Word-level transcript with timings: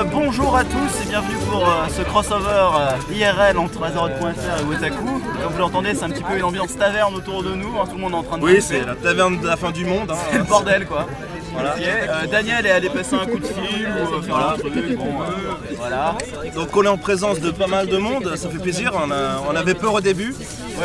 euh, 0.00 0.04
bonjour 0.04 0.56
à 0.56 0.64
tous 0.64 1.02
et 1.02 1.08
bienvenue 1.08 1.36
pour 1.50 1.66
euh, 1.68 1.86
ce 1.96 2.02
crossover 2.02 2.46
euh, 2.48 3.12
IRL 3.14 3.58
entre 3.58 3.82
Azeroth.fr 3.84 4.60
et 4.60 4.64
Wotaku. 4.64 5.04
Comme 5.42 5.52
vous 5.52 5.58
l'entendez, 5.58 5.94
c'est 5.94 6.04
un 6.04 6.10
petit 6.10 6.22
peu 6.22 6.36
une 6.36 6.44
ambiance 6.44 6.76
taverne 6.76 7.14
autour 7.14 7.42
de 7.42 7.54
nous, 7.54 7.78
hein, 7.78 7.84
tout 7.86 7.96
le 7.96 8.00
monde 8.02 8.12
est 8.12 8.16
en 8.16 8.22
train 8.22 8.38
de 8.38 8.42
Oui, 8.44 8.60
c'est 8.60 8.84
la 8.84 8.94
taverne 8.94 9.40
de 9.40 9.46
la 9.46 9.56
fin 9.56 9.70
du 9.70 9.84
monde. 9.84 10.10
hein. 10.10 10.16
C'est 10.30 10.38
le 10.38 10.44
bordel 10.44 10.86
quoi. 10.86 11.06
Voilà. 11.52 11.74
Euh, 11.80 12.26
Daniel 12.30 12.64
est 12.64 12.70
allé 12.70 12.88
passer 12.88 13.16
un 13.16 13.26
coup 13.26 13.38
de 13.40 13.44
fil 13.46 13.88
ou 13.88 14.14
euh, 14.14 14.22
faire 14.22 14.36
un 14.36 14.56
truc, 14.56 14.96
bon, 14.96 15.04
euh, 15.20 15.74
voilà. 15.76 16.14
Donc 16.54 16.76
on 16.76 16.84
est 16.84 16.88
en 16.88 16.96
présence 16.96 17.40
de 17.40 17.50
pas 17.50 17.66
mal 17.66 17.88
de 17.88 17.96
monde, 17.98 18.36
ça 18.36 18.48
fait 18.48 18.58
plaisir. 18.58 18.92
On, 18.94 19.10
a- 19.10 19.42
on 19.50 19.56
avait 19.56 19.74
peur 19.74 19.94
au 19.94 20.00
début. 20.00 20.34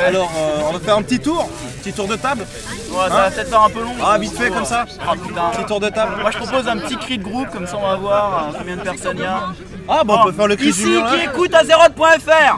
Alors 0.08 0.32
euh, 0.36 0.62
on 0.68 0.74
va 0.74 0.80
faire 0.80 0.98
un 0.98 1.04
petit 1.04 1.20
tour, 1.20 1.48
petit 1.86 1.94
tour 1.94 2.08
de 2.08 2.16
table. 2.16 2.48
Ouais, 2.90 2.98
ça 3.10 3.16
va 3.16 3.30
peut-être 3.32 3.50
faire 3.50 3.62
un 3.62 3.70
peu 3.70 3.82
long. 3.82 3.94
Ah, 4.04 4.18
vite 4.18 4.36
fait 4.36 4.50
comme 4.50 4.66
ça. 4.66 4.86
Ah 5.08 5.14
putain. 5.14 5.50
Petit 5.54 5.66
tour 5.66 5.80
de 5.80 5.90
table. 5.90 6.14
Moi 6.20 6.32
je 6.32 6.38
propose 6.38 6.68
un 6.68 6.78
petit 6.78 6.98
cri 6.98 7.18
de 7.20 7.24
groupe, 7.24 7.50
comme 7.52 7.68
ça 7.68 7.78
on 7.78 7.88
va 7.88 7.96
voir 7.96 8.48
euh, 8.50 8.58
combien 8.58 8.76
de 8.78 8.82
personnes 8.82 9.18
il 9.18 9.24
y 9.24 9.26
a. 9.26 9.44
Ah 9.88 10.04
bon, 10.04 10.18
on 10.20 10.24
peut 10.26 10.32
faire 10.32 10.48
le 10.48 10.56
cri 10.56 10.70
Ici, 10.70 10.84
du 10.84 10.90
qui 10.90 11.18
là. 11.18 11.24
écoute 11.26 11.54
Azeroth.fr 11.54 12.58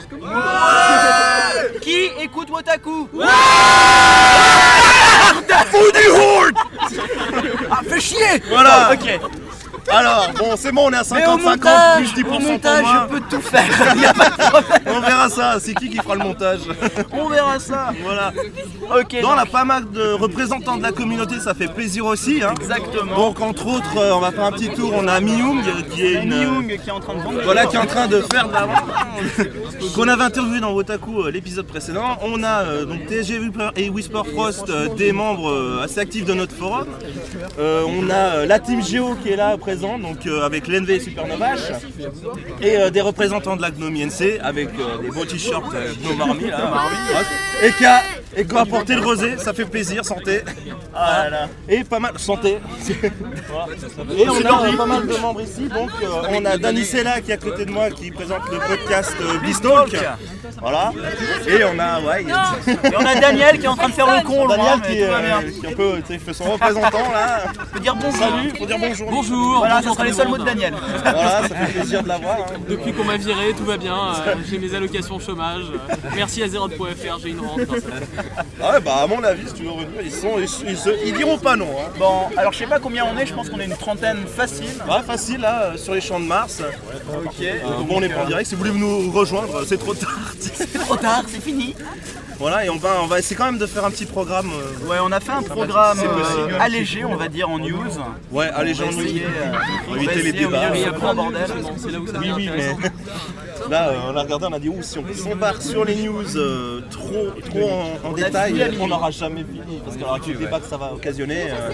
Qui 1.82 2.10
écoute 2.22 2.50
Wotaku 2.50 3.10
Ah, 7.70 7.82
fais 7.90 8.00
chier 8.00 8.42
Voilà. 8.50 8.92
Ok. 8.94 9.20
Alors, 9.90 10.30
bon, 10.38 10.56
c'est 10.58 10.72
bon, 10.72 10.88
on 10.88 10.92
est 10.92 10.96
à 10.98 11.04
Mais 11.14 11.26
au 11.26 11.38
50-50 11.38 11.42
montage, 11.44 12.14
plus 12.14 12.24
10% 12.24 12.26
au 12.26 12.30
pour 12.30 12.42
montage, 12.42 12.82
moi. 12.82 13.08
je 13.10 13.14
peux 13.16 13.22
tout 13.30 13.42
faire. 13.42 13.96
Y 13.98 14.06
a 14.06 14.14
pas 14.14 14.30
de 14.30 14.36
problème. 14.36 14.82
On 14.88 15.00
verra 15.00 15.30
ça, 15.30 15.58
c'est 15.60 15.74
qui 15.74 15.90
qui 15.90 15.98
fera 15.98 16.16
le 16.16 16.24
montage 16.24 16.60
On 17.12 17.28
verra 17.30 17.60
ça. 17.60 17.90
Voilà. 18.04 18.32
Ok. 19.00 19.14
Donc 19.22 19.24
on 19.24 19.30
donc, 19.30 19.40
a 19.40 19.46
pas 19.46 19.64
mal 19.66 19.90
de 19.92 20.12
représentants 20.14 20.78
de 20.78 20.84
la 20.84 20.92
communauté, 20.92 21.40
ça 21.40 21.54
fait 21.54 21.68
plaisir 21.68 22.06
aussi. 22.06 22.42
hein. 22.44 22.54
Exactement. 22.60 23.16
Donc 23.16 23.40
entre 23.42 23.68
autres, 23.68 23.98
euh, 23.98 24.14
on 24.14 24.20
va 24.20 24.32
faire 24.32 24.44
un 24.46 24.52
petit 24.52 24.70
tour, 24.70 24.92
on 24.94 25.08
a 25.08 25.20
Miyung 25.20 25.64
qui 25.92 26.06
est 26.06 26.24
une... 26.24 26.34
Young 26.34 26.80
qui 26.84 26.90
est 26.90 26.94
en 26.94 27.00
train 27.00 27.16
de 27.16 27.22
vendre. 27.22 27.42
Voilà 27.44 27.66
qui 27.66 27.76
est 27.76 27.80
en 27.80 27.86
train 27.86 28.08
de 28.08 28.22
faire 28.32 28.48
de 28.48 28.54
la 28.54 28.68
qu'on 29.96 30.08
avait 30.08 30.24
interviewé 30.24 30.60
dans 30.60 30.74
Wotaku 30.74 31.24
euh, 31.24 31.32
l'épisode 31.32 31.66
précédent. 31.66 32.18
On 32.22 32.44
a 32.44 32.64
euh, 32.64 32.86
donc 32.86 33.08
TSG 33.08 33.40
et 33.76 33.90
Whisper 33.90 34.22
Frost, 34.34 34.70
euh, 34.70 34.88
des 34.90 35.12
membres 35.12 35.50
euh, 35.50 35.84
assez 35.84 36.00
actifs 36.00 36.26
de 36.26 36.34
notre 36.34 36.54
forum. 36.56 36.88
Euh, 37.60 37.84
on 37.88 38.10
a 38.10 38.14
euh, 38.14 38.46
la 38.46 38.60
team 38.60 38.84
Geo 38.84 39.16
qui 39.24 39.30
est 39.30 39.36
là 39.36 39.58
présent, 39.78 40.00
donc 40.00 40.26
euh, 40.26 40.46
avec 40.46 40.68
l'NV 40.68 41.00
Supernovache. 41.00 41.72
Et 42.62 42.78
euh, 42.78 42.90
des 42.90 43.02
représentants 43.02 43.56
de 43.56 43.62
la 43.62 43.70
Gnome 43.72 43.96
NC 43.96 44.40
avec 44.42 44.70
euh, 44.70 45.02
des 45.02 45.10
beaux 45.10 45.26
t-shirts 45.26 45.74
euh, 45.74 45.94
Gnome 46.02 46.22
Army 46.22 46.48
là. 46.50 46.72
Et 47.64 47.72
qui 47.72 47.86
a, 47.86 48.02
et 48.36 48.46
qui 48.46 48.56
a 48.56 48.62
apporté 48.62 48.96
le 48.96 49.02
rosé, 49.02 49.38
ça 49.38 49.54
fait 49.54 49.66
plaisir, 49.66 50.06
santé. 50.06 50.42
Ah 50.94 51.24
là 51.24 51.30
là. 51.30 51.50
Et 51.70 51.84
pas 51.84 52.00
mal, 52.00 52.18
santé. 52.18 52.58
Et 54.18 54.30
on 54.30 54.46
a 54.46 54.78
pas 54.78 54.86
mal 54.86 55.08
de 55.08 55.16
membres 55.16 55.42
ici. 55.42 55.68
Donc 55.68 55.90
euh, 56.04 56.22
on 56.30 56.46
a 56.46 56.58
Danny 56.58 56.84
Sella 56.84 57.22
qui 57.22 57.32
est 57.32 57.36
à 57.36 57.38
côté 57.38 57.66
de 57.66 57.72
moi 57.72 57.90
qui 57.90 58.12
présente 58.12 58.44
le 58.52 58.60
podcast 58.60 59.16
euh, 59.22 59.40
Beastalk. 59.40 59.96
Voilà. 60.60 60.92
Et 61.48 61.64
on 61.64 61.80
a 61.80 62.00
ouais, 62.02 62.24
Et 62.84 62.96
on 62.96 63.06
a 63.06 63.16
Daniel 63.16 63.60
qui 63.60 63.66
est 63.66 63.70
en 63.70 63.76
train 63.76 63.90
de 63.90 63.94
faire 63.94 64.08
le 64.08 64.24
con, 64.24 64.48
Daniel 64.48 64.82
qui, 64.82 65.04
euh, 65.04 65.42
qui 65.60 65.68
un 65.68 65.76
peu 65.76 66.02
tu 66.06 66.14
sais, 66.14 66.20
fait 66.20 66.34
son 66.34 66.46
représentant 66.46 67.12
là. 67.12 67.44
Peut 67.74 67.80
dire 67.80 67.96
bonjour. 67.96 68.20
Salut, 68.20 68.50
faut 68.58 68.66
dire 68.66 68.80
bonjour. 68.80 69.12
Bonjour, 69.12 69.67
Voilà, 69.68 69.82
ce 69.82 69.90
sera 69.94 70.06
les 70.06 70.14
seuls 70.14 70.28
mots 70.28 70.38
de. 70.38 70.44
Daniel. 70.44 70.74
Voilà, 71.04 71.42
ça 71.48 71.56
fait 71.56 71.74
plaisir 71.80 72.04
de 72.04 72.08
l'avoir. 72.08 72.38
hein. 72.38 72.60
Depuis 72.70 72.94
qu'on 72.94 73.04
m'a 73.04 73.18
viré, 73.18 73.54
tout 73.58 73.66
va 73.66 73.78
bien. 73.78 73.96
euh, 73.96 74.36
j'ai 74.50 74.58
mes 74.60 74.74
allocations 74.74 75.20
chômage. 75.20 75.66
Euh, 75.74 75.96
Merci 76.16 76.42
à 76.44 76.48
Zeroth.fr, 76.48 77.20
j'ai 77.22 77.30
une 77.30 77.40
rente. 77.42 77.60
ça. 77.68 77.76
Ah 78.62 78.72
ouais, 78.74 78.80
bah 78.82 79.00
à 79.04 79.08
mon 79.08 79.24
avis, 79.24 79.48
si 79.48 79.54
tu 79.56 79.64
veux 79.64 79.72
revenir, 79.72 80.02
ils 80.04 80.12
sont, 80.12 80.34
ils, 80.38 80.70
ils 80.70 80.78
se- 80.78 81.06
ils 81.06 81.14
diront 81.14 81.38
pas 81.38 81.56
non. 81.56 81.68
Hein. 81.80 81.90
Bon, 82.00 82.22
alors 82.38 82.54
je 82.54 82.60
sais 82.60 82.68
pas 82.68 82.80
combien 82.80 83.06
on 83.06 83.18
est, 83.18 83.26
je 83.26 83.34
pense 83.34 83.50
qu'on 83.50 83.60
est 83.60 83.66
une 83.66 83.76
trentaine 83.78 84.26
facile. 84.26 84.70
Ouais, 84.88 85.02
facile 85.06 85.42
là, 85.42 85.64
euh, 85.74 85.78
sur 85.78 85.94
les 85.94 86.02
champs 86.02 86.20
de 86.20 86.26
Mars. 86.26 86.62
Ok. 87.26 87.34
Euh, 87.42 87.60
bon, 87.88 87.96
on 87.98 88.02
est 88.02 88.10
pas 88.10 88.24
en 88.24 88.28
direct. 88.28 88.48
Si 88.50 88.56
vous 88.56 88.64
voulez 88.64 88.78
nous 88.78 89.12
rejoindre, 89.12 89.64
c'est 89.68 89.78
trop 89.78 89.94
tard. 89.94 90.18
C'est 90.40 90.80
trop 90.80 90.96
tard, 90.96 91.24
c'est 91.28 91.42
fini. 91.44 91.76
Voilà, 92.40 92.66
et 92.66 92.70
on 92.70 92.78
va, 92.78 93.02
on 93.02 93.08
va 93.08 93.20
essayer 93.20 93.36
quand 93.36 93.46
même 93.46 93.58
de 93.58 93.66
faire 93.66 93.84
un 93.86 93.92
petit 93.92 94.06
programme. 94.06 94.50
euh, 94.52 94.88
Ouais, 94.88 94.98
on 95.02 95.12
a 95.12 95.20
fait 95.20 95.32
un 95.32 95.42
programme 95.42 95.98
C'est 96.00 96.08
euh, 96.08 96.60
allégé, 96.60 97.04
on 97.06 97.16
va 97.16 97.28
dire, 97.30 97.50
en 97.50 97.58
news. 97.60 97.88
Ouais, 98.32 98.48
allez, 98.54 98.74
On 98.80 98.86
va 98.86 98.92
essayer, 99.04 99.24
euh, 99.24 99.28
On 99.88 99.92
on 99.92 99.96
va 99.96 99.98
va 99.98 100.04
éviter 100.04 100.22
les 100.24 100.32
débats. 100.34 100.76
il 100.76 100.82
y 100.82 100.86
a 100.86 100.90
plein 100.94 101.00
grand 101.00 101.12
de 101.12 101.16
bordel. 101.18 101.48
bordel, 101.48 101.74
c'est 101.78 101.92
là 101.92 102.00
où 102.00 102.08
ça 102.08 102.20
Oui, 102.20 102.32
oui, 102.36 102.50
mais 102.56 102.76
là, 103.70 103.90
euh, 103.90 103.96
on 104.12 104.16
a 104.16 104.22
regardé, 104.22 104.46
on 104.50 104.54
a 104.54 104.60
dit, 104.60 104.70
ouh, 104.70 104.82
si 104.82 105.00
on 105.00 105.14
s'embarque 105.14 105.62
sur 105.62 105.84
les 105.84 105.96
news 105.96 106.38
euh, 106.38 106.82
trop, 106.92 107.32
trop 107.50 107.70
en, 108.04 108.12
détail, 108.14 108.52
fini 108.52 108.62
à 108.62 108.66
minuit. 108.68 108.82
on 108.82 108.88
n'aura 108.88 109.12
jamais 109.12 109.44
fini. 109.44 109.82
Parce 109.84 109.98
qu'avec 109.98 110.28
le 110.28 110.34
débat 110.36 110.60
que 110.60 110.68
ça 110.68 110.78
va 110.78 110.94
occasionner, 110.94 111.48
euh, 111.50 111.72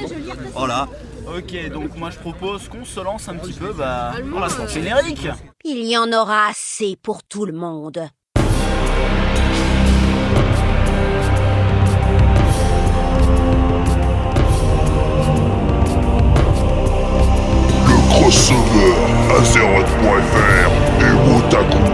voilà. 0.54 0.88
Ok, 1.28 1.70
donc 1.72 1.96
moi 1.98 2.10
je 2.10 2.18
propose 2.20 2.68
qu'on 2.68 2.84
se 2.84 3.00
lance 3.00 3.30
un 3.30 3.36
petit 3.36 3.54
peu 3.54 3.72
bah, 3.74 4.12
dans 4.32 4.40
la 4.40 4.68
générique. 4.68 5.28
Il 5.64 5.86
y 5.88 5.98
en 5.98 6.12
aura 6.12 6.48
assez 6.48 6.98
pour 7.02 7.24
tout 7.24 7.46
le 7.46 7.54
monde. 7.54 8.00
Le 18.34 18.40
crossover 18.40 18.96
Azeroth.fr 19.38 20.72
et 21.02 21.14
Wotaku. 21.30 21.93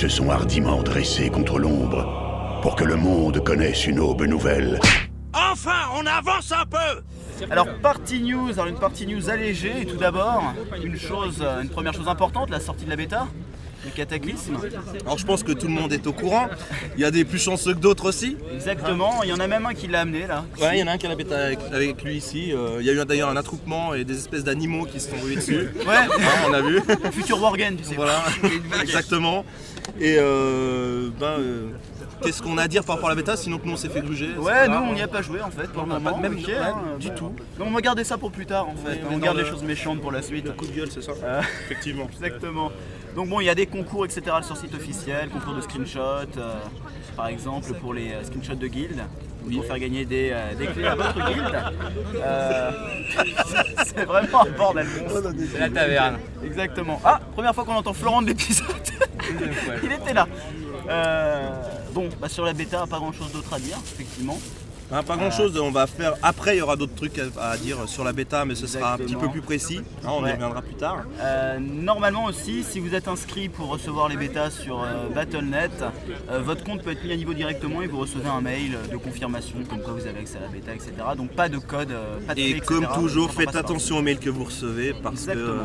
Se 0.00 0.08
sont 0.08 0.30
hardiment 0.30 0.82
dressés 0.82 1.28
contre 1.28 1.58
l'ombre, 1.58 2.58
pour 2.62 2.74
que 2.74 2.84
le 2.84 2.96
monde 2.96 3.44
connaisse 3.44 3.86
une 3.86 3.98
aube 4.00 4.22
nouvelle. 4.22 4.80
Alors 7.50 7.68
partie 7.82 8.20
news, 8.22 8.50
alors 8.52 8.68
une 8.68 8.78
partie 8.78 9.06
news 9.06 9.28
allégée 9.28 9.82
et 9.82 9.84
tout 9.84 9.98
d'abord 9.98 10.54
une 10.82 10.98
chose, 10.98 11.44
une 11.62 11.68
première 11.68 11.92
chose 11.92 12.08
importante, 12.08 12.48
la 12.48 12.60
sortie 12.60 12.86
de 12.86 12.90
la 12.90 12.96
bêta, 12.96 13.26
le 13.84 13.90
cataclysme. 13.90 14.56
Alors 15.04 15.18
je 15.18 15.26
pense 15.26 15.42
que 15.42 15.52
tout 15.52 15.66
le 15.66 15.72
monde 15.74 15.92
est 15.92 16.06
au 16.06 16.12
courant. 16.14 16.48
Il 16.96 17.00
y 17.02 17.04
a 17.04 17.10
des 17.10 17.24
plus 17.26 17.38
chanceux 17.38 17.74
que 17.74 17.78
d'autres 17.80 18.08
aussi. 18.08 18.36
Exactement, 18.54 19.22
il 19.22 19.28
y 19.28 19.32
en 19.34 19.40
a 19.40 19.46
même 19.46 19.66
un 19.66 19.74
qui 19.74 19.86
l'a 19.86 20.00
amené 20.00 20.26
là. 20.26 20.44
Ouais, 20.60 20.76
il 20.76 20.80
y 20.80 20.82
en 20.82 20.86
a 20.86 20.92
un 20.92 20.98
qui 20.98 21.06
a 21.06 21.08
la 21.10 21.14
bête 21.14 21.32
avec, 21.32 21.58
avec 21.72 22.02
lui 22.04 22.16
ici. 22.16 22.52
Euh, 22.52 22.78
il 22.80 22.86
y 22.86 22.90
a 22.90 22.92
eu 22.94 23.04
d'ailleurs 23.06 23.28
un 23.30 23.36
attroupement 23.36 23.92
et 23.94 24.04
des 24.04 24.16
espèces 24.18 24.44
d'animaux 24.44 24.84
qui 24.86 24.98
se 25.00 25.10
sont 25.10 25.16
rués 25.22 25.36
dessus. 25.36 25.68
Ouais, 25.86 25.94
Hein, 25.96 26.48
on 26.48 26.52
a 26.54 26.60
vu. 26.62 26.80
futur 27.12 27.40
Worgen, 27.40 27.76
tu 27.76 27.84
sais. 27.84 27.94
Voilà, 27.94 28.22
exactement. 28.82 29.44
Et 30.00 30.16
euh, 30.18 31.08
ben, 31.18 31.26
euh, 31.38 31.68
qu'est-ce 32.22 32.42
qu'on 32.42 32.56
a 32.58 32.62
à 32.62 32.68
dire 32.68 32.84
par 32.84 32.96
rapport 32.96 33.08
à 33.10 33.12
la 33.12 33.16
bêta 33.16 33.36
sinon 33.36 33.58
que 33.58 33.66
nous 33.66 33.72
on 33.72 33.76
s'est 33.76 33.88
fait 33.88 34.00
gruger 34.00 34.30
Ouais, 34.38 34.68
nous 34.68 34.74
on 34.74 34.92
n'y 34.94 35.02
a 35.02 35.08
pas 35.08 35.22
joué 35.22 35.40
en 35.42 35.50
fait 35.50 35.66
pour 35.68 35.84
le 35.84 35.90
On 35.90 35.94
n'a 35.94 36.00
pas 36.00 36.10
moment. 36.16 36.22
même 36.22 36.36
ouais, 36.36 36.54
hein, 36.56 36.74
du 36.98 37.08
bah, 37.08 37.14
tout. 37.14 37.32
Donc 37.58 37.66
on 37.68 37.70
va 37.70 37.80
garder 37.80 38.04
ça 38.04 38.16
pour 38.18 38.30
plus 38.30 38.46
tard 38.46 38.68
en 38.68 38.74
fait. 38.76 39.00
on 39.10 39.18
garde 39.18 39.36
le- 39.36 39.42
les 39.44 39.48
choses 39.50 39.62
méchantes 39.62 40.00
pour 40.00 40.12
la 40.12 40.22
suite. 40.22 40.54
Coup 40.56 40.66
de 40.66 40.72
gueule, 40.72 40.90
c'est 40.90 41.02
ça 41.02 41.12
Euh, 41.22 41.42
Effectivement. 41.66 42.06
Exactement. 42.12 42.70
Donc 43.16 43.28
bon, 43.28 43.40
il 43.40 43.46
y 43.46 43.50
a 43.50 43.54
des 43.54 43.66
concours, 43.66 44.04
etc. 44.04 44.22
sur 44.42 44.54
le 44.54 44.60
site 44.60 44.74
officiel, 44.74 45.28
concours 45.30 45.54
de 45.54 45.60
screenshots, 45.60 45.98
euh, 46.38 46.54
par 47.16 47.26
exemple 47.26 47.72
pour 47.74 47.92
les 47.92 48.12
euh, 48.12 48.22
screenshots 48.24 48.54
de 48.54 48.66
guild, 48.68 49.02
pour 49.50 49.64
faire 49.64 49.78
gagner 49.78 50.04
des, 50.04 50.30
euh, 50.32 50.54
des 50.54 50.66
clés 50.66 50.86
à 50.86 50.94
votre 50.94 51.14
guild. 51.14 51.62
Euh, 52.22 52.70
c'est 53.86 54.04
vraiment 54.04 54.42
un 54.42 54.50
bordel. 54.50 54.86
C'est 55.52 55.58
la 55.60 55.70
taverne. 55.70 56.18
Exactement. 56.44 57.00
Ah, 57.04 57.20
première 57.32 57.54
fois 57.54 57.64
qu'on 57.64 57.74
entend 57.74 57.92
Florent 57.92 58.22
de 58.22 58.28
l'épisode. 58.28 58.66
Il 59.82 59.92
était 59.92 60.12
là. 60.12 60.26
Euh, 60.88 61.50
bon, 61.92 62.08
bah 62.20 62.28
sur 62.28 62.44
la 62.44 62.52
bêta, 62.52 62.84
pas 62.86 62.98
grand 62.98 63.12
chose 63.12 63.32
d'autre 63.32 63.54
à 63.54 63.58
dire, 63.58 63.78
effectivement. 63.94 64.38
Hein, 64.92 65.02
pas 65.04 65.16
grand 65.16 65.30
chose, 65.30 65.56
on 65.60 65.70
va 65.70 65.86
faire. 65.86 66.14
Après, 66.22 66.56
il 66.56 66.58
y 66.58 66.62
aura 66.62 66.74
d'autres 66.76 66.94
trucs 66.96 67.18
à, 67.18 67.50
à 67.50 67.56
dire 67.56 67.76
sur 67.86 68.02
la 68.02 68.12
bêta, 68.12 68.44
mais 68.44 68.54
ce 68.56 68.66
sera 68.66 68.94
un 68.94 68.98
petit 68.98 69.14
peu 69.14 69.28
plus 69.28 69.40
précis. 69.40 69.80
Hein, 70.04 70.08
on 70.10 70.22
Ouais. 70.22 70.30
y 70.30 70.32
reviendra 70.32 70.62
plus 70.62 70.74
tard. 70.74 71.04
Euh, 71.20 71.58
normalement 71.60 72.24
aussi, 72.24 72.64
si 72.64 72.80
vous 72.80 72.94
êtes 72.94 73.06
inscrit 73.06 73.48
pour 73.48 73.68
recevoir 73.68 74.08
les 74.08 74.16
bêtas 74.16 74.50
sur 74.50 74.82
euh, 74.82 75.08
Battle.net, 75.14 75.70
euh, 76.30 76.40
votre 76.40 76.64
compte 76.64 76.82
peut 76.82 76.90
être 76.90 77.04
mis 77.04 77.12
à 77.12 77.16
niveau 77.16 77.34
directement 77.34 77.82
et 77.82 77.86
vous 77.86 77.98
recevez 77.98 78.28
un 78.28 78.40
mail 78.40 78.76
de 78.90 78.96
confirmation 78.96 79.58
comme 79.68 79.80
quoi 79.80 79.92
vous 79.92 80.06
avez 80.06 80.18
accès 80.20 80.38
à 80.38 80.40
la 80.40 80.48
bêta, 80.48 80.72
etc. 80.74 80.92
Donc 81.16 81.30
pas 81.30 81.48
de 81.48 81.58
code, 81.58 81.94
pas 82.26 82.34
de 82.34 82.40
Et 82.40 82.50
clé, 82.52 82.60
comme 82.60 82.84
etc. 82.84 82.98
toujours, 83.00 83.30
faites 83.30 83.54
attention 83.56 83.98
aux 83.98 84.02
mails 84.02 84.18
que 84.18 84.30
vous 84.30 84.44
recevez 84.44 84.92
parce 84.92 85.26
que 85.26 85.30
Exactement. 85.30 85.62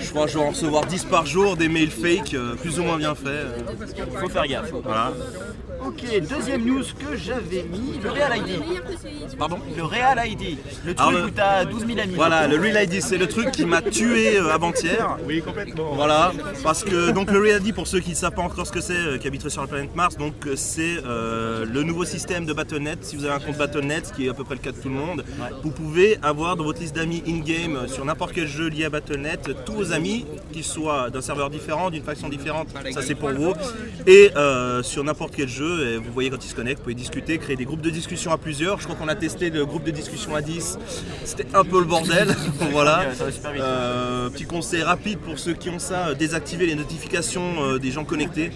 je 0.00 0.08
crois 0.10 0.24
que 0.26 0.32
je 0.32 0.38
vais 0.38 0.44
en 0.44 0.48
recevoir 0.50 0.86
10 0.86 1.04
par 1.04 1.26
jour, 1.26 1.56
des 1.56 1.68
mails 1.68 1.90
fake, 1.90 2.34
plus 2.62 2.78
ou 2.78 2.82
moins 2.84 2.96
bien 2.96 3.14
faits. 3.14 3.46
Faut 4.20 4.28
faire 4.30 4.46
gaffe. 4.46 4.72
voilà. 4.82 5.12
Ok, 5.86 6.04
deuxième 6.28 6.64
news 6.64 6.82
que 6.82 7.16
j'avais 7.16 7.62
mis, 7.64 7.98
le 8.02 8.10
Real 8.10 8.38
ID. 8.38 9.38
Pardon 9.38 9.58
Le 9.76 9.84
Real 9.84 10.18
ID, 10.26 10.58
le 10.84 10.94
truc 10.94 11.08
Alors, 11.08 11.26
où 11.26 11.30
t'as 11.30 11.64
12 11.64 11.86
000 11.86 11.98
amis. 12.00 12.14
Voilà, 12.14 12.46
le 12.46 12.56
Real 12.56 12.84
ID, 12.84 13.00
c'est 13.00 13.16
le 13.16 13.26
truc 13.26 13.52
qui 13.52 13.64
m'a 13.64 13.80
tué 13.82 14.36
euh, 14.38 14.52
avant-hier. 14.52 15.16
Oui, 15.26 15.40
complètement. 15.42 15.94
Voilà, 15.94 16.32
parce 16.62 16.84
que 16.84 17.10
donc 17.10 17.30
le 17.30 17.38
Real 17.38 17.62
ID, 17.64 17.74
pour 17.74 17.86
ceux 17.86 18.00
qui 18.00 18.10
ne 18.10 18.14
savent 18.16 18.34
pas 18.34 18.42
encore 18.42 18.66
ce 18.66 18.72
que 18.72 18.80
c'est, 18.80 18.92
euh, 18.94 19.18
qui 19.18 19.28
habiteraient 19.28 19.50
sur 19.50 19.62
la 19.62 19.68
planète 19.68 19.94
Mars, 19.94 20.16
donc 20.16 20.46
euh, 20.46 20.54
c'est 20.56 20.98
euh, 21.06 21.64
le 21.64 21.82
nouveau 21.82 22.04
système 22.04 22.44
de 22.44 22.52
Battle.net. 22.52 22.98
Si 23.02 23.16
vous 23.16 23.24
avez 23.24 23.34
un 23.34 23.40
compte 23.40 23.56
Battle.net, 23.56 24.06
ce 24.06 24.12
qui 24.12 24.26
est 24.26 24.30
à 24.30 24.34
peu 24.34 24.44
près 24.44 24.54
le 24.56 24.60
cas 24.60 24.72
de 24.72 24.76
tout 24.78 24.88
le 24.88 24.94
monde, 24.94 25.24
vous 25.62 25.70
pouvez 25.70 26.18
avoir 26.22 26.56
dans 26.56 26.64
votre 26.64 26.80
liste 26.80 26.96
d'amis 26.96 27.22
in-game 27.26 27.86
sur 27.88 28.04
n'importe 28.04 28.32
quel 28.32 28.48
jeu 28.48 28.68
lié 28.68 28.84
à 28.86 28.90
Battle.net 28.90 29.50
tous 29.64 29.72
vos 29.72 29.92
amis, 29.92 30.24
qu'ils 30.52 30.64
soient 30.64 31.10
d'un 31.10 31.20
serveur 31.20 31.50
différent, 31.50 31.90
d'une 31.90 32.02
faction 32.02 32.28
différente, 32.28 32.68
ça 32.92 33.02
c'est 33.02 33.14
pour 33.14 33.30
vous, 33.30 33.54
et 34.06 34.30
euh, 34.36 34.82
sur 34.82 35.04
n'importe 35.04 35.34
quel 35.36 35.48
jeu, 35.48 35.67
et 35.68 35.96
vous 35.96 36.12
voyez 36.12 36.30
quand 36.30 36.44
ils 36.44 36.48
se 36.48 36.54
connectent, 36.54 36.78
vous 36.78 36.84
pouvez 36.84 36.94
discuter, 36.94 37.38
créer 37.38 37.56
des 37.56 37.64
groupes 37.64 37.80
de 37.80 37.90
discussion 37.90 38.32
à 38.32 38.38
plusieurs. 38.38 38.78
Je 38.80 38.84
crois 38.84 38.96
qu'on 38.96 39.08
a 39.08 39.14
testé 39.14 39.50
le 39.50 39.64
groupe 39.66 39.84
de 39.84 39.90
discussion 39.90 40.34
à 40.34 40.40
10, 40.42 40.78
c'était 41.24 41.46
un 41.54 41.64
peu 41.64 41.78
le 41.78 41.84
bordel, 41.84 42.34
voilà. 42.72 43.04
Euh, 43.60 44.28
petit 44.30 44.44
conseil 44.44 44.82
rapide 44.82 45.18
pour 45.18 45.38
ceux 45.38 45.54
qui 45.54 45.70
ont 45.70 45.78
ça, 45.78 46.08
euh, 46.08 46.14
désactivez 46.14 46.66
les 46.66 46.74
notifications 46.74 47.62
euh, 47.62 47.78
des 47.78 47.90
gens 47.90 48.04
connectés. 48.04 48.50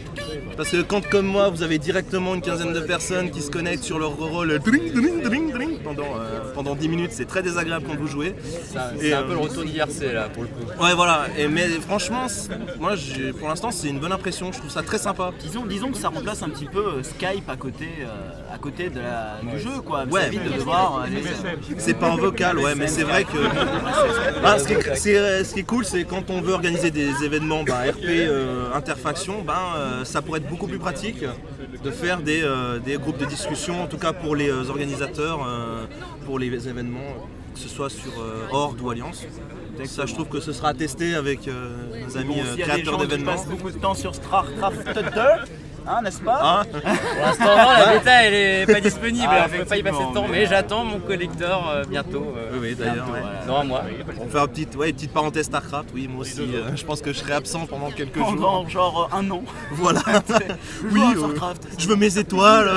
Parce 0.57 0.71
que 0.71 0.83
quand 0.83 1.07
comme 1.09 1.27
moi 1.27 1.49
vous 1.49 1.63
avez 1.63 1.79
directement 1.79 2.35
une 2.35 2.43
quinzaine 2.43 2.73
de 2.73 2.81
personnes 2.81 3.31
qui 3.31 3.41
se 3.41 3.51
connectent 3.51 3.85
sur 3.85 3.99
leur 3.99 4.11
rôle 4.17 4.61
pendant, 5.83 6.03
euh, 6.19 6.53
pendant 6.55 6.75
10 6.75 6.89
minutes, 6.89 7.11
c'est 7.13 7.25
très 7.27 7.43
désagréable 7.43 7.87
quand 7.89 7.97
vous 7.97 8.07
jouez. 8.07 8.35
C'est 8.71 8.79
un- 8.79 8.91
Et, 8.97 9.09
C'est 9.09 9.13
un 9.15 9.23
peu 9.23 9.33
le 9.33 9.39
retour 9.39 9.65
d'IRC 9.65 10.13
là 10.13 10.29
pour 10.29 10.43
le 10.43 10.49
coup. 10.49 10.83
Ouais 10.83 10.95
voilà, 10.95 11.27
et, 11.39 11.49
mais 11.49 11.69
franchement, 11.81 12.27
moi 12.79 12.95
pour 13.39 13.49
l'instant 13.49 13.71
c'est 13.71 13.89
une 13.89 13.99
bonne 13.99 14.13
impression, 14.13 14.53
je 14.53 14.59
trouve 14.59 14.71
ça 14.71 14.83
très 14.83 14.99
sympa. 14.99 15.33
Disons, 15.41 15.65
disons 15.67 15.91
que 15.91 15.99
ça 15.99 16.09
remplace 16.09 16.43
un 16.43 16.49
petit 16.49 16.67
peu 16.67 17.02
Skype 17.03 17.49
à 17.49 17.57
côté, 17.57 17.89
euh, 18.01 18.55
à 18.55 18.59
côté 18.59 18.89
de 18.91 19.01
la- 19.01 19.41
du 19.43 19.59
jeu, 19.59 19.81
quoi. 19.85 20.05
Ouais. 20.05 20.21
Ça 20.23 20.27
évite 20.29 20.45
de 20.45 20.53
devoir. 20.59 21.07
C'est 21.79 21.95
pas 21.95 22.11
en 22.11 22.17
vocal, 22.17 22.59
ouais, 22.59 22.75
mais 22.75 22.87
c'est 22.89 23.03
vrai 23.05 23.25
que. 23.25 23.39
Ah, 24.45 24.59
ce, 24.59 24.67
qui 24.67 24.73
est, 24.75 24.95
c'est- 24.97 25.45
ce 25.45 25.55
qui 25.55 25.61
est 25.61 25.65
cool, 25.65 25.85
c'est 25.85 26.05
quand 26.05 26.31
on 26.31 26.41
veut 26.41 26.53
organiser 26.53 26.91
des 26.91 27.25
événements 27.25 27.63
bah, 27.65 27.81
RP 27.91 28.05
euh, 28.09 28.73
interfaction, 28.75 29.43
ben, 29.43 29.55
euh, 29.77 30.05
ça 30.05 30.23
pourrait 30.23 30.41
être 30.41 30.49
beaucoup 30.49 30.67
plus 30.67 30.79
pratique 30.79 31.25
de 31.85 31.91
faire 31.91 32.21
des, 32.21 32.43
euh, 32.43 32.79
des 32.79 32.97
groupes 32.97 33.19
de 33.19 33.25
discussion, 33.27 33.83
en 33.83 33.87
tout 33.87 33.99
cas 33.99 34.13
pour 34.13 34.37
les 34.37 34.51
organisateurs, 34.51 35.41
pour 36.27 36.39
les 36.39 36.69
événements, 36.69 37.15
que 37.55 37.61
ce 37.61 37.69
soit 37.69 37.91
sur 37.91 38.13
Horde 38.51 38.81
ou 38.81 38.91
Alliance. 38.91 39.25
Ça, 39.87 40.07
je 40.07 40.15
trouve 40.15 40.29
que 40.29 40.41
ce 40.41 40.53
sera 40.53 40.75
testé 40.75 41.15
avec 41.15 41.47
nos 41.49 42.17
amis 42.17 42.35
Bon, 42.35 42.35
s'il 42.35 42.45
y 42.45 42.51
a 42.51 42.57
des 42.57 42.63
créateurs 42.63 42.99
d'événements. 42.99 43.45
beaucoup 43.49 43.71
de 43.71 43.79
temps 43.79 43.95
sur 43.95 44.15
StarCraft 44.15 44.95
2, 44.95 45.01
hein, 45.87 46.01
n'est-ce 46.03 46.21
pas 46.21 46.41
Hein 46.61 46.65
Pour 46.71 46.81
l'instant, 47.27 47.45
non, 47.45 47.73
la 47.87 47.93
bêta 47.99 48.23
elle 48.25 48.35
est 48.35 48.67
pas 48.73 48.81
disponible, 48.81 49.27
Ah, 49.29 49.47
je 49.53 49.59
peux 49.59 49.65
pas 49.65 49.77
y 49.77 49.83
passer 49.83 49.99
de 50.09 50.15
temps, 50.15 50.23
mais- 50.29 50.41
mais 50.41 50.47
j'attends 50.47 50.85
mon 50.85 50.99
collector 51.01 51.69
euh, 51.71 51.85
bientôt. 51.89 52.35
euh, 52.37 52.51
Oui, 52.55 52.59
oui, 52.63 52.75
d'ailleurs. 52.75 53.09
ouais. 53.13 53.21
Dans 53.47 53.57
un 53.59 53.65
mois. 53.65 53.83
On 54.21 54.29
fait 54.29 54.39
une 54.39 54.49
petite, 54.49 54.77
ouais, 54.77 54.89
une 54.91 54.95
petite 54.97 55.13
parenthèse 55.13 55.47
StarCraft. 55.47 55.89
Oui, 55.95 56.09
moi 56.09 56.23
aussi, 56.23 56.41
euh, 56.41 56.75
je 56.77 56.85
pense 56.85 57.01
que 57.01 57.13
je 57.13 57.19
serai 57.19 57.33
absent 57.35 57.67
pendant 57.67 57.91
quelques 57.91 58.17
jours. 58.17 58.27
Pendant 58.27 58.69
genre 58.69 59.09
un 59.13 59.31
an. 59.31 59.43
Voilà. 59.73 60.01
Oui, 60.91 61.01
euh, 61.01 61.19
StarCraft. 61.19 61.69
je 61.79 61.89
veux 61.89 61.97
mes 61.97 62.19
étoiles. 62.19 62.71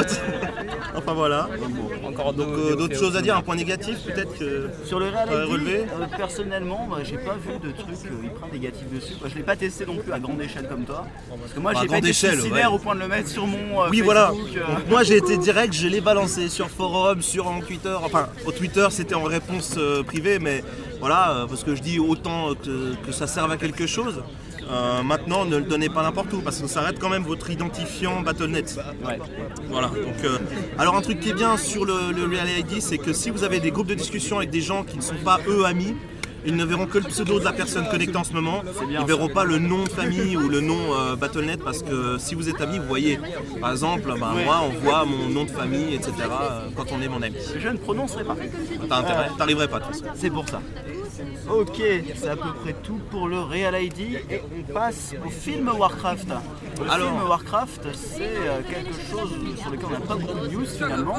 enfin 0.96 1.14
voilà. 1.14 1.48
Donc 1.60 1.95
euh, 2.20 2.32
deux 2.72 2.76
d'autres 2.76 2.94
Océos. 2.96 3.06
choses 3.08 3.18
à 3.18 3.22
dire, 3.22 3.36
un 3.38 3.42
point 3.42 3.56
négatif 3.56 3.98
peut-être 4.06 4.38
que. 4.38 4.70
Sur 4.86 5.00
le 5.00 5.10
Real 5.10 5.30
relever. 5.46 5.80
euh, 6.00 6.06
personnellement, 6.18 6.88
bah, 6.90 6.98
j'ai 7.04 7.18
pas 7.18 7.36
vu 7.36 7.54
de 7.64 7.72
trucs 7.72 8.06
euh, 8.12 8.26
hyper 8.26 8.48
négatifs 8.52 8.90
dessus. 8.94 9.14
Bah, 9.22 9.28
je 9.32 9.36
l'ai 9.36 9.44
pas 9.44 9.56
testé 9.56 9.86
non 9.86 9.98
plus 9.98 10.12
à 10.12 10.20
grande 10.20 10.42
échelle 10.42 10.68
comme 10.68 10.86
toi. 10.86 11.06
Parce 11.40 11.54
que 11.54 11.60
moi, 11.60 11.74
Bah, 11.74 11.80
j'ai 11.82 11.88
pas 11.88 11.98
été 11.98 12.10
échelle, 12.10 12.40
ouais. 12.42 12.66
au 12.66 12.78
point 12.78 12.96
de 12.96 13.00
le 13.02 13.08
mettre 13.08 13.30
sur 13.30 13.46
mon 13.48 13.84
euh, 13.84 13.88
Oui 13.92 14.02
voilà. 14.02 14.28
Facebook, 14.28 14.50
euh, 14.58 14.76
Donc, 14.76 14.90
moi 14.90 15.04
j'ai 15.04 15.18
été 15.18 15.38
direct, 15.38 15.74
je 15.74 15.88
l'ai 15.88 16.02
balancé 16.02 16.50
sur 16.50 16.70
forum, 16.70 17.22
sur 17.22 17.48
en 17.48 17.60
Twitter. 17.62 17.96
Enfin 18.04 18.28
au 18.46 18.52
Twitter 18.52 18.88
c'était 18.92 19.16
en 19.16 19.24
réponse 19.24 19.76
euh, 19.78 20.04
privée, 20.04 20.40
mais 20.40 20.64
voilà, 21.00 21.32
euh, 21.32 21.46
parce 21.48 21.64
que 21.64 21.76
je 21.76 21.82
dis 21.82 22.00
autant 22.00 22.54
que, 22.56 22.96
que 23.06 23.12
ça 23.12 23.28
serve 23.28 23.52
à 23.52 23.58
quelque 23.58 23.86
chose. 23.88 24.24
Euh, 24.70 25.04
maintenant 25.04 25.46
ne 25.46 25.58
le 25.58 25.64
donnez 25.64 25.90
pas 25.90 26.02
n'importe 26.02 26.34
où 26.34 26.42
parce 26.42 26.60
que 26.60 26.68
ça 26.68 26.82
reste 26.82 26.98
quand 27.00 27.10
même 27.10 27.24
votre 27.24 27.50
identifiant 27.52 28.22
Battle.net. 28.22 28.80
ouais. 29.06 29.20
Voilà. 29.70 29.90
Donc, 29.90 30.24
euh, 30.24 30.38
alors 30.80 30.96
un 30.96 31.02
truc 31.02 31.20
qui 31.20 31.30
est 31.30 31.34
bien 31.34 31.56
sur 31.58 31.86
le, 31.86 32.12
le 32.16 32.24
Real 32.26 32.48
ID, 32.60 32.82
c'est 32.82 32.98
que 32.98 33.14
si 33.14 33.30
vous 33.30 33.44
avez 33.44 33.60
des 33.60 33.70
groupes 33.72 33.88
de 33.88 33.94
discussion 33.94 34.38
avec 34.38 34.50
des 34.50 34.62
gens 34.62 34.84
qui 34.84 34.98
ne 34.98 35.02
sont 35.04 35.16
pas 35.24 35.40
eux 35.48 35.66
amis, 35.66 35.96
ils 36.48 36.56
ne 36.56 36.64
verront 36.64 36.86
que 36.86 37.00
le 37.00 37.06
pseudo 37.06 37.40
de 37.40 37.44
la 37.44 37.54
personne 37.54 37.88
connectée 37.90 38.18
en 38.18 38.24
ce 38.24 38.34
moment. 38.34 38.62
bien, 38.88 39.02
Ils 39.02 39.08
verront 39.08 39.30
pas 39.30 39.44
le 39.46 39.58
nom 39.58 39.84
de 39.84 39.90
famille 39.90 40.38
ou 40.38 40.48
le 40.48 40.62
nom 40.62 40.78
euh, 40.94 41.16
Battle.net 41.16 41.60
parce 41.64 41.82
que 41.82 42.18
si 42.20 42.36
vous 42.36 42.50
êtes 42.50 42.62
amis, 42.62 42.78
vous 42.78 42.86
voyez. 42.88 43.20
Par 43.60 43.72
exemple, 43.72 44.14
bah, 44.20 44.32
Ouais. 44.36 44.46
moi, 44.46 44.62
on 44.64 44.70
voit 44.84 45.06
mon 45.06 45.28
nom 45.30 45.44
de 45.46 45.50
famille, 45.52 45.96
etc. 45.96 46.12
quand 46.76 46.86
on 46.92 47.02
est 47.02 47.08
mon 47.08 47.22
ami. 47.24 47.36
Je 47.60 47.70
ne 47.70 47.78
prononcerai 47.78 48.24
pas. 48.24 48.36
T'arriverais 49.40 49.68
pas 49.68 49.80
de 49.80 49.86
toute 49.86 49.94
façon. 49.96 50.06
C'est 50.16 50.30
pour 50.30 50.48
ça. 50.48 50.62
Ok, 51.50 51.82
c'est 52.16 52.30
à 52.30 52.36
peu 52.36 52.54
près 52.64 52.74
tout 52.84 53.00
pour 53.12 53.28
le 53.28 53.40
Real 53.40 53.76
ID 53.82 54.00
et 54.30 54.42
on 54.42 54.74
passe 54.74 55.14
au 55.26 55.30
film 55.30 55.70
Warcraft. 55.70 56.28
Le 56.82 56.92
Alors. 56.92 57.08
film 57.08 57.30
Warcraft, 57.30 57.88
c'est 57.94 58.22
euh, 58.24 58.62
quelque 58.70 58.94
chose 59.10 59.32
sur 59.62 59.72
lequel 59.72 59.86
on 59.88 59.92
n'a 59.92 60.00
pas 60.00 60.16
beaucoup 60.16 60.40
de 60.40 60.48
news 60.48 60.66
finalement, 60.66 61.16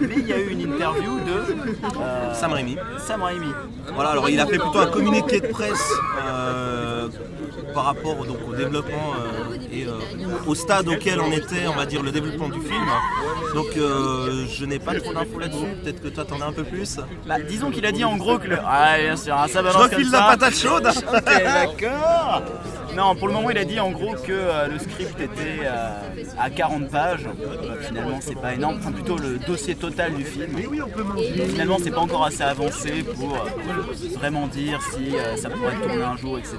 mais 0.00 0.14
il 0.16 0.26
y 0.26 0.32
a 0.32 0.38
eu 0.38 0.50
une 0.50 0.72
interview 0.72 1.18
de 1.20 2.00
euh, 2.00 2.34
Sam 2.34 2.52
Raimi. 2.52 2.76
Sam 2.98 3.22
Raimi. 3.22 3.52
Voilà, 3.94 4.10
alors 4.10 4.28
il 4.28 4.40
a 4.40 4.46
fait 4.46 4.58
plutôt 4.58 4.78
un 4.78 4.86
communiqué 4.86 5.40
de 5.40 5.46
presse 5.48 5.92
euh, 6.26 7.08
par 7.74 7.84
rapport 7.84 8.24
donc, 8.26 8.38
au 8.48 8.54
développement 8.54 9.12
euh, 9.18 9.56
et 9.72 9.86
au 10.46 10.54
stade 10.54 10.88
auquel 10.88 11.20
on 11.20 11.30
était, 11.30 11.66
on 11.68 11.76
va 11.76 11.86
dire, 11.86 12.02
le 12.02 12.10
développement 12.10 12.48
du 12.48 12.60
film. 12.60 12.86
Donc 13.54 13.68
je 13.74 14.64
n'ai 14.64 14.78
pas 14.78 14.94
trop 14.98 15.12
d'infos 15.12 15.38
là-dessus, 15.38 15.76
peut-être 15.82 16.02
que 16.02 16.08
toi 16.08 16.24
t'en 16.24 16.40
as 16.40 16.46
un 16.46 16.52
peu 16.52 16.64
plus. 16.64 16.98
Bah, 17.26 17.40
disons 17.40 17.70
qu'il 17.70 17.86
a 17.86 17.92
dit 17.92 18.04
en 18.04 18.16
gros 18.16 18.38
que 18.38 18.48
le. 18.48 18.58
Ah, 18.64 18.96
bien 18.98 19.16
sûr, 19.16 19.27
hein, 19.30 19.46
ça 19.48 19.58
Je 19.60 19.64
balance 19.64 19.82
refile 19.82 20.02
comme 20.04 20.12
la 20.12 20.18
ça. 20.18 20.24
patate 20.26 20.54
chaude 20.54 20.86
Ok, 21.14 21.24
d'accord. 21.24 22.42
Non, 22.96 23.14
pour 23.14 23.28
le 23.28 23.34
moment, 23.34 23.50
il 23.50 23.58
a 23.58 23.64
dit 23.64 23.78
en 23.78 23.90
gros 23.92 24.14
que 24.14 24.32
euh, 24.32 24.66
le 24.66 24.78
script 24.78 25.20
était 25.20 25.60
euh, 25.62 25.90
à 26.40 26.50
40 26.50 26.88
pages. 26.90 27.26
Euh, 27.26 27.76
finalement, 27.86 28.18
c'est 28.20 28.34
pas 28.40 28.54
énorme. 28.54 28.78
Enfin, 28.80 28.90
plutôt 28.90 29.16
le 29.16 29.38
dossier 29.38 29.76
total 29.76 30.14
du 30.14 30.24
film. 30.24 30.56
Finalement, 31.50 31.76
c'est 31.82 31.90
pas 31.92 32.00
encore 32.00 32.24
assez 32.24 32.42
avancé 32.42 33.04
pour 33.04 33.34
euh, 33.34 33.38
vraiment 34.18 34.48
dire 34.48 34.80
si 34.92 35.16
euh, 35.16 35.36
ça 35.36 35.48
pourrait 35.50 35.76
tourner 35.76 36.02
un 36.02 36.16
jour, 36.16 36.38
etc. 36.38 36.56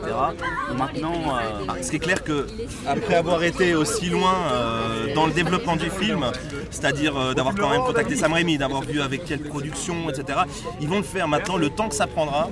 Maintenant, 0.77 1.13
euh, 1.13 1.65
Ah, 1.67 1.73
Ce 1.81 1.89
qui 1.89 1.97
est 1.97 1.99
clair 1.99 2.23
que 2.23 2.47
après 2.87 3.15
avoir 3.15 3.43
été 3.43 3.75
aussi 3.75 4.05
loin 4.09 4.35
euh, 4.53 5.13
dans 5.15 5.25
le 5.25 5.33
développement 5.33 5.75
du 5.75 5.89
film, 5.89 6.23
c'est-à-dire 6.69 7.17
euh, 7.17 7.33
d'avoir 7.33 7.55
quand 7.55 7.69
même 7.69 7.81
contacté 7.81 8.15
Sam 8.15 8.31
Raimi, 8.33 8.57
d'avoir 8.57 8.83
vu 8.83 9.01
avec 9.01 9.25
quelle 9.25 9.41
production, 9.41 10.09
etc., 10.09 10.39
ils 10.79 10.87
vont 10.87 10.97
le 10.97 11.03
faire 11.03 11.27
maintenant, 11.27 11.57
le 11.57 11.69
temps 11.69 11.89
que 11.89 11.95
ça 11.95 12.07
prendra. 12.07 12.49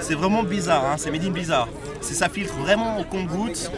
C'est 0.00 0.14
vraiment 0.14 0.42
bizarre, 0.42 0.84
hein, 0.84 0.94
c'est 0.98 1.10
made 1.10 1.32
bizarre. 1.32 1.68
C'est 2.00 2.14
ça 2.14 2.28
filtre 2.28 2.54
vraiment 2.54 2.98
au 2.98 3.04
compte-goutte. 3.04 3.70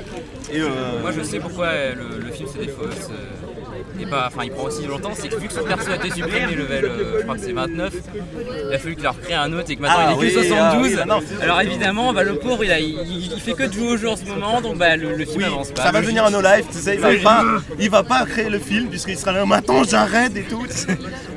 Euh, 0.52 1.00
Moi 1.00 1.12
je 1.12 1.22
sais 1.22 1.38
pourquoi 1.40 1.66
euh, 1.66 1.94
le, 1.94 2.20
le 2.24 2.30
film 2.32 2.48
c'est 2.52 2.60
des 2.60 2.68
fausses. 2.68 3.10
Et 4.00 4.06
pas, 4.06 4.24
enfin 4.28 4.42
il 4.44 4.50
prend 4.50 4.64
aussi 4.64 4.86
longtemps, 4.86 5.12
c'est 5.14 5.28
que 5.28 5.36
vu 5.36 5.48
que 5.48 5.52
son 5.54 5.64
perso 5.64 5.90
a 5.90 5.96
été 5.96 6.10
supprimé 6.10 6.54
level, 6.54 6.84
euh, 6.84 7.18
je 7.18 7.22
crois 7.22 7.34
que 7.36 7.40
c'est 7.40 7.52
29, 7.52 7.92
il 8.68 8.74
a 8.74 8.78
fallu 8.78 8.94
qu'il 8.94 9.04
leur 9.04 9.20
crée 9.20 9.34
un 9.34 9.52
autre 9.52 9.70
et 9.70 9.76
que 9.76 9.82
maintenant 9.82 9.98
Ah 10.00 10.14
il 10.20 10.26
est 10.26 10.32
que 10.32 10.36
oui, 10.38 10.48
72. 10.48 10.98
ah 11.00 11.18
oui, 11.20 11.36
Alors 11.42 11.60
évidemment, 11.60 12.12
bah, 12.12 12.22
le 12.22 12.34
pauvre 12.36 12.64
il, 12.64 12.72
a, 12.72 12.80
il, 12.80 12.96
il 13.34 13.40
fait 13.40 13.52
que 13.52 13.64
de 13.64 13.72
jouer 13.72 13.88
au 13.88 13.96
jeu 13.96 14.08
en 14.08 14.16
ce 14.16 14.24
moment, 14.24 14.60
donc 14.60 14.76
bah, 14.78 14.96
le, 14.96 15.14
le 15.14 15.24
film 15.24 15.38
Oui, 15.38 15.44
avance 15.44 15.70
pas. 15.70 15.82
ça 15.84 15.92
va 15.92 16.00
devenir 16.00 16.24
un 16.24 16.30
no-life, 16.30 16.66
tu 16.72 16.78
sais, 16.78 16.94
il 16.94 17.00
va, 17.00 17.14
pas, 17.22 17.44
il 17.78 17.90
va 17.90 18.02
pas 18.02 18.24
créer 18.26 18.48
le 18.50 18.58
film 18.58 18.88
puisqu'il 18.88 19.16
sera 19.18 19.32
là, 19.32 19.44
maintenant 19.46 19.84
j'arrête 19.84 20.36
et 20.36 20.42
tout. 20.42 20.64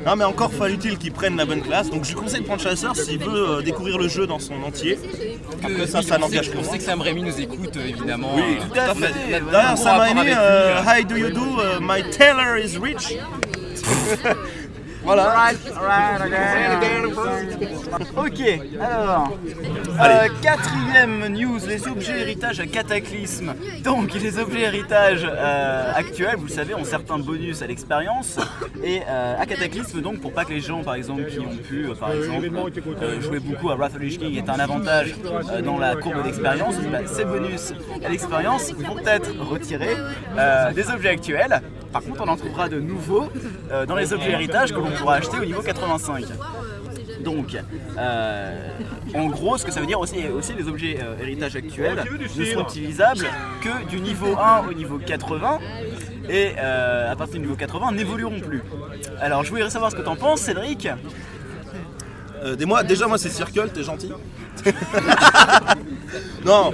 Non 0.06 0.16
mais 0.16 0.24
encore 0.24 0.52
fallu-il 0.52 0.96
qu'il 0.96 1.12
prenne 1.12 1.36
la 1.36 1.44
bonne 1.44 1.60
classe, 1.60 1.90
donc 1.90 2.04
je 2.04 2.10
lui 2.10 2.16
conseille 2.16 2.40
de 2.40 2.46
prendre 2.46 2.62
Chasseur 2.62 2.96
s'il 2.96 3.18
veut 3.18 3.58
euh, 3.58 3.62
découvrir 3.62 3.98
le 3.98 4.08
jeu 4.08 4.26
dans 4.26 4.38
son 4.38 4.54
entier. 4.62 4.98
Après 5.62 5.86
ça, 5.86 6.00
ça 6.00 6.16
n'engage 6.16 6.50
que 6.50 6.56
On 6.56 6.62
sait 6.62 6.78
que 6.78 6.84
Sam 6.84 7.02
Raimi 7.02 7.24
nous 7.24 7.38
écoute 7.40 7.76
euh, 7.76 7.88
évidemment. 7.88 8.30
Oui, 8.36 8.56
tout 8.72 8.78
à 8.80 8.94
fait. 8.94 9.12
D'ailleurs, 9.52 9.76
Sam 9.76 9.98
Raimi. 9.98 10.30
Hi 10.86 11.04
do 11.04 11.16
you 11.16 11.30
do, 11.30 11.44
my 11.82 12.02
is 12.56 12.78
rich. 12.78 13.18
voilà. 15.08 15.50
Ok, 18.16 18.40
alors, 18.80 19.32
euh, 20.00 20.28
quatrième 20.42 21.28
news, 21.28 21.58
les 21.66 21.88
objets 21.88 22.20
héritage 22.20 22.60
à 22.60 22.66
cataclysme. 22.66 23.54
Donc, 23.82 24.12
les 24.14 24.38
objets 24.38 24.60
héritage 24.60 25.26
euh, 25.26 25.92
actuels, 25.94 26.36
vous 26.36 26.46
le 26.46 26.52
savez, 26.52 26.74
ont 26.74 26.84
certains 26.84 27.18
bonus 27.18 27.62
à 27.62 27.66
l'expérience. 27.66 28.38
Et 28.84 29.00
euh, 29.08 29.40
à 29.40 29.46
cataclysme, 29.46 30.00
donc, 30.02 30.20
pour 30.20 30.32
pas 30.32 30.44
que 30.44 30.52
les 30.52 30.60
gens, 30.60 30.82
par 30.82 30.94
exemple, 30.94 31.24
qui 31.24 31.40
ont 31.40 31.56
pu, 31.56 31.86
euh, 31.86 31.94
par 31.94 32.12
exemple, 32.12 32.50
euh, 33.02 33.20
jouer 33.20 33.40
beaucoup 33.40 33.70
à 33.70 33.76
Wrath 33.76 33.94
of 33.94 34.02
Lich 34.02 34.18
King 34.18 34.36
est 34.36 34.50
un 34.50 34.60
avantage 34.60 35.14
euh, 35.24 35.62
dans 35.62 35.78
la 35.78 35.96
courbe 35.96 36.22
d'expérience, 36.22 36.74
bah, 36.92 36.98
ces 37.06 37.24
bonus 37.24 37.72
à 38.04 38.08
l'expérience 38.10 38.72
vont 38.72 38.98
être 39.06 39.30
retirés 39.40 39.96
euh, 40.36 40.72
des 40.72 40.90
objets 40.90 41.10
actuels. 41.10 41.62
Par 41.92 42.02
contre, 42.02 42.22
on 42.22 42.28
en 42.28 42.36
trouvera 42.36 42.68
de 42.68 42.78
nouveaux 42.78 43.30
euh, 43.72 43.86
dans 43.86 43.96
les 43.96 44.12
objets 44.12 44.32
héritage 44.32 44.72
que 44.72 44.76
l'on 44.78 44.90
pourra 44.98 45.14
acheter 45.14 45.38
au 45.38 45.44
niveau 45.44 45.62
85. 45.62 46.24
Donc, 47.20 47.56
euh, 47.98 48.68
en 49.14 49.26
gros, 49.26 49.58
ce 49.58 49.64
que 49.64 49.72
ça 49.72 49.80
veut 49.80 49.86
dire 49.86 49.98
aussi, 49.98 50.26
aussi 50.28 50.52
les 50.54 50.68
objets 50.68 50.98
euh, 51.02 51.20
héritage 51.20 51.56
actuels 51.56 52.04
ne 52.20 52.44
seront 52.44 52.62
utilisables 52.62 53.26
que 53.60 53.88
du 53.88 54.00
niveau 54.00 54.36
1 54.38 54.68
au 54.68 54.72
niveau 54.72 54.98
80 54.98 55.58
et 56.28 56.52
euh, 56.58 57.10
à 57.12 57.16
partir 57.16 57.34
du 57.34 57.40
niveau 57.40 57.56
80 57.56 57.92
n'évolueront 57.92 58.40
plus. 58.40 58.62
Alors, 59.20 59.42
je 59.44 59.50
voudrais 59.50 59.70
savoir 59.70 59.90
ce 59.90 59.96
que 59.96 60.02
t'en 60.02 60.16
penses, 60.16 60.40
Cédric. 60.42 60.88
Euh, 62.42 62.54
des 62.54 62.66
mois, 62.66 62.82
déjà 62.82 63.06
moi 63.06 63.18
c'est 63.18 63.30
Circle, 63.30 63.70
t'es 63.74 63.82
gentil. 63.82 64.12
non. 66.44 66.70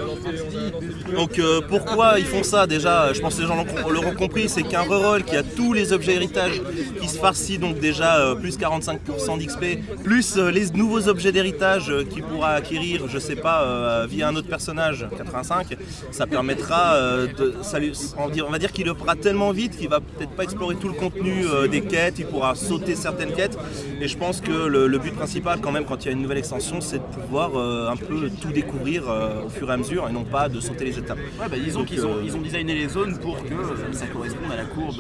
Donc 1.13 1.39
euh, 1.39 1.61
pourquoi 1.69 2.19
ils 2.19 2.25
font 2.25 2.43
ça 2.43 2.67
déjà 2.67 3.13
Je 3.13 3.21
pense 3.21 3.37
que 3.37 3.43
les 3.43 3.47
gens 3.47 3.65
l'auront 3.89 4.15
compris, 4.15 4.49
c'est 4.49 4.63
qu'un 4.63 4.83
reroll 4.83 5.25
qui 5.25 5.37
a 5.37 5.43
tous 5.43 5.73
les 5.73 5.93
objets 5.93 6.15
héritage 6.15 6.63
qui 7.01 7.09
se 7.09 7.19
farcit 7.19 7.59
donc 7.59 7.79
déjà 7.79 8.19
euh, 8.19 8.35
plus 8.35 8.59
45% 8.59 9.39
d'XP, 9.39 10.03
plus 10.03 10.37
euh, 10.37 10.51
les 10.51 10.71
nouveaux 10.71 11.09
objets 11.09 11.33
d'héritage 11.33 11.93
qu'il 12.11 12.23
pourra 12.23 12.53
acquérir, 12.53 13.07
je 13.09 13.19
sais 13.19 13.37
pas, 13.37 14.07
via 14.07 14.29
un 14.29 14.37
autre 14.37 14.49
personnage, 14.49 15.07
85, 15.17 15.77
ça 16.11 16.27
permettra 16.27 16.97
de. 17.39 17.55
ça 17.63 17.79
on 18.19 18.51
va 18.51 18.59
dire, 18.59 18.73
qu'il 18.73 18.87
le 18.87 18.95
fera 18.95 19.17
tellement 19.17 19.51
vite 19.51 19.77
qu'il 19.77 19.89
va 19.89 20.01
peut-être 20.01 20.31
pas 20.31 20.45
explorer 20.45 20.77
tout 20.77 20.89
le 20.89 20.95
contenu 20.95 21.45
des 21.71 21.83
quêtes, 21.83 22.19
il 22.19 22.27
pourra 22.27 22.55
sauter 22.55 22.95
certaines 22.95 23.33
quêtes. 23.33 23.59
Et 24.01 24.09
je 24.09 24.17
pense 24.17 24.41
que 24.41 24.51
le, 24.51 24.99
but 24.99 25.15
principal 25.15 25.61
quand 25.61 25.73
même 25.73 25.85
quand 25.85 26.05
il 26.05 26.07
y 26.07 26.09
a 26.09 26.13
une 26.13 26.23
nouvelle 26.23 26.39
extension, 26.39 26.81
c'est 26.81 26.99
de 26.99 27.23
pouvoir 27.23 27.57
un 27.57 27.97
peu 27.97 28.31
tout 28.41 28.53
découvrir 28.53 29.05
au 29.45 29.49
fur 29.49 29.71
et 29.71 29.75
à 29.75 29.77
mesure 29.77 30.09
et 30.09 30.13
non 30.13 30.25
pas 30.25 30.49
de 30.49 30.61
sauter 30.61 30.85
les. 30.85 30.95
Ouais, 31.11 31.49
bah, 31.51 31.57
disons 31.63 31.85
qu'ils 31.85 32.05
ont, 32.07 32.15
euh, 32.17 32.23
ils 32.25 32.35
ont 32.37 32.41
designé 32.41 32.75
les 32.75 32.89
zones 32.89 33.19
pour 33.19 33.37
que 33.43 33.53
euh, 33.55 33.93
ça 33.93 34.07
corresponde 34.07 34.51
à 34.53 34.57
la 34.57 34.65
courbe 34.65 34.97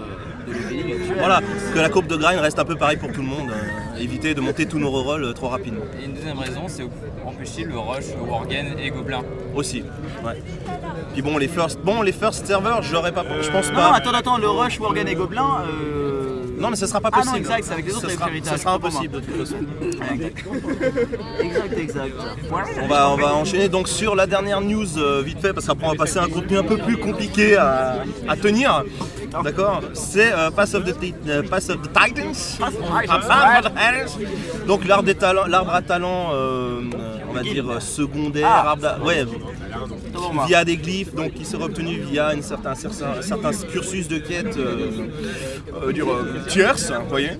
de 0.46 0.52
leveling 0.52 0.92
actuelle. 0.92 1.16
Voilà, 1.18 1.40
que 1.72 1.78
la 1.78 1.88
courbe 1.88 2.06
de 2.06 2.16
grind 2.16 2.40
reste 2.40 2.58
un 2.58 2.64
peu 2.64 2.76
pareil 2.76 2.96
pour 2.96 3.10
tout 3.12 3.22
le 3.22 3.26
monde. 3.28 3.50
euh, 3.50 3.98
éviter 4.00 4.34
de 4.34 4.40
monter 4.40 4.66
tous 4.66 4.78
nos 4.78 4.90
rerolls 4.90 5.24
euh, 5.24 5.32
trop 5.32 5.48
rapidement. 5.48 5.84
Et 6.00 6.04
une 6.06 6.14
deuxième 6.14 6.38
raison, 6.38 6.62
c'est 6.66 6.82
empêcher 7.24 7.64
le 7.64 7.78
rush 7.78 8.06
Worgen 8.28 8.76
et 8.78 8.90
Gobelin. 8.90 9.22
Aussi. 9.54 9.82
Ouais. 10.24 10.42
Puis 11.12 11.22
bon 11.22 11.38
les 11.38 11.48
first, 11.48 11.78
bon 11.80 12.02
les 12.02 12.12
first 12.12 12.44
servers, 12.46 12.82
j'aurais 12.82 13.12
pas, 13.12 13.24
je 13.40 13.50
pense 13.50 13.68
Non, 13.70 13.74
pas. 13.76 13.92
attends, 13.94 14.10
attends, 14.12 14.38
le 14.38 14.48
rush 14.48 14.78
Worgen 14.80 15.06
et 15.08 15.14
Gobelin. 15.14 15.62
euh, 15.68 16.23
Non 16.58 16.70
mais 16.70 16.76
ça 16.76 16.86
sera 16.86 17.00
pas 17.00 17.10
Ah 17.12 17.18
non, 17.18 17.22
possible. 17.24 17.38
exact, 17.38 17.64
c'est 17.64 17.72
avec 17.72 17.86
les 17.86 17.92
autres 17.94 18.10
ça 18.10 18.24
avec 18.24 18.44
sera, 18.60 18.74
impossible 18.74 19.14
de 19.14 19.20
toute 19.20 19.36
façon. 19.36 19.56
Exact, 21.40 21.78
exact. 21.78 22.14
On 22.82 22.86
va, 22.86 23.10
on 23.10 23.16
va 23.16 23.34
enchaîner 23.34 23.68
donc 23.68 23.88
sur 23.88 24.14
la 24.14 24.26
dernière 24.26 24.60
news 24.60 24.98
euh, 24.98 25.22
vite 25.24 25.40
fait 25.40 25.52
parce 25.52 25.66
qu'après 25.66 25.86
on 25.86 25.90
va 25.90 25.96
passer 25.96 26.18
à 26.18 26.22
un 26.22 26.28
contenu 26.28 26.56
un 26.58 26.62
peu 26.62 26.76
plus 26.78 26.96
compliqué 26.96 27.56
à, 27.56 28.04
à 28.28 28.36
tenir. 28.36 28.84
D'accord? 29.42 29.80
C'est 29.94 30.32
euh, 30.32 30.50
Pass, 30.50 30.74
of 30.74 30.84
the 30.84 30.94
euh, 31.28 31.42
Pass 31.42 31.68
of 31.70 31.82
the 31.82 31.88
Titans. 31.92 32.56
Pass 32.58 32.74
of 32.74 33.26
the 33.26 33.72
Titans. 33.72 34.18
Donc 34.66 34.84
l'arbre 34.84 35.74
à 35.74 35.82
talent, 35.82 36.30
va 37.34 37.42
dire 37.42 37.68
euh, 37.70 37.80
secondaire, 37.80 38.48
Ah. 38.48 38.98
ouais, 39.04 39.24
via 40.46 40.64
des 40.64 40.76
glyphes, 40.76 41.14
donc 41.14 41.34
qui 41.34 41.44
sera 41.44 41.64
obtenu 41.64 41.98
via 42.10 42.30
certain, 42.40 42.70
un 42.70 42.74
certain, 42.74 43.22
certain 43.22 43.50
cursus 43.70 44.08
de 44.08 44.18
quête 44.18 44.56
euh, 44.56 44.90
euh, 45.82 46.46
tierce, 46.48 46.90
vous 46.90 47.08
voyez 47.08 47.30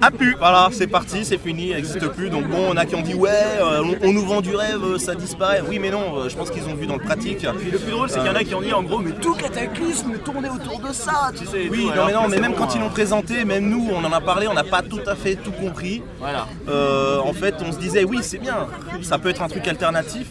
A 0.00 0.10
pu, 0.10 0.36
voilà, 0.38 0.68
c'est 0.72 0.86
parti, 0.86 1.24
c'est 1.24 1.38
fini, 1.38 1.70
elle 1.70 1.76
n'existe 1.76 2.06
plus. 2.08 2.30
Donc 2.30 2.48
bon, 2.48 2.68
on 2.70 2.76
a 2.76 2.84
qui 2.84 2.94
ont 2.94 3.02
dit 3.02 3.14
ouais, 3.14 3.30
on, 3.60 4.08
on 4.08 4.12
nous 4.12 4.24
vend 4.24 4.40
du 4.40 4.54
rêve, 4.54 4.98
ça 4.98 5.14
disparaît. 5.14 5.62
Oui, 5.68 5.78
mais 5.78 5.90
non, 5.90 6.28
je 6.28 6.36
pense 6.36 6.50
qu'ils 6.50 6.64
ont 6.68 6.74
vu 6.74 6.86
dans 6.86 6.96
le 6.96 7.02
pratique. 7.02 7.44
Et 7.44 7.70
le 7.70 7.78
plus 7.78 7.90
drôle, 7.90 8.08
c'est 8.08 8.18
qu'il 8.18 8.26
y 8.26 8.30
en 8.30 8.34
a 8.34 8.44
qui 8.44 8.54
ont 8.54 8.62
dit 8.62 8.72
en 8.72 8.82
gros, 8.82 8.98
mais 8.98 9.12
tout 9.12 9.34
cataclysme 9.34 10.12
tournait 10.24 10.50
autour 10.50 10.80
de 10.80 10.92
ça, 10.92 11.30
tu 11.36 11.46
sais. 11.46 11.68
Oui, 11.70 11.86
non, 11.96 12.06
mais 12.06 12.12
non, 12.12 12.28
mais 12.28 12.38
même 12.38 12.52
bon, 12.52 12.58
quand 12.58 12.74
ils 12.74 12.78
hein. 12.78 12.82
l'ont 12.82 12.90
présenté, 12.90 13.44
même 13.44 13.68
nous, 13.68 13.88
on 13.92 14.04
en 14.04 14.12
a 14.12 14.20
parlé, 14.20 14.48
on 14.48 14.54
n'a 14.54 14.64
pas 14.64 14.82
tout 14.82 15.00
à 15.06 15.14
fait 15.14 15.36
tout 15.36 15.52
compris. 15.52 16.02
Voilà. 16.18 16.46
Euh, 16.68 17.18
en 17.18 17.32
fait, 17.32 17.54
on 17.66 17.72
se 17.72 17.78
disait 17.78 18.04
oui, 18.04 18.18
c'est 18.22 18.38
bien, 18.38 18.66
ça 19.02 19.18
peut 19.18 19.28
être 19.28 19.42
un 19.42 19.48
truc 19.48 19.66
alternatif. 19.68 20.28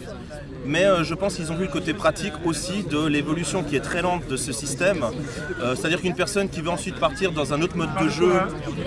Mais 0.64 0.84
euh, 0.84 1.02
je 1.02 1.14
pense 1.14 1.34
qu'ils 1.34 1.50
ont 1.50 1.56
vu 1.56 1.64
le 1.64 1.70
côté 1.70 1.92
pratique 1.92 2.34
aussi 2.44 2.84
de 2.84 3.04
l'évolution 3.04 3.64
qui 3.64 3.74
est 3.74 3.80
très 3.80 4.00
lente 4.00 4.28
de 4.28 4.36
ce 4.36 4.52
système. 4.52 5.04
Euh, 5.60 5.74
C'est-à-dire 5.74 6.00
qu'une 6.00 6.14
personne 6.14 6.48
qui 6.48 6.60
veut 6.60 6.70
ensuite 6.70 6.96
partir 6.96 7.32
dans 7.32 7.52
un 7.52 7.60
autre 7.62 7.76
mode 7.76 7.90
de 8.00 8.08
jeu 8.08 8.32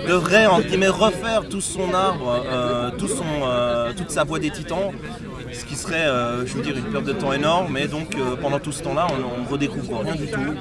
devrait 0.08 0.46
en 0.46 0.60
guillemets 0.60 0.88
refaire 0.88 1.46
tout 1.48 1.60
son 1.60 1.92
arbre, 1.92 2.42
euh, 2.46 2.90
tout 2.96 3.08
son, 3.08 3.24
toute 3.96 4.10
sa 4.10 4.24
voie 4.24 4.38
des 4.38 4.50
titans. 4.50 4.90
Ce 5.52 5.64
qui 5.64 5.76
serait, 5.76 6.06
je 6.46 6.56
une 6.58 6.82
perte 6.84 7.04
de 7.04 7.12
temps 7.12 7.32
énorme, 7.32 7.68
mais 7.70 7.86
donc 7.86 8.16
pendant 8.40 8.58
tout 8.58 8.72
ce 8.72 8.82
temps-là, 8.82 9.06
on, 9.10 9.42
on 9.42 9.50
redécouvre 9.50 10.00
rien 10.00 10.14
du 10.14 10.26
tout. 10.28 10.54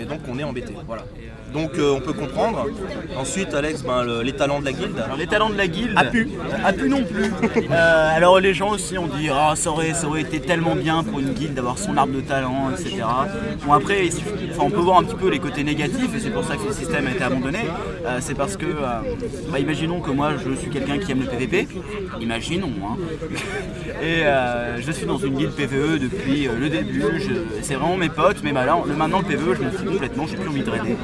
Et 0.00 0.04
donc 0.04 0.20
on 0.28 0.38
est 0.38 0.44
embêté. 0.44 0.74
Voilà. 0.86 1.04
Donc 1.52 1.72
euh, 1.78 1.94
on 1.96 2.00
peut 2.00 2.12
comprendre. 2.12 2.66
Ensuite, 3.16 3.52
Alex, 3.54 3.82
ben, 3.82 4.02
le- 4.04 4.22
les 4.22 4.32
talents 4.32 4.60
de 4.60 4.64
la 4.64 4.72
guilde. 4.72 4.98
Alors 5.04 5.16
les 5.16 5.26
talents 5.26 5.50
de 5.50 5.56
la 5.56 5.66
guilde. 5.66 5.92
A 5.96 6.04
pu. 6.04 6.28
A 6.64 6.72
pu 6.72 6.88
non 6.88 7.02
plus. 7.04 7.24
Euh, 7.70 8.16
alors 8.16 8.38
les 8.40 8.54
gens 8.54 8.70
aussi 8.70 8.96
ont 8.98 9.06
dit 9.08 9.28
ah 9.32 9.54
ça 9.56 9.70
aurait, 9.70 9.94
ça 9.94 10.06
aurait 10.06 10.20
été 10.22 10.40
tellement 10.40 10.76
bien 10.76 11.02
pour 11.02 11.18
une 11.20 11.30
guilde 11.32 11.54
d'avoir 11.54 11.78
son 11.78 11.96
arbre 11.96 12.14
de 12.14 12.20
talent, 12.20 12.70
etc. 12.72 13.02
Bon 13.66 13.72
après 13.72 14.06
il 14.06 14.12
suffit- 14.12 14.30
enfin, 14.52 14.62
on 14.64 14.70
peut 14.70 14.76
voir 14.80 14.98
un 14.98 15.04
petit 15.04 15.16
peu 15.16 15.28
les 15.28 15.38
côtés 15.40 15.64
négatifs 15.64 16.14
et 16.16 16.20
c'est 16.20 16.30
pour 16.30 16.44
ça 16.44 16.56
que 16.56 16.62
ce 16.72 16.78
système 16.78 17.06
a 17.06 17.10
été 17.10 17.22
abandonné. 17.24 17.58
Euh, 18.06 18.18
c'est 18.20 18.34
parce 18.34 18.56
que 18.56 18.66
euh, 18.66 19.00
bah, 19.50 19.58
imaginons 19.58 20.00
que 20.00 20.10
moi 20.10 20.32
je 20.44 20.54
suis 20.54 20.70
quelqu'un 20.70 20.98
qui 20.98 21.10
aime 21.12 21.20
le 21.20 21.26
PVP. 21.26 21.66
Imaginons 22.20 22.70
hein. 22.84 22.96
Et 24.02 24.22
euh, 24.24 24.80
je 24.80 24.92
suis 24.92 25.04
dans 25.06 25.18
une 25.18 25.34
guilde 25.36 25.52
PVE 25.52 25.98
depuis 25.98 26.48
euh, 26.48 26.52
le 26.58 26.68
début. 26.70 27.02
Je- 27.18 27.60
C'est 27.62 27.74
vraiment 27.74 27.96
mes 27.96 28.08
potes, 28.08 28.38
mais 28.42 28.52
bah, 28.52 28.64
là, 28.64 28.78
le- 28.86 28.94
maintenant 28.94 29.18
le 29.18 29.24
PVE 29.26 29.54
je 29.58 29.62
m'en 29.62 29.70
fous 29.70 29.84
complètement, 29.84 30.26
j'ai 30.26 30.36
plus 30.36 30.48
envie 30.48 30.62
de 30.62 30.70
raider. 30.70 30.96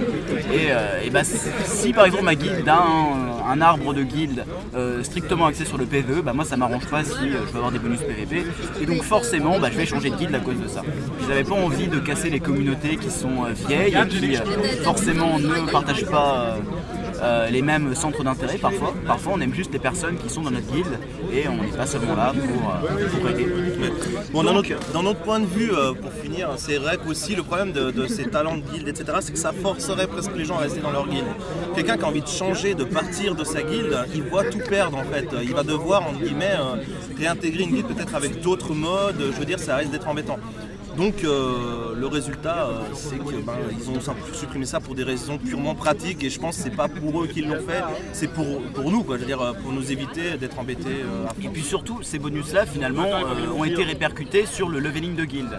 Et, 0.53 0.71
euh, 0.71 1.01
et 1.05 1.11
bah, 1.11 1.23
si, 1.25 1.93
par 1.93 2.07
exemple 2.07 2.25
ma 2.25 2.35
guilde 2.35 2.69
a 2.69 2.85
un, 3.49 3.61
arbre 3.61 3.95
de 3.95 4.03
guilde 4.03 4.45
euh, 4.75 5.03
strictement 5.03 5.47
axé 5.47 5.65
sur 5.65 5.79
le 5.79 5.87
PVE, 5.87 6.21
bah 6.23 6.33
moi 6.35 6.45
ça 6.45 6.57
m'arrange 6.57 6.87
pas 6.87 7.05
si 7.05 7.13
euh, 7.13 7.47
je 7.47 7.53
veux 7.53 7.57
avoir 7.57 7.73
des 7.73 7.79
bonus 7.79 8.01
PVP. 8.01 8.45
Et 8.81 8.87
donc 8.87 9.03
forcément 9.03 9.59
bah, 9.59 9.69
je 9.73 9.79
vais 9.79 9.87
changer 9.87 10.11
de 10.11 10.17
guilde 10.17 10.35
à 10.35 10.41
cause 10.41 10.61
de 10.61 10.69
ça. 10.69 10.83
Je 11.23 11.27
n'avais 11.27 11.45
pas 11.45 11.55
envie 11.55 11.89
de 11.89 11.99
casser 11.99 12.31
les 12.31 12.41
communautés 12.41 12.97
qui 12.97 13.11
sont 13.11 13.45
vieilles 13.69 13.97
et 13.97 14.09
qui 14.09 14.37
forcément 14.83 15.39
ne 15.39 15.71
partagent 15.71 16.07
pas. 16.07 16.57
Euh, 17.23 17.49
les 17.51 17.63
mêmes 17.63 17.95
centres 17.95 18.23
d'intérêt 18.23 18.59
parfois. 18.59 18.95
Parfois 19.07 19.35
on 19.37 19.41
aime 19.41 19.55
juste 19.55 19.73
les 19.73 19.79
personnes 19.79 20.17
qui 20.17 20.29
sont 20.29 20.43
dans 20.43 20.51
notre 20.51 20.71
guilde 20.73 20.99
et 21.33 21.49
on 21.49 21.63
n'est 21.63 21.77
pas 21.77 21.87
seulement 21.87 22.15
là 22.15 22.33
pour, 22.33 22.71
euh, 22.71 23.09
pour 23.09 23.31
aider. 23.31 23.47
Bon, 24.33 24.43
d'un 24.43 24.55
autre 25.07 25.21
point 25.21 25.41
de 25.41 25.47
vue, 25.47 25.73
euh, 25.73 25.93
pour 25.93 26.13
finir, 26.13 26.51
c'est 26.57 26.77
vrai 26.79 26.99
qu'aussi 26.99 27.35
le 27.35 27.43
problème 27.43 27.73
de, 27.73 27.91
de 27.91 28.07
ces 28.07 28.25
talents 28.25 28.57
de 28.57 28.63
guilde, 28.63 28.89
etc., 28.89 29.19
c'est 29.21 29.33
que 29.33 29.39
ça 29.39 29.53
forcerait 29.53 30.07
presque 30.07 30.37
les 30.37 30.45
gens 30.45 30.57
à 30.57 30.61
rester 30.61 30.81
dans 30.81 30.91
leur 30.91 31.09
guilde. 31.09 31.27
Quelqu'un 31.75 31.97
qui 31.97 32.05
a 32.05 32.09
envie 32.09 32.23
de 32.23 32.29
changer, 32.29 32.75
de 32.75 32.85
partir 32.85 33.35
de 33.35 33.45
sa 33.45 33.63
guilde, 33.63 33.97
il 34.15 34.23
voit 34.23 34.45
tout 34.45 34.59
perdre 34.59 34.99
en 34.99 35.05
fait. 35.05 35.29
Il 35.43 35.55
va 35.55 35.63
devoir, 35.63 36.07
entre 36.07 36.21
guillemets, 36.21 36.57
réintégrer 37.19 37.65
une 37.65 37.71
guilde 37.71 37.87
peut-être 37.87 38.15
avec 38.15 38.41
d'autres 38.41 38.75
modes. 38.75 39.23
Je 39.33 39.39
veux 39.39 39.45
dire, 39.45 39.59
ça 39.59 39.77
risque 39.77 39.91
d'être 39.91 40.09
embêtant. 40.09 40.39
Donc 40.97 41.25
euh, 41.25 41.95
le 41.95 42.07
résultat, 42.07 42.69
euh, 42.69 42.81
c'est 42.95 43.19
que 43.19 43.43
ben, 43.43 43.55
ont 43.89 44.35
supprimé 44.35 44.65
ça 44.65 44.81
pour 44.81 44.95
des 44.95 45.03
raisons 45.03 45.37
purement 45.37 45.75
pratiques 45.75 46.25
et 46.25 46.31
je 46.31 46.41
pense 46.41 46.57
que 46.57 46.63
c'est 46.63 46.75
pas 46.75 46.89
pour 46.89 47.23
eux 47.23 47.27
qu'ils 47.27 47.49
l'ont 47.49 47.61
fait, 47.61 47.83
c'est 48.13 48.29
pour, 48.33 48.45
nous, 48.45 49.05
euh, 49.11 49.53
pour 49.63 49.73
nous 49.73 49.93
éviter 49.93 50.39
d'être 50.39 50.59
embêtés. 50.59 51.05
Et 51.43 51.49
puis 51.49 51.63
surtout, 51.63 52.03
ces 52.03 52.19
bonus-là, 52.19 52.65
finalement, 52.65 53.07
ont 53.57 53.65
été 53.65 53.85
répercutés 53.85 54.47
sur 54.47 54.69
le 54.69 54.79
leveling 54.79 55.17
de 55.17 55.25
guilde. 55.25 55.59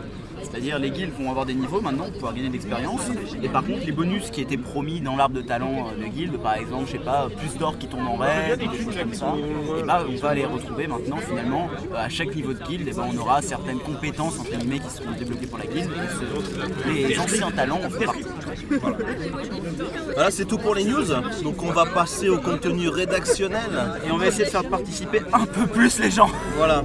C'est-à-dire 0.50 0.80
les 0.80 0.92
guildes 0.92 1.12
vont 1.20 1.30
avoir 1.30 1.46
des 1.46 1.54
niveaux 1.54 1.82
maintenant 1.82 2.06
pour 2.06 2.13
pouvoir 2.13 2.34
gagner 2.34 2.48
de 2.48 2.54
l'expérience. 2.54 3.01
Et 3.42 3.50
par 3.50 3.63
contre 3.63 3.86
les 3.86 3.92
bonus 3.92 4.30
qui 4.30 4.42
étaient 4.42 4.58
promis 4.58 5.01
dans 5.01 5.16
l'arbre 5.16 5.36
de 5.36 5.42
talent 5.42 5.88
euh, 5.88 6.04
de 6.04 6.08
guilde, 6.08 6.38
par 6.38 6.56
exemple, 6.56 6.86
je 6.88 6.94
sais 6.94 6.98
pas, 7.00 7.27
plus 7.36 7.58
d'or 7.58 7.77
qui 7.77 7.88
tombe 7.88 8.08
en 8.08 8.16
raid, 8.16 8.60
des 8.60 8.66
choses 8.66 8.96
comme 8.98 9.13
ça, 9.13 9.34
et 9.80 9.84
bah 9.84 10.04
on 10.10 10.16
va 10.16 10.34
les 10.34 10.46
retrouver 10.46 10.88
maintenant 10.88 11.18
finalement 11.18 11.70
euh, 11.94 11.98
à 12.06 12.10
chaque 12.10 12.36
niveau 12.36 12.54
de 12.54 12.63
guilde, 12.63 12.88
et 12.88 12.92
ben 12.92 13.06
on 13.13 13.18
aura 13.18 13.42
certaines 13.42 13.80
compétences 13.80 14.39
entre 14.39 14.58
guillemets 14.58 14.80
qui 14.80 14.89
seront 14.89 15.12
débloquées 15.18 15.48
pour 15.48 15.58
la 15.58 15.66
guilde. 15.66 15.92
Et 16.89 17.08
les 17.08 17.20
anciens 17.20 17.51
talents 17.51 17.80
en 17.86 17.89
font 17.89 18.06
partie. 18.06 18.25
Voilà, 20.13 20.32
c'est 20.32 20.46
tout 20.46 20.58
pour 20.58 20.75
les 20.75 20.84
news. 20.84 21.06
Donc 21.44 21.62
on 21.63 21.72
va 21.72 21.86
passer 21.86 22.30
au 22.30 22.38
contenu 22.38 22.89
rédactionnel. 22.89 23.70
Et 24.06 24.12
on 24.12 24.18
va 24.18 24.27
essayer 24.27 24.46
de 24.46 24.50
faire 24.50 24.68
participer 24.68 25.22
un 25.34 25.46
peu 25.46 25.68
plus 25.68 26.00
les 26.00 26.12
gens. 26.12 26.30
Voilà. 26.58 26.84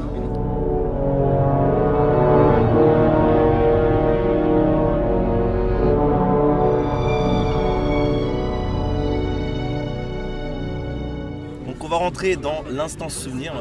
Rentrer 12.13 12.37
dans 12.37 12.63
l'instance 12.71 13.15
souvenir. 13.15 13.55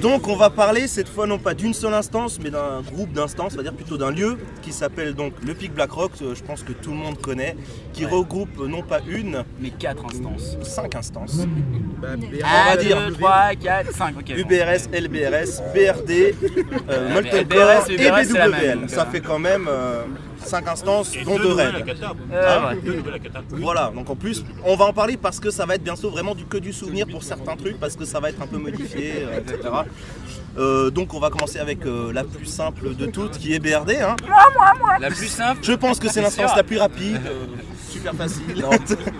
Donc 0.00 0.26
on 0.26 0.36
va 0.36 0.48
parler 0.48 0.88
cette 0.88 1.08
fois 1.08 1.26
non 1.26 1.38
pas 1.38 1.54
d'une 1.54 1.74
seule 1.74 1.94
instance 1.94 2.40
mais 2.42 2.50
d'un 2.50 2.80
groupe 2.80 3.12
d'instances, 3.12 3.52
on 3.52 3.58
va 3.58 3.62
dire 3.62 3.74
plutôt 3.74 3.96
d'un 3.98 4.10
lieu 4.10 4.38
qui 4.62 4.72
s'appelle 4.72 5.14
donc 5.14 5.34
le 5.46 5.54
Pic 5.54 5.72
Blackrock, 5.72 6.12
euh, 6.22 6.34
je 6.34 6.42
pense 6.42 6.62
que 6.62 6.72
tout 6.72 6.90
le 6.90 6.96
monde 6.96 7.18
connaît, 7.20 7.56
qui 7.92 8.06
regroupe 8.06 8.58
euh, 8.58 8.66
non 8.66 8.82
pas 8.82 9.00
une, 9.06 9.44
Mais 9.60 9.70
quatre 9.70 10.04
instances. 10.06 10.56
cinq 10.62 10.96
instances. 10.96 11.46
On 12.02 12.70
va 12.70 12.76
dire 12.76 13.12
3, 13.18 13.54
4, 13.62 13.92
5, 13.92 14.16
ok. 14.16 14.24
bon. 14.26 14.34
UBRS, 14.34 14.88
LBRS, 14.92 15.62
BRD, 15.74 16.34
euh, 16.88 17.20
LBRS, 17.20 17.90
et 17.90 17.96
BWL. 17.96 18.88
Ça 18.88 19.02
euh. 19.02 19.10
fait 19.12 19.20
quand 19.20 19.38
même 19.38 19.68
5 20.44 20.68
instances, 20.68 21.12
dont 21.24 21.36
2 21.38 21.52
raids. 21.52 21.72
Euh, 22.32 22.70
ouais. 22.70 22.76
Voilà, 23.50 23.90
donc 23.94 24.08
en 24.10 24.16
plus, 24.16 24.44
on 24.64 24.76
va 24.76 24.84
en 24.86 24.92
parler 24.92 25.16
parce 25.16 25.40
que 25.40 25.50
ça 25.50 25.66
va 25.66 25.74
être 25.76 25.82
bientôt 25.84 26.10
vraiment 26.10 26.34
du 26.34 26.44
que 26.44 26.56
du 26.58 26.72
souvenir 26.72 27.06
pour 27.06 27.22
certains 27.22 27.56
trucs, 27.56 27.78
parce 27.80 27.96
que 27.96 28.04
ça 28.04 28.20
va 28.20 28.30
être 28.30 28.40
un 28.42 28.46
peu 28.46 28.58
modifié, 28.58 29.14
euh, 29.24 29.38
etc. 29.40 29.58
Euh, 30.56 30.90
donc 30.90 31.14
on 31.14 31.18
va 31.18 31.30
commencer 31.30 31.58
avec 31.58 31.84
euh, 31.84 32.12
la 32.12 32.22
plus 32.22 32.46
simple 32.46 32.94
de 32.94 33.06
toutes, 33.06 33.38
qui 33.38 33.54
est 33.54 33.58
BRD. 33.58 33.96
hein. 34.00 34.14
La 35.00 35.10
plus 35.10 35.26
simple, 35.28 35.60
Je 35.62 35.72
pense 35.72 35.98
que 35.98 36.08
c'est 36.08 36.20
l'instance 36.22 36.48
sûr. 36.50 36.56
la 36.56 36.62
plus 36.62 36.78
rapide, 36.78 37.20
super 37.88 38.14
facile. 38.14 38.62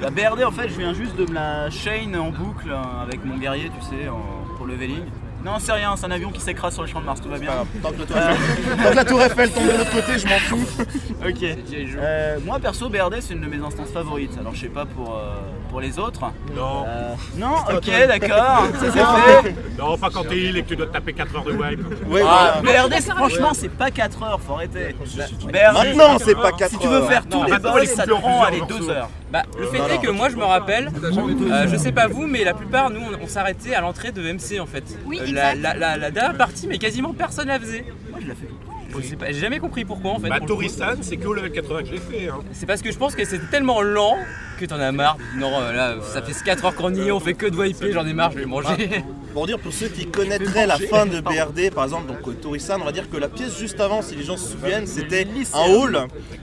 La 0.01 0.11
BRD 0.11 0.45
en 0.45 0.53
fait 0.53 0.69
je 0.69 0.79
viens 0.79 0.95
juste 0.95 1.17
de 1.17 1.27
me 1.29 1.35
la 1.35 1.71
chain 1.71 2.13
en 2.15 2.31
boucle 2.31 2.71
euh, 2.71 3.03
avec 3.03 3.25
mon 3.25 3.37
guerrier 3.37 3.71
tu 3.81 3.85
sais 3.85 4.09
en- 4.09 4.45
pour 4.57 4.67
leveling. 4.67 5.03
Non 5.45 5.57
c'est 5.59 5.73
rien, 5.73 5.95
c'est 5.97 6.07
un 6.07 6.11
avion 6.11 6.31
qui 6.31 6.41
s'écrase 6.41 6.73
sur 6.73 6.83
le 6.83 6.89
champ 6.89 7.01
de 7.01 7.07
Mars, 7.07 7.21
tout 7.21 7.29
va 7.29 7.39
bien. 7.39 7.53
Tant 7.83 7.91
que, 7.93 7.99
la 7.99 8.07
tour 8.07 8.17
Eiffel- 8.17 8.81
tant 8.83 8.91
que 8.91 8.97
la 8.97 9.05
tour 9.05 9.23
Eiffel 9.23 9.51
tombe 9.51 9.67
de 9.67 9.77
l'autre 9.79 9.91
côté, 9.93 10.19
je 10.19 10.27
m'en 10.27 10.39
fous. 10.39 10.67
Ok. 11.27 11.43
Euh, 11.43 12.39
moi 12.45 12.59
perso 12.59 12.89
BRD 12.89 13.17
c'est 13.21 13.35
une 13.35 13.41
de 13.41 13.47
mes 13.47 13.65
instances 13.65 13.91
favorites. 13.91 14.37
Alors 14.39 14.55
je 14.55 14.61
sais 14.63 14.69
pas 14.69 14.85
pour, 14.87 15.17
euh, 15.17 15.35
pour 15.75 15.81
les 15.81 15.99
autres. 15.99 16.21
Non, 16.55 16.85
Euh, 16.87 17.15
non, 17.37 17.57
ok 17.69 17.91
d'accord, 18.07 18.69
ça 18.79 18.81
c'est 18.81 19.43
fait. 19.43 19.55
non, 19.77 19.99
pas 19.99 20.09
quand 20.09 20.23
t'es 20.23 20.37
heal 20.39 20.57
et 20.59 20.63
que 20.63 20.69
tu 20.69 20.77
dois 20.77 20.87
te 20.87 20.93
taper 20.93 21.13
4 21.15 21.35
heures 21.35 21.43
de 21.43 21.51
wipe. 21.51 21.81
Ouais, 22.09 22.23
Ah, 22.25 22.61
voilà. 22.63 22.83
BRD 22.87 23.01
c'est- 23.01 23.11
franchement 23.11 23.49
c'est 23.55 23.71
pas 23.71 23.91
4 23.91 24.23
heures, 24.23 24.41
faut 24.41 24.53
arrêter. 24.53 24.95
BRD, 25.43 25.53
Maintenant, 25.53 26.17
c'est 26.25 26.37
pas 26.37 26.53
4 26.53 26.71
si 26.71 26.79
tu 26.79 26.87
veux 26.87 27.03
faire 27.03 27.27
tous 27.29 27.43
les 27.43 27.59
boss 27.59 27.81
les 27.81 27.87
ça 27.89 28.05
te 28.05 28.11
prend 28.11 28.45
allez 28.45 28.59
morceaux. 28.61 28.79
2 28.79 28.91
heures. 28.91 29.09
bah, 29.33 29.43
le 29.59 29.67
fait 29.67 29.95
est 29.97 29.99
que 29.99 30.11
moi 30.13 30.29
je 30.29 30.37
me 30.37 30.45
rappelle, 30.45 30.93
euh, 31.03 31.67
je 31.69 31.77
sais 31.77 31.91
pas 31.91 32.07
vous, 32.07 32.29
mais 32.29 32.45
la 32.45 32.55
plupart 32.55 32.91
nous 32.91 33.01
on, 33.01 33.25
on 33.25 33.27
s'arrêtait 33.27 33.75
à 33.75 33.81
l'entrée 33.81 34.13
de 34.13 34.23
MC 34.23 34.61
en 34.61 34.67
fait. 34.67 34.85
Oui, 35.07 35.19
Euh, 35.21 35.25
la, 35.33 35.55
exact. 35.55 35.61
la, 35.61 35.75
la- 35.75 35.97
la 35.97 36.11
dernière 36.13 36.37
partie, 36.37 36.69
mais 36.69 36.79
quasiment 36.79 37.13
personne 37.13 37.49
la 37.49 37.59
faisait. 37.59 37.85
Moi 38.13 38.21
je 38.23 38.27
l'ai 38.29 38.35
fait. 38.37 38.47
Je 38.49 38.53
sais 38.53 38.74
pas, 39.17 39.27
J'ai 39.33 39.41
jamais 39.41 39.59
compris 39.59 39.85
pourquoi 39.85 40.13
en 40.13 40.19
fait. 40.19 40.29
Bah. 40.29 40.41
Toristan, 40.41 40.95
c'est 41.03 41.17
que 41.17 41.27
au 41.27 41.35
level 41.35 41.53
80 41.53 41.83
que 41.83 41.89
j'ai 41.89 41.99
fait. 41.99 42.29
Hein. 42.29 42.39
C'est 42.53 42.67
parce 42.67 42.83
que 42.83 42.91
je 42.93 42.99
pense 42.99 43.15
que 43.15 43.25
c'était 43.25 43.47
tellement 43.47 43.83
lent 43.83 44.17
que 44.59 44.65
t'en 44.67 44.79
as 44.79 44.93
marre. 44.93 45.17
Non, 45.37 45.51
euh, 45.61 45.73
là, 45.73 45.97
ça 46.03 46.23
fait 46.23 46.33
4 46.45 46.65
heures 46.65 46.75
qu'on 46.75 46.95
y 46.95 47.01
est, 47.09 47.11
on 47.11 47.21
fait 47.21 47.35
que 47.35 47.47
de 47.47 47.57
wiper, 47.57 47.93
j'en 47.93 48.07
ai 48.07 48.13
marre, 48.13 48.33
je 48.33 48.39
vais 48.39 48.47
manger. 48.47 49.05
Pour 49.33 49.47
dire 49.47 49.59
pour 49.59 49.73
ceux 49.73 49.89
qui 49.89 50.07
connaîtraient 50.07 50.67
la 50.67 50.79
fin 50.79 51.07
de 51.07 51.21
BRD, 51.21 51.71
par 51.75 51.85
exemple, 51.85 52.07
donc 52.07 52.27
euh, 52.29 52.33
Torisan, 52.35 52.79
on 52.81 52.85
va 52.85 52.93
dire 52.93 53.11
que 53.11 53.17
la 53.17 53.29
pièce 53.29 53.59
juste 53.59 53.81
avant, 53.81 54.01
si 54.01 54.15
les 54.15 54.23
gens 54.23 54.37
se 54.37 54.53
souviennent, 54.53 54.87
c'était 54.87 55.27
un 55.55 55.69
hall 55.75 55.99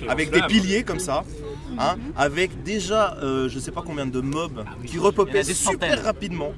avec 0.10 0.30
des 0.32 0.42
piliers 0.42 0.84
comme 0.84 1.00
ça. 1.00 1.24
hein, 1.80 1.96
avec 2.18 2.64
déjà 2.64 3.16
euh, 3.24 3.48
je 3.48 3.60
sais 3.60 3.72
pas 3.72 3.82
combien 3.86 4.06
de 4.06 4.20
mobs 4.20 4.66
qui 4.86 4.94
Il 4.94 4.96
y 4.98 5.00
en 5.00 5.04
repopaient 5.04 5.40
a 5.40 5.44
des 5.44 5.54
super 5.54 5.90
centaines. 5.90 6.06
rapidement. 6.06 6.52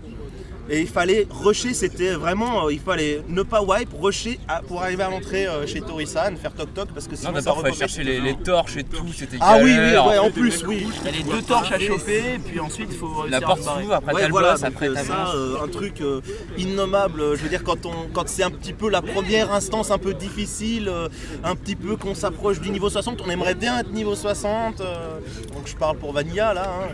Et 0.70 0.80
il 0.82 0.88
fallait 0.88 1.28
rusher, 1.30 1.74
c'était 1.74 2.14
vraiment, 2.14 2.66
euh, 2.68 2.72
il 2.74 2.80
fallait 2.80 3.22
ne 3.28 3.44
pas 3.44 3.62
wipe, 3.62 3.90
rusher 4.00 4.40
à- 4.48 4.62
pour 4.62 4.82
arriver 4.82 5.04
à 5.04 5.10
l'entrée 5.10 5.46
euh, 5.46 5.68
chez 5.68 5.82
Torisan, 5.82 6.36
faire 6.42 6.54
toc 6.54 6.74
toc 6.74 6.88
parce 6.94 7.06
que 7.08 7.18
sinon 7.18 7.32
Non, 7.32 7.36
ça 7.40 7.42
d'abord, 7.42 7.62
fallait 7.62 7.74
chercher 7.76 8.04
les, 8.06 8.22
les 8.22 8.36
torches 8.36 8.78
et 8.78 8.84
tout, 8.86 9.06
c'était 9.14 9.36
Ah 9.42 9.58
oui, 9.62 9.72
oui, 9.78 9.92
ouais, 9.92 10.18
en 10.20 10.32
plus, 10.32 10.64
oui. 10.66 10.88
Il 11.02 11.06
y 11.06 11.10
a 11.10 11.12
les 11.18 11.24
deux 11.24 11.42
torches 11.42 11.72
à 11.74 11.80
choper, 11.80 12.40
puis 12.46 12.60
ensuite 12.62 12.88
il 12.92 12.98
faut 12.98 13.26
La 13.30 13.42
porte 13.42 13.62
s'ouvre, 13.62 13.94
après 13.94 14.14
Ouais, 14.14 14.22
t'as 14.22 14.28
le 14.28 14.32
voilà, 14.32 14.52
boss, 14.54 14.64
après 14.64 14.88
euh, 14.88 14.94
t'as 14.94 15.04
ça, 15.04 15.34
euh, 15.36 15.64
un 15.64 15.68
truc 15.68 16.00
euh, 16.00 16.22
innommable. 16.58 17.36
Je 17.36 17.44
veux 17.44 17.50
dire, 17.50 17.64
quand, 17.64 17.86
on, 17.86 18.08
quand 18.14 18.28
c'est 18.30 18.44
un 18.44 18.52
petit 18.52 18.74
peu 18.74 18.90
la 18.90 19.02
première 19.02 19.52
instance 19.52 19.92
un 19.92 19.98
peu 19.98 20.14
difficile, 20.14 20.88
euh, 20.88 21.10
un 21.44 21.56
petit 21.56 21.76
peu 21.76 21.98
qu'on 21.98 22.16
s'approche 22.16 22.62
du 22.62 22.70
niveau 22.70 22.90
60, 22.90 23.20
on 23.26 23.30
aimerait 23.30 23.56
bien 23.56 23.80
être 23.80 23.92
niveau 23.92 24.16
60. 24.16 24.80
euh, 24.82 25.20
donc 25.54 25.68
je 25.68 25.76
parle 25.76 25.98
pour 25.98 26.14
Vanilla 26.14 26.54
là. 26.54 26.72
hein. 26.84 26.94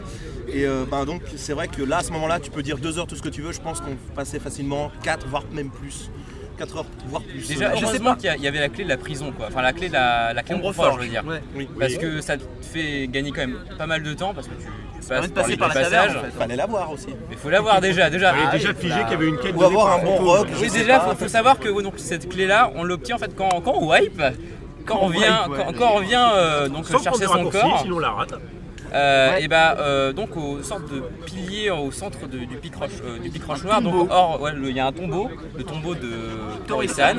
Et 0.54 0.66
euh, 0.66 0.86
ben, 0.90 1.06
donc 1.06 1.22
c'est 1.36 1.54
vrai 1.54 1.68
que 1.68 1.82
là, 1.82 1.98
à 1.98 2.04
ce 2.04 2.12
moment-là, 2.12 2.40
tu 2.40 2.52
peux 2.52 2.64
dire 2.64 2.78
2 2.78 3.00
heures 3.00 3.08
tout 3.08 3.16
ce 3.16 3.22
que 3.22 3.30
tu 3.30 3.42
veux. 3.42 3.52
Je 3.52 3.62
pense 3.62 3.82
qu'on 3.82 3.96
passait 4.16 4.40
facilement 4.40 4.92
4, 5.04 5.28
voire 5.28 5.44
même 5.52 5.70
plus. 5.70 6.10
4 6.58 6.78
heures, 6.78 6.86
voire 7.08 7.24
plus. 7.24 7.48
Déjà, 7.48 7.76
je 7.76 7.86
sais 7.86 8.00
pas. 8.00 8.16
qu'il 8.16 8.42
y 8.42 8.48
avait 8.48 8.60
la 8.60 8.70
clé 8.70 8.84
de 8.84 8.90
la 8.90 8.98
prison, 8.98 9.32
quoi. 9.36 9.48
Enfin, 9.48 9.62
la 9.62 9.74
clé 9.74 9.88
de 9.88 9.94
la, 9.94 10.34
la 10.34 10.44
clé 10.44 10.56
Ombre 10.56 10.66
Ombre-Forge, 10.68 10.90
Forge. 10.90 11.02
je 11.02 11.06
veux 11.06 11.12
dire. 11.12 11.24
oui. 11.56 11.70
Parce 11.80 11.96
que 11.96 12.22
ça 12.22 12.38
te 12.38 12.44
fait 12.62 13.08
gagner 13.08 13.32
quand 13.32 13.42
même 13.42 13.60
pas 13.78 13.88
mal 13.88 14.04
de 14.04 14.14
temps, 14.14 14.34
parce 14.34 14.48
que 14.48 14.54
tu, 14.54 14.68
passes 15.08 15.28
de 15.28 15.34
par 15.34 15.44
passer 15.44 15.52
les 15.52 15.58
par 15.58 15.68
la 15.70 15.74
passages. 15.76 16.16
en 16.18 16.22
fait. 16.22 16.32
Fallait 16.32 16.56
l'avoir 16.56 16.92
aussi. 16.92 17.08
Mais 17.30 17.36
faut 17.36 17.50
l'avoir 17.50 17.80
déjà, 17.80 18.10
déjà. 18.10 18.34
Ah, 18.36 18.52
déjà 18.52 18.74
figé 18.74 19.00
qu'il 19.02 19.12
y 19.12 19.14
avait 19.14 19.28
une 19.28 19.38
quête 19.38 19.56
Ou 19.56 19.64
avoir 19.64 20.00
un 20.00 20.04
bon 20.04 20.18
rock. 20.18 20.48
Oui, 20.60 20.70
déjà, 20.70 21.00
faut, 21.00 21.16
faut 21.16 21.28
savoir 21.28 21.60
que 21.60 21.70
donc, 21.82 21.94
cette 21.98 22.28
clé-là, 22.28 22.72
on 22.76 22.84
l'obtient 22.84 23.16
en 23.16 23.20
fait 23.20 23.34
quand, 23.36 23.62
quand 23.62 23.76
on 23.76 23.90
wipe. 23.90 24.22
Quand 24.86 25.00
on 25.02 25.06
on 25.06 25.10
vient, 25.10 25.44
wipe, 25.44 25.52
ouais. 25.52 25.64
quand, 25.66 25.74
quand 25.78 25.92
on 25.96 26.00
vient 26.00 26.34
euh, 26.34 26.68
donc 26.68 26.88
Sans 26.88 27.02
chercher 27.02 27.26
son 27.26 27.46
corps, 27.50 27.80
sinon 27.82 27.98
on 27.98 28.00
la 28.00 28.12
rate. 28.12 28.34
Euh, 28.94 29.38
et 29.38 29.48
bah 29.48 29.76
euh, 29.80 30.14
donc 30.14 30.36
au 30.38 30.62
sorte 30.64 30.90
de 30.92 31.02
pilier 31.26 31.70
au 31.70 31.92
centre 31.92 32.28
de- 32.28 32.40
du 32.40 32.56
pic 32.58 32.76
roche, 32.76 32.90
euh, 33.04 33.20
du 33.20 33.30
pic 33.30 33.44
roche 33.44 33.64
noir. 33.64 33.82
Donc 33.82 34.10
or, 34.12 34.42
ouais, 34.42 34.52
il 34.64 34.76
y 34.76 34.80
a 34.80 34.88
un 34.88 34.92
tombeau, 34.92 35.30
le 35.58 35.64
tombeau 35.64 35.96
de 35.96 36.10
Torisan. 36.68 37.16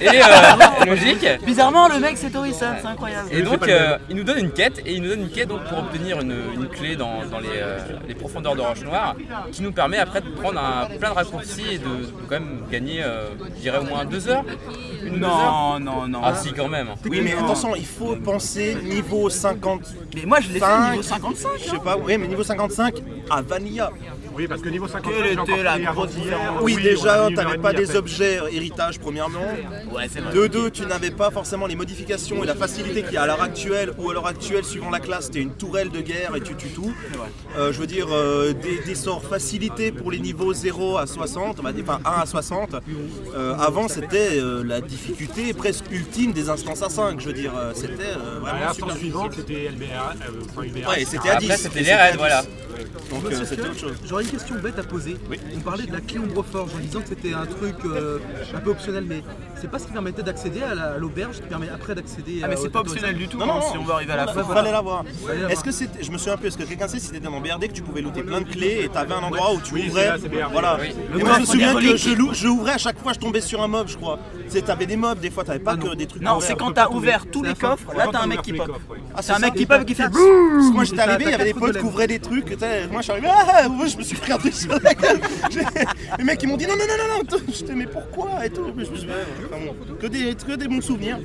Et 0.00 0.08
euh, 0.08 0.86
logique. 0.86 1.26
Bizarrement 1.44 1.88
le 1.88 1.98
mec 1.98 2.16
c'est 2.16 2.30
Torisan, 2.30 2.74
c'est 2.80 2.86
incroyable. 2.86 3.28
Et 3.32 3.42
donc 3.42 3.66
euh, 3.68 3.98
il 4.08 4.16
nous 4.16 4.24
donne 4.24 4.38
une 4.38 4.50
quête 4.52 4.80
et 4.84 4.94
il 4.94 5.02
nous 5.02 5.08
donne 5.10 5.20
une 5.22 5.30
quête 5.30 5.48
donc 5.48 5.64
pour 5.64 5.78
obtenir 5.78 6.20
une, 6.20 6.34
une 6.54 6.68
clé 6.68 6.96
dans, 6.96 7.24
dans 7.30 7.38
les, 7.40 7.48
euh, 7.56 7.78
les 8.08 8.14
profondeurs 8.14 8.54
de 8.56 8.60
Roche 8.60 8.82
Noire 8.82 9.14
qui 9.52 9.62
nous 9.62 9.72
permet 9.72 9.98
après 9.98 10.20
de 10.20 10.28
prendre 10.30 10.58
un, 10.60 10.86
plein 10.96 11.10
de 11.10 11.14
raccourcis 11.14 11.64
et 11.72 11.78
de, 11.78 11.84
de 11.84 12.06
quand 12.28 12.40
même 12.40 12.60
gagner 12.70 13.02
euh, 13.02 13.28
je 13.56 13.60
dirais 13.62 13.78
au 13.78 13.84
moins 13.84 14.04
deux 14.04 14.28
heures. 14.28 14.44
Une 15.04 15.16
ou 15.16 15.18
deux 15.18 15.24
heures 15.24 15.78
Non, 15.80 15.80
non, 15.80 16.08
non. 16.08 16.20
Ah 16.22 16.34
si 16.34 16.52
quand 16.52 16.68
même. 16.68 16.88
Oui, 17.08 17.20
mais 17.22 17.32
attention, 17.34 17.74
il 17.76 17.84
faut 17.86 18.16
penser 18.16 18.76
niveau 18.82 19.28
50. 19.28 19.80
Mais 20.14 20.24
moi 20.24 20.40
je 20.40 20.48
l'ai 20.52 20.60
fait 20.60 20.93
Cinq. 21.02 21.18
niveau 21.22 21.34
55. 21.34 21.50
Je 21.58 21.70
sais 21.70 21.78
pas, 21.78 21.96
oui, 21.96 22.16
mais 22.18 22.28
niveau 22.28 22.42
55 22.44 22.94
à 23.30 23.42
Vanilla. 23.42 23.90
Oui, 24.36 24.46
parce 24.48 24.60
que 24.60 24.68
niveau 24.68 24.88
50, 24.88 25.12
Quelle 25.12 25.38
était 25.38 25.62
la 25.62 25.78
grosse 25.78 26.10
différence 26.10 26.60
Oui, 26.62 26.76
déjà, 26.76 27.28
t'avais 27.34 27.54
et 27.54 27.58
pas 27.58 27.72
des 27.72 27.96
objets 27.96 28.40
héritage, 28.52 28.98
premièrement. 28.98 29.46
Ouais, 29.92 30.08
c'est 30.10 30.20
vrai. 30.20 30.34
De 30.34 30.46
deux, 30.46 30.70
tu 30.70 30.86
n'avais 30.86 31.10
pas 31.10 31.30
forcément 31.30 31.66
les 31.66 31.76
modifications 31.76 32.42
et 32.42 32.46
la 32.46 32.54
facilité 32.54 33.02
qu'il 33.02 33.14
y 33.14 33.16
a 33.16 33.22
à 33.22 33.26
l'heure 33.26 33.42
actuelle, 33.42 33.92
ou 33.98 34.10
à 34.10 34.14
l'heure 34.14 34.26
actuelle, 34.26 34.64
suivant 34.64 34.90
la 34.90 35.00
classe, 35.00 35.30
t'es 35.30 35.40
une 35.40 35.54
tourelle 35.54 35.90
de 35.90 36.00
guerre 36.00 36.36
et 36.36 36.40
tu 36.40 36.54
tues 36.56 36.68
tout. 36.68 36.92
Euh, 37.56 37.72
je 37.72 37.78
veux 37.78 37.86
dire, 37.86 38.08
euh, 38.10 38.52
des, 38.52 38.80
des 38.84 38.94
sorts 38.94 39.22
facilités 39.24 39.92
pour 39.92 40.10
les 40.10 40.18
niveaux 40.18 40.52
0 40.52 40.98
à 40.98 41.06
60, 41.06 41.58
on 41.60 41.62
va 41.62 41.72
dire, 41.72 41.84
enfin 41.86 42.00
1 42.04 42.22
à 42.22 42.26
60. 42.26 42.76
Euh, 43.34 43.54
avant, 43.58 43.88
c'était 43.88 44.40
la 44.64 44.80
difficulté 44.80 45.52
presque 45.52 45.84
ultime 45.90 46.32
des 46.32 46.48
instances 46.48 46.82
à 46.82 46.88
5. 46.88 47.20
Je 47.20 47.26
veux 47.26 47.32
dire, 47.32 47.52
c'était 47.74 48.12
vraiment 48.40 48.60
l'instant 48.60 48.86
super 48.86 48.96
suivante, 48.96 49.32
c'était 49.36 49.68
LBR, 49.70 49.84
euh, 49.84 50.42
enfin 50.50 50.62
UBR. 50.62 50.88
Ouais, 50.88 51.04
c'était 51.04 51.30
à 51.30 51.36
10. 51.36 51.46
Après 51.46 51.56
c'était 51.56 51.80
les 51.80 51.94
raids 51.94 52.12
10. 52.12 52.18
voilà. 52.18 52.42
Donc 53.10 53.24
euh, 53.30 53.44
c'était 53.44 53.62
autre 53.62 53.78
chose. 53.78 53.96
J'aurais 54.06 54.24
une 54.24 54.30
question 54.30 54.54
bête 54.56 54.78
à 54.78 54.82
poser. 54.82 55.16
On 55.56 55.60
parlait 55.60 55.86
de 55.86 55.92
la 55.92 56.00
clé 56.00 56.18
Ombreforge 56.18 56.70
en 56.74 56.78
disant 56.80 57.00
que 57.00 57.08
c'était 57.08 57.32
un 57.34 57.46
truc 57.46 57.76
euh, 57.84 58.18
un 58.54 58.60
peu 58.60 58.70
optionnel, 58.70 59.04
mais 59.06 59.22
c'est 59.60 59.70
pas 59.70 59.78
ce 59.78 59.86
qui 59.86 59.92
permettait 59.92 60.22
d'accéder 60.22 60.62
à 60.62 60.74
la- 60.74 60.98
l'auberge, 60.98 61.36
qui 61.36 61.42
permet 61.48 61.68
après 61.68 61.94
d'accéder 61.94 62.40
Ah 62.42 62.48
mais 62.48 62.56
c'est 62.56 62.70
pas 62.70 62.80
optionnel 62.80 63.14
du 63.16 63.28
tout 63.28 63.38
Non, 63.38 63.46
non, 63.46 63.52
hein, 63.54 63.60
non, 63.62 63.72
si 63.72 63.78
on 63.78 63.84
veut 63.84 63.92
arriver 63.92 64.12
à 64.12 64.16
la 64.16 64.22
il 64.24 64.34
fin. 64.34 64.44
fallait 64.44 64.72
l'avoir. 64.72 65.04
l'avoir. 65.04 65.50
Est-ce 65.50 65.64
que 65.64 65.70
c'était, 65.70 66.02
je 66.02 66.10
me 66.10 66.18
souviens 66.18 66.36
plus, 66.36 66.48
est-ce 66.48 66.58
que 66.58 66.64
quelqu'un 66.64 66.88
sait 66.88 66.98
si 66.98 67.06
c'était 67.06 67.20
dans 67.20 67.40
BRD 67.40 67.68
que 67.68 67.72
tu 67.72 67.82
pouvais 67.82 68.00
looter 68.00 68.22
plein 68.22 68.40
de 68.40 68.48
clés 68.48 68.82
et 68.84 68.88
t'avais 68.88 69.14
un 69.14 69.22
endroit 69.22 69.52
où 69.54 69.60
tu 69.60 69.74
ouvrais 69.74 70.12
c'est 70.16 70.28
c'est. 70.28 70.42
Voilà. 70.52 70.78
Et 70.84 71.18
moi 71.22 71.34
je 71.36 71.40
me 71.40 71.46
souviens 71.46 71.74
que 71.74 71.96
je, 71.96 72.46
ouvrais 72.48 72.72
à 72.72 72.78
chaque 72.78 72.98
fois, 72.98 73.12
je 73.12 73.18
tombais 73.18 73.40
sur 73.40 73.62
un 73.62 73.68
mob, 73.68 73.88
je 73.88 73.96
crois. 73.96 74.18
C'est, 74.48 74.62
t'avais 74.62 74.86
des 74.86 74.96
mobs, 74.96 75.18
des 75.20 75.30
fois 75.30 75.44
t'avais 75.44 75.58
pas 75.58 75.76
que 75.76 75.94
des 75.94 76.06
trucs. 76.06 76.22
Non, 76.22 76.40
c'est 76.40 76.56
quand 76.56 76.72
t'as 76.72 76.88
ouvert 76.88 77.26
tous 77.30 77.40
C'est 77.42 77.48
les 77.54 77.54
la 77.60 77.68
coffres, 77.68 77.94
là 77.96 78.04
Quand 78.06 78.12
t'as 78.12 78.22
un 78.22 78.26
mec 78.26 78.42
qui 78.42 78.52
pop. 78.52 78.70
Ah, 79.14 79.22
C'est 79.22 79.32
un 79.32 79.38
mec 79.38 79.54
qui 79.54 79.66
pop 79.66 79.84
qui 79.84 79.94
fait 79.94 80.02
quatre- 80.04 80.12
Parce 80.14 80.68
que 80.68 80.72
moi 80.74 80.84
j'étais 80.84 81.00
arrivé, 81.00 81.24
il 81.26 81.30
y 81.30 81.34
avait 81.34 81.44
des 81.44 81.54
potes 81.54 81.78
qui 81.78 81.84
ouvraient 81.84 82.06
des 82.06 82.18
trucs, 82.18 82.56
moi 82.94 83.00
je 83.00 83.04
suis 83.04 83.12
arrivé, 83.12 83.28
ah, 83.30 83.68
ouais, 83.68 83.88
je 83.88 83.98
me 83.98 84.02
suis 84.02 84.16
pris 84.16 84.32
un 84.32 84.38
truc 84.38 84.54
sur 84.54 84.72
la 84.80 84.94
gueule. 84.94 85.20
Les 86.18 86.24
mecs 86.24 86.42
ils 86.42 86.48
m'ont 86.48 86.56
dit 86.56 86.66
non, 86.66 86.74
non, 86.76 86.84
non, 86.86 87.14
non, 87.16 87.22
non, 87.38 87.38
j'étais 87.52 87.74
mais 87.74 87.86
pourquoi 87.86 88.46
et 88.46 88.50
tout. 88.50 88.66
Je 88.76 88.80
me 88.80 88.84
suis 88.84 89.06
dit, 89.06 89.12
enfin 89.52 89.60
bon, 89.66 89.74
que, 90.00 90.06
des, 90.06 90.34
que 90.34 90.52
des 90.56 90.68
bons 90.68 90.80
souvenirs. 90.80 91.18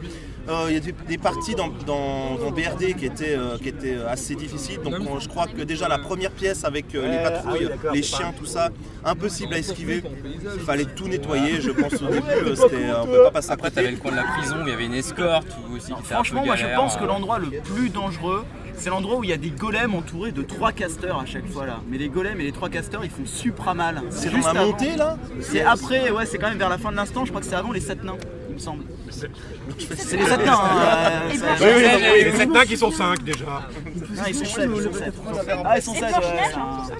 Euh, 0.49 0.65
Il 0.69 0.73
y 0.73 0.77
a 0.77 0.79
des, 0.79 0.95
des 1.07 1.17
parties 1.19 1.53
dans, 1.53 1.67
dans- 1.85 2.33
dans 2.39 2.49
BRD 2.49 2.95
qui 2.97 3.05
étaient, 3.05 3.35
euh, 3.37 3.57
qui 3.59 3.69
étaient 3.69 3.97
euh, 3.97 4.09
assez 4.09 4.33
difficiles. 4.33 4.79
Donc 4.81 4.95
on- 5.07 5.19
je 5.19 5.29
crois 5.29 5.45
que 5.45 5.61
déjà 5.61 5.87
la 5.87 5.99
première 5.99 6.31
pièce 6.31 6.63
avec 6.63 6.95
euh, 6.95 7.07
les 7.07 7.21
patrouilles, 7.29 7.69
ah 7.71 7.75
oui, 7.83 7.89
les 7.97 8.01
chiens, 8.01 8.33
tout 8.35 8.47
ça, 8.47 8.69
impossible 9.05 9.53
à 9.53 9.59
esquiver. 9.59 10.01
Il 10.55 10.61
fallait 10.61 10.85
tout 10.85 11.07
nettoyer, 11.07 11.61
je 11.61 11.69
pense 11.69 11.93
au 12.01 12.07
début, 12.07 12.25
euh, 12.31 12.55
c'était, 12.55 12.85
euh, 12.85 13.03
on 13.03 13.05
peut 13.05 13.23
pas 13.25 13.31
passer 13.31 13.51
à 13.51 13.53
Après, 13.53 13.69
côté. 13.69 13.75
t'avais 13.75 13.91
le 13.91 13.97
coin 13.97 14.09
de 14.11 14.15
la 14.15 14.23
prison 14.23 14.55
où 14.57 14.65
il 14.65 14.69
y 14.69 14.73
avait 14.73 14.85
une 14.85 14.95
escorte 14.95 15.47
aussi. 15.75 15.91
un 15.93 15.97
Franchement, 15.97 16.43
moi 16.43 16.55
je 16.55 16.65
pense 16.75 16.95
que 16.97 17.03
l'endroit 17.03 17.37
le 17.37 17.51
plus 17.61 17.89
dangereux, 17.91 18.43
c'est 18.79 18.89
l'endroit 18.89 19.17
où 19.17 19.23
il 19.23 19.29
y 19.29 19.33
a 19.33 19.37
des 19.37 19.49
golems 19.51 19.93
entourés 19.95 20.31
de 20.31 20.41
trois 20.41 20.71
casteurs 20.71 21.19
à 21.19 21.25
chaque 21.25 21.47
fois 21.47 21.65
là. 21.65 21.81
Mais 21.89 21.97
les 21.97 22.09
golems 22.09 22.39
et 22.39 22.45
les 22.45 22.51
trois 22.51 22.69
casteurs 22.69 23.03
ils 23.03 23.09
font 23.11 23.25
super 23.25 23.75
mal. 23.75 24.01
C'est 24.09 24.31
juste 24.31 24.45
dans 24.47 24.53
la 24.53 24.65
montée 24.65 24.95
là 24.95 25.17
C'est 25.41 25.61
après, 25.61 26.09
ouais, 26.09 26.25
c'est 26.25 26.37
quand 26.37 26.49
même 26.49 26.57
vers 26.57 26.69
la 26.69 26.77
fin 26.77 26.91
de 26.91 26.95
l'instant. 26.97 27.25
Je 27.25 27.29
crois 27.29 27.41
que 27.41 27.47
c'est 27.47 27.55
avant 27.55 27.71
les 27.71 27.79
sept 27.81 28.03
nains, 28.03 28.17
il 28.49 28.55
me 28.55 28.59
semble. 28.59 28.83
C'est 29.09 29.27
les 30.17 30.25
sept 30.25 30.45
nains. 30.45 30.53
hein, 30.53 30.79
euh, 30.81 31.29
Oui, 31.31 31.37
oui, 31.61 32.23
les 32.23 32.29
ouais, 32.31 32.37
sept 32.37 32.49
nains 32.49 32.65
qui 32.65 32.77
sont 32.77 32.91
5 32.91 33.23
déjà. 33.23 33.45
Non, 33.45 34.23
ils 34.27 34.35
sont 34.35 34.45
sept, 34.45 34.69
ils 34.75 34.83
sont 34.83 34.93
sept. 34.93 35.13
Ah, 35.65 35.77
ils 35.77 35.81
sont 35.83 35.93
sept, 35.93 36.03
ouais. 36.03 36.11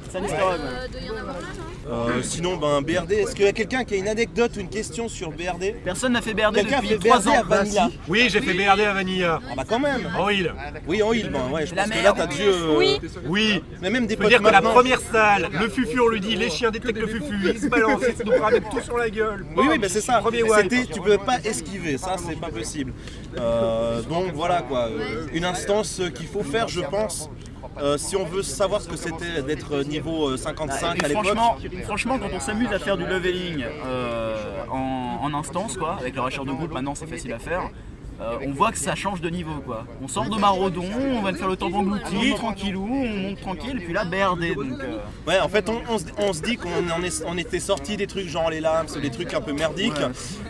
c'est 0.09 0.17
un- 0.17 0.23
easter 0.23 0.35
ouais. 0.37 1.68
Euh, 1.89 2.21
Sinon, 2.21 2.57
ben, 2.57 2.81
BRD, 2.81 3.13
est-ce 3.13 3.33
qu'il 3.35 3.45
y 3.45 3.47
a 3.47 3.51
quelqu'un 3.51 3.83
qui 3.83 3.95
a 3.95 3.97
une 3.97 4.07
anecdote 4.07 4.51
ou 4.57 4.59
une 4.59 4.69
question 4.69 5.07
sur 5.09 5.31
BRD 5.31 5.73
Personne 5.83 6.13
n'a 6.13 6.21
fait 6.21 6.33
BRD 6.35 6.55
Quelqu'un 6.55 6.77
depuis 6.81 6.89
fait 6.89 6.97
3 7.09 7.17
BRD 7.19 7.27
à 7.27 7.31
ans. 7.39 7.43
Vanilla 7.47 7.89
Oui, 8.07 8.27
j'ai 8.29 8.41
fait 8.41 8.53
BRD 8.53 8.81
à 8.81 8.93
Vanilla. 8.93 9.39
Ah 9.49 9.53
bah 9.57 9.63
quand 9.67 9.79
même 9.79 10.07
En 10.17 10.29
Hill. 10.29 10.53
Oui, 10.87 11.01
en 11.01 11.13
Hill, 11.13 11.29
ben 11.31 11.51
ouais, 11.51 11.65
je 11.65 11.73
La 11.73 11.83
pense 11.83 11.91
que 11.91 11.97
là 11.97 12.03
merde. 12.03 12.17
t'as 12.17 12.27
dû... 12.27 12.41
euh, 12.43 12.75
Oui. 12.77 12.99
Oui. 13.25 13.63
Mais 13.81 13.89
même 13.89 14.05
des 14.05 14.13
Je 14.13 14.19
potes 14.19 14.29
dire 14.29 14.37
que 14.39 14.43
la 14.45 14.51
maintenant. 14.51 14.71
première 14.71 15.01
salle, 15.01 15.49
le 15.59 15.67
fufu, 15.69 15.99
on 15.99 16.09
lui 16.09 16.19
dit 16.19 16.35
les 16.35 16.49
chiens 16.49 16.69
détectent 16.69 16.99
le 16.99 17.07
fufu, 17.07 17.35
il 17.53 17.59
se 17.59 17.67
balance, 17.67 18.01
il 18.07 18.15
se 18.15 18.23
nous 18.23 18.39
ramène 18.39 18.63
tout 18.69 18.81
sur 18.81 18.97
la 18.97 19.09
gueule. 19.09 19.45
Oui, 19.57 19.65
oui, 19.69 19.79
bah 19.79 19.87
c'est 19.89 20.01
ça. 20.01 20.19
Premier 20.19 20.43
wipe. 20.43 20.53
C'était, 20.71 20.85
tu 20.85 21.01
peux 21.01 21.17
pas 21.17 21.37
esquiver, 21.43 21.97
ça 21.97 22.15
c'est 22.17 22.39
pas 22.39 22.49
possible. 22.49 22.93
Euh, 23.39 24.01
donc 24.03 24.33
voilà 24.35 24.61
quoi, 24.61 24.89
Euh, 24.89 25.25
une 25.33 25.45
instance 25.45 26.01
qu'il 26.15 26.27
faut 26.27 26.43
faire, 26.43 26.67
je 26.67 26.81
pense, 26.81 27.29
euh, 27.77 27.97
si 27.97 28.15
on 28.15 28.25
veut 28.25 28.41
savoir 28.43 28.81
ce 28.81 28.89
que 28.89 28.95
c'était 28.97 29.41
d'être 29.41 29.83
niveau 29.83 30.27
euh, 30.29 30.31
Ah, 30.31 30.35
et 30.35 30.43
55 30.43 30.93
puis 30.97 31.05
à 31.05 31.07
l'époque. 31.07 31.23
franchement, 31.25 31.57
franchement, 31.83 32.19
quand 32.19 32.29
on 32.33 32.39
s'amuse 32.39 32.71
à 32.73 32.79
faire 32.79 32.97
du 32.97 33.05
leveling 33.05 33.63
euh, 33.85 34.63
en, 34.69 35.19
en 35.23 35.33
instance, 35.33 35.77
quoi, 35.77 35.97
avec 35.99 36.15
le 36.15 36.21
racheur 36.21 36.45
de 36.45 36.51
groupe, 36.51 36.73
maintenant 36.73 36.95
c'est 36.95 37.07
facile 37.07 37.33
à 37.33 37.39
faire. 37.39 37.69
euh, 38.21 38.35
on 38.45 38.51
voit 38.51 38.73
que 38.73 38.77
ça 38.77 38.95
change 38.95 39.21
de 39.21 39.29
niveau 39.29 39.61
quoi. 39.65 39.85
On 40.03 40.09
sort 40.09 40.29
de 40.29 40.37
Maraudon, 40.37 40.83
on 41.17 41.21
va 41.21 41.31
faire 41.33 41.47
le 41.47 41.55
temps 41.55 41.71
englouti, 41.71 42.33
tranquillou, 42.35 42.85
on 42.91 43.07
monte 43.15 43.39
tranquille, 43.39 43.77
et 43.81 43.85
puis 43.85 43.93
là 43.93 44.03
BRD. 44.03 44.55
Donc, 44.55 44.79
euh, 44.81 44.97
Ouais, 45.25 45.39
en 45.39 45.47
fait, 45.47 45.69
on, 45.69 45.81
on 46.17 46.33
se, 46.33 46.41
dit 46.41 46.57
qu'on 46.57 46.69
on 47.27 47.37
était 47.37 47.59
sorti 47.61 47.95
des 47.95 48.07
trucs 48.07 48.27
genre 48.27 48.49
les 48.49 48.59
lames, 48.59 48.87
des 49.01 49.09
trucs 49.09 49.33
un 49.33 49.39
peu 49.41 49.53
merdiques, 49.53 49.93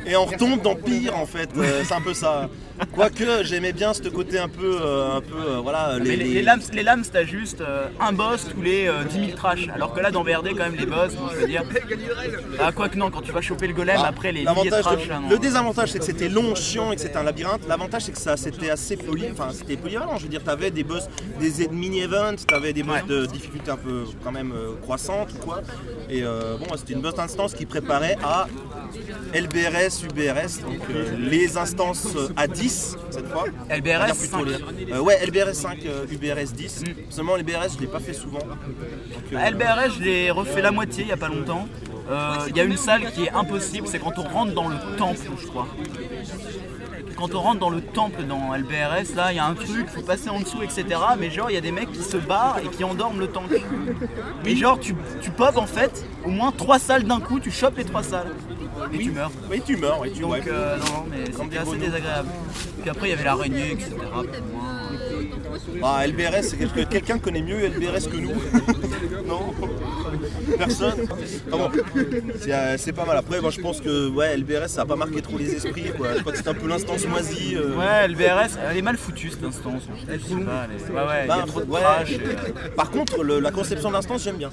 et 0.07 0.15
on 0.15 0.25
retombe 0.25 0.61
dans 0.63 0.75
pire 0.75 1.15
en 1.15 1.27
fait. 1.27 1.49
euh, 1.57 1.83
c'est 1.85 1.93
un 1.93 2.01
peu 2.01 2.15
ça. 2.15 2.49
Quoique 2.93 3.43
j'aimais 3.43 3.73
bien 3.73 3.93
ce 3.93 4.07
côté 4.09 4.39
un 4.39 4.47
peu, 4.49 4.79
euh, 4.81 5.17
un 5.17 5.21
peu, 5.21 5.35
euh, 5.35 5.59
voilà, 5.61 5.97
mais 6.01 6.15
les, 6.15 6.25
les 6.25 6.41
lames, 6.41 6.61
les 6.73 6.83
lames 6.83 7.03
t'as 7.11 7.23
juste 7.23 7.61
euh, 7.61 7.87
un 7.99 8.11
boss 8.13 8.47
tous 8.53 8.61
les 8.61 8.87
euh, 8.87 9.03
10 9.03 9.19
000 9.27 9.31
trash. 9.37 9.67
Alors 9.73 9.93
que 9.93 9.99
là 9.99 10.11
dans 10.11 10.23
BRD 10.23 10.49
quand 10.57 10.63
même 10.63 10.75
les 10.75 10.85
boss, 10.85 11.13
bon, 11.15 11.27
je 11.33 11.39
veux 11.41 11.47
dire. 11.47 11.63
Ah 12.59 12.71
quoi 12.71 12.89
que 12.89 12.97
non, 12.97 13.09
quand 13.11 13.21
tu 13.21 13.31
vas 13.31 13.41
choper 13.41 13.67
le 13.67 13.73
golem 13.73 13.97
Ah, 13.99 14.07
après 14.07 14.31
les 14.31 14.41
milliers 14.41 14.53
de 14.69 14.71
L'avantage, 14.71 14.83
trash 14.83 15.07
là, 15.07 15.19
non. 15.19 15.29
le 15.29 15.37
désavantage, 15.39 15.91
c'est 15.91 15.99
que 15.99 16.05
c'était 16.05 16.29
long, 16.29 16.55
chiant 16.55 16.91
et 16.91 16.95
que 16.95 17.01
c'était 17.01 17.17
un 17.17 17.23
labyrinthe. 17.23 17.61
L'avantage, 17.67 18.03
c'est 18.03 18.11
que 18.11 18.17
ça, 18.19 18.37
c'était 18.37 18.69
assez 18.69 18.97
poly, 18.97 19.25
enfin, 19.31 19.49
c'était 19.51 19.77
polyvalent. 19.77 20.17
Je 20.17 20.23
veux 20.23 20.29
dire, 20.29 20.43
t'avais 20.43 20.71
des 20.71 20.83
boss, 20.83 21.03
des 21.39 21.67
mini-events, 21.67 22.45
t'avais 22.47 22.73
des 22.73 22.83
boss 22.83 22.89
Ouais. 22.89 23.03
de 23.07 23.25
difficulté 23.27 23.69
un 23.71 23.77
peu, 23.77 24.03
quand 24.23 24.31
même, 24.31 24.51
euh, 24.51 24.71
croissantes 24.81 25.29
ou 25.33 25.45
quoi. 25.45 25.61
Et 26.09 26.23
euh, 26.23 26.57
bon, 26.57 26.65
c'était 26.75 26.93
une 26.93 27.01
bonne 27.01 27.19
instance 27.19 27.53
qui 27.53 27.65
préparait 27.65 28.17
à 28.23 28.47
LBRS, 29.33 30.03
UBRS, 30.05 30.61
donc 30.65 30.81
euh, 30.89 31.05
les 31.19 31.57
instances 31.57 32.07
euh, 32.15 32.29
à 32.35 32.47
10 32.47 32.68
cette 32.69 33.27
fois. 33.27 33.45
LBRS 33.69 33.95
On 33.95 33.99
va 33.99 34.05
dire 34.05 34.15
plutôt 34.15 34.37
5. 34.37 34.45
les- 34.87 34.93
euh, 34.93 35.01
ouais, 35.01 35.19
LBRS 35.25 35.53
5, 35.53 35.79
euh, 35.85 36.05
UBRS 36.11 36.53
10. 36.53 36.83
Seulement 37.09 37.35
LBRS, 37.37 37.75
je 37.75 37.81
l'ai 37.81 37.87
pas 37.87 37.99
fait 37.99 38.13
souvent. 38.13 38.39
Donc, 38.39 38.57
euh, 39.33 39.35
Bah, 39.35 39.49
LBRS, 39.49 39.91
je 39.97 40.03
l'ai 40.03 40.31
refait 40.31 40.61
la 40.61 40.71
moitié 40.71 41.03
il 41.03 41.09
y 41.09 41.13
a 41.13 41.17
pas 41.17 41.29
longtemps. 41.29 41.67
Il 42.47 42.57
y 42.57 42.59
a 42.59 42.63
une 42.63 42.77
salle 42.77 43.11
qui 43.11 43.25
est 43.25 43.31
impossible, 43.31 43.85
c'est 43.87 43.99
quand 43.99 44.17
on 44.17 44.23
rentre 44.23 44.53
dans 44.53 44.67
le 44.67 44.75
temple, 44.97 45.19
je 45.39 45.47
crois. 45.47 45.67
Quand 47.15 47.35
on 47.35 47.41
rentre 47.41 47.59
dans 47.59 47.69
le 47.69 47.81
temple 47.81 48.23
dans 48.23 48.55
LBRS, 48.55 49.13
là, 49.15 49.31
il 49.33 49.35
y 49.35 49.39
a 49.39 49.45
un 49.45 49.53
truc, 49.53 49.89
faut 49.89 50.01
passer 50.01 50.29
en 50.29 50.39
dessous, 50.39 50.61
etc. 50.63 50.85
Mais 51.19 51.29
genre, 51.29 51.51
il 51.51 51.55
y 51.55 51.57
a 51.57 51.61
des 51.61 51.71
mecs 51.73 51.91
qui 51.91 52.01
se 52.01 52.15
barrent 52.17 52.59
et 52.63 52.67
qui 52.69 52.83
endorment 52.85 53.19
le 53.19 53.27
tank. 53.27 53.51
Et 54.45 54.55
genre, 54.55 54.79
tu, 54.79 54.95
tu 55.21 55.29
pop 55.29 55.57
en 55.57 55.65
fait, 55.67 56.05
au 56.25 56.29
moins 56.29 56.51
trois 56.53 56.79
salles 56.79 57.03
d'un 57.03 57.19
coup, 57.19 57.39
tu 57.41 57.51
chopes 57.51 57.77
les 57.77 57.83
trois 57.83 58.03
salles. 58.03 58.31
Et 58.93 58.97
tu 58.97 59.11
meurs. 59.11 59.31
Oui, 59.49 59.61
tu 59.65 59.77
meurs, 59.77 59.99
oui, 59.99 60.11
tu 60.13 60.21
Donc, 60.21 60.31
ouais. 60.31 60.41
euh, 60.47 60.77
non, 60.77 60.85
non, 60.85 61.05
mais 61.09 61.25
c'était 61.31 61.57
assez 61.57 61.77
désagréable. 61.77 62.29
Puis 62.81 62.89
après, 62.89 63.07
il 63.07 63.09
y 63.11 63.13
avait 63.13 63.23
l'araignée, 63.23 63.71
etc. 63.71 63.91
Ah, 65.83 66.05
LBRS, 66.07 66.55
quelqu'un 66.89 67.19
connaît 67.19 67.41
mieux 67.41 67.65
LBRS 67.67 68.09
que 68.11 68.17
nous 68.17 68.31
Non? 69.27 69.53
Personne? 70.57 71.07
Ah 71.51 71.55
bon, 71.57 71.71
c'est 72.39 72.53
euh, 72.53 72.77
c'est 72.77 72.91
pas 72.93 73.05
mal. 73.05 73.17
Après, 73.17 73.39
moi 73.41 73.51
je 73.51 73.61
pense 73.61 73.79
que 73.81 74.09
ouais, 74.09 74.35
LBRS 74.37 74.67
ça 74.67 74.81
a 74.81 74.85
pas 74.85 74.95
marqué 74.95 75.21
trop 75.21 75.37
les 75.37 75.53
esprits. 75.55 75.91
Quoi. 75.95 76.07
Je 76.15 76.19
crois 76.21 76.31
que 76.31 76.37
c'est 76.37 76.47
un 76.47 76.53
peu 76.53 76.67
l'instance 76.67 77.05
moisie. 77.07 77.55
euh. 77.55 77.75
Ouais, 77.77 78.07
LBRS, 78.07 78.57
elle 78.69 78.77
est 78.77 78.81
mal 78.81 78.97
foutue 78.97 79.29
cette 79.29 79.43
instance. 79.43 79.83
Pas, 79.85 80.13
elle 80.13 80.15
est- 80.19 80.89
Ouais, 80.89 81.07
ouais, 81.07 81.25
y 81.25 81.27
Bah, 81.27 81.39
a 81.43 81.45
trop 81.45 81.61
de 81.61 81.65
ouais. 81.69 81.79
trash. 81.81 82.11
et, 82.11 82.15
euh, 82.15 82.69
Par 82.75 82.89
contre, 82.91 83.23
le- 83.23 83.39
la 83.39 83.51
conception 83.51 83.89
de 83.89 83.93
l'instance, 83.93 84.23
j'aime 84.23 84.37
bien. 84.37 84.49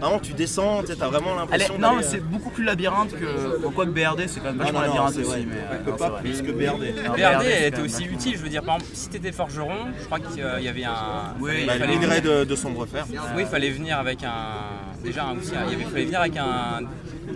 Vraiment, 0.00 0.18
tu 0.18 0.32
descends, 0.32 0.82
tu 0.82 0.94
t'as 0.96 1.08
vraiment 1.08 1.34
l'impression. 1.36 1.78
non, 1.78 1.92
d'aller, 1.96 2.02
c'est 2.06 2.20
beaucoup 2.20 2.50
plus 2.50 2.64
labyrinthe 2.64 3.12
que. 3.12 3.58
Bon, 3.62 3.70
quoi 3.70 3.86
que 3.86 3.90
BRD, 3.90 4.26
c'est 4.26 4.40
quand 4.40 4.46
même 4.46 4.56
Ah, 4.60 4.64
vachement 4.64 4.80
non, 4.80 4.86
non, 4.86 4.92
labyrinthe 4.94 5.14
c'est 5.14 5.20
aussi. 5.20 5.28
vrai. 5.30 5.46
Mais, 5.48 5.54
euh, 5.56 5.90
non, 5.90 5.96
pas 5.96 6.10
plus 6.20 6.42
que 6.42 6.50
BRD. 6.50 6.94
Non, 7.06 7.12
BRD 7.14 7.46
elle 7.46 7.64
était 7.72 7.80
aussi 7.82 8.04
utile, 8.04 8.36
je 8.36 8.42
veux 8.42 8.48
dire, 8.48 8.62
par 8.62 8.76
exemple, 8.76 8.90
si 8.94 9.08
t'étais 9.08 9.32
forgeron, 9.32 9.76
je 10.00 10.04
crois 10.06 10.18
qu'il 10.56 10.64
y 10.64 10.68
avait 10.68 10.84
un. 10.84 11.34
Oui, 11.40 11.50
il 11.60 11.66
Bah, 11.66 11.72
il 11.76 11.80
fallait 11.80 11.96
de, 12.20 12.44
de 12.44 12.56
sombre 12.56 12.86
fer. 12.86 13.06
Oui, 13.36 13.42
il 13.42 13.46
fallait 13.46 13.70
venir 13.70 13.98
avec 13.98 14.22
un. 14.24 15.02
Déjà, 15.02 15.24
un- 15.26 15.36
aussi, 15.38 15.52
il 15.70 15.84
fallait 15.86 16.04
venir 16.04 16.20
avec 16.20 16.36
un. 16.36 16.80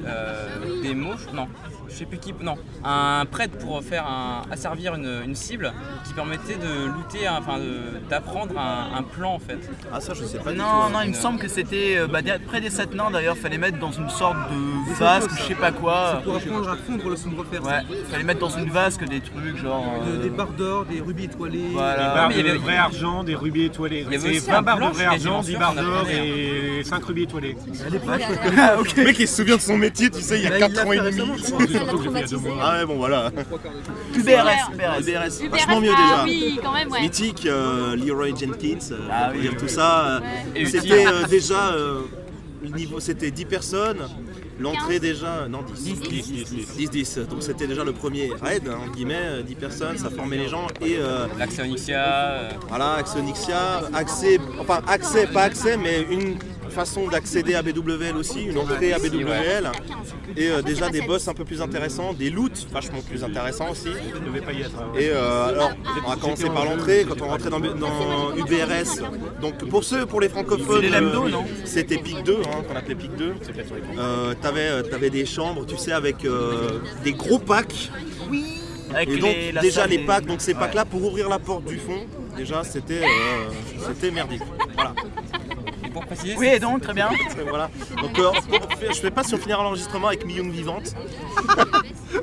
Euh, 0.07 0.83
des 0.83 0.94
mots, 0.94 1.14
non, 1.35 1.46
je 1.92 1.98
sais 1.98 2.05
plus 2.07 2.18
qui. 2.18 2.33
Non, 2.40 2.57
un 2.85 3.24
prêtre 3.31 3.59
pour 3.59 3.83
faire 3.83 4.07
un, 4.07 4.42
asservir 4.50 4.94
une, 4.94 5.22
une 5.24 5.35
cible 5.35 5.72
qui 6.07 6.12
permettait 6.14 6.55
de 6.57 6.87
looter, 6.87 7.28
enfin 7.28 7.59
de- 7.59 8.09
d'apprendre 8.09 8.59
un, 8.59 8.96
un 8.98 9.02
plan 9.02 9.35
en 9.35 9.38
fait. 9.38 9.59
Ah, 9.92 10.00
ça, 10.00 10.14
je 10.14 10.24
sais 10.24 10.38
pas 10.38 10.52
du 10.52 10.59
tout. 10.59 10.62
Non, 10.62 10.88
non, 10.90 11.00
il 11.05 11.11
me 11.11 11.14
semble 11.14 11.38
que 11.38 11.48
c'était 11.48 11.96
euh, 11.98 12.07
bah, 12.07 12.20
près 12.46 12.61
des 12.61 12.70
sept 12.70 12.94
nains 12.94 13.11
d'ailleurs, 13.11 13.37
fallait 13.37 13.59
mettre 13.59 13.78
dans 13.78 13.92
une 13.92 14.09
sorte 14.09 14.37
de 14.50 14.94
vasque, 14.98 15.31
je 15.38 15.42
sais 15.42 15.55
pas 15.55 15.70
quoi. 15.72 16.20
Pour 16.24 16.37
apprendre 16.37 16.70
à 16.70 16.76
fondre 16.76 17.09
le 17.11 17.16
sombre 17.16 17.44
fer. 17.50 17.62
Ouais, 17.62 17.83
fallait 18.11 18.24
mettre 18.24 18.40
dans 18.40 18.50
une 18.50 18.70
vasque 18.70 19.05
des 19.05 19.20
trucs 19.20 19.57
genre. 19.57 19.85
De- 20.07 20.12
euh, 20.18 20.22
des 20.22 20.31
barres 20.31 20.52
d'or, 20.52 20.85
des 20.87 21.00
rubis 21.00 21.24
étoilés. 21.24 21.68
Voilà. 21.72 22.14
barres 22.14 22.28
mais 22.28 22.35
il 22.37 22.40
y 22.40 22.42
de 22.44 22.48
avait- 22.50 22.59
vrai 22.59 22.76
argent, 22.76 23.22
des 23.24 23.35
rubis 23.35 23.64
étoilés. 23.64 24.05
Il 24.07 24.12
y 24.12 24.16
avait 24.16 24.18
C'est 24.18 24.38
aussi 24.38 24.50
20 24.50 24.57
un 24.59 24.62
barres 24.62 24.78
de 24.90 24.94
vrai 24.94 25.05
argent, 25.05 25.40
10 25.42 25.50
sûr 25.50 25.59
barres 25.61 25.74
d'or 25.74 26.07
et 26.11 26.83
5 26.85 27.05
rubis 27.05 27.22
étoilés. 27.24 27.57
Ah, 28.59 28.76
ok. 28.78 28.96
Le 28.96 29.05
mec, 29.05 29.18
il 29.18 29.28
se 29.28 29.37
souvient 29.37 29.57
de 29.57 29.61
son 29.61 29.76
métier, 29.76 30.11
tu 30.11 30.20
sais, 30.20 30.38
il 30.38 30.44
y 30.44 30.46
a 30.46 30.50
Bah, 30.50 30.57
il 30.57 30.61
4 30.61 30.74
l'a 30.74 30.87
ans 30.87 30.92
et 30.92 30.98
demi. 30.98 31.20
Surtout 31.88 31.99
que 31.99 32.05
j'ai 32.05 32.11
fait 32.11 32.18
il 32.18 32.21
y 32.21 32.25
a 32.25 32.27
deux 32.29 32.37
mois. 32.38 32.57
Ah 32.62 32.79
ouais, 32.79 32.87
bon, 32.87 32.97
voilà. 32.97 33.31
UBRS, 34.14 34.73
UBRS. 35.01 35.49
Vachement 35.51 35.81
mieux 35.81 35.90
ah 35.97 36.03
déjà. 36.03 36.25
oui, 36.25 36.61
quand 36.62 36.73
même, 36.73 36.90
ouais. 36.90 37.01
Mythique, 37.03 37.47
euh, 37.47 37.97
Leroy 37.97 38.29
Jenkins, 38.29 38.79
euh, 38.92 38.99
Ah 39.11 39.27
pour 39.29 39.37
oui. 39.37 39.40
dire 39.49 39.57
tout 39.57 39.68
ça. 39.68 40.07
euh, 40.07 40.21
Et 40.55 40.66
C'était 40.66 41.07
euh, 41.07 41.27
déjà, 41.29 41.73
euh, 41.73 42.01
le 42.62 42.68
niveau, 42.71 43.01
c'était 43.01 43.31
10 43.31 43.45
personnes. 43.47 44.09
L'entrée 44.61 45.01
déjà, 45.01 45.49
non 45.49 45.61
10. 45.75 46.01
10, 46.77 46.90
10, 46.90 47.18
Donc 47.29 47.42
c'était 47.42 47.66
déjà 47.66 47.83
le 47.83 47.92
premier 47.92 48.31
raid, 48.40 48.62
hein, 48.68 48.77
entre 48.85 48.92
guillemets, 48.92 49.14
euh, 49.18 49.42
10 49.42 49.55
personnes, 49.57 49.99
ça 49.99 50.09
formait 50.11 50.37
les 50.37 50.47
gens. 50.49 50.66
Et 50.81 50.97
euh, 50.99 51.27
L'accès 51.38 51.62
Onyxia, 51.62 52.05
euh, 52.05 52.51
voilà, 52.68 52.95
accès 52.95 53.18
Onyxia, 53.18 53.81
accès, 53.92 54.38
enfin 54.61 54.81
accès, 54.87 55.27
pas 55.27 55.42
accès, 55.45 55.77
mais 55.77 56.03
une 56.09 56.37
façon 56.72 57.06
d'accéder 57.08 57.54
à 57.54 57.62
BWL 57.62 58.16
aussi, 58.16 58.42
une 58.44 58.58
entrée 58.58 58.92
à 58.92 58.98
BWL. 58.98 59.70
Et 60.37 60.48
euh, 60.50 60.62
déjà 60.62 60.88
des 60.88 61.02
boss 61.02 61.28
un 61.28 61.35
peu 61.35 61.44
plus 61.44 61.61
intéressants, 61.62 62.12
des 62.14 62.30
loots 62.30 62.66
vachement 62.72 63.00
plus 63.02 63.22
intéressants 63.22 63.70
aussi. 63.70 63.88
Hein. 63.90 64.92
Et 64.98 65.11
euh, 65.11 65.48
alors, 65.48 65.70
on 66.04 66.08
va 66.11 66.16
commencer 66.16 66.46
par 66.50 66.64
l'entrée, 66.64 67.06
quand 67.08 67.20
on 67.24 67.28
rentrait 67.28 67.50
dans, 67.50 67.61
dans 67.61 68.35
UBRS. 68.37 69.02
Donc 69.40 69.58
pour 69.68 69.85
ceux, 69.85 70.06
pour 70.06 70.20
les 70.20 70.28
francophones, 70.28 70.85
euh, 70.92 71.28
c'était 71.64 71.98
PIC 71.98 72.22
2, 72.24 72.38
hein, 72.44 72.62
qu'on 72.68 72.76
appelait 72.76 72.94
PIC 72.94 73.14
2. 73.16 73.35
Euh, 73.98 74.35
t'avais, 74.40 74.82
t'avais 74.85 75.11
des 75.11 75.26
chambres, 75.26 75.66
tu 75.66 75.76
sais, 75.76 75.92
avec 75.92 76.24
euh, 76.24 76.80
des 77.04 77.12
gros 77.12 77.38
packs. 77.38 77.90
Avec 78.94 79.08
Et 79.08 79.16
donc 79.18 79.35
les- 79.35 79.61
déjà 79.62 79.87
les 79.87 79.98
des- 79.98 80.04
packs, 80.04 80.26
donc 80.26 80.40
ces 80.42 80.52
Ouais. 80.52 80.61
packs 80.61 80.74
là 80.74 80.85
pour 80.85 81.02
ouvrir 81.02 81.28
la 81.30 81.38
porte 81.38 81.64
du 81.64 81.78
fond, 81.78 82.04
déjà 82.37 82.62
c'était 82.62 83.00
euh, 83.02 83.50
c'était 83.88 84.11
merdique. 84.11 84.42
Voilà. 84.74 84.94
Pour 85.92 86.05
préciser, 86.07 86.35
Oui, 86.38 86.48
et 86.48 86.59
donc, 86.59 86.83
très 86.83 86.92
bien. 86.94 87.09
voilà. 87.48 87.70
Donc 88.00 88.18
euh, 88.18 88.31
je 88.88 88.94
sais 88.94 89.11
pas 89.11 89.22
si 89.22 89.35
on 89.35 89.38
finira 89.38 89.62
l'enregistrement 89.62 90.09
avec 90.09 90.24
Millioune 90.26 90.50
vivante. 90.50 90.94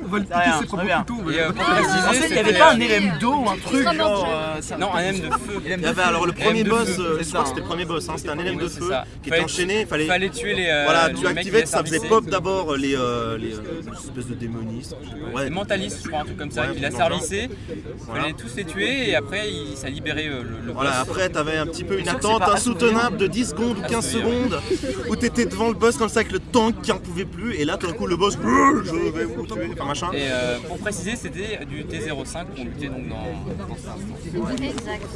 va 0.02 0.18
le 0.18 0.24
piquer 0.24 0.34
ses 0.60 0.66
couteaux. 0.66 0.82
Et 1.30 1.40
euh, 1.40 1.50
pour 1.52 1.62
En 1.62 1.72
préciser, 1.72 2.20
fait, 2.20 2.28
il 2.28 2.32
n'y 2.32 2.38
avait 2.38 2.48
c'était, 2.48 2.58
pas 2.58 2.72
un 2.72 2.80
euh, 2.80 2.84
élème 2.84 3.12
d'eau 3.20 3.34
ou 3.34 3.48
un 3.50 3.56
truc 3.56 3.82
genre. 3.92 4.26
euh, 4.28 4.60
ça- 4.60 4.76
Non, 4.76 4.94
un 4.94 5.00
M 5.00 5.16
de 5.16 5.22
feu. 5.22 5.60
élème 5.64 5.80
Il 5.80 5.82
de 5.82 5.86
y 5.86 5.90
avait 5.90 6.02
feu. 6.02 6.08
alors 6.08 6.26
le 6.26 6.32
premier 6.32 6.64
boss, 6.64 6.88
euh, 6.98 7.18
je 7.22 7.28
crois 7.28 7.42
que 7.42 7.48
c'était 7.48 7.60
hein. 7.60 7.62
le 7.62 7.62
premier 7.68 7.84
boss, 7.84 8.08
hein, 8.08 8.14
c'était 8.16 8.30
un 8.30 8.38
élème 8.38 8.56
Oui, 8.56 8.62
de 8.64 8.68
c'est 8.68 8.80
feu 8.80 8.88
ça. 8.90 9.04
qui 9.22 9.28
Fallait- 9.30 9.42
était 9.42 9.52
enchaîné, 9.52 9.80
il 9.82 9.86
fallait. 9.86 10.06
Fallait 10.06 10.30
tuer 10.30 10.54
les. 10.54 10.66
euh, 10.68 10.84
Voilà, 10.84 11.08
les 11.08 11.14
tu 11.14 11.24
mecs 11.26 11.36
activais, 11.38 11.66
ça 11.66 11.82
faisait 11.84 12.00
pop 12.08 12.24
d'abord 12.26 12.76
les, 12.76 12.94
euh, 12.96 13.36
les 13.38 13.54
euh, 13.54 13.92
espèces 13.92 14.26
de 14.28 14.34
démonistes. 14.34 14.96
Ouais, 15.34 15.44
Les 15.44 15.50
mentalistes, 15.50 16.00
je 16.02 16.08
crois, 16.08 16.20
un 16.20 16.24
truc 16.24 16.36
comme 16.36 16.50
ça, 16.50 16.62
Ouais, 16.62 16.74
qui 16.74 16.80
la 16.80 16.90
dans 16.90 16.96
le 16.96 17.00
genre. 17.00 17.20
servissait. 17.22 17.50
Voilà. 17.98 18.22
Fallait 18.22 18.34
tous 18.34 18.56
les 18.56 18.64
tuer 18.64 19.10
et 19.10 19.16
après, 19.16 19.50
il- 19.50 19.76
ça 19.76 19.88
libérait 19.88 20.26
euh, 20.28 20.42
le, 20.42 20.66
le 20.66 20.72
Voilà, 20.72 20.90
boss. 20.90 20.98
après 21.08 21.28
t'avais 21.28 21.56
un 21.56 21.66
petit 21.66 21.84
peu 21.84 21.98
une 21.98 22.04
sûr 22.04 22.18
que 22.18 22.26
attente 22.26 22.42
insoutenable 22.42 23.16
de 23.16 23.26
10 23.26 23.52
secondes 23.60 23.78
ou 23.78 23.82
15 23.88 23.92
Assourir. 24.06 24.26
secondes 24.26 24.60
où 25.08 25.16
t'étais 25.16 25.46
devant 25.46 25.68
le 25.68 25.74
boss 25.74 25.96
comme 25.96 26.08
ça 26.08 26.20
avec 26.20 26.32
le 26.32 26.38
tank 26.38 26.80
qui 26.82 26.92
en 26.92 26.98
pouvait 26.98 27.24
plus 27.24 27.54
et 27.54 27.64
là 27.64 27.76
tout 27.76 27.86
d'un 27.86 27.92
coup 27.92 28.06
le 28.06 28.16
boss 28.16 28.36
je 28.40 29.10
vais 29.16 29.24
vous 29.24 29.46
tuer, 29.46 29.70
enfin 29.74 29.84
machin. 29.84 30.10
Et 30.12 30.22
euh, 30.30 30.58
pour 30.66 30.78
préciser, 30.78 31.16
c'était 31.16 31.64
du 31.66 31.84
T05 31.84 32.46
qu'on 32.56 32.64
luttait 32.64 32.88
donc 32.88 33.08
dans. 33.08 34.64
Exact. 34.64 35.06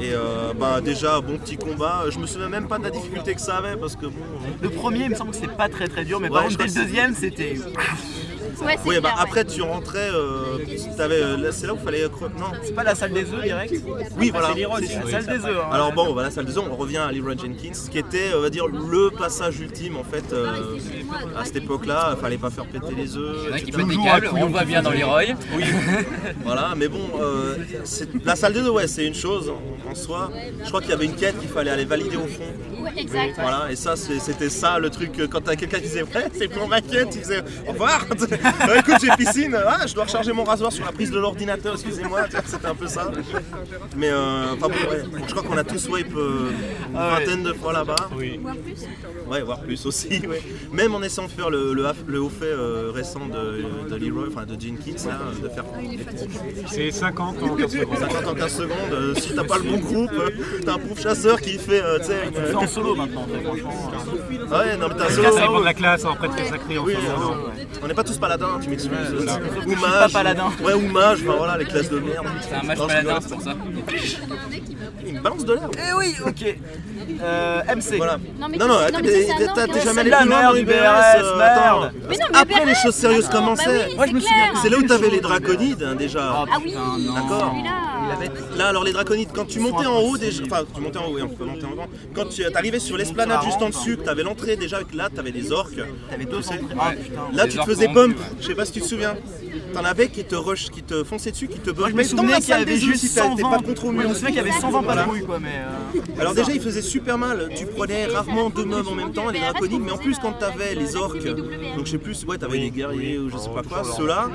Et 0.00 0.12
euh, 0.12 0.52
bah 0.58 0.80
déjà 0.80 1.20
bon 1.20 1.38
petit 1.38 1.56
combat, 1.56 2.04
je 2.10 2.18
me 2.18 2.26
souviens 2.26 2.48
même 2.48 2.68
pas 2.68 2.78
de 2.78 2.84
la 2.84 2.90
difficulté 2.90 3.34
que 3.34 3.40
ça 3.40 3.56
avait 3.56 3.76
parce 3.76 3.96
que 3.96 4.06
bon. 4.06 4.12
Le 4.62 4.70
premier, 4.70 5.04
il 5.04 5.10
me 5.10 5.14
semble 5.14 5.30
que 5.30 5.36
c'était 5.36 5.48
pas 5.48 5.68
très 5.68 5.88
très 5.88 6.04
dur, 6.04 6.20
mais 6.20 6.28
Ouais, 6.28 6.34
par 6.34 6.44
contre, 6.44 6.58
dès 6.58 6.66
le 6.66 6.84
deuxième, 6.86 7.14
c'était. 7.14 7.56
Ouais, 8.62 8.76
Oui 8.86 8.96
bah 9.00 9.10
après 9.18 9.44
tu 9.44 9.62
rentrais, 9.62 10.10
euh, 10.10 10.58
euh, 11.00 11.36
là, 11.36 11.52
c'est 11.52 11.66
là 11.66 11.74
où 11.74 11.78
il 11.80 11.84
fallait 11.84 12.04
cre- 12.06 12.30
non. 12.38 12.46
C'est 12.62 12.74
pas 12.74 12.84
la 12.84 12.94
salle 12.94 13.12
des 13.12 13.22
œufs 13.32 13.42
direct? 13.42 13.74
Oui 14.18 14.30
voilà. 14.30 14.48
C'est 14.80 14.94
la 15.04 15.10
salle 15.22 15.26
des 15.38 15.44
œufs. 15.46 15.56
hein. 15.62 15.68
Alors 15.72 15.92
bon, 15.92 16.12
voilà, 16.12 16.30
salle 16.30 16.44
des 16.46 16.56
œufs, 16.56 16.64
on 16.70 16.76
revient 16.76 16.98
à 16.98 17.10
Leroy 17.12 17.32
Jenkins, 17.36 17.72
qui 17.90 17.98
était, 17.98 18.30
on 18.36 18.40
va 18.40 18.50
dire, 18.50 18.66
le 18.66 19.10
passage 19.10 19.60
ultime 19.60 19.96
en 19.96 20.04
fait 20.04 20.32
euh, 20.32 20.76
à 21.38 21.44
cette 21.44 21.56
époque-là. 21.56 22.16
Fallait 22.20 22.38
pas 22.38 22.50
faire 22.50 22.66
péter 22.66 22.94
les 22.96 23.16
œufs. 23.16 23.36
Il 23.44 23.48
y 23.48 23.52
en 23.52 23.54
a 23.56 23.58
qui 23.60 23.70
des 23.70 23.96
câbles, 24.04 24.30
on 24.32 24.46
voit 24.46 24.64
bien 24.64 24.82
dans 24.82 24.90
les 24.90 25.02
rois. 25.04 25.22
Oui, 25.56 25.64
voilà, 26.44 26.74
mais 26.76 26.88
bon, 26.88 27.00
euh, 27.20 27.56
la 28.24 28.36
salle 28.36 28.52
des 28.54 28.60
œufs, 28.60 28.70
ouais, 28.70 28.86
c'est 28.86 29.06
une 29.06 29.14
chose 29.14 29.50
en, 29.50 29.90
en 29.90 29.94
soi. 29.94 30.30
Je 30.62 30.68
crois 30.68 30.80
qu'il 30.80 30.90
y 30.90 30.94
avait 30.94 31.04
une 31.06 31.14
quête 31.16 31.38
qu'il 31.38 31.48
fallait 31.48 31.70
aller 31.70 31.84
valider 31.84 32.16
au 32.16 32.26
fond. 32.26 32.44
Exact. 32.96 33.34
Voilà, 33.40 33.66
et 33.70 33.76
ça, 33.76 33.96
c'est- 33.96 34.18
c'était 34.20 34.48
ça 34.50 34.78
le 34.78 34.90
truc. 34.90 35.18
euh, 35.18 35.26
Quand 35.26 35.40
t'as 35.40 35.56
quelqu'un 35.56 35.78
qui 35.78 35.84
disait, 35.84 36.02
ouais, 36.02 36.28
c'est 36.36 36.48
pour 36.48 36.68
ma 36.68 36.80
quête, 36.80 37.08
il 37.14 37.20
disait, 37.22 37.42
au 37.66 37.72
revoir. 37.72 38.04
Bah, 38.66 38.78
écoute, 38.78 38.94
j'ai 39.00 39.10
piscine, 39.24 39.56
ah, 39.66 39.86
je 39.86 39.94
dois 39.94 40.04
recharger 40.04 40.32
mon 40.32 40.44
rasoir 40.44 40.72
sur 40.72 40.84
la 40.84 40.92
prise 40.92 41.10
de 41.10 41.18
l'ordinateur, 41.18 41.74
excusez-moi, 41.74 42.22
c'était 42.46 42.66
un 42.66 42.74
peu 42.74 42.86
ça. 42.86 43.10
Mais 43.96 44.10
euh, 44.10 44.44
enfin 44.54 44.68
bon, 44.68 44.90
ouais, 44.90 45.02
je 45.26 45.34
crois 45.34 45.42
qu'on 45.42 45.56
a 45.56 45.64
tous 45.64 45.78
swipe 45.78 46.14
euh, 46.16 46.50
une 46.90 46.96
Ah 46.96 47.18
vingtaine 47.18 47.42
de 47.42 47.52
fois 47.52 47.72
là-bas. 47.72 47.96
Ouais, 49.28 49.40
voire 49.42 49.60
plus 49.60 49.84
aussi. 49.86 50.08
ouais. 50.28 50.42
Même 50.72 50.94
en 50.94 51.02
essayant 51.02 51.26
de 51.26 51.32
faire 51.32 51.50
le, 51.50 51.72
le, 51.74 51.84
haf- 51.84 52.04
le 52.06 52.20
haut 52.20 52.28
fait 52.28 52.44
euh, 52.46 52.90
récent 52.94 53.26
de, 53.26 53.88
de 53.90 53.96
Leroy, 53.96 54.26
enfin 54.28 54.44
de 54.44 54.52
Jenkins, 54.60 55.08
là, 55.08 55.18
de 55.42 55.48
faire 55.48 55.64
C'est 56.66 56.90
50 56.90 57.42
en 57.42 57.56
15 57.56 57.72
secondes. 57.72 57.98
50 57.98 58.26
en 58.28 58.34
15 58.34 58.52
secondes, 58.56 58.92
euh, 58.92 59.14
si 59.14 59.34
t'as 59.34 59.44
pas 59.44 59.56
le 59.58 59.64
bon 59.64 59.78
groupe, 59.78 60.10
t'as 60.64 60.74
un 60.74 60.78
pauvre 60.78 61.00
chasseur 61.00 61.40
qui 61.40 61.58
fait, 61.58 61.82
euh, 61.82 61.98
tu 61.98 62.06
sais, 62.06 62.28
une- 62.50 62.56
en 62.56 62.66
solo 62.66 62.94
maintenant, 62.94 63.26
franchement. 63.44 63.90
Ah 64.52 64.58
ouais, 64.60 64.76
non 64.76 64.88
mais 64.88 64.94
t'as 64.96 65.04
un 65.06 65.08
Ça 65.08 65.14
solo. 65.14 65.34
dépend 65.40 65.60
de 65.60 65.64
la 65.64 65.74
classe, 65.74 66.04
après 66.04 66.28
tu 66.28 66.34
fais 66.34 66.48
sacré 66.50 66.78
en 66.78 66.84
Oui, 66.84 66.94
solo. 66.94 67.34
on 67.82 67.86
n'est 67.88 67.94
pas 67.94 68.04
tous 68.04 68.18
tu 68.62 68.70
m'excuses. 68.70 68.92
ou 69.66 69.70
mage. 69.70 70.00
pas 70.00 70.08
paladin. 70.08 70.50
Ouais, 70.62 70.74
ou 70.74 70.80
mage, 70.88 71.20
enfin 71.22 71.36
voilà, 71.36 71.58
les 71.58 71.64
classes 71.64 71.90
de 71.90 71.98
merde. 71.98 72.26
C'est 72.40 72.54
un 72.54 72.74
je 72.74 72.86
paladin, 72.86 73.18
c'est 73.20 73.34
pour 73.34 73.42
ça. 73.42 73.54
Il 75.06 75.14
me 75.14 75.20
balance 75.20 75.44
de 75.44 75.52
l'air. 75.54 75.68
Eh 75.76 75.92
oui, 75.98 76.14
ok. 76.26 76.56
Euh, 77.22 77.62
MC. 77.76 77.96
Voilà. 77.96 78.18
Non, 78.38 78.46
mais 78.48 78.56
non, 78.56 78.66
non, 78.68 78.74
t'es 79.02 79.80
jamais 79.80 80.00
allé 80.00 80.10
plus 80.10 80.26
loin 80.26 80.26
merde 80.26 80.56
dans 80.56 80.64
BRS, 80.64 80.74
euh, 80.74 81.38
merde. 81.38 81.84
attends. 81.84 81.90
Mais 82.08 82.16
non, 82.16 82.26
mais 82.32 82.38
Après 82.38 82.64
les 82.64 82.74
choses 82.74 82.94
sérieuses 82.94 83.28
commençaient. 83.28 83.88
bah 83.88 83.92
Moi, 83.96 84.06
je 84.06 84.12
me 84.12 84.20
c'est 84.20 84.26
souviens. 84.26 84.52
C'est 84.62 84.68
là 84.70 84.78
où 84.78 84.82
t'avais 84.82 85.10
les 85.10 85.20
draconides 85.20 85.82
hein, 85.82 85.94
déjà. 85.94 86.44
Ah 86.50 86.58
oui, 86.62 86.74
D'accord. 87.14 87.54
Celui-là. 88.16 88.56
Là, 88.56 88.66
alors 88.68 88.84
les 88.84 88.92
draconides, 88.92 89.30
quand 89.34 89.46
tu 89.46 89.60
montais 89.60 89.86
en 89.86 89.98
haut 90.00 90.16
déjà, 90.16 90.42
enfin 90.44 90.64
tu 90.74 90.80
montais 90.80 90.98
en 90.98 91.06
haut, 91.06 91.14
oui, 91.14 91.22
on 91.22 91.28
peut 91.28 91.44
monter 91.44 91.64
en 91.66 91.70
haut. 91.70 91.86
Quand 92.14 92.26
tu 92.26 92.44
arrivais 92.44 92.78
sur 92.80 92.96
l'esplanade 92.96 93.42
juste 93.44 93.62
en 93.62 93.68
dessus, 93.68 93.96
que 93.96 94.02
t'avais 94.02 94.22
l'entrée 94.22 94.56
déjà, 94.56 94.76
avec 94.76 94.94
là 94.94 95.08
t'avais 95.14 95.32
des 95.32 95.52
orques. 95.52 95.80
T'avais 96.10 96.24
deux 96.24 96.38
entrées. 96.38 96.60
Ah 96.78 96.92
putain. 96.92 97.20
Là 97.32 97.46
tu 97.48 97.58
te 97.58 97.64
faisais 97.64 97.88
bump, 97.88 98.16
je 98.40 98.46
sais 98.46 98.54
pas 98.54 98.64
si 98.64 98.72
tu 98.72 98.80
te 98.80 98.86
souviens. 98.86 99.16
T'en 99.72 99.84
avais 99.84 100.08
qui 100.08 100.24
te 100.24 100.36
rush, 100.36 100.70
qui 100.70 100.82
te 100.82 101.02
fonçaient 101.02 101.32
dessus, 101.32 101.48
qui 101.48 101.58
te 101.58 101.70
bumpaient 101.70 102.04
je 102.04 102.14
me 102.14 102.30
la 102.30 102.38
qu'il 102.38 102.48
y 102.50 102.52
avait 102.52 102.76
juste 102.76 103.00
si 103.00 103.08
t'étais 103.08 103.20
120. 103.26 103.50
pas 103.50 103.58
contre 103.58 103.86
je 103.86 103.90
mur. 103.90 104.08
me 104.08 104.14
souviens 104.14 104.28
qu'il 104.28 104.36
y 104.36 104.40
avait 104.40 104.52
120 104.52 104.82
patrouilles 104.84 105.24
quoi, 105.24 105.38
mais. 105.40 105.48
euh, 105.96 106.20
Alors 106.20 106.34
déjà 106.34 106.52
il 106.52 106.60
faisait 106.60 106.82
super 106.82 107.18
mal, 107.18 107.48
tu 107.56 107.66
prenais 107.66 108.06
rarement 108.06 108.50
deux 108.50 108.64
mobs 108.64 108.86
en 108.86 108.94
même 108.94 109.12
temps, 109.12 109.28
les 109.30 109.40
draconides, 109.40 109.80
mais 109.84 109.90
en 109.90 109.96
plus 109.98 110.16
quand 110.20 110.32
t'avais 110.32 110.74
les 110.76 110.94
orques, 110.96 111.24
donc 111.26 111.86
je 111.86 111.90
sais 111.90 111.98
plus, 111.98 112.24
ouais 112.24 112.38
t'avais 112.38 112.58
les 112.58 112.70
guerriers 112.70 113.18
ou 113.18 113.30
je 113.30 113.36
sais 113.36 113.50
pas 113.50 113.62
quoi, 113.62 113.82
ceux-là, 113.84 114.30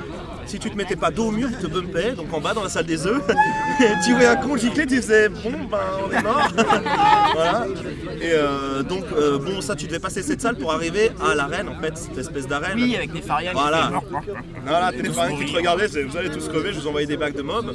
si 0.50 0.58
tu 0.58 0.70
te 0.70 0.76
mettais 0.76 0.96
pas 0.96 1.10
dos 1.10 1.26
au 1.26 1.30
mur, 1.30 1.48
ils 1.50 1.56
te 1.58 1.66
bumpaient, 1.68 2.12
donc 2.12 2.32
en 2.32 2.40
bas 2.40 2.52
dans 2.54 2.62
la 2.64 2.68
salle 2.68 2.86
des 2.86 3.06
œufs, 3.06 3.22
tu 4.04 4.12
voyais 4.12 4.26
un 4.26 4.36
con 4.36 4.56
gicler, 4.56 4.86
tu 4.86 4.96
disais 4.98 5.28
bon 5.28 5.52
ben 5.70 5.78
on 6.04 6.10
est 6.12 6.22
mort, 6.22 6.48
voilà, 7.34 7.66
et 8.20 8.32
euh, 8.32 8.82
donc 8.82 9.04
euh, 9.16 9.38
bon 9.38 9.60
ça 9.60 9.76
tu 9.76 9.86
devais 9.86 9.98
passer 10.00 10.22
cette 10.22 10.40
salle 10.40 10.56
pour 10.56 10.72
arriver 10.72 11.10
à 11.24 11.34
l'arène 11.34 11.68
en 11.68 11.80
fait, 11.80 11.96
cette 11.96 12.18
espèce 12.18 12.48
d'arène. 12.48 12.74
Oui, 12.76 12.96
avec 12.96 13.12
des 13.12 13.22
Farian. 13.22 13.52
Voilà. 13.54 13.90
Voilà, 14.66 14.90
t'es 14.92 15.02
des 15.02 15.10
fans 15.10 15.36
qui 15.36 15.46
te 15.46 15.56
regardaient, 15.56 15.86
vous 15.86 16.16
allez 16.16 16.30
tous 16.30 16.48
crever, 16.48 16.72
je 16.72 16.80
vous 16.80 16.88
envoyais 16.88 17.06
des 17.06 17.16
bacs 17.16 17.34
de 17.34 17.42
mobs. 17.42 17.72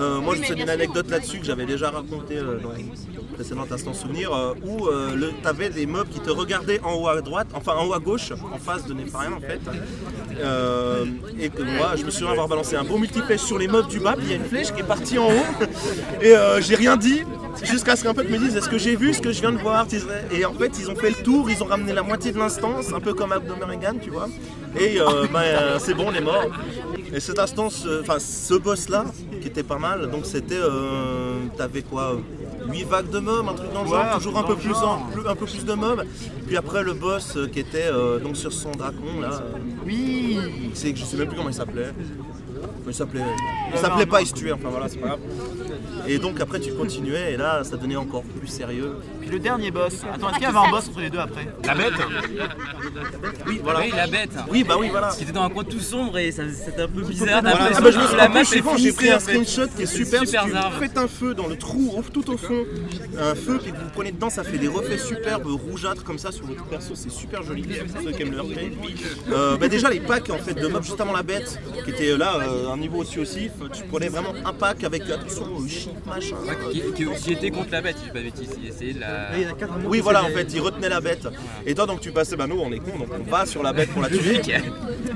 Euh, 0.00 0.20
moi, 0.20 0.34
je 0.34 0.42
vous 0.42 0.48
donne 0.48 0.60
une 0.60 0.70
anecdote 0.70 1.10
là-dessus 1.10 1.38
que 1.38 1.46
j'avais 1.46 1.66
déjà 1.66 1.90
raconté 1.90 2.36
euh, 2.36 2.58
dans 2.62 2.74
une 2.74 2.90
précédente 3.34 3.70
instant 3.72 3.92
souvenir, 3.94 4.30
où 4.64 4.86
le- 4.88 5.30
t'avais 5.42 5.70
des 5.70 5.86
mobs 5.86 6.08
qui 6.08 6.20
te 6.20 6.30
regardaient 6.30 6.80
en 6.82 6.94
haut 6.94 7.08
à 7.08 7.20
droite, 7.22 7.48
enfin 7.54 7.72
en 7.76 7.86
haut 7.86 7.94
à 7.94 7.98
gauche, 8.00 8.32
en 8.52 8.58
face 8.58 8.84
de 8.86 8.94
Nefarian 8.94 9.32
en 9.36 9.40
fait. 9.40 9.60
Et 11.40 11.48
que 11.50 11.62
moi, 11.62 11.92
je 11.96 12.04
me 12.08 12.12
souviens 12.12 12.30
avoir 12.30 12.48
balancé 12.48 12.74
un 12.74 12.84
beau 12.84 12.96
multipèche 12.96 13.42
sur 13.42 13.58
les 13.58 13.68
mobs 13.68 13.86
du 13.86 14.00
bas, 14.00 14.14
puis 14.16 14.26
il 14.26 14.30
y 14.30 14.32
a 14.32 14.36
une 14.36 14.44
flèche 14.44 14.72
qui 14.72 14.80
est 14.80 14.86
partie 14.86 15.18
en 15.18 15.26
haut, 15.26 15.64
et 16.22 16.34
euh, 16.34 16.60
j'ai 16.60 16.74
rien 16.74 16.96
dit. 16.96 17.22
Jusqu'à 17.64 17.96
ce 17.96 18.04
qu'un 18.04 18.14
pote 18.14 18.30
me 18.30 18.38
dise 18.38 18.56
est-ce 18.56 18.68
que 18.68 18.78
j'ai 18.78 18.94
vu 18.94 19.12
ce 19.12 19.20
que 19.20 19.32
je 19.32 19.40
viens 19.40 19.50
de 19.50 19.58
voir 19.58 19.84
Et 20.30 20.44
en 20.44 20.54
fait 20.54 20.78
ils 20.78 20.88
ont 20.92 20.94
fait 20.94 21.10
le 21.10 21.16
tour, 21.16 21.50
ils 21.50 21.60
ont 21.60 21.66
ramené 21.66 21.92
la 21.92 22.02
moitié 22.02 22.30
de 22.30 22.38
l'instance, 22.38 22.92
un 22.94 23.00
peu 23.00 23.14
comme 23.14 23.32
Abdomerigan 23.32 23.94
tu 24.00 24.10
vois. 24.10 24.28
Et 24.78 25.00
euh, 25.00 25.26
ben, 25.32 25.40
euh, 25.40 25.78
c'est 25.80 25.92
bon 25.92 26.06
on 26.06 26.14
est 26.14 26.20
mort. 26.20 26.46
Et 27.12 27.18
cette 27.18 27.40
instance, 27.40 27.84
enfin 28.00 28.20
ce 28.20 28.54
boss 28.54 28.88
là, 28.88 29.06
qui 29.42 29.48
était 29.48 29.64
pas 29.64 29.78
mal, 29.78 30.08
donc 30.08 30.24
c'était, 30.24 30.60
t'avais 31.56 31.82
quoi 31.82 32.16
8 32.66 32.84
vagues 32.84 33.10
de 33.10 33.18
mobs, 33.18 33.48
un 33.48 33.52
truc 33.54 33.72
dans 33.72 33.82
le 33.84 33.88
genre, 33.88 34.16
toujours 34.18 34.38
un 34.38 34.42
peu, 34.42 34.56
plus- 34.56 34.74
un 35.26 35.34
peu 35.34 35.46
plus 35.46 35.64
de 35.64 35.72
mobs. 35.74 36.04
Puis 36.46 36.56
après 36.56 36.82
le 36.82 36.94
boss 36.94 37.36
euh, 37.36 37.46
qui 37.46 37.60
était 37.60 37.86
euh, 37.90 38.18
donc 38.18 38.36
sur 38.36 38.52
son 38.52 38.70
dracon 38.72 39.20
là, 39.20 39.30
euh, 39.32 39.58
Oui. 39.86 40.38
c'est 40.74 40.92
que 40.92 40.98
je 40.98 41.04
sais 41.04 41.16
même 41.16 41.28
plus 41.28 41.36
comment 41.36 41.48
il 41.50 41.54
s'appelait. 41.54 41.92
Il 42.86 42.94
s'appelait, 42.94 43.20
il 43.72 43.78
s'appelait 43.78 44.06
pas, 44.06 44.22
il 44.22 44.26
se 44.26 44.32
tuait, 44.32 44.50
enfin 44.52 44.68
voilà, 44.70 44.88
c'est 44.88 44.96
pas 44.98 45.08
grave. 45.08 45.18
Et 46.06 46.18
donc 46.18 46.40
après 46.40 46.58
tu 46.58 46.72
continuais 46.72 47.34
et 47.34 47.36
là 47.36 47.62
ça 47.62 47.76
devenait 47.76 47.96
encore 47.96 48.22
plus 48.22 48.46
sérieux. 48.48 48.96
Le 49.30 49.38
dernier 49.38 49.70
boss. 49.70 49.94
Attends, 50.12 50.28
est-ce 50.30 50.34
qu'il 50.36 50.42
y 50.44 50.46
avait 50.46 50.58
un 50.58 50.70
boss 50.70 50.88
entre 50.88 51.00
les 51.00 51.10
deux 51.10 51.18
après 51.18 51.46
La 51.64 51.74
bête 51.74 51.92
Oui, 53.46 53.60
voilà. 53.62 53.80
Oui, 53.80 53.92
la 53.94 54.06
bête. 54.06 54.30
Oui, 54.50 54.64
bah 54.64 54.74
oui, 54.78 54.88
voilà. 54.90 55.10
Qui 55.16 55.22
était 55.24 55.32
dans 55.32 55.42
un 55.42 55.50
coin 55.50 55.64
tout 55.64 55.80
sombre 55.80 56.18
et 56.18 56.32
ça- 56.32 56.42
c'était 56.52 56.82
un 56.82 56.88
peu 56.88 57.02
bizarre. 57.02 57.40
Voilà. 57.42 57.70
Ah 57.74 57.80
bah, 57.80 57.90
je 57.90 57.98
me 57.98 58.06
suis 58.06 58.16
la 58.16 58.28
map 58.28 58.40
est 58.40 58.78
j'ai 58.78 58.92
pris 58.92 59.10
un 59.10 59.18
screenshot 59.18 59.66
qui 59.76 59.82
est 59.82 59.86
super. 59.86 60.20
Super 60.26 60.44
si 60.44 60.50
tu 60.50 60.78
faites 60.80 60.98
un 60.98 61.08
feu 61.08 61.34
dans 61.34 61.46
le 61.46 61.56
trou 61.56 61.94
au- 61.96 62.02
tout 62.02 62.30
au 62.30 62.36
fond, 62.36 62.64
un 63.18 63.34
feu 63.34 63.58
puis 63.62 63.72
que 63.72 63.76
vous 63.76 63.90
prenez 63.94 64.12
dedans, 64.12 64.30
ça 64.30 64.44
fait 64.44 64.58
des 64.58 64.68
reflets 64.68 64.98
superbes 64.98 65.46
rougeâtres 65.46 66.04
comme 66.04 66.18
ça 66.18 66.32
sur 66.32 66.46
votre 66.46 66.64
perso, 66.64 66.94
c'est 66.94 67.10
super 67.10 67.42
joli 67.42 67.62
pour 67.62 68.02
ceux 68.02 68.12
qui 68.12 68.22
aiment 68.22 68.32
le. 68.32 68.38
Euh, 69.32 69.56
bah 69.56 69.68
déjà 69.68 69.90
les 69.90 70.00
packs 70.00 70.30
en 70.30 70.38
fait 70.38 70.54
de 70.54 70.66
mobs 70.68 70.82
juste 70.84 71.00
avant 71.00 71.12
la 71.12 71.22
bête, 71.22 71.58
qui 71.84 71.90
était 71.90 72.16
là 72.16 72.36
euh, 72.40 72.70
un 72.72 72.76
niveau 72.76 72.98
aussi 72.98 73.18
aussi, 73.18 73.50
tu 73.72 73.82
prenais 73.84 74.08
vraiment 74.08 74.32
un 74.44 74.52
pack 74.52 74.84
avec 74.84 75.02
attention 75.10 75.44
euh, 75.60 75.68
shit 75.68 75.90
machin. 76.06 76.36
Qui, 76.72 76.82
qui, 76.94 77.06
qui 77.22 77.32
était 77.32 77.50
contre 77.50 77.70
la 77.72 77.80
bête, 77.80 77.96
si 77.98 78.04
je 78.04 78.06
dis 78.08 78.12
pas 78.12 78.18
de 78.20 78.24
bêtises. 78.24 78.56
Il 78.62 78.68
essayait 78.68 78.92
de 78.94 79.00
la. 79.00 79.17
Il 79.36 79.42
y 79.42 79.46
en 79.46 79.50
a 79.50 79.52
quatre 79.52 79.72
à 79.72 79.76
monter, 79.76 79.88
Oui 79.88 80.00
voilà 80.00 80.24
en 80.24 80.28
fait, 80.28 80.44
des- 80.44 80.54
il 80.56 80.60
retenait 80.60 80.88
la 80.88 81.00
bête. 81.00 81.26
Et 81.66 81.74
toi 81.74 81.86
donc 81.86 82.00
tu 82.00 82.10
passais, 82.12 82.36
bah 82.36 82.46
nous 82.46 82.58
on 82.58 82.70
est 82.72 82.78
cons 82.78 82.98
donc 82.98 83.08
on 83.26 83.30
va 83.30 83.46
sur 83.46 83.62
la 83.62 83.72
bête 83.72 83.90
pour 83.90 84.02
la 84.02 84.08
tuer. 84.18 84.40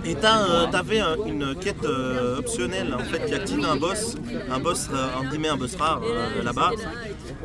Et 0.04 0.14
t'as, 0.14 0.42
euh, 0.48 0.66
t'avais 0.70 1.00
un- 1.00 1.16
une 1.26 1.54
quête 1.54 1.84
euh, 1.84 2.38
optionnelle 2.38 2.94
en 2.94 2.98
fait 3.04 3.26
qui 3.26 3.34
activait 3.34 3.64
un 3.64 3.76
boss, 3.76 4.16
un 4.50 4.58
boss 4.58 4.88
euh, 4.92 5.06
entre 5.20 5.30
guillemets 5.30 5.48
un 5.48 5.56
boss 5.56 5.74
rare 5.76 6.00
euh, 6.04 6.42
là-bas, 6.42 6.70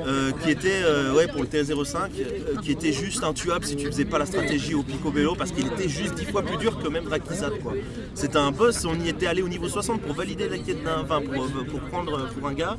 euh, 0.06 0.32
qui 0.44 0.52
était 0.52 0.82
euh, 0.84 1.14
ouais 1.14 1.28
pour 1.28 1.42
le 1.42 1.48
TL05, 1.48 1.96
euh, 2.20 2.56
qui 2.62 2.72
était 2.72 2.92
juste 2.94 3.24
intuable 3.24 3.66
si 3.66 3.76
tu 3.76 3.86
faisais 3.88 4.06
pas 4.06 4.18
la 4.20 4.26
stratégie 4.26 4.74
au 4.76 4.84
picobello 4.84 5.36
parce 5.36 5.52
qu'il 5.52 5.68
était 5.68 5.90
juste 5.90 6.16
dix 6.16 6.26
fois 6.26 6.42
plus 6.44 6.58
dur 6.58 6.78
que 6.82 6.88
même 6.88 7.04
Drakizat 7.06 7.52
quoi. 7.62 7.74
C'était 8.16 8.38
un 8.38 8.52
boss, 8.52 8.86
on 8.86 9.00
y 9.00 9.10
était 9.10 9.28
allé 9.28 9.42
au 9.42 9.48
niveau 9.50 9.68
60 9.68 10.02
pour 10.02 10.16
valider 10.16 10.50
la 10.50 10.58
quête 10.58 10.84
d'un, 10.84 11.02
enfin 11.04 11.22
pour, 11.22 11.44
euh, 11.44 11.64
pour 11.70 11.80
prendre 11.82 12.18
euh, 12.18 12.28
pour 12.38 12.48
un 12.48 12.54
gars. 12.54 12.78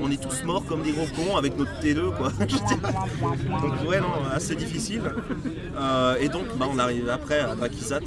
On 0.00 0.10
est 0.10 0.20
tous 0.22 0.42
morts 0.44 0.64
comme 0.66 0.82
des 0.82 0.92
gros 0.92 1.06
cons 1.16 1.36
avec 1.36 1.56
notre 1.56 1.72
T2 1.80 2.14
quoi. 2.16 2.30
Donc 2.38 3.88
ouais 3.88 4.00
non, 4.00 4.08
assez 4.34 4.54
difficile. 4.54 5.02
Euh, 5.78 6.16
et 6.20 6.28
donc 6.28 6.44
bah, 6.58 6.66
on 6.72 6.78
arrive 6.78 7.08
après 7.08 7.40
à 7.40 7.54
Drakizat. 7.54 8.00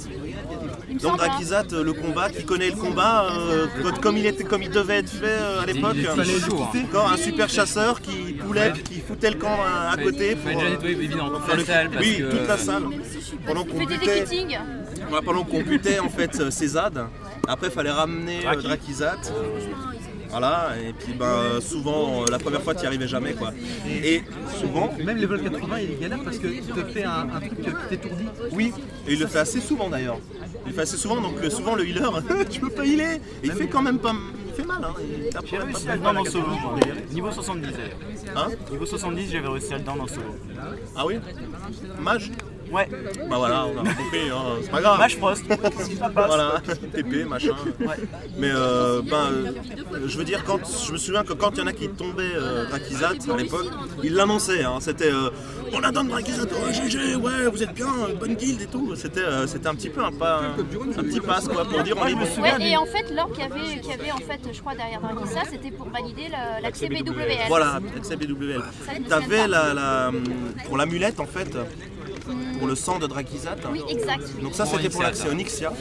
Donc. 1.02 1.16
Drakizat, 1.18 1.64
euh, 1.72 1.84
le 1.84 1.92
combat, 1.92 2.28
qui 2.30 2.44
connaît 2.44 2.70
le 2.70 2.76
combat, 2.76 3.26
euh, 3.32 3.66
comme, 4.02 4.16
il 4.16 4.26
était, 4.26 4.44
comme 4.44 4.62
il 4.62 4.70
devait 4.70 4.98
être 4.98 5.08
fait 5.08 5.26
euh, 5.26 5.62
à 5.62 5.66
l'époque. 5.66 5.96
Hein. 6.08 6.22
Encore 6.84 7.10
un 7.10 7.16
super 7.16 7.48
chasseur 7.48 8.00
qui 8.00 8.32
poulait, 8.34 8.72
qui 8.84 9.00
foutait 9.00 9.30
le 9.30 9.36
camp 9.36 9.58
à, 9.64 9.92
à 9.92 9.96
côté. 9.96 10.34
Pour, 10.36 10.50
déjà 10.50 10.66
euh, 10.66 10.70
nettoyer 10.70 10.94
évidemment 10.96 11.30
toute 11.30 11.44
faire 11.44 11.54
la 11.54 11.60
le- 11.60 11.64
salle 11.64 11.90
parce 11.90 12.04
oui, 12.04 12.18
que. 12.18 12.30
toute 12.30 12.48
la 12.48 12.56
salle. 12.58 12.82
Pendant 13.46 13.64
qu'on 13.64 13.84
butait, 13.84 14.24
pendant 15.24 15.44
qu'on 15.44 15.62
butait 15.62 15.98
en 16.00 16.08
fait. 16.08 16.42
Après, 17.48 17.66
il 17.68 17.72
fallait 17.72 17.90
ramener 17.90 18.40
Drakizat. 18.42 19.16
Voilà, 20.30 20.70
et 20.80 20.92
puis 20.92 21.12
ben, 21.14 21.60
souvent, 21.60 22.24
la 22.30 22.38
première 22.38 22.62
fois, 22.62 22.74
tu 22.74 22.82
n'y 22.82 22.86
arrivais 22.86 23.08
jamais. 23.08 23.32
quoi. 23.34 23.52
Et 23.86 24.22
souvent, 24.60 24.92
Même 25.04 25.18
level 25.18 25.42
80, 25.42 25.78
il 25.80 25.90
est 25.92 26.00
galère 26.00 26.20
parce 26.24 26.38
que 26.38 26.46
tu 26.46 26.60
te 26.62 26.84
fais 26.84 27.04
un, 27.04 27.28
un 27.34 27.40
truc 27.40 27.60
qui 27.60 27.70
t'étourdit. 27.88 28.26
oui, 28.52 28.72
et 29.08 29.12
il 29.14 29.18
le 29.20 29.26
fait 29.26 29.40
assez 29.40 29.60
souvent 29.60 29.88
d'ailleurs. 29.88 30.18
Il 30.64 30.68
le 30.68 30.74
fait 30.74 30.82
assez 30.82 30.96
souvent, 30.96 31.20
donc 31.20 31.34
euh, 31.42 31.50
souvent 31.50 31.74
le 31.74 31.86
healer, 31.86 32.10
tu 32.50 32.60
peux 32.60 32.70
pas 32.70 32.84
healer. 32.86 33.16
Et 33.42 33.46
il 33.46 33.52
fait 33.52 33.66
quand 33.68 33.82
même 33.82 33.98
pas. 33.98 34.12
Il 34.48 34.54
fait 34.54 34.66
mal, 34.66 34.84
hein. 34.84 34.94
J'ai 35.48 35.58
réussi 35.58 35.88
à 35.88 35.96
le 35.96 36.02
down 36.02 36.18
en 36.18 36.24
solo. 36.24 36.46
Niveau 37.12 37.30
70 37.30 37.62
d'ailleurs. 37.62 38.36
Hein 38.36 38.48
Niveau 38.70 38.86
70, 38.86 39.30
j'avais 39.32 39.48
réussi 39.48 39.74
à 39.74 39.78
le 39.78 39.84
down 39.84 40.00
en 40.00 40.06
solo. 40.06 40.36
Ah 40.96 41.06
oui? 41.06 41.16
Mage? 42.00 42.30
Ouais, 42.72 42.88
Bah 43.28 43.36
voilà, 43.38 43.66
on 43.66 43.78
a 43.84 43.94
compris, 43.94 44.30
hein, 44.30 44.58
c'est 44.62 44.70
pas 44.70 44.80
grave. 44.80 45.00
Ça 45.10 46.08
passe. 46.08 46.26
Voilà, 46.26 46.60
TP, 46.92 47.24
machin. 47.28 47.56
Mais 48.38 48.50
euh, 48.52 49.02
ben, 49.02 49.16
euh, 49.32 49.52
je 50.06 50.16
veux 50.18 50.24
dire, 50.24 50.44
quand, 50.44 50.60
je 50.86 50.92
me 50.92 50.98
souviens 50.98 51.24
que 51.24 51.32
quand 51.32 51.50
il 51.52 51.58
y 51.58 51.62
en 51.62 51.66
a 51.66 51.72
qui 51.72 51.88
tombaient 51.88 52.34
euh, 52.34 52.66
Drakizat 52.68 53.12
à 53.32 53.36
l'époque, 53.36 53.66
ils 54.02 54.14
l'annonçaient. 54.14 54.62
hein. 54.64 54.78
C'était 54.80 55.10
euh, 55.12 55.30
on 55.72 55.82
a 55.82 55.90
donné 55.90 56.10
Drakizat, 56.10 56.44
oh, 56.52 56.72
GG, 56.72 57.16
ouais, 57.16 57.46
vous 57.50 57.62
êtes 57.62 57.74
bien, 57.74 57.86
euh, 58.08 58.14
bonne 58.14 58.34
guilde 58.34 58.62
et 58.62 58.66
tout. 58.66 58.94
C'était 58.94 59.20
euh, 59.20 59.46
c'était 59.46 59.66
un 59.68 59.74
petit 59.74 59.90
peu 59.90 60.02
un, 60.04 60.12
pas, 60.12 60.40
un 60.40 61.02
petit 61.02 61.20
passe 61.20 61.48
quoi, 61.48 61.64
pour 61.64 61.82
dire 61.82 61.96
on 62.00 62.06
est 62.06 62.14
bon. 62.14 62.42
Ouais, 62.42 62.54
et 62.70 62.76
en 62.76 62.86
fait, 62.86 63.12
l'or 63.14 63.30
qu'il 63.32 63.40
y 63.42 63.46
avait, 63.46 63.80
qu'il 63.80 63.90
y 63.90 63.94
avait 63.94 64.12
en 64.12 64.18
fait, 64.18 64.40
je 64.52 64.60
crois, 64.60 64.74
derrière 64.74 65.00
Dragissa, 65.00 65.42
c'était 65.50 65.70
pour 65.70 65.88
valider 65.88 66.28
l'accès 66.62 66.88
BWL. 66.88 67.48
Voilà, 67.48 67.80
accès 67.96 68.16
BWL. 68.16 68.62
T'avais 69.08 69.48
la, 69.48 69.74
la, 69.74 70.10
pour 70.66 70.76
l'amulette 70.76 71.20
en 71.20 71.26
fait, 71.26 71.56
pour 72.58 72.66
le 72.68 72.74
sang 72.74 72.98
de 72.98 73.06
Drakizat. 73.06 73.56
Oui, 73.72 73.82
exact. 73.88 74.24
Donc 74.42 74.54
ça 74.54 74.66
c'était 74.66 74.88
pour 74.88 75.02
l'accès 75.02 75.28
Onyxia. 75.28 75.72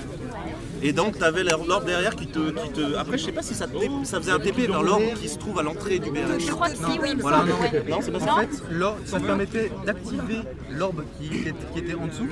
Et 0.81 0.93
donc 0.93 1.17
tu 1.17 1.23
avais 1.25 1.43
l'orbe 1.43 1.85
derrière 1.85 2.15
qui 2.15 2.27
te, 2.27 2.51
qui 2.51 2.69
te... 2.71 2.95
Après 2.95 3.17
je 3.17 3.25
sais 3.25 3.31
pas 3.33 3.41
si 3.41 3.53
ça, 3.53 3.67
te- 3.67 3.73
ça 4.05 4.19
faisait 4.19 4.31
un 4.31 4.39
TP 4.39 4.59
vers 4.67 4.81
l'orbe 4.81 5.03
qui 5.21 5.27
se 5.27 5.37
trouve 5.37 5.59
à 5.59 5.63
l'entrée 5.63 5.99
du 5.99 6.09
BRH. 6.09 6.39
Je 6.47 6.51
crois 6.51 6.69
que 6.69 6.77
si, 6.77 6.99
oui, 7.01 7.15
Voilà. 7.19 7.43
Non, 7.89 7.99
c'est 8.01 8.11
pas 8.11 8.19
ça. 8.19 8.25
Non. 8.25 8.31
En 8.31 8.37
fait, 8.39 9.05
ça 9.05 9.19
te 9.19 9.25
permettait 9.25 9.71
d'activer 9.85 10.39
l'orbe 10.71 11.03
qui 11.19 11.29
était 11.77 11.95
en 11.95 12.07
dessous. 12.07 12.27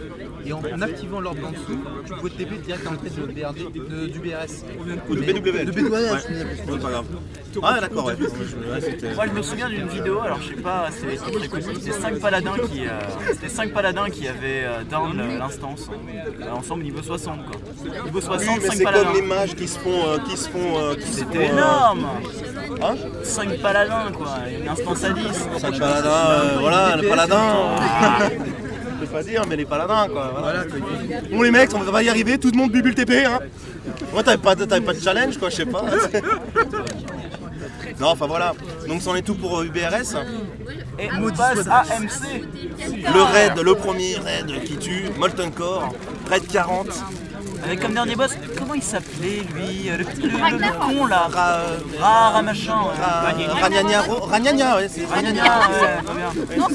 Et 0.48 0.54
en, 0.54 0.60
en 0.60 0.82
activant 0.82 1.20
l'orbe 1.20 1.40
en 1.46 1.52
dessous, 1.52 1.78
tu 2.06 2.14
pouvais 2.14 2.30
te 2.30 2.38
TP 2.38 2.62
direct 2.66 2.88
à 2.88 2.92
l'entrée 2.92 3.10
de 3.10 3.22
BRD, 3.26 3.74
de- 3.90 4.08
du 4.08 4.20
BRS. 4.20 4.64
Ou 4.80 5.16
de 5.16 5.20
Mais- 5.20 5.34
BWL. 5.34 5.66
De 5.66 5.72
BWL, 5.72 6.12
Ouais. 6.72 6.80
pas 6.80 6.90
grave. 6.90 7.06
Ah 7.64 7.78
d'accord, 7.82 8.06
ouais. 8.06 8.14
Ouais, 8.14 8.82
c'était- 8.82 9.14
Moi 9.16 9.26
je 9.28 9.32
me 9.34 9.42
souviens 9.42 9.68
d'une 9.70 9.88
vidéo, 9.88 10.20
alors 10.22 10.40
je 10.42 10.50
sais 10.50 10.62
pas, 10.62 10.88
c'est 10.92 11.18
c'est 11.18 11.32
très 11.32 11.48
connu, 11.48 11.64
c'était 11.76 11.92
5 11.92 12.20
paladins 12.20 12.54
qui 12.72 12.86
euh, 12.86 12.92
c'était 13.34 13.50
cinq 13.50 13.74
paladins 13.74 14.10
qui 14.10 14.28
avaient 14.28 14.64
euh, 14.64 14.84
down 14.90 15.18
le- 15.18 15.38
l'instance, 15.40 15.90
euh, 15.92 16.52
ensemble 16.52 16.84
niveau 16.84 17.02
60 17.02 17.40
quoi. 17.46 17.60
Niveau 18.06 18.20
Oui, 18.20 18.22
60, 18.22 18.56
mais 18.62 18.68
5 18.68 18.74
c'est 18.78 18.84
comme 18.84 19.28
mages 19.28 19.56
qui 19.56 19.68
se 19.68 19.80
font, 19.80 19.90
euh, 20.08 20.18
qui 20.30 20.38
se 20.38 20.50
font, 20.50 20.78
euh, 20.80 20.96
qui 20.96 21.02
se 21.08 21.20
font, 21.24 21.26
C'était 21.32 21.48
euh, 21.50 21.54
énorme 21.54 22.08
Hein 22.82 22.96
5 23.24 23.58
paladins 23.60 24.12
quoi, 24.16 24.36
une 24.62 24.68
instance 24.70 25.04
à 25.04 25.10
10. 25.10 25.48
Cinq 25.58 25.80
paladins, 25.80 26.10
euh, 26.30 26.58
voilà, 26.60 26.96
le 26.96 27.08
paladin. 27.10 27.42
Je 29.00 29.06
peux 29.06 29.12
pas 29.12 29.24
dire, 29.24 29.44
mais 29.48 29.56
les 29.56 29.66
paladins 29.66 30.08
quoi. 30.08 30.34
Voilà. 30.40 30.64
Bon 31.32 31.42
les 31.42 31.52
mecs, 31.52 31.74
on 31.74 31.80
va 31.80 32.04
y 32.04 32.10
arriver, 32.10 32.38
tout 32.38 32.50
le 32.52 32.58
monde 32.58 32.72
bubule 32.72 32.96
TP 32.96 33.26
hein. 33.26 33.40
Moi 34.12 34.24
t'avais 34.24 34.38
pas, 34.38 34.56
t'avais 34.56 34.82
pas 34.82 34.94
de 34.94 35.00
challenge 35.00 35.38
quoi, 35.38 35.50
je 35.50 35.56
sais 35.56 35.66
pas. 35.66 35.84
Non, 38.00 38.10
enfin 38.10 38.28
voilà. 38.28 38.54
Donc 38.88 39.02
c'en 39.02 39.16
est 39.16 39.22
tout 39.22 39.36
pour 39.36 39.60
euh, 39.60 39.66
UBRS. 39.66 40.16
Et 41.00 41.10
on 41.20 41.30
passe 41.32 41.68
à 41.68 41.84
MC. 42.00 42.44
Le 42.78 43.22
raid, 43.22 43.60
le 43.60 43.76
premier 43.76 44.16
raid 44.18 44.64
qui 44.64 44.78
tue, 44.78 45.06
Molten 45.18 45.52
Core, 45.52 45.94
raid 46.30 46.48
40. 46.48 46.88
Avec 47.64 47.82
comme 47.82 47.94
dernier 47.94 48.16
boss, 48.16 48.32
comment 48.58 48.74
il 48.74 48.82
s'appelait 48.84 49.42
lui 49.54 49.90
euh, 49.90 49.98
Le, 49.98 50.04
le- 50.04 50.58
le- 50.58 50.80
con 50.98 51.06
là 51.06 51.28
Ra- 51.32 51.62
Rara 52.00 52.42
machin. 52.42 52.74
ouais. 52.76 53.04
Ra- 53.04 53.60
Ragnagna, 53.62 54.04
Ragnagna, 54.30 54.76
ouais, 54.78 54.88
c'est 54.90 55.06
Ragnagna. 55.06 55.44
Non. 56.58 56.66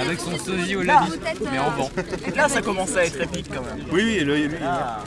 Avec 0.00 0.20
son 0.20 0.38
sosie 0.38 0.76
au 0.76 0.82
labi, 0.82 1.12
mais 1.50 1.58
en 1.58 1.70
vent. 1.70 1.90
Là 2.34 2.48
ça 2.48 2.62
commençait 2.62 2.98
à 3.00 3.04
être 3.06 3.20
épique 3.20 3.46
quand 3.52 3.62
même. 3.62 3.84
Oui, 3.92 4.02
oui, 4.04 4.24
lui, 4.24 4.48
lui. 4.48 4.56
Ah. 4.64 5.00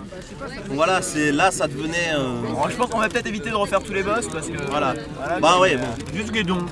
Voilà, 0.69 1.01
c'est 1.01 1.31
là, 1.31 1.51
ça 1.51 1.67
devenait. 1.67 2.13
euh, 2.15 2.41
je 2.69 2.75
pense 2.75 2.89
qu'on 2.89 2.99
va 2.99 3.09
peut-être 3.09 3.27
éviter 3.27 3.49
de 3.49 3.55
refaire 3.55 3.81
tous 3.81 3.93
les 3.93 4.03
boss 4.03 4.27
parce 4.31 4.47
que. 4.47 4.57
Voilà. 4.69 4.93
Voilà, 5.17 5.39
Bah 5.39 5.59
ouais, 5.59 5.75
euh, 5.75 5.77
bon. 5.77 6.15
Juste 6.17 6.31
Guédon, 6.31 6.65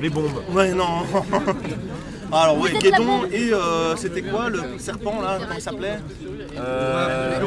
les 0.00 0.08
bombes. 0.10 0.42
Ouais, 0.50 0.72
non. 0.72 1.02
Alors, 2.30 2.58
ouais, 2.58 2.74
êtes 2.74 2.82
Guédon 2.82 3.24
et 3.32 3.52
euh, 3.52 3.96
c'était 3.96 4.22
quoi 4.22 4.48
le 4.50 4.62
serpent 4.78 5.20
là 5.22 5.38
Comment 5.40 5.54
il 5.54 5.62
s'appelait 5.62 5.98
Euh, 6.58 7.38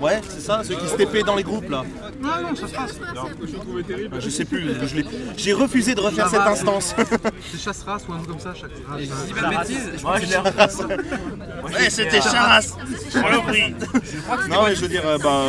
Ouais, 0.00 0.20
c'est 0.28 0.40
ça, 0.40 0.62
ceux 0.64 0.74
qui 0.76 0.88
se 0.88 0.96
TP 0.96 1.24
dans 1.24 1.36
les 1.36 1.42
groupes 1.42 1.68
là. 1.68 1.82
Non, 2.20 2.28
non, 2.48 2.54
ça 2.56 2.66
se 2.68 2.74
passe. 2.74 3.00
Ah, 3.14 3.24
Je 4.18 4.30
sais 4.30 4.44
plus, 4.44 4.64
j'ai 5.36 5.52
refusé 5.52 5.94
de 5.94 6.00
refaire 6.00 6.28
cette 6.28 6.40
instance. 6.40 6.94
C'est 7.52 7.60
chasse-race 7.60 8.02
ou 8.08 8.12
un 8.12 8.16
truc 8.18 8.28
comme 8.30 8.40
ça, 8.40 8.54
chaque 8.54 8.70
race. 8.88 9.00
Je 9.00 9.26
dis 9.26 9.32
pas 9.40 9.48
de 9.48 9.56
bêtises, 9.56 9.90
je 9.96 10.02
Moi 10.02 10.18
je 10.20 10.26
l'ai 10.26 10.36
Ouais, 11.74 11.90
c'était 11.90 12.20
chasse 12.20 12.72
Pour 13.12 13.28
le 13.28 13.38
prix 13.46 13.74
Non, 14.48 14.62
mais 14.66 14.74
je 14.74 14.80
veux 14.80 14.88
dire, 14.88 15.02
bah, 15.22 15.42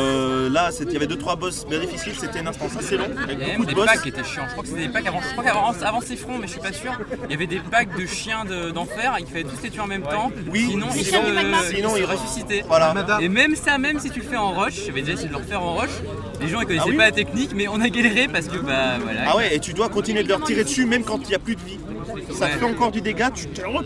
là, 0.50 0.70
il 0.82 0.91
y 0.91 0.96
avait 0.98 1.06
2-3 1.08 1.38
boss 1.39 1.65
bien 1.67 1.80
difficiles, 1.80 2.13
c'était 2.20 2.39
une 2.39 2.48
instance 2.48 2.72
assez 2.78 2.98
longue, 2.98 3.12
avec 3.24 3.38
Il 3.39 3.48
y 3.48 3.52
a 3.52 3.58
beaucoup 3.58 3.60
même 3.60 3.62
de 3.62 3.65
des 3.67 3.76
boss. 3.76 3.86
packs 3.86 4.02
qui 4.04 4.10
étaient 4.10 4.24
chiants. 4.24 4.44
Je 4.48 4.52
crois 4.52 4.63
que 4.63 4.70
c'était 4.70 4.88
des 4.88 4.94
packs 4.94 5.08
avant. 5.08 5.22
Je 5.22 5.32
crois 5.32 5.44
qu'avant 5.44 5.72
avant 5.82 6.02
ces 6.02 6.15
fronts, 6.17 6.38
mais 6.39 6.48
je 6.48 6.52
suis 6.54 6.62
pas 6.62 6.74
sûr. 6.74 6.91
Il 7.26 7.32
y 7.32 7.34
avait 7.36 7.48
des 7.48 7.60
packs 7.60 7.98
de 7.98 8.06
chiens 8.21 8.45
de- 8.45 8.71
d'enfer 8.71 9.15
et 9.19 9.23
qui 9.23 9.31
fallait 9.31 9.43
tous 9.43 9.62
les 9.63 9.69
tuer 9.69 9.81
en 9.81 9.88
même 9.88 10.03
temps. 10.03 10.31
Oui, 10.51 10.67
sinon 10.69 10.88
chiens 10.91 11.21
se, 11.23 11.75
Sinon. 11.75 11.89
Voilà. 12.67 12.93
Et 13.21 13.29
même 13.29 13.55
ça, 13.55 13.77
même 13.77 13.99
si 13.99 14.10
tu 14.10 14.19
le 14.19 14.25
fais 14.25 14.38
en 14.38 14.51
rush, 14.51 14.86
j'avais 14.86 15.01
déjà 15.01 15.13
essayé 15.13 15.27
de 15.27 15.34
le 15.34 15.39
refaire 15.39 15.62
en 15.63 15.75
rush. 15.75 15.89
Les 16.41 16.47
gens 16.47 16.60
ils 16.62 16.65
connaissaient 16.65 16.84
Ah 16.88 16.89
oui 16.89 16.97
pas 16.97 17.05
la 17.05 17.12
technique, 17.12 17.51
mais 17.55 17.67
on 17.67 17.79
a 17.81 17.89
galéré 17.89 18.27
parce 18.27 18.47
que 18.47 18.57
bah 18.57 18.97
voilà. 19.01 19.21
Ah 19.27 19.38
ouais, 19.38 19.55
et 19.55 19.60
tu 19.60 19.73
dois 19.73 19.89
continuer 19.89 20.23
de 20.23 20.29
leur 20.29 20.41
tirer 20.43 20.63
dessus 20.63 20.86
même 20.86 21.03
quand 21.03 21.19
il 21.23 21.27
n'y 21.29 21.36
a 21.36 21.39
plus 21.39 21.55
de 21.55 21.62
vie. 21.62 21.79
Ça 22.34 22.45
Ouais. 22.45 22.51
fait 22.51 22.65
encore 22.65 22.91
du 22.91 22.99
dégât, 23.01 23.29
tu 23.31 23.47
te 23.47 23.55
dis, 23.55 23.62
oh, 23.67 23.79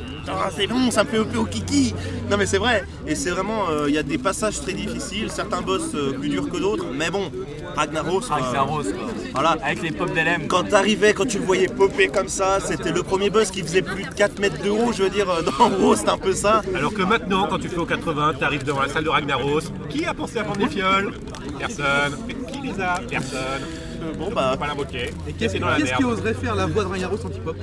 c'est 0.56 0.68
bon, 0.68 0.90
ça 0.90 1.04
me 1.04 1.10
fait 1.10 1.18
un 1.20 1.26
peu 1.26 1.38
au 1.38 1.46
kiki. 1.46 1.94
Non 2.30 2.38
mais 2.38 2.46
c'est 2.46 2.58
vrai, 2.58 2.84
et 3.06 3.14
c'est 3.14 3.30
vraiment, 3.30 3.70
euh, 3.70 3.86
il 3.88 3.94
y 3.94 3.98
a 3.98 4.04
des 4.04 4.18
passages 4.18 4.60
très 4.62 4.74
difficiles, 4.74 5.30
certains 5.30 5.62
boss 5.62 5.94
euh, 5.94 6.14
plus 6.14 6.30
durs 6.30 6.50
que 6.50 6.58
d'autres, 6.58 6.86
mais 6.94 7.10
bon, 7.12 7.30
Ragnaros, 7.76 8.22
quoi. 8.22 8.40
voilà. 9.34 9.58
Avec 9.64 9.84
les 9.84 9.92
pop 9.92 10.12
d'LM. 10.14 10.48
Quand 10.48 10.64
t'arrivais, 10.64 11.14
quand 11.14 11.26
tu 11.28 11.40
le 11.40 11.46
voyais 11.46 11.68
popper 11.68 12.08
comme 12.08 12.30
ça, 12.30 12.60
c'était 12.62 12.92
le 12.92 13.04
premier 13.04 13.30
boss 13.30 13.52
qui 13.52 13.62
faisait 13.62 13.82
plus 13.82 14.04
de 14.04 14.14
4 14.14 14.25
mètres 14.40 14.62
de 14.64 14.70
haut, 14.70 14.92
je 14.92 15.04
veux 15.04 15.10
dire, 15.10 15.30
euh, 15.30 15.42
dans 15.60 15.70
le 15.70 15.84
haut, 15.84 15.96
c'était 15.96 16.10
un 16.10 16.18
peu 16.18 16.34
ça. 16.34 16.62
Alors 16.76 16.94
que 16.94 17.02
maintenant, 17.04 17.48
quand 17.48 17.60
tu 17.60 17.70
fais 17.70 17.78
au 17.78 17.86
80, 17.86 18.34
tu 18.38 18.44
arrives 18.44 18.64
devant 18.64 18.82
la 18.82 18.90
salle 18.90 19.04
de 19.04 19.10
Ragnaros. 19.10 19.62
Qui 19.90 20.06
a 20.06 20.14
pensé 20.14 20.40
à 20.40 20.44
prendre 20.44 20.60
des 20.60 20.68
fioles? 20.68 21.14
Personne. 21.60 22.18
Mais 22.28 22.34
qui 22.34 22.62
les 22.62 22.82
a? 22.82 23.00
Personne. 23.10 23.64
Euh, 24.02 24.14
Bon 24.18 24.30
bah, 24.32 24.56
Pas 24.60 24.68
l'invoquer. 24.68 25.10
Et 25.28 25.30
Et 25.30 25.34
qu'est-ce 25.34 25.58
c'est 25.58 25.96
qui 25.96 26.04
oserait 26.04 26.34
faire 26.34 26.56
la 26.56 26.66
voix 26.66 26.84
de 26.84 26.90
Ragnaros 26.90 27.26
anti-pop? 27.26 27.56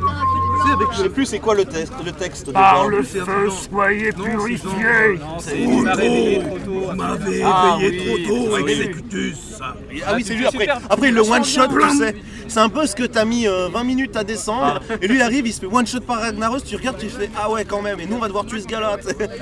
Je 0.00 0.96
sais 0.96 1.02
le. 1.04 1.10
plus 1.10 1.26
c'est 1.26 1.38
quoi 1.38 1.54
le, 1.54 1.64
texte, 1.64 1.92
le 2.04 2.12
texte 2.12 2.46
de 2.48 2.52
Par 2.52 2.88
le 2.88 3.02
feu, 3.02 3.24
soyez 3.70 4.12
purifiés. 4.12 5.18
Vous 5.64 5.82
m'avez 5.82 6.08
réveillé 6.08 6.40
trop 6.40 6.58
tôt. 6.58 6.80
Vous 6.90 6.94
m'avez 6.96 7.42
Ah, 7.44 7.78
éveillé 7.80 8.14
oui, 8.14 8.24
trop 8.26 8.34
tôt, 8.34 8.56
oui. 8.64 8.72
Executus. 8.72 9.38
Ah 9.60 10.12
oui, 10.14 10.24
c'est 10.24 10.34
lui 10.34 10.46
après. 10.46 10.68
Après, 10.68 11.08
il 11.08 11.14
le 11.14 11.22
one 11.22 11.44
shot, 11.44 11.68
tu 11.68 11.98
sais. 11.98 12.16
C'est 12.48 12.58
un 12.60 12.68
boss 12.68 12.94
que 12.94 13.04
t'as 13.04 13.24
mis 13.24 13.46
euh, 13.46 13.68
20 13.68 13.84
minutes 13.84 14.16
à 14.16 14.24
descendre. 14.24 14.80
Et 15.00 15.06
lui, 15.06 15.16
il 15.16 15.22
arrive, 15.22 15.46
il 15.46 15.52
se 15.52 15.60
fait 15.60 15.66
one 15.66 15.86
shot 15.86 16.00
par 16.00 16.20
Ragnaros. 16.20 16.60
Tu 16.60 16.74
regardes, 16.74 16.98
tu 16.98 17.08
fais 17.08 17.30
Ah 17.38 17.50
ouais, 17.50 17.64
quand 17.64 17.80
même. 17.80 18.00
Et 18.00 18.06
nous, 18.06 18.16
on 18.16 18.20
va 18.20 18.26
devoir 18.26 18.44
tuer 18.44 18.60
ce 18.60 18.66
gars-là. 18.66 18.96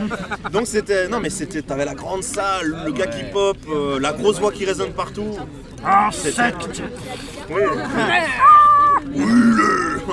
Donc, 0.53 0.67
c'était. 0.67 1.09
Non, 1.09 1.19
mais 1.21 1.31
c'était. 1.31 1.63
T'avais 1.63 1.85
la 1.87 1.95
grande 1.95 2.23
salle, 2.23 2.83
le 2.85 2.93
gars 2.93 3.07
qui 3.07 3.25
pop, 3.33 3.57
euh, 3.71 3.99
la 3.99 4.13
grosse 4.13 4.39
voix 4.39 4.53
qui 4.53 4.65
résonne 4.67 4.93
partout. 4.93 5.37
Insecte 5.85 6.83
Oui. 7.51 7.63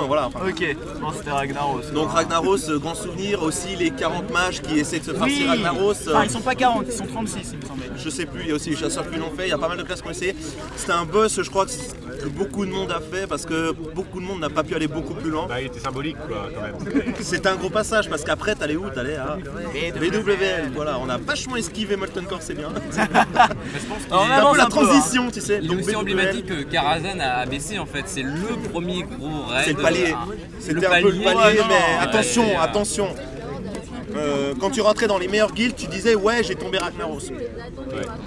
Voilà, 0.06 0.26
enfin. 0.26 0.40
Ok, 0.48 0.76
bon 1.00 1.10
c'était 1.16 1.30
Ragnaros. 1.30 1.80
Donc 1.94 2.10
Ragnaros, 2.10 2.68
euh, 2.70 2.78
grand 2.78 2.94
souvenir, 2.94 3.42
aussi 3.42 3.74
les 3.76 3.90
40 3.90 4.30
mages 4.30 4.60
qui 4.60 4.78
essaient 4.78 4.98
de 5.00 5.04
se 5.04 5.12
farcir 5.14 5.42
oui. 5.42 5.48
Ragnaros. 5.48 5.92
euh, 6.08 6.12
Enfin, 6.14 6.24
ils 6.24 6.30
sont 6.30 6.40
pas 6.40 6.54
40, 6.54 6.84
ils 6.86 6.92
sont 6.92 7.06
36 7.06 7.38
il 7.52 7.58
me 7.58 7.64
semblait. 7.64 7.86
Je 7.96 8.08
sais 8.10 8.26
plus, 8.26 8.42
il 8.42 8.48
y 8.48 8.52
a 8.52 8.54
aussi 8.54 8.70
les 8.70 8.76
chasseurs 8.76 9.10
qui 9.10 9.18
l'ont 9.18 9.30
fait, 9.36 9.46
il 9.46 9.50
y 9.50 9.52
a 9.52 9.58
pas 9.58 9.68
mal 9.68 9.78
de 9.78 9.82
classes 9.82 10.02
qui 10.02 10.08
ont 10.08 10.12
essayé. 10.12 10.36
C'était 10.76 10.92
un 10.92 11.04
boss, 11.06 11.40
je 11.42 11.48
crois, 11.50 11.66
que, 11.66 12.28
beaucoup 12.28 12.66
de 12.66 12.70
monde 12.70 12.90
a 12.92 13.00
fait 13.00 13.26
parce 13.26 13.44
que 13.46 13.72
beaucoup 13.72 14.20
de 14.20 14.26
monde 14.26 14.40
n'a 14.40 14.50
pas 14.50 14.62
pu 14.64 14.74
aller 14.74 14.88
beaucoup 14.88 15.14
plus 15.14 15.30
loin. 15.30 15.46
Bah, 15.48 15.60
il 15.60 15.66
était 15.66 15.80
symbolique, 15.80 16.16
quoi, 16.26 16.48
quand 16.54 16.62
même. 16.62 17.14
C'était 17.20 17.48
un 17.48 17.56
gros 17.56 17.70
passage 17.70 18.08
parce 18.08 18.22
qu'après, 18.22 18.54
t'allais 18.54 18.76
où? 18.76 18.88
T'allais 18.90 19.16
à 19.16 19.36
BWL. 19.36 20.72
Voilà, 20.74 20.98
on 20.98 21.08
a 21.08 21.16
vachement 21.18 21.56
esquivé 21.56 21.96
Molten 21.96 22.24
Core, 22.26 22.42
c'est 22.42 22.54
bien. 22.54 22.68
Mais 22.96 23.80
je 23.80 23.86
pense 23.86 24.02
on 24.10 24.16
un 24.16 24.52
peu 24.52 24.58
la 24.58 24.66
peu, 24.66 24.78
hein. 24.80 24.84
transition, 24.84 25.30
tu 25.30 25.40
sais. 25.40 25.58
Il 25.62 25.64
est 25.64 25.68
Donc 25.68 25.78
aussi 25.78 25.88
BWL, 25.88 25.96
emblématique 25.96 26.46
que 26.46 26.62
Karazhan 26.62 27.18
a 27.20 27.38
abaissé 27.40 27.78
en 27.78 27.86
fait. 27.86 28.04
C'est 28.06 28.22
le 28.22 28.32
premier 28.76 29.02
gros 29.02 29.44
raid. 29.48 29.64
c'est 29.64 29.72
le 29.72 29.82
palier. 29.82 30.14
C'était 30.60 30.86
un 30.86 31.00
peu 31.00 31.10
le 31.10 31.22
palier, 31.22 31.60
mais 31.68 31.74
ouais, 31.74 31.98
attention, 32.00 32.44
et, 32.44 32.56
euh, 32.56 32.60
attention. 32.60 33.08
euh, 34.16 34.54
quand 34.60 34.70
tu 34.70 34.80
rentrais 34.82 35.06
dans 35.06 35.18
les 35.18 35.28
meilleures 35.28 35.52
guildes, 35.52 35.76
tu 35.76 35.86
disais 35.86 36.14
ouais 36.14 36.42
j'ai 36.44 36.54
tombé 36.56 36.78
Ragnaros. 36.78 37.20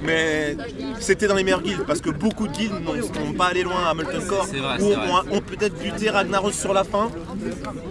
Mais 0.01 0.57
c'était 0.99 1.27
dans 1.27 1.35
les 1.35 1.43
meilleures 1.43 1.61
guildes 1.61 1.85
parce 1.85 2.01
que 2.01 2.09
beaucoup 2.09 2.47
de 2.47 2.53
guildes 2.53 2.73
n'ont 2.83 3.33
pas 3.33 3.47
allé 3.47 3.63
loin 3.63 3.85
à 3.87 3.93
Molten 3.93 4.25
Core 4.25 4.47
ou 4.79 4.85
ont, 4.85 5.37
ont 5.37 5.41
peut-être 5.41 5.77
buté 5.77 6.09
Ragnaros 6.09 6.51
sur 6.51 6.73
la 6.73 6.83
fin. 6.83 7.09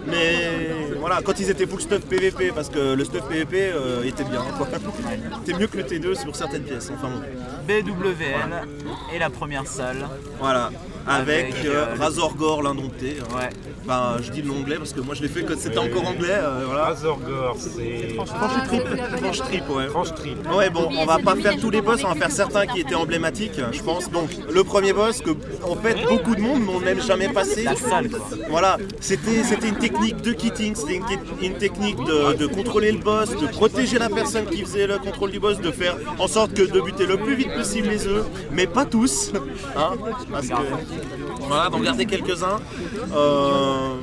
Mais 0.07 0.71
voilà, 0.99 1.21
quand 1.23 1.39
ils 1.39 1.49
étaient 1.49 1.65
full 1.67 1.81
stuff 1.81 2.01
PVP 2.01 2.51
parce 2.53 2.69
que 2.69 2.93
le 2.93 3.05
stuff 3.05 3.27
PVP 3.29 3.71
euh, 3.73 4.03
était 4.03 4.23
bien. 4.25 4.43
C'était 5.45 5.57
mieux 5.59 5.67
que 5.67 5.77
le 5.77 5.83
T2 5.83 6.19
sur 6.21 6.35
certaines 6.35 6.63
pièces. 6.63 6.91
Enfin 6.93 7.07
bon. 7.09 7.21
BWL 7.67 8.67
et 9.13 9.19
la 9.19 9.29
première 9.29 9.67
salle. 9.67 10.07
Voilà, 10.39 10.71
avec, 11.07 11.53
Avec, 11.53 11.65
euh, 11.65 11.85
euh, 11.91 11.95
Razorgore 11.99 12.61
l'Indompté. 12.61 13.17
hein. 13.21 13.35
Ouais. 13.37 13.49
Enfin, 13.85 14.17
je 14.21 14.29
dis 14.31 14.41
l'anglais 14.43 14.75
parce 14.77 14.93
que 14.93 14.99
moi 15.01 15.15
je 15.15 15.21
l'ai 15.23 15.27
fait 15.29 15.43
quand 15.43 15.57
c'était 15.57 15.79
encore 15.79 16.05
anglais. 16.07 16.27
euh, 16.29 16.63
voilà. 16.65 16.85
Razorgore, 16.85 17.55
c'est. 17.57 18.13
Franche 18.13 18.29
trip, 18.67 18.83
franche 19.17 19.37
trip, 19.39 19.69
ouais. 19.69 19.87
Franche 19.87 20.13
trip. 20.15 20.37
Ouais, 20.55 20.69
bon, 20.69 20.89
on 20.95 21.05
va 21.05 21.17
pas 21.19 21.35
faire 21.35 21.57
tous 21.57 21.69
les 21.71 21.81
boss, 21.81 22.01
on 22.03 22.09
va 22.09 22.15
faire 22.15 22.31
certains 22.31 22.67
qui 22.67 22.81
étaient 22.81 22.95
emblématiques, 22.95 23.59
je 23.71 23.81
pense. 23.81 24.09
Donc, 24.11 24.29
le 24.51 24.63
premier 24.63 24.93
boss 24.93 25.21
que, 25.21 25.31
en 25.63 25.75
fait, 25.75 25.97
beaucoup 26.07 26.35
de 26.35 26.41
monde 26.41 26.65
n'ont 26.65 26.79
même 26.79 27.01
jamais 27.01 27.29
passé. 27.29 27.63
La 27.63 27.75
salle, 27.75 28.09
quoi. 28.09 28.27
Voilà, 28.49 28.77
c'était 28.99 29.43
c'était 29.43 29.69
une 29.69 29.77
technique 29.77 30.21
de 30.21 30.33
kitting, 30.33 30.75
c'était 30.75 30.99
une 31.41 31.53
technique 31.55 31.97
de, 32.03 32.33
de 32.35 32.45
contrôler 32.45 32.91
le 32.91 32.99
boss, 32.99 33.29
de 33.35 33.47
protéger 33.47 33.97
la 33.97 34.09
personne 34.09 34.45
qui 34.45 34.61
faisait 34.61 34.85
le 34.87 34.97
contrôle 34.99 35.31
du 35.31 35.39
boss, 35.39 35.59
de 35.59 35.71
faire 35.71 35.95
en 36.19 36.27
sorte 36.27 36.53
que 36.53 36.61
de 36.63 36.79
buter 36.81 37.05
le 37.07 37.17
plus 37.17 37.35
vite 37.35 37.53
possible 37.55 37.87
les 37.87 38.05
œufs, 38.07 38.25
mais 38.51 38.67
pas 38.67 38.85
tous. 38.85 39.31
Hein, 39.75 39.93
parce 40.31 40.47
que, 40.47 40.53
voilà, 41.47 41.69
d'en 41.69 41.79
garder 41.79 42.05
quelques-uns. 42.05 42.59
Euh, 43.15 43.95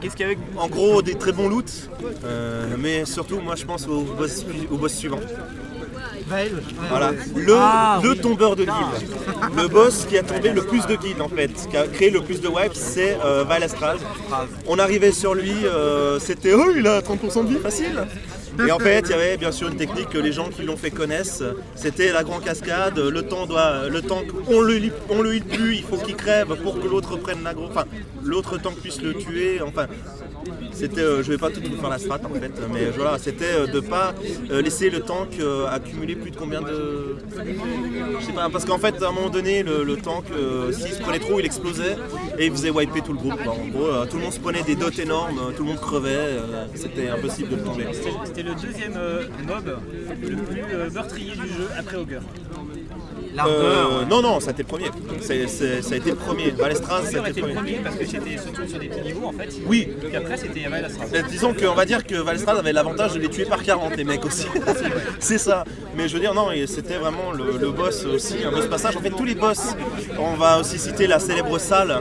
Qu'est-ce 0.00 0.16
qu'il 0.16 0.26
y 0.26 0.30
avait 0.30 0.38
en 0.56 0.68
gros, 0.68 1.02
des 1.02 1.14
très 1.14 1.32
bons 1.32 1.48
loots, 1.48 1.88
euh, 2.24 2.76
mais 2.78 3.04
surtout, 3.04 3.40
moi 3.40 3.54
je 3.56 3.64
pense 3.64 3.86
au 3.88 4.00
boss, 4.02 4.44
au 4.70 4.76
boss 4.76 4.92
suivant. 4.94 5.20
Voilà, 6.88 7.12
le, 7.36 7.54
Ah, 7.56 8.00
le 8.02 8.16
tombeur 8.16 8.56
de 8.56 8.64
guild. 8.64 9.10
Le 9.56 9.68
boss 9.68 10.06
qui 10.08 10.18
a 10.18 10.22
tombé 10.22 10.50
le 10.50 10.62
plus 10.62 10.84
de 10.86 10.96
guilds 10.96 11.20
en 11.22 11.28
fait, 11.28 11.52
qui 11.70 11.76
a 11.76 11.86
créé 11.86 12.10
le 12.10 12.20
plus 12.20 12.40
de 12.40 12.48
wipes, 12.48 12.74
c'est 12.74 13.16
euh, 13.24 13.44
Valastral. 13.44 13.98
On 14.66 14.78
arrivait 14.78 15.12
sur 15.12 15.34
lui, 15.34 15.52
euh, 15.64 16.18
c'était 16.18 16.52
oh 16.54 16.72
il 16.76 16.86
a 16.86 17.00
30% 17.00 17.44
de 17.44 17.48
vie 17.54 17.60
facile. 17.60 18.06
Et 18.66 18.72
en 18.72 18.78
fait, 18.78 19.00
il 19.06 19.10
y 19.10 19.14
avait 19.14 19.36
bien 19.36 19.52
sûr 19.52 19.68
une 19.68 19.76
technique 19.76 20.10
que 20.10 20.18
les 20.18 20.32
gens 20.32 20.48
qui 20.48 20.62
l'ont 20.62 20.76
fait 20.76 20.90
connaissent. 20.90 21.42
C'était 21.74 22.12
la 22.12 22.24
grande 22.24 22.44
cascade. 22.44 22.98
Le 22.98 23.22
temps 23.22 23.46
doit, 23.46 23.88
le 23.88 24.00
le, 24.00 24.92
on 25.10 25.22
le 25.22 25.34
heal 25.34 25.44
plus, 25.44 25.76
il 25.76 25.82
faut 25.82 25.96
qu'il 25.96 26.16
crève 26.16 26.54
pour 26.62 26.80
que 26.80 26.86
l'autre 26.86 27.16
prenne 27.16 27.42
la 27.42 27.54
grosse. 27.54 27.70
Enfin, 27.70 27.84
l'autre 28.24 28.58
tank 28.58 28.76
puisse 28.76 29.00
le 29.00 29.14
tuer. 29.14 29.60
Enfin, 29.62 29.86
c'était, 30.72 31.00
euh, 31.00 31.22
je 31.22 31.32
vais 31.32 31.38
pas 31.38 31.50
tout 31.50 31.60
vous 31.60 31.76
faire 31.80 31.90
la 31.90 31.98
strat 31.98 32.20
en 32.24 32.38
fait, 32.38 32.52
mais 32.72 32.90
voilà, 32.94 33.18
c'était 33.18 33.44
euh, 33.44 33.66
de 33.66 33.80
pas 33.80 34.14
euh, 34.50 34.60
laisser 34.60 34.90
le 34.90 35.00
tank 35.00 35.28
accumuler 35.70 36.14
plus 36.14 36.30
de 36.30 36.36
combien 36.36 36.60
de, 36.60 37.16
je 38.20 38.26
sais 38.26 38.32
pas, 38.32 38.48
parce 38.50 38.64
qu'en 38.64 38.78
fait 38.78 39.02
à 39.02 39.08
un 39.08 39.12
moment 39.12 39.30
donné 39.30 39.62
le, 39.62 39.96
tank, 39.96 40.24
s'il 40.72 40.92
se 40.92 41.00
prenait 41.00 41.18
trop, 41.18 41.40
il 41.40 41.46
explosait 41.46 41.96
et 42.38 42.46
il 42.46 42.52
faisait 42.52 42.70
wiper 42.70 43.00
tout 43.00 43.12
le 43.12 43.18
groupe. 43.18 43.40
En 43.46 43.66
gros, 43.68 44.06
tout 44.10 44.16
le 44.18 44.24
monde 44.24 44.32
se 44.32 44.40
prenait 44.40 44.62
des 44.62 44.76
dots 44.76 44.90
énormes, 44.90 45.52
tout 45.56 45.62
le 45.62 45.68
monde 45.68 45.80
crevait, 45.80 46.36
c'était 46.74 47.08
impossible 47.08 47.50
de 47.50 47.56
le 47.56 47.62
tomber. 47.62 47.84
Le 48.46 48.54
deuxième 48.54 48.94
euh, 48.96 49.22
mob 49.46 49.78
le 50.22 50.36
plus 50.36 50.62
euh, 50.72 50.90
meurtrier 50.90 51.32
du 51.32 51.48
jeu 51.48 51.68
après 51.78 51.96
Ogre. 51.96 52.20
Euh, 53.46 54.04
non, 54.08 54.22
non, 54.22 54.40
ça 54.40 54.48
a 54.48 54.52
été 54.52 54.62
le 54.62 54.68
premier. 54.68 54.86
C'est- 55.20 55.46
c'est- 55.46 55.82
ça 55.82 55.94
a 55.94 55.98
été 55.98 56.10
le 56.10 56.16
premier. 56.16 56.50
Valestras, 56.52 57.02
ça 57.02 57.22
a 57.22 57.28
été 57.28 57.40
le 57.42 57.48
premier. 57.48 57.54
premier 57.54 57.78
parce 57.84 57.96
que 57.96 58.06
c'était 58.06 58.38
surtout 58.38 58.66
sur 58.66 58.78
des 58.78 58.86
petits 58.88 59.02
niveaux 59.02 59.26
en 59.26 59.32
fait. 59.32 59.48
Oui. 59.66 59.88
Puis 60.02 60.16
après 60.16 60.36
c'était 60.38 60.68
Valastras. 60.68 61.06
Euh, 61.14 61.22
Disons 61.28 61.52
qu'on 61.52 61.74
va 61.74 61.84
dire 61.84 62.06
que 62.06 62.14
Valstrad 62.14 62.56
avait 62.58 62.72
l'avantage 62.72 63.12
de 63.14 63.18
les 63.18 63.28
tuer 63.28 63.44
par 63.44 63.62
40 63.62 63.94
les 63.96 64.04
mecs 64.04 64.24
aussi. 64.24 64.46
c'est 65.18 65.38
ça. 65.38 65.64
Mais 65.96 66.08
je 66.08 66.14
veux 66.14 66.20
dire 66.20 66.32
non, 66.32 66.48
c'était 66.66 66.96
vraiment 66.96 67.32
le, 67.32 67.58
le 67.60 67.70
boss 67.72 68.04
aussi, 68.06 68.36
un 68.44 68.50
boss 68.52 68.66
passage. 68.68 68.96
En 68.96 69.00
fait 69.00 69.10
tous 69.10 69.24
les 69.24 69.34
boss, 69.34 69.74
on 70.18 70.34
va 70.34 70.58
aussi 70.60 70.78
citer 70.78 71.06
la 71.06 71.18
célèbre 71.18 71.58
salle 71.58 72.00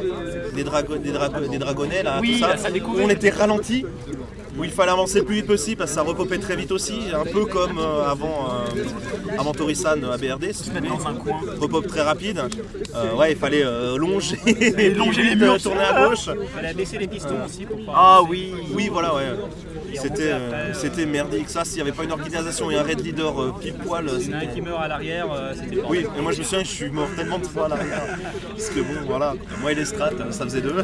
des, 0.54 0.64
drago- 0.64 0.98
des, 0.98 1.12
drago- 1.12 1.50
des 1.50 1.58
dragonnets 1.58 2.04
là, 2.04 2.20
Oui, 2.22 2.34
tout 2.34 2.40
ça, 2.40 2.48
la 2.50 2.58
salle 2.58 2.74
des 2.74 2.80
où 2.80 2.84
couvées. 2.86 3.04
on 3.04 3.10
était 3.10 3.30
ralenti. 3.32 3.86
Où 4.58 4.64
il 4.64 4.72
fallait 4.72 4.92
avancer 4.92 5.20
le 5.20 5.26
plus 5.26 5.36
vite 5.36 5.48
possible 5.48 5.78
parce 5.78 5.92
que 5.92 5.96
ça 5.96 6.02
repopait 6.02 6.38
très 6.38 6.56
vite 6.56 6.72
aussi, 6.72 6.94
un 7.14 7.26
peu 7.30 7.46
comme 7.46 7.78
euh, 7.78 8.10
avant, 8.10 8.48
euh, 8.78 8.84
avant 9.38 9.52
Torisan 9.54 10.02
à 10.04 10.18
BRD, 10.18 10.54
si 10.54 10.70
dans 10.70 11.08
un 11.08 11.14
coin. 11.16 11.40
repop 11.60 11.86
très 11.88 12.02
rapide. 12.02 12.42
Euh, 12.96 13.14
ouais, 13.16 13.34
il 13.34 13.38
fallait 13.38 13.64
euh, 13.66 13.98
longer, 13.98 14.38
longer 14.96 15.24
les 15.24 15.36
murs. 15.36 15.54
euh, 15.56 15.58
tourner 15.64 15.82
à 15.82 16.08
gauche. 16.08 16.30
Il 16.42 16.48
fallait 16.48 16.74
baisser 16.74 16.98
les 16.98 17.08
pistons 17.08 17.36
aussi 17.46 17.66
pour 17.66 17.84
pas. 17.86 17.94
Ah 17.96 18.22
oui. 18.30 18.54
Oui, 18.74 18.90
voilà, 18.92 19.14
ouais. 19.16 19.24
C'était 19.94 20.32
euh, 20.32 20.74
c'était 20.74 21.06
merdique. 21.06 21.50
Ça, 21.50 21.64
s'il 21.64 21.76
n'y 21.76 21.82
avait 21.82 21.92
pas 21.94 22.04
une 22.04 22.12
organisation 22.12 22.70
et 22.72 22.76
un 22.78 22.84
raid 22.84 23.00
leader 23.00 23.42
euh, 23.42 23.54
pile 23.60 23.76
poil, 23.76 24.06
Il 24.20 24.28
y 24.30 24.34
en 24.34 24.34
a 24.34 24.38
un 24.38 24.42
c'était. 24.42 24.54
qui 24.54 24.62
meurt 24.62 24.82
à 24.82 24.88
l'arrière, 24.90 25.28
euh, 25.32 25.54
c'était 25.54 25.76
le 25.76 25.86
Oui, 25.88 26.06
et 26.18 26.22
moi 26.22 26.32
je 26.34 26.40
me 26.40 26.44
souviens, 26.44 26.64
je 26.64 26.70
suis 26.70 26.90
mort 26.90 27.08
tellement 27.16 27.40
de 27.40 27.46
fois 27.46 27.66
à 27.66 27.70
l'arrière. 27.70 28.18
Parce 28.50 28.70
que 28.70 28.80
bon, 28.82 29.02
voilà, 29.06 29.34
moi 29.62 29.72
et 29.72 29.76
les 29.76 29.86
strats, 29.86 30.10
ça 30.32 30.44
faisait 30.44 30.60
deux. 30.62 30.76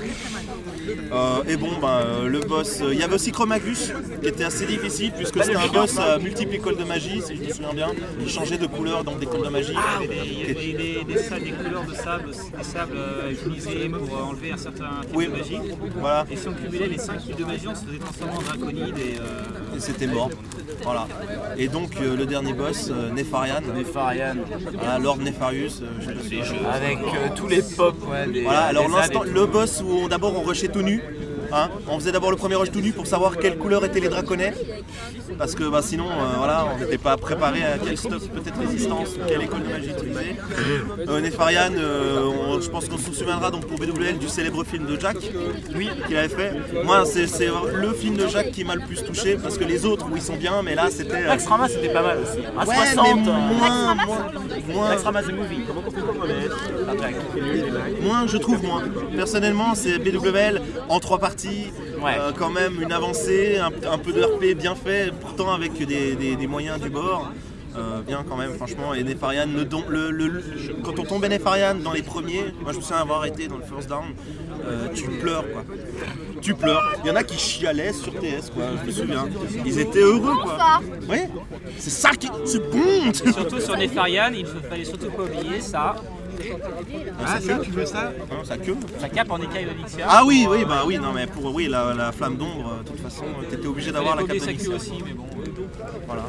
Euh, 1.11 1.43
et 1.47 1.57
bon, 1.57 1.69
bah, 1.81 2.01
euh, 2.05 2.27
le 2.27 2.39
boss. 2.39 2.79
euh, 2.81 2.93
Il 2.93 2.99
y 2.99 3.03
avait 3.03 3.15
aussi 3.15 3.31
Chromagus, 3.31 3.91
qui 4.21 4.27
était 4.27 4.43
assez 4.43 4.65
difficile, 4.65 5.11
puisque 5.11 5.43
c'était 5.43 5.55
un 5.57 5.67
boss 5.67 5.97
à 5.97 6.17
multiples 6.19 6.55
écoles 6.55 6.77
de 6.77 6.83
magie, 6.83 7.21
si 7.21 7.35
je 7.35 7.41
me 7.43 7.49
souviens 7.49 7.73
bien. 7.73 7.87
Il 8.21 8.29
changeait 8.29 8.57
de 8.57 8.67
couleur 8.67 9.03
dans 9.03 9.15
des 9.15 9.25
écoles 9.25 9.43
de 9.43 9.49
magie. 9.49 9.73
Il 9.73 10.07
y 10.07 10.13
avait 10.13 10.15
des, 10.23 10.29
il 10.31 10.39
y 10.39 10.43
avait 10.43 10.53
des, 11.03 11.03
des, 11.13 11.19
sa- 11.19 11.39
des 11.39 11.51
couleurs 11.51 11.83
de 11.85 11.93
sable, 11.93 12.31
des 12.57 12.63
sables 12.63 12.97
utilisés 13.31 13.89
pour 13.89 14.27
enlever 14.27 14.51
un 14.51 14.57
certain 14.57 14.89
type 15.01 15.15
Oui, 15.15 15.25
de 15.27 15.31
magie. 15.31 15.57
voilà. 15.95 16.25
Et 16.31 16.35
si 16.35 16.47
on 16.47 16.53
cumulait 16.53 16.87
les 16.87 16.97
5 16.97 17.17
types 17.25 17.37
de 17.37 17.45
magie, 17.45 17.67
on 17.67 17.75
se 17.75 17.85
faisait 17.85 17.97
transformer 17.99 18.33
en 18.37 18.41
draconide 18.41 18.97
et. 18.97 19.17
Et 19.75 19.79
c'était 19.79 20.07
mort. 20.07 20.29
Voilà. 20.83 21.07
Et 21.57 21.67
donc 21.67 21.91
euh, 22.01 22.15
le 22.15 22.25
dernier 22.25 22.53
boss, 22.53 22.89
euh, 22.89 23.11
Nefarian. 23.11 23.61
Nefarian. 23.75 24.35
Voilà, 24.73 24.99
Lord 24.99 25.17
Nefarius, 25.17 25.81
euh, 25.81 25.85
je 25.99 26.05
sais 26.29 26.35
pas 26.37 26.45
si- 26.45 26.65
Avec 26.65 26.97
euh, 26.99 27.27
tous 27.35 27.47
les 27.47 27.61
pop, 27.61 27.95
ouais, 28.09 28.41
Voilà, 28.43 28.61
alors 28.63 28.87
l'instant, 28.89 29.23
le 29.23 29.45
boss 29.45 29.83
où 29.85 29.91
on- 29.91 30.07
d'abord 30.07 30.33
on 30.37 30.41
rushait 30.41 30.69
tout 30.69 30.81
nu. 30.81 31.01
Hein. 31.53 31.69
on 31.87 31.99
faisait 31.99 32.11
d'abord 32.11 32.31
le 32.31 32.37
premier 32.37 32.55
rush 32.55 32.71
tout 32.71 32.81
nu 32.81 32.91
pour 32.91 33.07
savoir 33.07 33.37
quelle 33.37 33.57
couleur 33.57 33.83
étaient 33.85 33.99
les 33.99 34.09
draconnets. 34.09 34.53
Parce 35.37 35.55
que 35.55 35.63
bah, 35.69 35.81
sinon, 35.81 36.05
euh, 36.05 36.37
voilà, 36.37 36.65
on 36.75 36.79
n'était 36.79 36.97
pas 36.97 37.15
préparé 37.17 37.63
à 37.63 37.77
quel 37.83 37.97
stuff 37.97 38.27
peut-être 38.29 38.59
résistance, 38.59 39.09
quelle 39.27 39.41
école 39.43 39.63
de 39.63 39.69
magie 39.69 39.89
utiliser. 39.91 40.35
Euh, 41.07 41.21
Nefarian, 41.21 41.71
euh, 41.77 42.29
on- 42.49 42.59
je 42.61 42.69
pense 42.69 42.87
qu'on 42.89 42.97
se 42.97 43.11
souviendra 43.13 43.49
donc 43.51 43.65
pour 43.65 43.77
BWL 43.77 44.17
du 44.19 44.27
célèbre 44.29 44.63
film 44.63 44.85
de 44.85 44.99
Jack. 44.99 45.17
Oui, 45.75 45.89
qu'il 46.07 46.17
avait 46.17 46.27
fait. 46.29 46.53
Moi, 46.83 47.03
c'est 47.05 47.25
le 47.73 47.93
film 47.93 48.17
de 48.17 48.27
Jack 48.27 48.51
qui 48.51 48.63
m'a 48.63 48.75
le 48.75 48.81
plus 48.81 49.03
touché 49.03 49.37
parce 49.41 49.57
que 49.57 49.63
les 49.63 49.85
autres, 49.85 50.05
oui, 50.11 50.19
ils 50.19 50.21
sont 50.21 50.35
bien, 50.35 50.61
mais 50.63 50.75
là 50.75 50.87
c'était. 50.91 51.23
euh, 51.23 51.27
Max 51.27 51.45
Rama 51.47 51.67
c'était 51.67 51.89
pas 51.93 52.01
mal 52.01 52.17
aussi. 52.19 52.39
À 52.45 52.65
Ouais, 52.65 52.75
60. 52.75 52.95
mais 53.25 53.29
euh, 53.29 53.33
moins, 53.33 53.95
moins, 53.95 54.17
moins, 54.73 54.89
Max 54.89 55.03
Rama 55.03 55.21
c'est 55.25 55.31
movie. 55.33 55.61
Comment 55.67 55.81
on 55.87 56.27
mettre 56.27 56.57
Moins, 58.01 58.27
je 58.27 58.37
trouve 58.37 58.63
moins. 58.63 58.83
Personnellement, 59.15 59.75
c'est 59.75 59.97
BWL 59.99 60.61
en 60.89 60.99
trois 60.99 61.19
parties. 61.19 61.67
Ouais. 62.03 62.15
Euh, 62.19 62.31
quand 62.37 62.49
même 62.49 62.81
une 62.81 62.91
avancée, 62.91 63.57
un, 63.59 63.71
un 63.91 63.97
peu 63.97 64.11
de 64.11 64.21
RP 64.23 64.55
bien 64.57 64.75
fait, 64.75 65.11
pourtant 65.21 65.53
avec 65.53 65.73
des, 65.85 66.15
des- 66.15 66.35
des 66.35 66.47
moyens 66.47 66.79
du 66.79 66.89
bord. 66.89 67.31
Euh, 67.77 68.01
bien 68.05 68.25
quand 68.27 68.35
même, 68.35 68.53
franchement. 68.55 68.93
Et 68.93 69.01
Nefarian, 69.03 69.45
le 69.55 69.63
don- 69.63 69.85
le- 69.87 70.11
le- 70.11 70.27
le- 70.27 70.43
quand 70.83 70.99
on 70.99 71.03
tombait 71.03 71.29
Nefarian 71.29 71.75
dans 71.75 71.93
les 71.93 72.01
premiers, 72.01 72.43
moi 72.61 72.73
je 72.73 72.77
me 72.77 72.81
souviens 72.81 72.97
avoir 72.97 73.23
été 73.23 73.47
dans 73.47 73.55
le 73.55 73.63
first 73.63 73.87
down, 73.87 74.03
euh, 74.67 74.87
tu 74.93 75.03
pleures 75.07 75.45
quoi. 75.53 75.63
Tu 76.41 76.53
pleures. 76.53 76.83
Il 77.01 77.07
y 77.07 77.11
en 77.11 77.15
a 77.15 77.23
qui 77.23 77.37
chialaient 77.37 77.93
sur 77.93 78.11
TS 78.13 78.49
quoi, 78.53 78.63
je 78.81 78.87
me 78.87 78.91
souviens. 78.91 79.25
Ils 79.65 79.79
étaient 79.79 79.99
heureux 80.01 80.35
quoi. 80.43 80.81
Oui, 81.09 81.19
c'est 81.77 81.91
ça 81.91 82.09
qui. 82.09 82.27
C'est 82.43 82.59
bon 82.69 83.13
Surtout 83.13 83.61
sur 83.61 83.77
Nefarian, 83.77 84.31
il 84.33 84.43
ne 84.43 84.59
fallait 84.69 84.83
surtout 84.83 85.09
pas 85.09 85.23
oublier 85.23 85.61
ça. 85.61 85.95
Ah, 87.25 87.39
ça, 87.39 87.59
tu 87.59 87.71
veux 87.71 87.85
ça 87.85 88.11
Ça 88.43 88.57
queue 88.57 88.75
Sa 88.99 89.09
cape 89.09 89.31
en 89.31 89.37
écaille 89.37 89.65
d'Onyxia. 89.65 90.05
Ah 90.09 90.23
oui, 90.25 90.47
oui, 90.49 90.65
bah 90.65 90.83
oui, 90.85 90.97
non 90.97 91.11
mais 91.13 91.27
pour 91.27 91.53
oui 91.53 91.67
la, 91.67 91.93
la 91.93 92.11
flamme 92.11 92.37
d'ombre, 92.37 92.73
euh, 92.79 92.83
de 92.83 92.87
toute 92.89 92.99
façon, 92.99 93.25
t'étais 93.49 93.67
obligé 93.67 93.91
d'avoir 93.91 94.15
la 94.15 94.23
cape 94.23 94.39
sa 94.39 94.51
aussi, 94.51 94.93
mais 95.05 95.13
bon. 95.13 95.25
Voilà. 96.07 96.23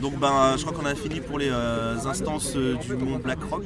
Donc 0.00 0.18
ben 0.18 0.54
je 0.56 0.64
crois 0.64 0.76
qu'on 0.76 0.86
a 0.86 0.94
fini 0.94 1.20
pour 1.20 1.38
les 1.38 1.50
euh, 1.50 1.96
instances 2.06 2.54
euh, 2.56 2.76
du 2.76 2.94
mont 2.96 3.18
Blackrock. 3.18 3.64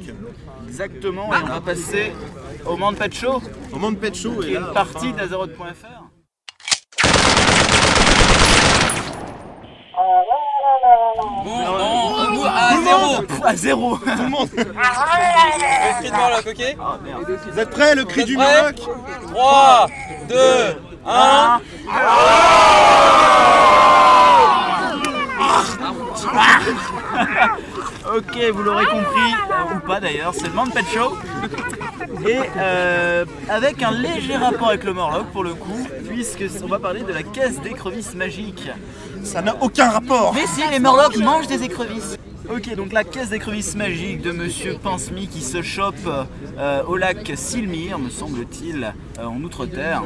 Exactement, 0.67 1.33
et 1.33 1.37
on 1.43 1.47
va 1.47 1.61
passer 1.61 2.13
au 2.65 2.77
Mount 2.77 2.93
Pet 2.93 3.13
Show, 3.13 3.41
Au 3.73 3.79
mont 3.79 3.93
Pet 3.93 4.15
Show 4.15 4.39
qui 4.41 4.49
et 4.49 4.53
là, 4.53 4.67
une 4.67 4.73
partie 4.73 5.13
d'Azeroth.fr. 5.13 6.06
Bon, 11.15 11.57
non, 11.59 12.31
nous, 12.31 12.45
à 12.45 12.75
zéro. 12.83 13.23
À 13.45 13.55
zéro 13.55 13.97
tout 13.97 14.05
le 14.05 14.29
monde. 14.29 14.49
Le 14.55 14.63
cri 16.01 16.11
de 16.11 16.49
ok. 16.49 16.61
Vous 17.51 17.59
êtes 17.59 17.69
prêts 17.69 17.95
le 17.95 18.03
cri 18.03 18.25
du 18.25 18.35
Murloc 18.35 18.75
3, 19.33 19.87
2, 20.27 20.35
1. 21.05 21.61
Ok, 28.15 28.37
vous 28.53 28.63
l'aurez 28.63 28.85
compris, 28.85 29.35
ou 29.75 29.79
pas 29.79 29.99
d'ailleurs, 29.99 30.33
c'est 30.33 30.47
le 30.47 30.53
Mount 30.53 30.69
Pet 30.71 30.85
Show. 30.93 31.17
Et 32.27 32.39
euh, 32.57 33.25
avec 33.49 33.83
un 33.83 33.91
léger 33.91 34.35
rapport 34.35 34.69
avec 34.69 34.83
le 34.83 34.93
Morlock 34.93 35.27
pour 35.27 35.43
le 35.43 35.53
coup, 35.53 35.87
puisque 36.07 36.43
on 36.63 36.67
va 36.67 36.79
parler 36.79 37.01
de 37.01 37.11
la 37.11 37.23
caisse 37.23 37.59
d'écrevisses 37.61 38.15
magique. 38.15 38.69
Ça 39.23 39.41
n'a 39.41 39.55
aucun 39.61 39.89
rapport 39.89 40.33
Mais 40.33 40.47
si, 40.47 40.61
les 40.71 40.79
Morlocks 40.79 41.17
mangent 41.17 41.47
des 41.47 41.63
écrevisses 41.63 42.17
Ok, 42.49 42.73
donc 42.75 42.93
la 42.93 43.03
caisse 43.03 43.29
d'écrevisses 43.29 43.75
magique 43.75 44.21
de 44.21 44.31
Monsieur 44.31 44.77
Pinsmy 44.81 45.27
qui 45.27 45.41
se 45.41 45.61
chope 45.61 45.95
euh, 46.57 46.83
au 46.87 46.95
lac 46.95 47.33
Silmire, 47.35 47.99
me 47.99 48.09
semble-t-il, 48.09 48.93
euh, 49.19 49.25
en 49.25 49.41
Outre-Terre. 49.43 50.03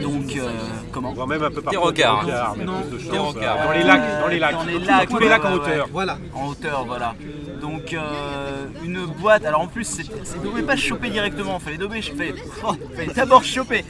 Donc, 0.00 0.36
euh, 0.36 0.48
comment 0.90 1.12
Voire 1.12 1.26
même 1.26 1.42
un 1.42 1.50
peu 1.50 1.60
partout. 1.60 1.70
Des 1.70 1.76
rocards. 1.76 2.24
Des 2.24 2.32
rocards, 2.32 2.54
mais 2.56 2.64
Non, 2.64 2.80
plus 2.82 2.90
de 2.92 2.96
des 3.10 3.16
chance, 3.16 3.34
rocards. 3.34 3.58
euh, 3.60 3.66
Dans 3.66 3.72
les 3.72 3.82
lacs, 3.84 4.20
dans 4.22 4.26
les 4.28 4.38
lacs. 4.38 4.52
Dans 4.54 4.64
les 4.64 4.78
lacs, 4.78 5.08
Tous 5.10 5.18
les 5.18 5.28
lacs 5.28 5.44
en 5.44 5.48
ouais, 5.48 5.54
hauteur. 5.54 5.84
ouais. 5.86 5.90
Voilà. 5.92 6.18
En 6.34 6.46
hauteur, 6.48 6.84
voilà. 6.86 7.14
Donc 7.60 7.92
euh, 7.92 8.64
une 8.82 9.04
boîte. 9.04 9.44
Alors 9.44 9.60
en 9.60 9.66
plus, 9.66 9.84
c'est- 9.84 10.04
c'est- 10.24 10.38
vous 10.38 10.44
ne 10.46 10.50
pouvez 10.50 10.62
pas 10.62 10.76
choper 10.76 11.10
directement. 11.10 11.58
Fallait 11.58 11.76
dober, 11.76 12.00
fallait, 12.00 12.34
oh, 12.64 12.72
fallait 12.96 13.12
d'abord 13.14 13.44
choper. 13.44 13.84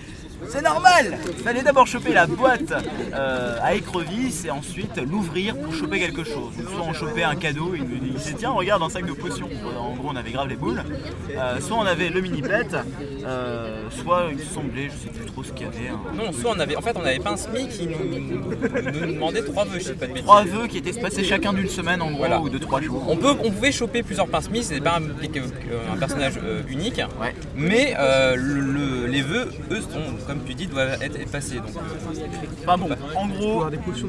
C'est 0.48 0.62
normal. 0.62 1.18
Il 1.36 1.42
fallait 1.44 1.62
d'abord 1.62 1.86
choper 1.86 2.12
la 2.12 2.26
boîte 2.26 2.72
euh, 3.14 3.56
à 3.62 3.74
écrevisses 3.74 4.44
et 4.44 4.50
ensuite 4.50 4.96
l'ouvrir 5.08 5.56
pour 5.56 5.72
choper 5.74 5.98
quelque 6.00 6.24
chose. 6.24 6.52
Soit 6.56 6.82
on 6.82 6.92
chopait 6.92 7.22
un 7.22 7.36
cadeau, 7.36 7.72
il 7.74 7.84
nous 7.84 8.14
disait 8.16 8.34
tiens 8.36 8.50
regarde 8.50 8.82
un 8.82 8.88
sac 8.88 9.06
de 9.06 9.12
potions. 9.12 9.48
En 9.78 9.94
gros 9.94 10.08
on 10.12 10.16
avait 10.16 10.30
grave 10.30 10.48
les 10.48 10.56
boules. 10.56 10.82
Euh, 11.36 11.60
soit 11.60 11.76
on 11.76 11.84
avait 11.86 12.08
le 12.08 12.20
mini 12.20 12.42
pet, 12.42 12.66
euh, 13.24 13.84
soit 13.90 14.28
il 14.32 14.40
semblait, 14.40 14.88
je 14.90 14.96
sais 15.04 15.12
plus 15.14 15.26
trop 15.26 15.44
ce 15.44 15.52
qu'il 15.52 15.66
y 15.66 15.68
avait. 15.68 15.88
hein. 15.88 16.00
Non, 16.14 16.32
soit 16.32 16.52
on 16.56 16.58
avait, 16.60 16.76
en 16.76 16.80
fait, 16.80 16.96
on 16.96 17.04
avait 17.04 17.18
pas 17.18 17.30
un 17.30 17.36
SMI 17.36 17.68
qui 17.68 17.86
nous, 17.86 17.98
nous 19.08 19.12
demandait 19.14 19.42
trois 19.42 19.64
vœux, 19.64 19.78
je 19.78 19.84
sais 19.84 19.94
pas 19.94 20.06
de 20.06 20.12
bêtises. 20.12 20.24
Trois 20.26 20.44
vœux 20.44 20.66
qui 20.66 20.78
étaient 20.78 20.98
passés 21.00 21.22
chacun 21.24 21.52
d'une 21.52 21.68
semaine 21.68 22.02
en 22.02 22.08
gros 22.10 22.18
Voilà. 22.18 22.40
ou 22.40 22.48
de 22.48 22.58
trois 22.58 22.80
jours. 22.80 23.04
On, 23.08 23.16
peut, 23.16 23.34
on 23.44 23.50
pouvait 23.50 23.72
choper 23.72 24.02
plusieurs 24.02 24.26
pince 24.26 24.44
Smith, 24.46 24.64
c'était 24.64 24.80
pas 24.80 24.98
un, 24.98 25.94
un 25.94 25.96
personnage 25.98 26.34
unique, 26.68 27.00
mais 27.54 27.94
le- 28.36 28.60
le- 28.60 29.06
les 29.06 29.22
vœux, 29.22 29.48
eux, 29.70 29.80
sont, 29.80 30.26
comme 30.30 30.44
tu 30.44 30.54
dis, 30.54 30.66
doivent 30.68 31.02
être 31.02 31.18
effacés. 31.20 31.56
Donc, 31.56 31.70
euh, 31.76 32.26
Enfin 32.64 32.78
bon, 32.78 32.90
en 33.16 33.26
gros, 33.26 33.64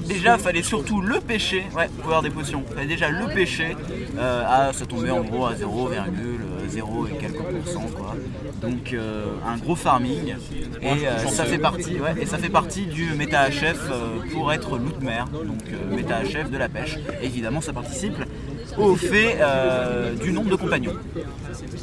déjà 0.08 0.38
fallait 0.38 0.62
surtout 0.62 1.02
le 1.02 1.20
pêcher, 1.20 1.64
ouais, 1.76 1.90
pouvoir 2.00 2.22
des 2.22 2.30
potions, 2.30 2.64
fallait 2.76 2.86
déjà 2.86 3.10
le 3.10 3.26
pêcher, 3.34 3.76
euh, 4.20 4.44
à, 4.48 4.72
ça 4.72 4.86
tombait 4.86 5.10
en 5.10 5.24
gros 5.24 5.48
à 5.48 5.54
0,0 5.56 7.08
et 7.08 7.18
quelques 7.18 7.42
pourcents 7.42 7.90
quoi. 7.96 8.16
Donc 8.62 8.94
euh, 8.94 9.26
un 9.48 9.58
gros 9.58 9.76
farming 9.76 10.36
et 10.82 11.08
euh, 11.08 11.18
ça 11.28 11.46
fait 11.46 11.58
partie, 11.58 12.00
ouais, 12.00 12.14
et 12.22 12.28
ça 12.28 12.38
fait 12.38 12.50
partie 12.50 12.86
du 12.86 13.14
méta 13.16 13.50
HF 13.50 13.90
euh, 13.92 14.20
pour 14.32 14.54
être 14.54 14.78
loot-mer, 14.78 15.26
donc 15.32 15.64
euh, 15.74 15.96
méta 15.96 16.22
HF 16.24 16.52
de 16.52 16.58
la 16.58 16.70
pêche. 16.70 16.98
Et 17.22 17.26
évidemment 17.26 17.62
ça 17.62 17.74
participe 17.74 18.14
au 18.78 18.96
fait 18.96 19.38
euh, 19.42 20.14
du 20.14 20.32
nombre 20.32 20.52
de 20.52 20.56
compagnons. 20.56 20.94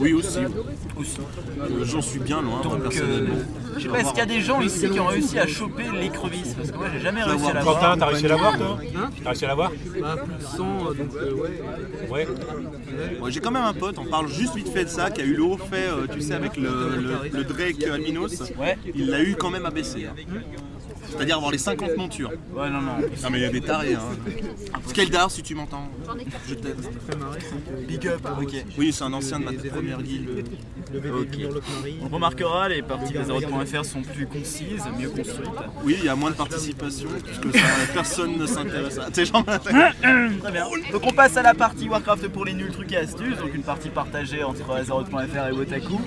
Oui, 0.01 0.12
aussi. 0.12 0.39
Aussi. 0.99 1.18
Euh, 1.61 1.84
J'en 1.84 2.03
suis 2.03 2.18
bien 2.18 2.40
loin, 2.42 2.61
moi, 2.64 2.74
euh, 2.74 2.78
personnellement. 2.88 3.34
je 3.76 3.82
sais 3.82 3.88
pas, 3.88 4.01
est-ce 4.01 4.09
qu'il 4.11 4.18
y 4.18 4.22
a 4.22 4.26
des 4.26 4.40
gens 4.40 4.61
ici 4.61 4.90
qui 4.90 4.99
ont 5.01 5.07
réussi 5.07 5.38
à 5.38 5.46
choper 5.46 5.84
l'écrevisse 6.01 6.55
Parce 6.55 6.70
que 6.72 6.76
moi 6.76 6.86
j'ai 6.92 7.01
jamais 7.01 7.22
réussi 7.22 7.46
à 7.49 7.53
la 7.55 7.61
voir. 7.62 7.74
Quentin, 7.80 7.96
t'as 7.99 8.07
réussi 8.07 8.24
à 8.26 8.28
l'avoir 8.28 8.59
toi 8.59 8.78
Hein 8.96 9.11
T'as 9.22 9.30
réussi 9.30 9.44
à 9.44 9.49
l'avoir 9.49 9.70
Bah, 10.01 10.16
plus 10.16 10.34
de 10.34 10.42
100, 10.42 10.64
euh, 10.64 10.94
donc 10.94 11.09
euh, 11.14 11.32
ouais. 11.34 11.51
Ouais. 12.11 12.28
Ouais, 13.20 13.30
J'ai 13.30 13.40
quand 13.40 13.51
même 13.53 13.64
un 13.64 13.74
pote, 13.74 13.99
on 13.99 14.05
parle 14.07 14.28
juste 14.28 14.55
vite 14.57 14.68
fait 14.68 14.84
de 14.84 14.88
ça, 14.88 15.11
qui 15.11 15.20
a 15.20 15.24
eu 15.24 15.34
le 15.34 15.42
haut 15.44 15.57
fait, 15.59 15.88
tu 16.12 16.20
sais, 16.20 16.34
avec 16.34 16.57
le, 16.57 16.62
le- 16.62 17.30
le 17.38 17.44
Drake 17.44 17.82
Albinos. 17.84 18.42
Il 18.94 19.09
l'a 19.11 19.22
eu 19.22 19.36
quand 19.36 19.51
même 19.51 19.66
à 19.66 19.70
baisser. 19.70 20.07
hein. 20.07 20.14
C'est-à-dire 21.11 21.36
avoir 21.36 21.50
les 21.50 21.59
50 21.59 21.96
montures. 21.96 22.30
Ouais, 22.52 22.70
non, 22.70 22.80
non. 22.80 22.98
Non, 23.22 23.30
mais 23.30 23.38
il 23.38 23.42
y 23.42 23.46
a 23.46 23.50
des 23.50 23.61
tarés. 23.61 23.94
Hein. 23.94 24.00
Skeldar, 24.86 25.30
si 25.30 25.42
tu 25.42 25.54
m'entends. 25.54 25.88
Je 26.48 26.54
t'aide. 26.54 26.76
Big 27.86 28.06
up, 28.06 28.20
ok. 28.40 28.64
Oui, 28.76 28.92
c'est 28.92 29.04
un 29.04 29.12
ancien 29.12 29.40
de 29.40 29.44
ma 29.44 29.52
première 29.52 30.02
guilde. 30.02 30.44
On 32.02 32.09
remarquera, 32.09 32.68
les 32.68 32.82
parties 32.82 33.12
des 33.12 33.18
Azeroth.fr 33.20 33.84
sont 33.84 34.02
plus 34.02 34.26
concises, 34.26 34.84
mieux 34.98 35.11
construites. 35.11 35.50
Oui, 35.84 35.96
il 35.98 36.04
y 36.04 36.09
a 36.09 36.16
moins 36.16 36.30
de 36.30 36.36
participation, 36.36 37.09
puisque 37.24 37.59
ça, 37.59 37.66
personne 37.92 38.38
ne 38.38 38.46
s'intéresse 38.46 38.98
à 38.98 39.09
ces 39.12 39.26
gens 39.26 39.42
Très 39.42 40.52
bien. 40.52 40.66
Donc 40.92 41.02
on 41.04 41.12
passe 41.12 41.36
à 41.36 41.42
la 41.42 41.54
partie 41.54 41.88
Warcraft 41.88 42.28
pour 42.28 42.44
les 42.44 42.54
nuls 42.54 42.72
trucs 42.72 42.92
et 42.92 42.98
astuces, 42.98 43.36
donc 43.36 43.54
une 43.54 43.62
partie 43.62 43.90
partagée 43.90 44.42
entre 44.42 44.70
Azeroth.fr 44.70 45.48
et 45.48 45.52
Wotaku. 45.52 46.00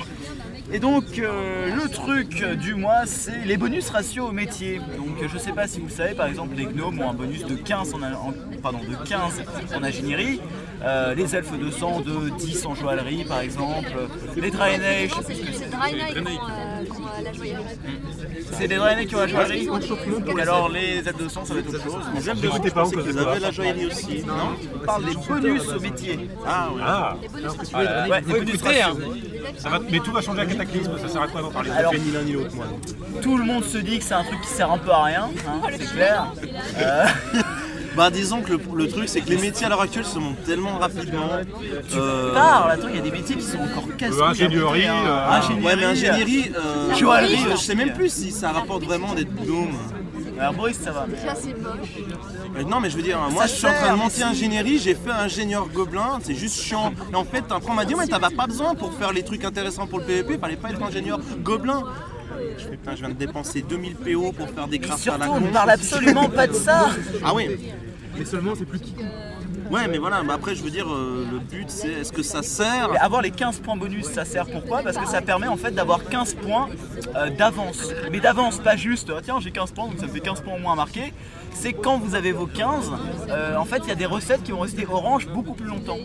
Et 0.74 0.80
donc 0.80 1.04
euh, 1.20 1.76
le 1.76 1.90
truc 1.90 2.44
du 2.60 2.76
mois 2.76 3.06
c'est 3.06 3.44
les 3.46 3.58
bonus 3.58 3.90
ratios 3.90 4.30
au 4.30 4.32
métier. 4.32 4.80
Donc 4.98 5.18
je 5.28 5.38
sais 5.38 5.52
pas 5.52 5.68
si 5.68 5.80
vous 5.80 5.88
le 5.88 5.92
savez, 5.92 6.14
par 6.16 6.28
exemple 6.28 6.56
les 6.56 6.66
gnomes 6.66 7.00
ont 7.02 7.10
un 7.10 7.14
bonus 7.14 7.46
de 7.46 7.56
15 7.56 7.94
en, 7.94 8.02
en- 8.04 8.34
pardon, 8.62 8.80
de 8.80 8.96
15 9.08 9.44
en 9.76 9.84
ingénierie, 9.84 10.40
Euh, 10.84 11.14
les 11.14 11.36
elfes 11.36 11.58
de 11.60 11.70
sang 11.70 12.02
de 12.02 12.30
10 12.30 12.66
en 12.66 12.74
joaillerie 12.74 13.24
par 13.24 13.42
exemple, 13.42 13.92
les 14.36 14.50
Draenei, 14.50 15.10
je 15.10 15.14
sais 15.14 15.22
plus 15.22 15.54
ce 15.54 15.60
que 15.60 15.66
C'est 15.66 15.66
euh, 15.66 16.86
qui 16.86 16.96
ont, 16.96 17.06
euh, 17.06 17.22
la 17.24 17.34
joaillerie. 17.34 17.64
C'est 18.52 18.68
les 18.68 18.76
Draenei 18.78 19.06
qui 19.06 19.16
ont 19.16 19.20
la 19.20 19.28
joaillerie. 19.28 19.70
Et 20.38 20.42
alors 20.42 20.70
les 20.70 20.98
elfes 21.08 21.18
de 21.18 21.28
sang 21.28 21.46
ça 21.46 21.54
va 21.54 21.60
être 21.60 21.70
autre 21.70 21.84
chose. 21.84 22.04
Les 22.16 22.30
elfes 22.30 22.42
de 22.42 22.70
sang, 22.70 22.92
avaient 23.26 23.40
la 23.40 23.52
joaillerie 23.52 23.86
aussi, 23.86 24.24
non 24.26 24.34
On 24.74 24.86
parle 24.86 25.06
des 25.06 25.16
bonus 25.16 25.68
au 25.70 25.80
métier. 25.80 26.30
Ah 26.48 26.70
ouais. 26.74 26.82
Ah, 26.84 27.16
ouais, 28.10 28.22
des 28.22 28.34
bonus 28.34 28.60
hein. 28.64 28.68
ratios. 28.68 28.98
ça 29.58 29.70
va, 29.70 29.80
mais 29.80 30.00
tout 30.00 30.12
va 30.12 30.22
changer 30.22 30.42
à 30.42 30.46
Cataclysme, 30.48 30.98
ça 31.00 31.08
sert 31.08 31.22
à 31.22 31.28
quoi 31.28 31.42
d'en 31.42 31.52
parler? 31.52 31.70
Alors- 31.72 31.94
ni 31.94 32.12
l'un 32.12 32.24
ni 32.24 32.32
l'autre 32.32 32.56
moi. 32.56 32.66
Tout 33.22 33.38
le 33.38 33.44
monde 33.44 33.64
se 33.64 33.78
dit 33.78 34.00
que 34.00 34.04
c'est 34.04 34.16
un 34.16 34.24
truc 34.24 34.42
qui 34.42 34.48
sert 34.48 34.72
un 34.72 34.80
peu 34.80 34.92
à 34.92 35.04
rien, 35.04 35.30
hein, 35.48 35.68
c'est 35.78 35.94
clair. 35.94 36.34
Euh, 36.80 37.06
Bah 37.96 38.10
disons 38.10 38.42
que 38.42 38.52
le, 38.54 38.60
le 38.76 38.88
truc 38.88 39.10
c'est 39.10 39.22
que 39.22 39.30
les 39.30 39.38
métiers 39.38 39.66
à 39.66 39.70
l'heure 39.70 39.82
actuelle 39.82 40.06
se 40.06 40.18
montent 40.18 40.44
tellement 40.46 40.78
rapidement. 40.78 41.28
euh, 41.96 42.34
Parle, 42.34 42.72
attends, 42.72 42.88
il 42.89 42.96
y 42.96 43.00
a 43.00 43.02
des 43.02 43.12
métiers 43.12 43.36
qui 43.36 43.44
sont 43.44 43.60
encore 43.60 43.86
casse 43.98 44.14
Euh, 44.18 44.24
ingénierie, 44.24 44.86
euh, 44.88 45.30
ingénierie, 45.30 45.66
Ouais 45.66 45.76
mais 45.76 45.86
ingénierie, 45.86 46.52
euh, 46.56 46.94
Joaillerie 46.96 47.46
je 47.52 47.56
sais 47.58 47.76
même 47.76 47.94
plus 47.94 48.10
si 48.12 48.32
ça 48.32 48.52
rapporte 48.52 48.84
vraiment 48.84 49.14
d'être 49.14 49.34
gnome. 49.46 49.76
Alors 50.39 50.54
Boris, 50.54 50.80
ça 50.80 50.92
va. 50.92 51.06
c'est 51.36 51.54
moche. 51.62 51.76
Euh, 52.58 52.64
Non 52.64 52.80
mais 52.80 52.89
je 52.89 52.96
veux 52.98 53.04
dire, 53.04 53.20
moi 53.30 53.46
je 53.46 53.52
suis 53.52 53.68
en 53.68 53.74
train 53.74 53.94
de 53.94 53.98
monter 53.98 54.24
ingénierie, 54.24 54.80
j'ai 54.80 54.96
fait 54.96 55.12
ingénieur 55.12 55.68
gobelin, 55.68 56.20
c'est 56.24 56.34
juste 56.36 56.60
chiant. 56.62 56.94
Et 57.12 57.16
en 57.16 57.26
fait 57.26 57.44
après 57.50 57.70
on 57.72 57.76
m'a 57.76 57.86
dit 57.86 57.94
mais 57.96 58.08
t'avais 58.08 58.34
pas 58.34 58.48
besoin 58.48 58.74
pour 58.74 58.94
faire 58.94 59.12
les 59.12 59.24
trucs 59.24 59.44
intéressants 59.44 59.86
pour 59.86 60.00
le 60.00 60.06
PVP, 60.06 60.38
fallait 60.39 60.56
pas 60.56 60.70
être 60.70 60.82
ingénieur 60.82 61.20
gobelin. 61.44 61.84
Je 62.58 62.64
fais, 62.64 62.72
putain 62.72 62.92
je 62.96 63.00
viens 63.02 63.10
de 63.10 63.14
dépenser 63.16 63.62
2000 63.62 63.96
PO 63.96 64.32
pour 64.32 64.50
faire 64.50 64.68
des 64.68 64.80
crafts 64.80 65.08
à 65.08 65.18
la 65.18 65.30
on 65.30 65.36
con. 65.36 65.42
ne 65.42 65.52
parle 65.52 65.70
absolument 65.72 66.30
pas 66.30 66.48
de 66.48 66.54
ça. 66.54 66.90
Ah 67.24 67.34
oui 67.34 67.50
Mais 68.18 68.26
seulement, 68.26 68.54
c'est 68.58 68.66
plus 68.66 68.80
qui. 68.80 68.94
Ouais 69.70 69.88
mais 69.88 70.00
voilà, 70.00 70.22
mais 70.22 70.34
après 70.34 70.54
je 70.54 70.62
veux 70.64 70.70
dire, 70.70 70.92
euh, 70.94 71.26
le 71.32 71.40
but 71.40 71.70
c'est 71.70 71.88
est-ce 71.94 72.12
que 72.12 72.24
ça 72.24 72.44
sert 72.44 72.90
Mais 72.92 72.98
avoir 73.00 73.22
les 73.22 73.32
15 73.32 73.60
points 73.60 73.78
bonus, 73.78 74.06
ça 74.06 74.26
sert 74.26 74.46
pourquoi? 74.48 74.82
Parce 74.84 74.98
que 74.98 75.08
ça 75.08 75.22
permet 75.22 75.48
en 75.48 75.56
fait 75.56 75.72
d'avoir 75.72 76.04
15 76.04 76.34
points 76.36 76.68
euh, 77.16 77.30
d'avance. 77.30 77.90
Mais 78.12 78.20
d'avance, 78.20 78.58
pas 78.60 78.76
juste, 78.76 79.10
ah, 79.16 79.22
tiens 79.24 79.40
j'ai 79.40 79.52
15 79.52 79.72
points, 79.72 79.88
donc 79.88 79.98
ça 80.00 80.08
me 80.08 80.12
fait 80.12 80.20
15 80.20 80.42
points 80.42 80.56
au 80.56 80.60
moins 80.60 80.74
à 80.74 80.76
marquer. 80.76 81.14
C'est 81.54 81.74
quand 81.74 81.99
vous 81.99 82.16
avez 82.16 82.32
vos 82.32 82.47
15, 82.47 82.91
euh, 83.30 83.56
en 83.56 83.66
fait 83.66 83.82
il 83.84 83.89
y 83.89 83.91
a 83.91 83.95
des 83.95 84.06
recettes 84.08 84.41
qui 84.43 84.52
vont 84.52 84.62
rester 84.62 84.86
orange 84.89 85.28
beaucoup 85.28 85.54
plus 85.54 85.68
longtemps. 85.68 85.97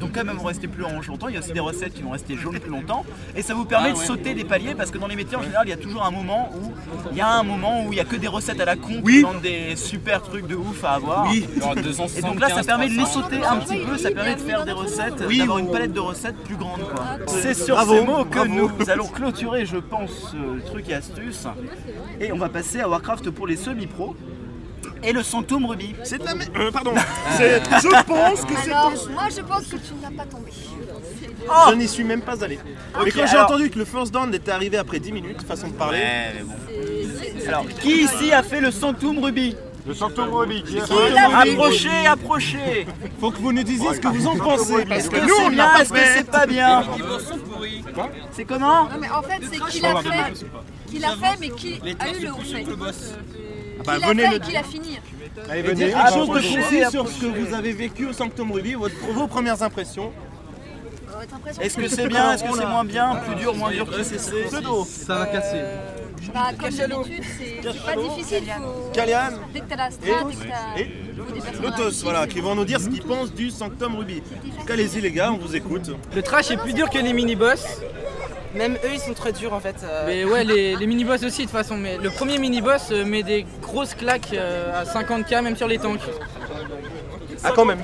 Donc 0.00 0.12
quand 0.14 0.24
même 0.24 0.36
vont 0.36 0.44
rester 0.46 0.68
plus 0.68 0.84
orange 0.84 1.08
longtemps, 1.08 1.28
il 1.28 1.34
y 1.34 1.36
a 1.36 1.40
aussi 1.40 1.52
des 1.52 1.60
recettes 1.60 1.92
qui 1.92 2.02
vont 2.02 2.10
rester 2.10 2.34
jaunes 2.36 2.58
plus 2.58 2.70
longtemps. 2.70 3.04
Et 3.36 3.42
ça 3.42 3.52
vous 3.52 3.64
permet 3.66 3.90
Ah 3.90 3.92
de 3.92 3.98
ouais. 3.98 4.06
sauter 4.06 4.32
des 4.34 4.44
paliers 4.44 4.74
parce 4.74 4.90
que 4.90 4.96
dans 4.98 5.06
les 5.06 5.16
métiers 5.16 5.36
en 5.36 5.42
général 5.42 5.66
il 5.66 5.70
y 5.70 5.74
a 5.74 5.76
toujours 5.76 6.04
un 6.04 6.10
moment 6.10 6.50
où 6.54 6.72
il 7.12 7.18
y 7.18 7.20
a 7.20 7.28
un 7.30 7.42
moment 7.42 7.84
où 7.84 7.92
il 7.92 7.96
y 7.98 8.00
a 8.00 8.04
que 8.04 8.16
des 8.16 8.26
recettes 8.28 8.60
à 8.60 8.64
la 8.64 8.76
con 8.76 9.00
Oui. 9.04 9.16
qui 9.16 9.22
vendent 9.22 9.42
des 9.42 9.76
super 9.76 10.22
trucs 10.22 10.46
de 10.46 10.54
ouf 10.54 10.82
à 10.84 10.92
avoir. 10.92 11.26
Oui. 11.30 11.46
Et 11.76 11.82
275, 11.82 12.22
donc 12.24 12.40
là, 12.40 12.48
ça 12.48 12.62
permet 12.62 12.86
de 12.86 12.92
les 12.92 12.96
300. 13.02 13.22
sauter 13.22 13.44
un 13.44 13.56
petit 13.58 13.78
peu, 13.84 13.98
ça 13.98 14.10
permet 14.10 14.34
de 14.36 14.40
faire 14.40 14.64
des 14.64 14.72
recettes, 14.72 15.24
Oui, 15.28 15.38
d'avoir 15.38 15.58
une 15.58 15.70
palette 15.70 15.92
de 15.92 16.00
recettes 16.00 16.36
plus 16.44 16.56
grande. 16.56 16.80
C'est 17.26 17.54
sur 17.54 17.74
Bravo, 17.74 17.94
ces 17.94 18.00
mots 18.04 18.24
que 18.24 18.38
bravo. 18.38 18.54
nous 18.54 18.70
allons 18.90 19.08
clôturer, 19.08 19.66
je 19.66 19.76
pense, 19.76 20.34
le 20.34 20.62
truc 20.62 20.88
et 20.88 20.94
astuce. 20.94 21.46
Et 22.20 22.32
on 22.32 22.38
va 22.38 22.48
passer 22.48 22.80
à 22.80 22.88
Warcraft 22.88 23.30
pour 23.30 23.46
les 23.46 23.56
semi-pros. 23.56 24.16
Et 25.02 25.12
le 25.12 25.22
Sanctum 25.22 25.66
Ruby. 25.66 25.94
C'est 26.04 26.18
de 26.18 26.24
la 26.24 26.34
merde. 26.34 26.50
Euh, 26.56 26.70
pardon. 26.70 26.92
C'est- 27.36 27.62
Je 27.82 28.02
pense 28.04 28.40
que 28.44 28.54
c'est 28.64 28.72
Alors, 28.72 28.92
moi, 29.12 29.24
je 29.34 29.40
pense 29.42 29.64
que 29.66 29.76
tu 29.76 29.94
n'as 30.02 30.10
pas 30.10 30.24
tombé. 30.28 30.50
Oh 31.48 31.70
Je 31.70 31.74
n'y 31.76 31.86
suis 31.86 32.02
même 32.04 32.22
pas 32.22 32.42
allé. 32.42 32.58
Mais 33.04 33.10
quand 33.10 33.26
j'ai 33.26 33.36
alors- 33.36 33.50
entendu 33.50 33.70
que 33.70 33.78
le 33.78 33.84
first 33.84 34.12
down 34.12 34.34
était 34.34 34.50
arrivé 34.50 34.78
après 34.78 34.98
10 34.98 35.12
minutes, 35.12 35.42
façon 35.46 35.68
de 35.68 35.74
parler. 35.74 35.98
mais 36.34 36.42
bon. 36.42 37.48
Alors, 37.48 37.66
qui 37.80 38.02
ici 38.02 38.32
a 38.32 38.42
fait 38.42 38.60
le 38.60 38.70
Sanctum 38.72 39.18
Ruby 39.22 39.54
Le 39.86 39.94
Sanctum 39.94 40.34
Ruby 40.34 40.64
qui 40.64 40.78
est 40.78 40.82
Approchez, 40.82 42.06
approchez 42.08 42.86
Faut 43.20 43.30
que 43.30 43.38
vous 43.38 43.52
nous 43.52 43.62
disiez 43.62 43.94
ce 43.94 44.00
que 44.00 44.08
vous 44.08 44.26
en 44.26 44.36
pensez. 44.36 44.84
Parce 44.84 45.00
Est-ce 45.02 45.10
que 45.10 45.16
que 45.16 45.20
nous, 45.22 45.34
c'est 45.36 45.44
on 45.44 45.50
bien, 45.50 45.64
l'a 45.66 45.70
pas 45.72 45.82
est-ce 45.82 45.92
que 45.92 45.98
fait. 45.98 46.18
c'est 46.18 46.30
pas 46.30 46.46
bien. 46.46 46.82
C'est 48.32 48.44
comment 48.44 48.84
Non, 48.84 48.90
mais 49.00 49.08
en 49.10 49.22
fait, 49.22 49.40
c'est 49.42 49.60
qui 49.70 49.80
l'a 49.80 49.94
fait, 50.02 50.46
qui 50.88 50.98
l'a 50.98 51.10
fait, 51.10 51.36
mais 51.40 51.50
qui 51.50 51.74
a 52.00 52.08
eu 52.10 52.20
le 52.24 52.32
fait. 52.42 52.66
Bah, 53.84 53.94
Qui 53.96 54.00
l'a 54.02 54.08
venez 54.08 54.22
fait 54.22 54.30
le 54.30 54.36
et 54.36 54.40
qui 54.40 54.52
l'a 54.52 54.62
fini. 54.62 54.98
Allez, 55.50 55.62
venez. 55.62 55.74
dire 55.86 55.96
quelque 55.96 56.14
chose 56.14 56.28
de 56.28 56.32
précis 56.32 56.90
sur 56.90 57.08
ce 57.08 57.20
que 57.20 57.26
vous 57.26 57.54
avez 57.54 57.72
vécu 57.72 58.06
au 58.06 58.12
Sanctum 58.12 58.52
Ruby, 58.52 58.74
votre- 58.74 58.94
vos 59.12 59.26
premières 59.26 59.62
impressions. 59.62 60.12
Impressionné. 61.34 61.66
Est-ce 61.66 61.76
que 61.76 61.88
c'est 61.88 62.08
bien, 62.08 62.32
est-ce 62.32 62.44
que 62.44 62.56
c'est 62.56 62.66
moins 62.66 62.84
bien, 62.84 63.16
plus 63.26 63.34
dur, 63.36 63.54
moins 63.54 63.70
dur 63.70 63.88
que 63.90 64.02
CC 64.02 64.48
Ça 64.86 65.14
va 65.18 65.26
casser. 65.26 65.60
Bah, 66.34 66.48
comme 66.58 66.70
d'habitude, 66.70 67.22
c'est 67.38 67.60
c'est 67.62 67.84
pas 67.84 67.96
difficile. 67.96 68.42
Kalian 68.92 69.18
Dès 69.52 69.60
que 69.60 69.64
t'as 69.68 69.76
la 69.76 69.90
strat, 69.90 70.28
et 70.76 70.90
Lotus, 71.62 72.02
voilà, 72.02 72.26
qui 72.26 72.40
vont 72.40 72.54
nous 72.54 72.64
dire 72.64 72.80
ce 72.80 72.88
qu'ils 72.88 73.02
pensent 73.02 73.32
du 73.32 73.50
Sanctum 73.50 73.96
Ruby. 73.96 74.22
En 74.56 74.60
tout 74.60 74.66
cas, 74.66 74.74
allez-y 74.74 75.00
les 75.00 75.12
gars, 75.12 75.32
on 75.32 75.38
vous 75.38 75.54
écoute. 75.56 75.90
Le 76.14 76.22
trash 76.22 76.50
est 76.50 76.56
plus 76.56 76.72
dur 76.72 76.90
que 76.90 76.98
les 76.98 77.12
mini-boss. 77.12 77.64
Même 78.56 78.74
eux, 78.84 78.90
ils 78.94 79.00
sont 79.00 79.14
très 79.14 79.32
durs 79.32 79.52
en 79.52 79.60
fait. 79.60 79.76
euh. 79.84 80.04
Mais 80.06 80.24
ouais, 80.24 80.44
les, 80.44 80.76
les 80.76 80.86
mini-boss 80.86 81.22
aussi 81.24 81.42
de 81.42 81.50
toute 81.50 81.56
façon. 81.56 81.76
Mais 81.76 81.98
le 81.98 82.10
premier 82.10 82.38
mini-boss 82.38 82.88
euh, 82.90 83.04
met 83.04 83.22
des 83.22 83.44
grosses 83.62 83.94
claques 83.94 84.30
euh, 84.32 84.72
à 84.80 84.84
50k 84.84 85.42
même 85.42 85.56
sur 85.56 85.68
les 85.68 85.78
tanks. 85.78 86.00
Ah, 87.44 87.52
quand 87.54 87.64
même. 87.64 87.78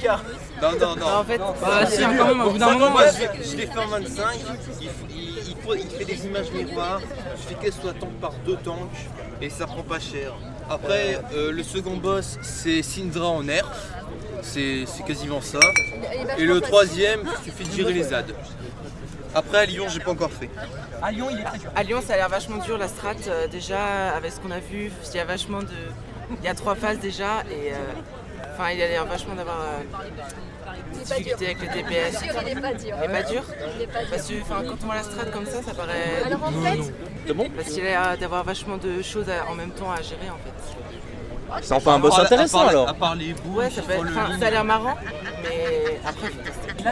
Non, 0.62 0.68
non, 0.80 0.96
non. 0.96 1.06
en 1.06 1.24
fait, 1.24 1.38
bah, 1.38 1.86
si, 1.86 2.02
hein, 2.02 2.14
quand 2.16 2.26
même, 2.26 2.40
au 2.40 2.50
bout 2.50 2.58
d'un 2.58 2.72
moment. 2.72 2.90
Moi, 2.90 3.04
je, 3.08 3.50
je 3.50 3.56
l'ai 3.56 3.66
fait 3.66 3.78
en 3.78 3.88
25. 3.88 4.24
Il, 4.80 4.86
il- 5.10 5.38
il 5.48 5.56
faut- 5.64 5.74
il 5.74 5.88
fait 5.90 6.04
des 6.04 6.26
images 6.26 6.50
miroirs. 6.52 7.00
Je 7.36 7.42
fais 7.48 7.54
qu'elle 7.54 7.72
soit 7.72 7.92
tank 7.92 8.10
par 8.20 8.32
deux 8.46 8.56
tanks. 8.56 8.78
Et 9.40 9.50
ça 9.50 9.66
prend 9.66 9.82
pas 9.82 9.98
cher. 10.00 10.32
Après, 10.70 11.18
euh, 11.34 11.50
le 11.52 11.62
second 11.62 11.96
boss, 11.96 12.38
c'est 12.42 12.82
Syndra 12.82 13.26
en 13.26 13.42
nerf. 13.42 13.66
C'est 14.42 14.84
c'est 14.86 15.04
quasiment 15.04 15.40
ça. 15.40 15.60
Et 16.38 16.44
le 16.44 16.60
troisième, 16.60 17.20
il 17.24 17.44
suffit 17.52 17.68
de 17.68 17.76
gérer 17.76 17.92
les 17.92 18.02
ZAD. 18.04 18.32
Après, 19.34 19.58
à 19.58 19.64
Lyon, 19.66 19.86
j'ai 19.88 20.00
pas 20.00 20.10
encore 20.12 20.30
fait. 20.32 20.50
À 21.02 21.10
Lyon, 21.10 21.28
il 21.30 21.40
est 21.40 21.44
très 21.44 21.58
dur. 21.58 21.70
À 21.74 21.82
Lyon, 21.82 22.00
ça 22.06 22.14
a 22.14 22.16
l'air 22.16 22.28
vachement 22.28 22.58
dur 22.58 22.78
la 22.78 22.88
strat. 22.88 23.14
euh, 23.28 23.46
déjà, 23.48 24.10
avec 24.14 24.32
ce 24.32 24.40
qu'on 24.40 24.50
a 24.50 24.58
vu, 24.58 24.90
il 25.10 25.16
y 25.16 25.20
a 25.20 25.24
vachement 25.24 25.60
de. 25.60 25.68
Il 26.40 26.44
y 26.44 26.48
a 26.48 26.54
trois 26.54 26.74
phases 26.74 26.98
déjà 26.98 27.42
et. 27.50 27.72
euh, 27.72 27.76
Enfin, 28.54 28.70
il 28.72 28.82
a 28.82 28.86
l'air 28.86 29.06
vachement 29.06 29.34
d'avoir 29.34 29.56
euh, 29.62 30.74
des 30.92 30.98
difficultés 30.98 31.46
avec 31.46 31.60
le 31.62 31.68
DPS. 31.68 32.22
Il 32.22 32.48
est 32.58 32.60
pas 32.60 32.74
dur. 32.74 32.96
Il 32.98 33.04
est 33.04 33.08
pas 33.08 33.22
dur 33.22 33.42
Il 33.76 33.82
est 33.82 33.86
pas 33.86 34.00
dur. 34.00 34.08
Parce 34.10 34.28
que 34.28 34.34
enfin, 34.42 34.62
quand 34.68 34.76
on 34.82 34.86
voit 34.86 34.94
la 34.96 35.02
strat 35.04 35.24
comme 35.26 35.46
ça, 35.46 35.62
ça 35.62 35.72
paraît. 35.72 36.22
Alors, 36.26 36.42
en 36.44 36.52
fait- 36.52 36.92
C'est 37.26 37.32
bon? 37.32 37.48
Parce 37.56 37.68
qu'il 37.70 37.80
a 37.80 37.84
l'air 37.84 38.18
d'avoir 38.18 38.44
vachement 38.44 38.76
de 38.76 39.00
choses 39.00 39.30
à- 39.30 39.48
en 39.50 39.54
même 39.54 39.70
temps 39.70 39.90
à 39.90 40.02
gérer 40.02 40.28
en 40.28 40.36
fait. 40.44 40.81
C'est 41.60 41.74
enfin 41.74 41.94
un 41.94 41.98
boss 41.98 42.18
À 42.18 42.22
intéressant 42.22 42.58
à 42.60 42.62
part- 42.62 42.70
alors. 42.70 42.88
À 42.88 42.94
part 42.94 43.14
les 43.14 43.32
boules, 43.34 43.58
Ouais, 43.58 43.70
ça, 43.70 43.82
enfin, 43.84 44.38
ça 44.40 44.46
a 44.46 44.50
l'air 44.50 44.64
marrant, 44.64 44.94
mais 45.42 46.00
après. 46.06 46.30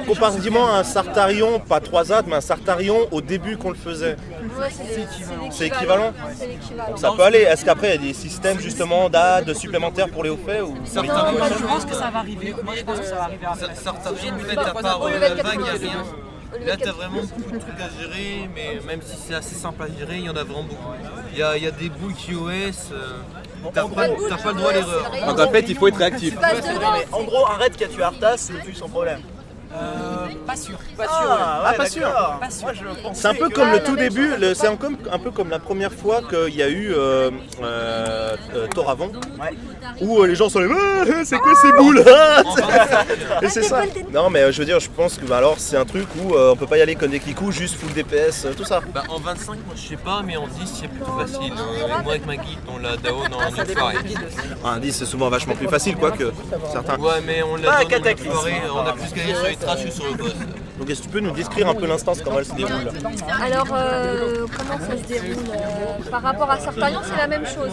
Comparativement 0.07 0.69
à 0.73 0.79
un 0.79 0.85
Sartarion, 0.85 1.59
pas 1.59 1.81
3 1.81 2.05
ZAD, 2.05 2.27
mais 2.29 2.37
un 2.37 2.41
Sartarion 2.41 3.09
au 3.11 3.21
début 3.21 3.57
qu'on 3.57 3.71
le 3.71 3.75
faisait. 3.77 4.17
Ouais, 4.59 4.69
c'est 4.71 4.85
C'est 5.51 5.67
équivalent 5.67 6.13
C'est 6.37 6.47
l'équivalent. 6.47 6.97
Ça 6.97 7.11
peut 7.17 7.23
aller. 7.25 7.39
Est-ce 7.41 7.65
qu'après 7.65 7.89
il 7.97 8.03
y 8.03 8.05
a 8.05 8.09
des 8.09 8.15
systèmes 8.15 8.61
justement 8.61 9.09
d'AD 9.09 9.53
supplémentaires 9.55 10.09
pour 10.09 10.23
les 10.23 10.31
hauts 10.31 10.39
faits 10.45 10.63
ou... 10.63 10.75
je 10.85 11.67
pense 11.67 11.85
que 11.85 11.95
ça 11.95 12.11
va 12.11 12.19
arriver. 12.21 12.55
Moi, 12.63 12.75
je 12.77 12.85
pense 12.85 13.01
que 13.01 13.07
ça 13.07 13.15
va 13.17 13.23
arriver 13.25 13.47
après. 13.47 13.75
Sartarien, 13.75 14.35
peut-être 14.35 14.69
à 14.69 14.81
part 14.83 15.03
euh, 15.07 15.19
la 15.19 15.29
vague, 15.31 15.37
80, 15.39 15.53
il 15.55 15.61
n'y 15.63 15.69
a 15.69 15.73
rien. 15.93 16.05
Là, 16.67 16.77
t'as 16.77 16.87
80. 16.87 16.93
vraiment 16.97 17.23
beaucoup 17.37 17.51
de 17.53 17.59
trucs 17.59 17.81
à 17.81 17.89
gérer, 18.01 18.51
mais 18.55 18.81
même 18.87 19.01
si 19.03 19.17
c'est 19.17 19.35
assez 19.35 19.55
simple 19.55 19.83
à 19.85 19.87
gérer, 19.99 20.17
il 20.19 20.25
y 20.25 20.29
en 20.29 20.37
a 20.37 20.43
vraiment 20.45 20.65
beaucoup. 20.65 20.93
Il 21.33 21.39
y 21.39 21.43
a, 21.43 21.57
il 21.57 21.63
y 21.63 21.67
a 21.67 21.71
des 21.71 21.89
boules 21.89 22.13
QoS, 22.15 22.91
euh, 22.93 23.19
t'as 23.73 23.87
pas, 23.87 24.09
t'as 24.29 24.37
pas 24.37 24.53
le 24.53 24.59
droit 24.59 24.71
à 24.71 24.75
l'erreur. 24.75 25.11
Donc, 25.27 25.39
en 25.41 25.51
fait, 25.51 25.65
il 25.69 25.77
faut 25.77 25.89
être 25.89 25.97
réactif. 25.99 26.37
En 27.13 27.23
gros, 27.25 27.47
arrête 27.47 27.77
qui 27.77 27.85
a 27.85 27.89
tué 27.89 28.03
Arthas, 28.03 28.37
c'est 28.39 28.55
plus 28.55 28.75
sans 28.75 28.89
problème. 28.89 29.21
Pas 30.47 30.57
sûr. 30.57 30.77
Pas 30.97 31.05
Ah, 31.09 31.63
ouais, 31.63 31.69
Ah, 31.71 31.73
pas 31.75 31.87
sûr. 31.87 32.03
d'accord. 32.03 32.39
Pas 32.41 32.51
sûr. 32.51 32.63
Moi, 32.65 32.73
je 32.75 33.03
pensais 33.03 33.21
C'est 33.21 33.29
un 33.29 33.35
peu 33.35 33.49
que- 33.49 33.55
comme 33.55 33.69
Ah, 33.69 33.73
le 33.73 33.79
la 33.79 33.85
tout 33.85 33.97
début, 33.97 34.31
c'est 34.55 34.67
un, 34.67 34.77
comme- 34.77 34.97
un 35.11 35.19
peu 35.19 35.31
comme 35.31 35.49
la 35.51 35.59
première 35.61 35.93
fois 35.93 36.21
qu'il 36.29 36.55
y 36.57 36.63
a 36.63 36.69
eu 36.69 36.93
euh, 36.93 37.31
euh, 37.63 38.37
euh, 38.55 38.67
Ouais. 39.41 39.51
où 40.01 40.21
euh, 40.23 40.27
les 40.27 40.35
gens 40.35 40.49
sont 40.49 40.59
les 40.59 40.69
Ah, 40.71 41.05
c'est 41.25 41.39
quoi 41.39 41.55
ces 41.55 41.73
boules 41.73 42.05
ah 42.07 42.43
Et 43.43 43.49
c'est 43.49 43.63
ça. 43.63 43.83
Non 44.13 44.29
mais 44.31 44.41
euh, 44.43 44.53
je 44.53 44.59
veux 44.59 44.65
dire, 44.65 44.81
je 44.81 44.89
pense 44.91 45.17
que 45.17 45.25
bah, 45.25 45.39
alors 45.39 45.55
c'est 45.59 45.77
un 45.77 45.85
truc 45.85 46.07
où 46.23 46.35
euh, 46.35 46.51
on 46.53 46.57
peut 46.57 46.67
pas 46.67 46.79
y 46.79 46.83
aller 46.83 46.95
comme 46.97 47.11
des 47.11 47.21
kikous, 47.21 47.53
juste 47.53 47.77
full 47.77 47.93
DPS, 47.93 48.45
euh, 48.47 48.53
tout 48.57 48.65
ça. 48.65 48.81
Bah, 48.93 49.05
en 49.09 49.19
25, 49.19 49.47
moi 49.55 49.75
je 49.77 49.89
sais 49.89 49.97
pas, 49.97 50.23
mais 50.25 50.37
en 50.37 50.47
10, 50.49 50.73
c'est 50.81 50.89
plutôt 50.89 51.13
facile. 51.19 51.53
Euh, 51.53 52.03
moi 52.03 52.13
avec 52.13 52.27
ma 52.27 52.37
guide, 52.37 52.59
on 52.69 52.79
l'a 52.79 52.97
Daon 52.97 53.19
en 53.33 53.49
une 53.57 53.67
soirée. 53.75 53.97
Un 54.65 54.79
10 54.79 54.93
c'est 54.93 55.05
souvent 55.07 55.29
vachement 55.29 55.55
plus 55.55 55.69
facile 55.69 55.97
quoi 55.97 56.11
que 56.11 56.33
certains. 56.73 56.99
Ouais, 56.99 57.21
mais 57.25 57.43
on 57.43 57.57
l'a 57.57 57.83
une 57.83 58.01
soirée, 58.19 58.63
on 58.75 58.79
a 58.87 58.93
plus 58.93 59.13
gagné 59.15 59.35
sur 59.35 59.47
les 59.61 59.67
trashs 59.67 59.85
que 59.85 59.91
sur 59.91 60.07
le 60.07 60.15
boss. 60.15 60.35
Donc 60.81 60.89
est-ce 60.89 61.01
que 61.03 61.07
tu 61.07 61.11
peux 61.13 61.21
nous 61.21 61.31
décrire 61.33 61.69
un 61.69 61.75
peu 61.75 61.87
l'instance, 61.87 62.23
comment 62.23 62.39
elle 62.39 62.47
se 62.47 62.55
déroule 62.55 62.91
Alors, 63.43 63.67
euh, 63.75 64.47
comment 64.57 64.79
ça 64.79 64.97
se 64.97 65.07
déroule 65.07 65.45
euh, 65.53 66.11
Par 66.11 66.23
rapport 66.23 66.51
à 66.51 66.59
Sartarion, 66.59 67.01
c'est 67.05 67.17
la 67.19 67.27
même 67.27 67.45
chose. 67.47 67.73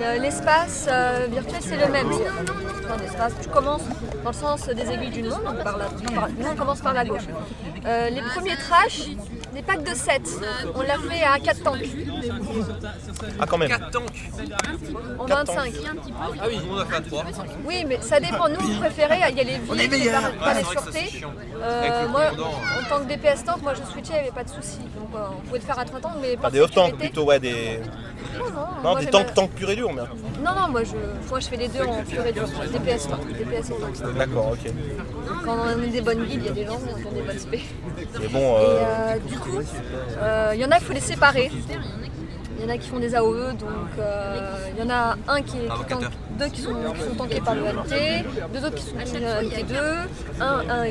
Le- 0.00 0.20
L'espace 0.20 0.86
euh, 0.90 1.26
virtuel, 1.30 1.60
c'est 1.62 1.76
le 1.76 1.92
même. 1.92 2.08
C'est 2.12 2.92
un 2.92 3.06
espace. 3.06 3.32
Tu 3.40 3.48
commences 3.48 3.82
dans 4.24 4.30
le 4.30 4.36
sens 4.36 4.66
des 4.66 4.82
aiguilles 4.90 5.10
d'une 5.10 5.28
montre, 5.28 5.44
donc 5.44 5.62
par 5.62 5.76
la, 5.78 5.84
par- 5.84 6.28
nous, 6.28 6.46
on 6.52 6.56
commence 6.56 6.80
par 6.80 6.92
la 6.92 7.04
gauche. 7.04 7.22
Euh, 7.86 8.10
les 8.10 8.20
premiers 8.22 8.56
trash, 8.56 9.02
des 9.54 9.62
packs 9.62 9.84
de 9.84 9.94
7. 9.94 10.22
On 10.74 10.82
l'a 10.82 10.98
fait 10.98 11.22
à 11.24 11.38
4 11.38 11.62
tanks, 11.62 11.78
Ah 13.40 13.44
quand 13.48 13.58
même. 13.58 13.68
4 13.68 13.90
tanks 13.90 14.30
en 15.20 15.24
25. 15.26 15.72
Ah 16.20 16.46
oui, 16.48 16.58
on 16.70 16.78
a 16.78 16.84
fait 16.84 16.96
à 16.96 17.00
3. 17.00 17.24
Oui, 17.64 17.84
mais 17.86 17.98
ça 18.00 18.18
dépend. 18.18 18.48
Nous, 18.48 18.56
on 18.76 18.78
préférait, 18.80 19.20
il 19.30 19.36
y 19.36 19.40
a 19.40 19.44
les 19.44 19.58
villes, 19.58 20.10
pas, 20.40 20.54
les 20.54 20.64
sûretés. 20.64 21.24
Euh, 22.08 22.10
moi, 22.10 22.22
en 22.80 22.88
tant 22.88 23.04
que 23.04 23.08
DPS 23.08 23.44
tank, 23.44 23.62
moi 23.62 23.72
je 23.74 23.82
switchais, 23.92 24.12
il 24.12 24.22
n'y 24.22 24.28
avait 24.28 24.30
pas 24.30 24.44
de 24.44 24.48
souci. 24.48 24.78
Donc 24.78 25.08
euh, 25.14 25.18
on 25.36 25.40
pouvait 25.46 25.58
le 25.58 25.64
faire 25.64 25.78
à 25.78 25.84
30 25.84 26.04
ans, 26.06 26.12
mais 26.20 26.34
Ah, 26.38 26.42
par 26.42 26.50
des 26.50 26.60
off 26.60 26.70
tanks 26.70 26.86
sécurité- 26.92 27.08
plutôt, 27.08 27.24
ouais, 27.24 27.38
des. 27.40 27.80
Non, 28.38 28.44
non, 28.46 28.50
Non, 28.82 28.90
moi, 28.92 29.00
des 29.00 29.06
tanks, 29.06 29.34
tanks 29.34 29.50
purs 29.50 29.70
et 29.70 29.76
durs, 29.76 29.92
mais. 29.92 30.02
Non, 30.42 30.54
non, 30.54 30.68
moi 30.68 30.82
je, 30.84 30.92
moi, 31.28 31.40
je 31.40 31.46
fais 31.48 31.56
les 31.56 31.68
deux 31.68 31.82
en 31.82 32.02
pur 32.02 32.24
et 32.26 32.32
dur. 32.32 32.44
DPS 32.48 33.08
tank, 33.08 33.26
DPS 33.28 33.70
et 33.70 33.74
tank. 33.74 34.14
D'accord, 34.16 34.52
ok. 34.52 34.72
Quand 35.44 35.56
on 35.76 35.82
est 35.82 35.86
des 35.88 36.00
bonnes 36.00 36.24
guildes, 36.24 36.42
il 36.42 36.46
y 36.46 36.48
a 36.48 36.52
des 36.52 36.66
gens 36.66 36.78
qui 36.78 37.06
ont 37.06 37.12
des 37.12 37.22
bonnes 37.22 37.38
spé. 37.38 37.62
Mais 38.20 38.28
bon, 38.28 38.38
Et 38.38 38.60
euh, 38.60 38.78
euh, 38.84 39.18
du 39.28 39.38
coup, 39.38 39.58
euh, 40.20 40.52
il 40.54 40.60
y 40.60 40.64
en 40.64 40.70
a, 40.70 40.78
il 40.78 40.84
faut 40.84 40.92
les 40.92 41.00
séparer. 41.00 41.50
Il 42.58 42.64
y 42.64 42.66
en 42.66 42.70
a 42.74 42.76
qui 42.78 42.88
font 42.88 42.98
des 42.98 43.14
AOE, 43.14 43.52
donc 43.52 43.70
euh, 44.00 44.50
il 44.76 44.82
y 44.84 44.86
en 44.86 44.90
a 44.90 45.16
un 45.28 45.42
qui 45.42 45.58
est 45.58 45.68
tank- 45.88 46.10
deux 46.38 46.46
qui 46.48 46.60
sont, 46.62 46.74
qui 46.94 47.00
sont 47.02 47.14
tankés 47.16 47.40
par 47.40 47.54
le 47.54 47.62
MT, 47.62 48.24
deux 48.52 48.64
autres 48.66 48.74
qui 48.74 48.82
sont 48.82 48.96
euh, 48.96 49.42
MT2, 49.42 50.40
un, 50.40 50.60
un. 50.68 50.84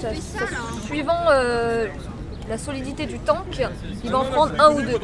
Ça- 0.00 0.14
ça- 0.14 0.46
suivant 0.86 1.24
euh, 1.30 1.86
la 2.48 2.56
solidité 2.58 3.04
du 3.06 3.18
tank, 3.20 3.60
il 4.04 4.10
va 4.10 4.18
en 4.18 4.24
prendre 4.24 4.52
un 4.58 4.72
ou 4.72 4.80
deux. 4.82 4.98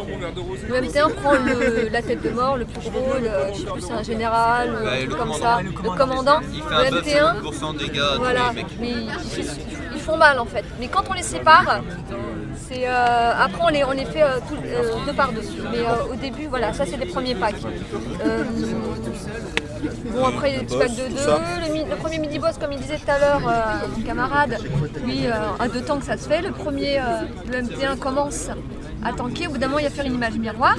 Le 0.68 0.74
MT1 0.80 1.12
prend 1.12 1.32
le- 1.34 1.88
la 1.92 2.00
tête 2.02 2.22
de 2.22 2.30
mort, 2.30 2.56
le 2.56 2.64
plus 2.64 2.90
gros, 2.90 3.14
le, 3.20 3.28
je 3.54 3.58
sais 3.60 3.66
plus, 3.70 3.80
c'est 3.82 3.92
un 3.92 4.02
général, 4.02 4.70
ou 4.72 4.76
un 4.76 4.82
Ouais, 4.90 4.98
truc 5.00 5.10
le 5.10 5.14
comme 5.14 5.28
commandant. 5.28 5.42
ça. 5.44 5.62
Le 5.62 5.96
commandant, 5.96 6.40
le 6.40 6.90
buff 6.90 6.90
de 6.90 7.00
MT1, 7.00 7.42
50% 7.42 7.74
de 7.74 7.78
dégâts 7.78 7.98
à 8.00 8.16
voilà, 8.18 8.52
mais 8.80 8.92
ils 9.94 10.00
font 10.00 10.16
mal 10.16 10.38
en 10.38 10.46
fait. 10.46 10.64
Mais 10.80 10.88
quand 10.88 11.04
on 11.10 11.12
les 11.12 11.22
sépare, 11.22 11.82
c'est 12.68 12.86
euh, 12.88 13.32
après 13.38 13.62
on 13.62 13.68
les, 13.68 13.84
on 13.84 13.92
les 13.92 14.04
fait 14.04 14.22
euh, 14.22 14.38
tout- 14.48 14.56
euh, 14.64 14.92
deux 15.06 15.12
par 15.12 15.32
deux. 15.32 15.42
Mais 15.70 15.78
au 16.12 16.14
début, 16.16 16.46
voilà, 16.46 16.72
ça 16.72 16.84
c'est 16.86 16.96
les 16.96 17.06
premiers 17.06 17.34
packs. 17.34 17.62
Bon 20.12 20.24
après 20.24 20.50
il 20.50 20.54
y 20.54 20.56
a 20.56 20.60
des 20.60 20.66
petits 20.66 20.78
packs 20.78 20.90
de 20.96 21.08
deux. 21.14 21.66
Le, 21.68 21.72
mi- 21.72 21.84
le 21.88 21.96
premier 21.96 22.18
midi 22.18 22.38
boss, 22.38 22.56
comme 22.58 22.72
il 22.72 22.80
disait 22.80 22.96
tout 22.98 23.10
à 23.10 23.18
l'heure, 23.18 23.40
mon 23.96 24.02
camarade, 24.02 24.58
lui 25.04 25.26
à 25.26 25.68
deux 25.68 25.82
tanks 25.82 26.04
ça 26.04 26.16
se 26.16 26.28
fait. 26.28 26.42
Le 26.42 26.50
premier, 26.50 27.00
le 27.50 27.58
MT1 27.62 27.96
commence 27.98 28.48
à 29.04 29.12
tanker. 29.12 29.46
Au 29.46 29.50
bout 29.52 29.58
d'un 29.58 29.68
moment, 29.68 29.78
il 29.78 29.84
va 29.84 29.90
faire 29.90 30.06
une 30.06 30.14
image 30.14 30.34
miroir. 30.38 30.74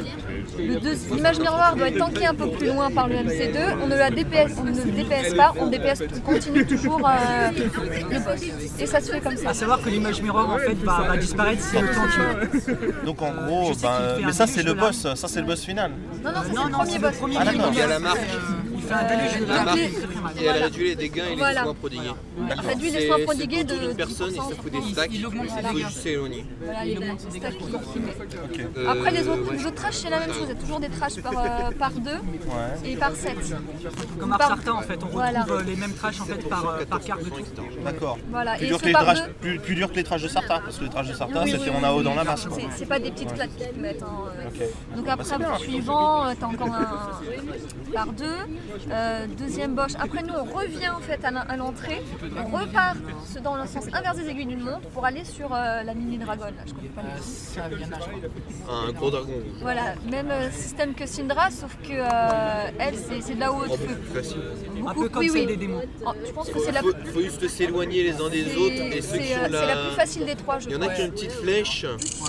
Le 0.67 0.79
deux- 0.79 0.97
L'image 1.15 1.39
miroir 1.39 1.75
doit 1.75 1.87
être 1.87 1.97
tankée 1.97 2.25
un 2.25 2.33
peu 2.35 2.49
plus 2.51 2.67
loin 2.67 2.89
par 2.91 3.07
le 3.07 3.15
MC2. 3.15 3.57
On 3.83 3.87
ne 3.87 3.95
la 3.95 4.09
DPS, 4.09 4.51
on 4.59 4.63
ne 4.63 4.71
le 4.71 4.91
DPS 4.91 5.33
pas, 5.35 5.53
on 5.57 5.67
DPS 5.67 6.03
on 6.15 6.19
continue 6.19 6.65
toujours 6.65 7.01
euh, 7.07 7.51
le 7.51 8.19
boss. 8.19 8.41
Et 8.79 8.85
ça 8.85 8.99
se 9.01 9.11
fait 9.11 9.19
comme 9.21 9.35
ça. 9.37 9.49
À 9.49 9.53
savoir 9.53 9.81
que 9.81 9.89
l'image 9.89 10.21
miroir 10.21 10.49
en 10.49 10.57
fait 10.57 10.75
va, 10.83 11.01
va 11.07 11.17
disparaître 11.17 11.61
si 11.63 11.75
le 11.79 11.87
temps 11.87 12.01
tue. 12.11 13.05
donc 13.05 13.21
en 13.21 13.31
gros, 13.31 13.71
ben, 13.81 13.89
fait 14.19 14.25
mais 14.25 14.31
ça 14.33 14.47
c'est 14.47 14.63
le 14.63 14.73
boss, 14.73 15.07
ça 15.15 15.27
c'est 15.27 15.41
le 15.41 15.47
boss 15.47 15.63
final. 15.63 15.91
Non, 16.23 16.31
non, 16.31 16.39
c'est 16.45 16.53
Non, 16.53 16.65
le 16.65 16.71
non, 16.71 16.77
premier 16.79 16.99
boss. 16.99 17.13
Ah, 17.39 17.45
d'accord. 17.45 17.61
boss. 17.61 17.69
Il 17.73 17.79
y 17.79 17.81
a 17.81 17.87
la 17.87 17.99
marque. 17.99 18.19
Il 18.89 19.47
La 19.47 19.63
marque, 19.63 19.77
et 19.77 20.45
elle 20.45 20.63
réduit 20.63 20.87
les 20.89 20.95
dégâts 20.95 21.17
et 21.27 21.29
les 21.31 21.35
Voilà. 21.35 21.63
soins 21.63 21.73
prodigués. 21.75 22.11
Il 22.37 22.67
réduit 22.67 22.89
les 22.91 23.07
soins 23.07 23.15
c'est 23.19 23.23
prodigués 23.25 23.61
autour 23.61 23.77
de 23.79 23.87
d'une 23.87 23.95
personne 23.95 24.31
et 24.33 24.35
ça 24.37 24.41
10%. 24.41 24.55
fout 24.61 24.71
des 24.71 24.81
stacks. 24.93 25.09
Il 25.13 25.25
augmente 25.27 25.49
ses 25.49 25.55
Il 25.59 25.65
faut 25.67 25.73
dégâts. 25.73 25.85
juste 25.85 25.97
s'éloigner. 25.99 26.45
Voilà, 26.63 26.85
les 26.85 26.95
stacks 26.95 27.57
qui. 27.57 28.61
Euh, 28.77 28.87
Après 28.89 29.11
les 29.11 29.27
autres, 29.27 29.51
ouais. 29.51 29.71
trashs 29.71 29.93
c'est 29.95 30.09
la 30.09 30.19
même 30.19 30.29
chose, 30.33 30.43
il 30.43 30.49
y 30.49 30.51
a 30.51 30.55
toujours 30.55 30.79
des 30.79 30.89
trashs 30.89 31.21
par, 31.21 31.33
euh, 31.37 31.71
par 31.77 31.91
deux 31.91 32.19
et 32.85 32.95
par 32.95 33.11
7. 33.15 33.35
Comme 34.19 34.31
Arsarta 34.33 34.73
en 34.73 34.81
fait, 34.81 34.93
on 34.95 35.05
retrouve 35.05 35.11
Voilà. 35.13 35.45
euh, 35.49 35.63
les 35.63 35.75
mêmes 35.75 35.93
trashs 35.93 36.21
en 36.21 36.25
fait 36.25 36.49
par, 36.49 36.67
euh, 36.69 36.85
par 36.85 36.99
carte 37.01 37.23
de 37.23 37.29
tout. 37.29 37.43
D'accord. 37.83 38.17
Voilà, 38.31 38.55
Plus 38.55 38.65
et 38.65 38.67
dur, 38.69 38.81
que 38.81 38.85
les 38.87 38.91
par 38.93 39.03
trash- 39.03 39.23
deux. 39.25 39.33
plus, 39.41 39.59
plus 39.59 39.75
dur 39.75 39.89
que 39.91 39.95
les 39.95 40.03
trash 40.03 40.21
de 40.23 40.27
Sarta, 40.27 40.59
parce 40.63 40.77
que 40.77 40.83
les 40.83 40.89
trash 40.89 41.07
de 41.07 41.13
Sarta 41.13 41.41
Oui, 41.43 41.51
c'était 41.51 41.69
oui, 41.69 41.75
oui, 41.75 42.03
dans 42.03 42.15
la 42.15 42.21
oui. 42.21 42.27
masse. 42.27 42.45
quoi. 42.45 42.57
C'est- 42.59 42.67
C'est 42.77 42.85
pas 42.85 42.99
des 42.99 43.11
petites 43.11 43.33
claques 43.33 43.55
qu'ils 43.55 43.67
te 43.67 43.79
mettent. 43.79 44.03
hein, 44.03 44.07
euh. 44.37 44.95
Donc 44.95 45.05
Bah, 45.05 45.13
après, 45.13 45.37
bien. 45.37 45.57
suivant, 45.57 46.25
euh, 46.27 46.33
t'as 46.39 46.45
encore 46.47 46.73
un 46.73 46.87
par 47.93 48.07
deux. 48.13 48.25
Euh, 48.91 49.27
deuxième 49.37 49.75
boche. 49.75 49.91
Après 49.99 50.23
nous, 50.23 50.33
on 50.33 50.43
revient 50.45 50.89
en 50.89 50.99
fait 50.99 51.23
à 51.25 51.31
l'en- 51.31 51.41
à 51.41 51.55
l'entrée. 51.57 52.01
On 52.37 52.57
repart 52.57 52.97
dans 53.43 53.55
le 53.55 53.67
sens 53.67 53.85
inverse 53.93 54.17
des 54.17 54.29
aiguilles 54.29 54.45
d'une 54.47 54.61
montre 54.61 54.87
pour 54.89 55.05
aller 55.05 55.23
sur 55.25 55.53
euh, 55.53 55.83
la 55.83 55.93
mini 55.93 56.17
dragon. 56.17 56.45
Là, 56.45 56.63
je 56.65 56.73
connais 56.73 56.89
pas 56.89 57.01
noms. 57.03 58.69
Un 58.69 58.91
gros 58.93 59.11
dragon. 59.11 59.33
Voilà, 59.61 59.95
même 60.09 60.29
euh, 60.31 60.49
système 60.51 60.93
que 60.93 61.05
Syndra, 61.05 61.49
sauf 61.51 61.75
que 61.83 61.91
euh, 61.93 62.71
elle, 62.79 62.95
c'est 62.95 63.35
de 63.35 63.39
la 63.39 63.51
haute 63.51 63.69
Oh. 64.81 64.87
Un 64.89 64.93
peu 64.93 65.09
comme 65.09 65.27
celle 65.27 65.47
des 65.47 65.57
démons. 65.57 65.81
Oh, 66.05 66.11
je 66.25 66.31
pense 66.31 66.49
que 66.49 66.59
c'est 66.59 66.71
la, 66.71 66.81
Faut, 66.81 66.91
faut 67.13 67.21
juste 67.21 67.47
s'éloigner 67.49 68.03
les 68.03 68.13
uns 68.21 68.29
des 68.29 68.55
autres 68.55 68.73
et 68.95 69.01
ceux 69.01 69.17
qui 69.17 69.27
c'est, 69.27 69.35
sont 69.35 69.51
là. 69.51 69.59
c'est 69.61 69.67
la 69.67 69.75
plus 69.87 69.95
facile 69.95 70.25
des 70.25 70.35
trois, 70.35 70.59
je 70.59 70.67
Il 70.69 70.71
y 70.73 70.75
en 70.75 70.81
a 70.81 70.87
qui 70.89 71.01
ont 71.01 71.05
une 71.05 71.11
petite 71.11 71.31
flèche, 71.31 71.85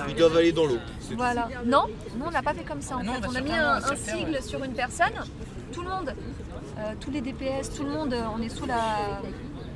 ils 0.09 0.15
doivent 0.15 0.37
aller 0.37 0.53
dans 0.53 0.67
l'eau. 0.67 0.79
Voilà. 1.17 1.49
Non, 1.65 1.85
nous 2.17 2.27
on 2.27 2.31
l'a 2.31 2.43
pas 2.43 2.53
fait 2.55 2.65
comme 2.65 2.83
ça 2.83 2.97
en 2.97 3.01
Ah 3.01 3.05
non, 3.05 3.15
fait. 3.15 3.21
bah, 3.21 3.29
On 3.31 3.37
a 3.37 3.41
mis 3.41 3.53
un, 3.53 3.81
sigle 3.97 4.43
sur 4.43 4.63
une 4.65 4.73
personne, 4.73 5.13
tout 5.73 5.83
le 5.83 5.89
monde, 5.89 6.13
euh, 6.81 6.95
tous 7.01 7.11
les 7.11 7.21
DPS, 7.21 7.71
tout 7.77 7.85
le 7.85 7.91
monde, 7.91 8.13
euh, 8.15 8.23
on 8.37 8.41
est 8.43 8.49
sous 8.49 8.67
la 8.67 9.21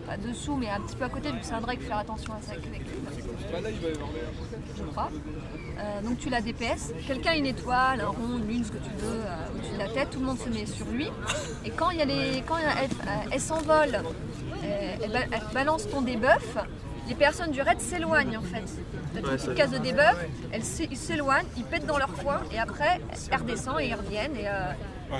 pas 0.06 0.18
dessous, 0.18 0.54
mais 0.54 0.68
un 0.68 0.80
petit 0.82 0.96
peu 0.96 1.04
à 1.04 1.08
côté, 1.08 1.32
vu 1.32 1.38
que 1.40 1.46
c'est 1.46 1.54
un 1.54 1.60
faut 1.60 1.66
faire 1.80 1.96
attention 1.96 2.34
à 2.34 2.42
ça 2.42 2.52
avec 2.52 2.64
les 2.70 2.80
je 4.76 4.82
crois. 4.84 5.08
Euh, 5.78 6.02
donc 6.02 6.18
tu 6.18 6.28
la 6.28 6.40
DPS, 6.42 6.92
quelqu'un 7.06 7.32
une 7.34 7.46
étoile, 7.46 8.00
un 8.02 8.08
rond, 8.08 8.36
une 8.38 8.46
lune, 8.46 8.64
ce 8.64 8.70
que 8.72 8.76
tu 8.78 8.90
veux, 8.98 9.20
euh, 9.24 9.54
au-dessus 9.56 9.72
de 9.72 9.78
la 9.78 9.88
tête, 9.88 10.10
tout 10.10 10.20
le 10.20 10.26
monde 10.26 10.38
se 10.38 10.48
met 10.50 10.66
sur 10.66 10.86
lui. 10.88 11.08
Et 11.64 11.70
quand, 11.70 11.88
il 11.90 11.98
y 11.98 12.02
a 12.02 12.04
les, 12.04 12.42
quand 12.46 12.56
elle, 13.32 13.40
s'envole, 13.40 13.98
elle, 14.62 15.10
ba- 15.10 15.18
elle 15.32 15.42
balance 15.54 15.88
ton 15.88 16.02
debuff, 16.02 16.58
les 17.08 17.14
personnes 17.14 17.50
du 17.50 17.60
raid 17.62 17.80
s'éloignent 17.80 18.36
en 18.38 18.42
fait. 18.42 18.64
T'as 19.14 19.20
une 19.20 19.26
petite 19.26 19.54
case 19.54 19.70
de 19.70 19.78
debuff, 19.78 20.16
elles 20.52 20.64
s'éloignent, 20.64 21.46
ils 21.56 21.64
pètent 21.64 21.86
dans 21.86 21.98
leur 21.98 22.12
coin 22.12 22.40
et 22.52 22.58
après 22.58 23.00
elles 23.30 23.38
redescendent 23.38 23.80
et 23.80 23.86
ils 23.88 23.94
reviennent 23.94 24.36
et 24.36 24.48
euh, 24.48 24.72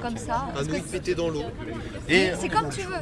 comme 0.03 0.17
ça. 0.17 0.47
Un 0.51 0.53
Parce 0.55 0.67
que 0.67 0.73
nouille 0.73 0.81
pété 0.83 1.15
dans 1.15 1.29
l'eau. 1.29 1.43
Et 2.09 2.31
c'est 2.39 2.49
comme 2.49 2.69
tu 2.71 2.81
veux. 2.83 2.95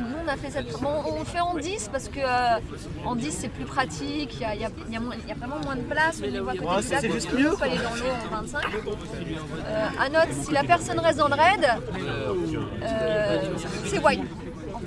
Nous, 0.00 0.16
on 0.24 0.28
a 0.28 0.36
fait 0.36 0.50
cette. 0.50 0.70
bon, 0.80 1.02
on 1.06 1.18
le 1.20 1.24
fait 1.24 1.40
en 1.40 1.54
10 1.56 1.88
parce 1.90 2.08
que 2.08 2.20
euh, 2.20 2.58
en 3.04 3.14
10 3.16 3.30
c'est 3.32 3.48
plus 3.48 3.64
pratique. 3.64 4.34
Il 4.34 4.40
y 4.40 4.44
a, 4.44 4.54
il 4.54 4.60
y 4.60 4.64
a- 4.64 4.70
il 4.88 4.92
y 4.92 4.96
a 4.96 5.00
moins- 5.00 5.14
il 5.22 5.28
y 5.28 5.32
a 5.32 5.34
vraiment 5.34 5.58
moins 5.64 5.76
de 5.76 5.82
place. 5.82 6.20
On 6.24 6.42
voit 6.42 6.52
à 6.52 6.54
côté 6.56 6.66
Ouais, 6.68 6.76
du 6.76 6.82
c'est- 6.86 6.94
lac, 7.02 7.12
juste 7.12 7.32
mieux, 7.32 7.54
aller 7.62 7.76
dans 7.76 7.94
l'eau 7.94 8.12
en 8.32 8.36
25. 8.42 8.62
Euh, 8.66 9.86
à 10.00 10.08
note, 10.08 10.28
si 10.44 10.52
la 10.52 10.64
personne 10.64 10.98
reste 11.00 11.18
dans 11.18 11.28
le 11.28 11.34
raid, 11.34 11.66
euh, 12.82 13.38
c'est 13.86 13.98
white. 13.98 14.20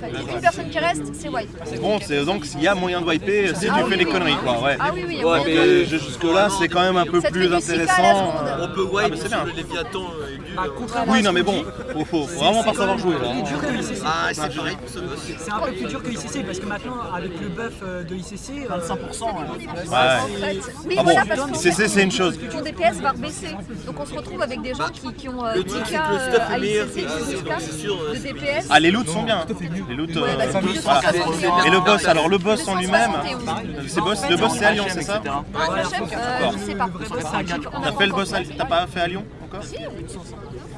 En 0.02 0.06
fait, 0.06 0.12
il 0.22 0.26
y 0.26 0.30
a 0.30 0.34
une 0.34 0.40
personne 0.40 0.70
qui 0.70 0.78
reste, 0.78 1.02
c'est 1.14 1.28
white. 1.28 1.48
Bon, 1.80 1.98
c'est 2.04 2.24
donc 2.24 2.44
s'il 2.44 2.62
y 2.62 2.68
a 2.68 2.74
moyen 2.74 3.00
de 3.00 3.06
wiper 3.06 3.54
si 3.54 3.68
Ah 3.70 3.74
tu 3.78 3.84
oui, 3.84 3.90
fais 3.90 3.96
des 3.98 4.04
oui. 4.04 4.12
conneries, 4.12 4.36
quoi. 4.42 4.60
Ouais. 4.62 4.76
Ah 4.80 4.90
oui, 4.92 5.04
oui, 5.06 5.22
Ouais, 5.24 5.38
wiper. 5.38 5.86
jusque-là, 5.86 6.48
c'est 6.58 6.68
quand 6.68 6.80
même 6.80 6.96
un 6.96 7.04
peu 7.06 7.20
plus 7.20 7.52
intéressant. 7.52 8.32
On 8.60 8.68
peut 8.74 8.86
Ah, 8.92 8.94
wipe 9.04 9.10
mais 9.10 9.16
c'est 9.16 9.28
bien. 9.28 9.44
le 9.44 9.52
Léviathan 9.52 10.00
et 10.28 10.36
lui. 10.36 10.42
Bah, 10.56 10.64
Oui, 11.08 11.22
non, 11.22 11.32
mais 11.32 11.42
bon, 11.42 11.64
faut, 11.92 12.04
faut 12.04 12.22
vraiment 12.24 12.62
pas 12.62 12.74
savoir 12.74 12.98
jouer 12.98 13.14
là. 13.14 13.30
plus 13.30 13.42
dur 13.42 13.60
que. 13.60 13.66
Ah, 14.04 14.28
c'est. 14.32 14.42
C'est 15.38 15.50
un 15.52 15.58
peu 15.60 15.72
plus 15.72 15.86
dur 15.86 16.02
que 16.02 16.08
ICC 16.10 16.44
parce 16.46 16.58
que 16.58 16.66
maintenant, 16.66 16.96
avec 17.14 17.30
le 17.40 17.48
buff 17.48 17.72
euh, 17.82 18.02
de 18.02 18.14
ICC, 18.14 18.68
25%. 18.68 19.22
Ouais. 19.22 19.30
En 19.30 19.54
fait, 19.54 20.60
oui, 20.86 20.96
Ah 20.98 21.02
voilà, 21.02 21.24
parce 21.26 21.64
ICC, 21.64 21.88
c'est 21.88 22.02
une 22.02 22.10
chose. 22.12 22.38
Ton 22.50 22.60
DPS 22.60 23.00
va 23.00 23.10
rebaisser. 23.12 23.48
Donc 23.86 24.00
on 24.00 24.06
se 24.06 24.14
retrouve 24.14 24.42
avec 24.42 24.60
des 24.62 24.74
gens 24.74 24.88
qui, 24.92 25.12
qui 25.14 25.28
ont 25.28 25.44
euh, 25.44 25.54
Le 25.54 25.64
10 25.64 25.70
truc, 25.72 25.84
k 25.84 25.88
c'est 25.88 25.96
que 25.96 26.12
le 26.12 26.18
stuff 26.18 26.34
euh, 26.48 26.50
est 26.50 26.54
à 26.54 26.58
meilleur 26.58 26.86
ICC, 26.86 26.94
que 26.94 27.00
ICC, 27.00 27.26
10 27.28 27.34
donc 27.44 27.44
k 27.54 27.60
c'est 27.60 27.72
sûr, 27.78 27.98
euh, 28.02 28.14
de 28.14 28.18
DPS. 28.18 28.66
Ah, 28.70 28.80
les 28.80 28.90
loots 28.90 29.06
sont 29.08 29.22
bien. 29.22 29.44
Les 29.92 29.98
loots, 29.98 30.16
euh, 30.16 30.36
bah. 30.38 30.60
271. 30.62 31.66
Et 31.66 31.70
le 31.70 31.80
boss, 31.80 32.06
alors 32.06 32.28
le 32.28 32.38
boss 32.38 32.66
en 32.66 32.76
lui-même, 32.76 33.10
271. 33.12 33.88
c'est 33.88 34.00
boss, 34.00 34.22
le 34.30 34.36
boss 34.36 34.52
c'est 34.58 34.64
à 34.64 34.72
Lyon, 34.72 34.84
c'est 34.88 35.02
ça 35.02 35.20
Ah, 35.24 35.38
euh. 35.54 36.50
T'as 37.84 37.92
fait 37.92 38.06
le 38.06 38.12
boss, 38.12 38.32
à- 38.32 38.38
t'as 38.56 38.64
pas 38.64 38.86
fait 38.86 39.00
à 39.00 39.06
Lyon 39.08 39.24
encore 39.44 39.60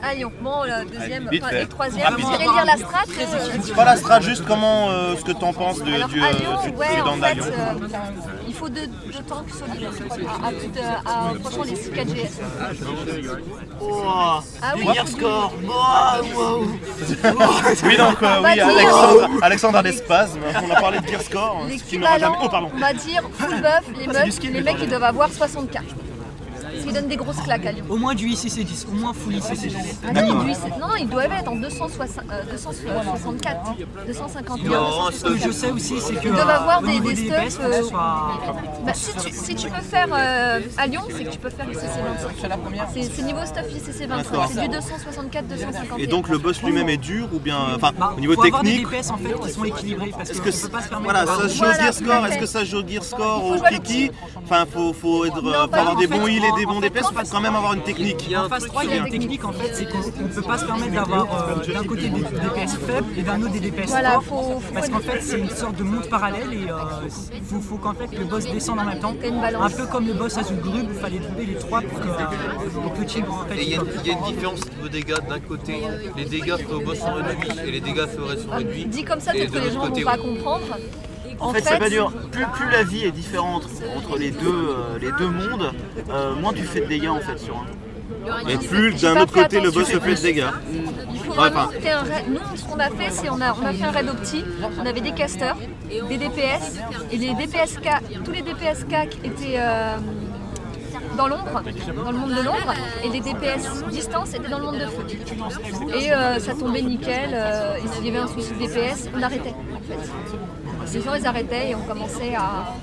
Si. 0.04 0.10
À 0.10 0.14
Lyon. 0.14 0.32
Bon, 0.42 0.62
le 0.64 0.84
deuxième, 0.90 1.28
Vite 1.30 1.42
enfin, 1.42 1.52
fait. 1.52 1.60
le 1.62 1.68
troisième, 1.68 2.06
Rapide. 2.06 2.24
vous 2.24 2.32
irez 2.32 2.42
lire 2.44 2.64
la 2.64 2.76
strat. 2.76 3.04
euh, 3.18 3.74
Pas 3.74 3.84
la 3.84 3.96
strat, 3.96 4.20
juste 4.20 4.44
comment, 4.46 4.88
euh, 4.90 5.14
ce 5.16 5.24
que 5.24 5.32
t'en 5.32 5.52
penses 5.52 5.82
de, 5.82 5.92
Alors 5.94 6.08
du, 6.08 6.22
à 6.22 6.26
euh, 6.26 6.32
Lyon, 6.32 6.50
du 6.64 6.70
ouais, 6.76 7.00
en 7.00 7.14
fait, 7.16 7.38
euh, 7.40 7.88
il 8.46 8.54
faut 8.54 8.68
deux, 8.68 8.86
deux 8.86 9.22
tanks 9.26 9.50
solides 9.50 9.88
à, 10.44 10.46
à 10.46 10.50
plus 10.50 10.68
de, 10.68 10.80
à, 10.80 11.32
franchement, 11.42 11.64
les 11.64 11.76
6 11.76 11.90
4 11.90 12.08
GS. 12.08 12.40
Oh, 13.80 14.02
Ah 14.62 14.72
oui. 14.76 14.86
meilleur 14.86 15.08
score. 15.08 15.52
Wow. 15.64 16.66
Oui, 17.84 17.96
donc 17.96 18.22
euh, 18.22 18.42
oui, 18.44 18.54
dire- 18.54 18.68
Alexandre, 18.68 19.28
Alexandre 19.42 19.78
a 19.78 19.82
des 19.82 19.92
spasmes. 19.92 20.40
On 20.66 20.70
a 20.70 20.80
parlé 20.80 21.00
de 21.00 21.06
Gear 21.08 21.22
Score, 21.22 21.62
ce 21.68 21.82
qui 21.82 21.98
n'aura 21.98 22.14
L'équivalent, 22.16 22.18
jamais. 22.34 22.36
Oh, 22.44 22.48
pardon. 22.48 22.70
on 22.74 22.78
va 22.78 22.92
dire 22.92 23.22
full 23.38 23.60
buff, 23.60 23.80
les, 23.98 24.06
Ah, 24.08 24.24
meufs, 24.26 24.40
les 24.42 24.62
mecs 24.62 24.76
ils 24.82 24.88
doivent 24.88 25.04
avoir 25.04 25.28
60k. 25.30 25.80
Qui 26.84 26.92
donne 26.92 27.08
des 27.08 27.16
grosses 27.16 27.40
claques 27.40 27.66
à 27.66 27.72
Lyon. 27.72 27.84
au 27.88 27.96
moins 27.96 28.14
du 28.14 28.28
ICC 28.28 28.64
10, 28.64 28.86
au 28.90 28.94
moins 28.94 29.12
full 29.14 29.36
ICC 29.36 29.68
10. 29.68 29.76
Ah 30.06 30.22
non, 30.22 30.42
lui, 30.44 30.54
c'est- 30.54 30.68
non, 30.78 30.88
non, 30.88 30.96
ils 30.98 31.08
doivent 31.08 31.32
être 31.32 31.50
en 31.50 31.56
260, 31.56 32.24
euh, 32.30 32.42
264, 32.52 33.76
251. 34.06 34.70
Non, 34.70 35.10
ce 35.10 35.24
que 35.24 35.36
je 35.38 35.50
sais 35.50 35.70
aussi, 35.70 35.94
c'est 36.00 36.14
que 36.14 36.28
Ils 36.28 36.32
doivent 36.32 36.50
avoir 36.50 36.82
des, 36.82 36.88
niveau 36.88 37.08
des 37.08 37.14
des 37.14 37.50
stuffs. 37.50 37.60
Euh, 37.64 37.82
bah, 38.84 38.92
si, 38.94 39.12
tu, 39.16 39.32
si 39.34 39.54
tu 39.54 39.68
peux 39.70 39.82
faire 39.82 40.08
euh, 40.12 40.60
à 40.76 40.86
Lyon, 40.86 41.02
c'est 41.08 41.24
que 41.24 41.30
tu 41.30 41.38
peux 41.38 41.50
faire 41.50 41.66
ICC 41.70 41.80
25. 41.80 43.08
C'est 43.14 43.22
niveau 43.22 43.44
stuff 43.46 43.64
ICC 43.70 44.06
25. 44.06 44.08
D'accord. 44.08 44.50
C'est 44.52 44.60
du 44.60 44.68
264, 44.68 45.48
251. 45.48 45.96
Et 45.98 46.06
donc 46.06 46.28
le 46.28 46.38
boss 46.38 46.62
lui-même 46.62 46.88
est 46.88 46.96
dur 46.98 47.28
ou 47.32 47.38
bien, 47.38 47.58
enfin, 47.76 47.92
au 48.16 48.20
niveau 48.20 48.34
Bah, 48.34 48.42
faut 48.42 48.46
avoir 48.46 48.62
des 48.62 48.70
technique, 48.70 48.90
DPS 48.90 49.10
en 49.10 49.16
fait 49.16 49.40
qui 49.40 49.50
sont 49.50 49.64
équilibrés 49.64 50.12
parce 50.16 50.30
que 50.30 50.36
peut 50.36 50.68
pas 50.68 50.82
se 50.82 50.88
permettre 50.88 51.02
voilà, 51.02 51.26
ça 51.26 51.48
se 51.48 51.56
joue 51.56 51.64
au 51.64 51.72
Gear 51.72 51.94
Score 51.94 52.26
Est-ce 52.26 52.38
que 52.38 52.46
ça 52.46 52.60
se 52.60 52.64
joue 52.66 52.78
au 52.78 52.86
Gear 52.86 53.04
Score 53.04 53.44
au 53.44 53.56
Kiki 53.70 54.10
Enfin, 54.44 54.64
faut, 54.70 54.92
faut, 54.92 55.24
être, 55.24 55.38
euh, 55.38 55.66
faut 55.68 55.74
avoir 55.74 55.96
des 55.96 56.06
bons 56.06 56.26
heals 56.26 56.44
et 56.44 56.52
des 56.58 56.66
en 56.73 56.73
fait, 56.80 56.90
DPS, 56.90 57.02
faut 57.08 57.14
quand 57.32 57.40
même 57.40 57.54
avoir 57.56 57.72
une 57.74 57.82
technique. 57.82 58.34
En 58.36 58.48
phase 58.48 58.66
3, 58.66 58.84
il 58.84 58.90
y 58.90 58.92
a 58.94 58.96
une 58.96 59.08
technique 59.10 59.44
en 59.44 59.52
fait, 59.52 59.74
c'est 59.74 59.88
qu'on 59.90 59.98
ne 59.98 60.28
peut 60.28 60.42
pas 60.42 60.58
se 60.58 60.64
permettre 60.66 60.92
d'avoir 60.92 61.48
euh, 61.48 61.72
d'un 61.72 61.84
côté 61.84 62.08
des 62.08 62.20
DPS 62.20 62.76
faibles 62.86 63.06
et 63.16 63.22
d'un 63.22 63.40
autre 63.42 63.52
des 63.52 63.60
DPS 63.60 63.88
Voilà, 63.88 64.12
forts. 64.12 64.24
faut- 64.24 64.60
faut 64.60 64.74
parce 64.74 64.88
qu'en 64.88 64.98
fait, 65.00 65.20
c'est 65.20 65.38
une 65.38 65.50
sorte 65.50 65.76
de 65.76 65.82
monde 65.82 66.06
parallèle 66.08 66.52
et 66.52 66.70
euh, 66.70 66.74
il 67.34 67.40
faut, 67.42 67.60
faut 67.60 67.76
qu'en 67.76 67.94
fait 67.94 68.08
le 68.18 68.24
boss 68.24 68.44
descende 68.44 68.78
en 68.80 68.84
même 68.84 68.98
temps. 69.00 69.14
Un 69.60 69.70
peu 69.70 69.86
comme 69.86 70.06
le 70.06 70.14
boss 70.14 70.36
Azul 70.38 70.58
Grub, 70.60 70.86
il 70.92 70.98
fallait 71.00 71.18
trouver 71.20 71.46
les 71.46 71.54
trois 71.54 71.80
pour 71.80 72.00
que 72.00 72.08
euh, 72.08 72.24
le 72.84 73.04
petit 73.04 73.22
en 73.28 73.44
fait. 73.46 73.56
Et 73.56 73.62
il 73.64 73.70
y, 73.70 73.74
a- 73.76 73.80
il 74.04 74.06
y 74.06 74.10
a 74.14 74.18
une 74.18 74.24
différence 74.24 74.60
au 74.84 74.88
dégâts 74.88 75.14
d'un 75.28 75.40
côté, 75.40 75.74
les 76.16 76.24
dégâts 76.24 76.56
faits 76.56 76.72
au 76.72 76.80
boss 76.80 76.98
sont 76.98 77.12
réduits 77.14 77.58
et 77.66 77.70
les 77.70 77.80
dégâts 77.80 78.06
faits 78.06 78.20
au 78.20 78.26
reste 78.26 78.44
sont 78.44 78.50
réduits. 78.56 78.84
Dit 78.86 79.04
comme 79.04 79.20
ça, 79.20 79.32
peut-être 79.32 79.52
de 79.52 79.58
que 79.58 79.64
les 79.64 79.70
gens 79.70 79.80
vont 79.80 79.88
côté, 79.88 80.04
pas 80.04 80.16
comprendre. 80.16 80.64
En 81.40 81.52
fait, 81.52 81.62
c'est 81.62 81.78
pas 81.78 81.88
dur. 81.90 82.12
Plus, 82.30 82.46
plus 82.46 82.70
la 82.70 82.82
vie 82.82 83.04
est 83.04 83.10
différente 83.10 83.66
entre 83.96 84.18
les 84.18 84.30
deux, 84.30 84.46
euh, 84.46 84.98
les 85.00 85.10
deux 85.18 85.28
mondes, 85.28 85.72
euh, 86.10 86.34
moins 86.36 86.52
tu 86.52 86.62
fais 86.64 86.80
de 86.80 86.86
dégâts 86.86 87.08
en 87.08 87.20
fait 87.20 87.38
sur 87.38 87.56
un. 87.56 87.66
Et 88.48 88.56
plus 88.56 89.00
d'un 89.00 89.20
autre 89.20 89.32
côté 89.32 89.60
le 89.60 89.70
boss 89.70 89.86
se 89.86 89.98
fait 89.98 90.14
de 90.14 90.20
dégâts. 90.20 90.44
Faut 91.26 91.32
Ouais, 91.32 91.48
enfin. 91.48 91.70
Nous, 92.28 92.56
ce 92.56 92.64
qu'on 92.64 92.78
a 92.78 92.90
fait, 92.90 93.10
c'est 93.10 93.28
on 93.30 93.40
a, 93.40 93.54
on 93.54 93.64
a 93.66 93.72
fait 93.72 93.84
un 93.84 93.90
raid 93.90 94.08
opti. 94.08 94.44
On 94.80 94.86
avait 94.86 95.00
des 95.00 95.12
casters, 95.12 95.56
des 95.90 96.18
DPS, 96.18 96.78
et 97.10 97.16
les 97.16 97.34
DPS 97.34 97.78
CAC, 97.82 98.02
tous 98.24 98.32
les 98.32 98.42
DPS 98.42 98.84
CAC 98.88 99.16
étaient 99.24 99.56
euh, 99.58 99.96
dans 101.16 101.26
l'ombre, 101.28 101.62
dans 102.04 102.12
le 102.12 102.18
monde 102.18 102.30
de 102.34 102.42
l'ombre, 102.42 102.74
et 103.04 103.08
les 103.08 103.20
DPS 103.20 103.84
distance 103.90 104.34
étaient 104.34 104.48
dans 104.48 104.58
le 104.58 104.64
monde 104.66 104.78
de 104.78 104.86
feu. 104.86 105.06
Et 105.98 106.12
euh, 106.12 106.38
ça 106.38 106.54
tombait 106.54 106.82
nickel. 106.82 107.30
euh, 107.32 107.76
et 107.76 107.88
s'il 107.94 108.06
y 108.06 108.10
avait 108.10 108.18
un 108.18 108.28
souci 108.28 108.52
de 108.52 108.58
DPS, 108.66 109.08
on 109.16 109.22
arrêtait 109.22 109.54
en 109.54 109.82
fait. 109.82 110.10
Les 110.92 111.00
gens 111.00 111.14
ils 111.14 111.26
arrêtaient 111.26 111.70
et 111.70 111.74
on 111.74 111.82
commençait 111.82 112.34
à. 112.34 112.74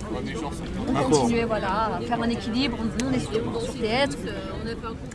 On 0.88 0.94
continuait 1.10 1.46
voilà, 1.46 1.96
à 1.98 2.02
faire 2.02 2.22
un 2.22 2.30
équilibre. 2.30 2.78
On, 2.82 3.06
on 3.08 3.14
est 3.14 3.20
sur, 3.20 3.62
sur 3.62 3.74
TS. 3.74 4.18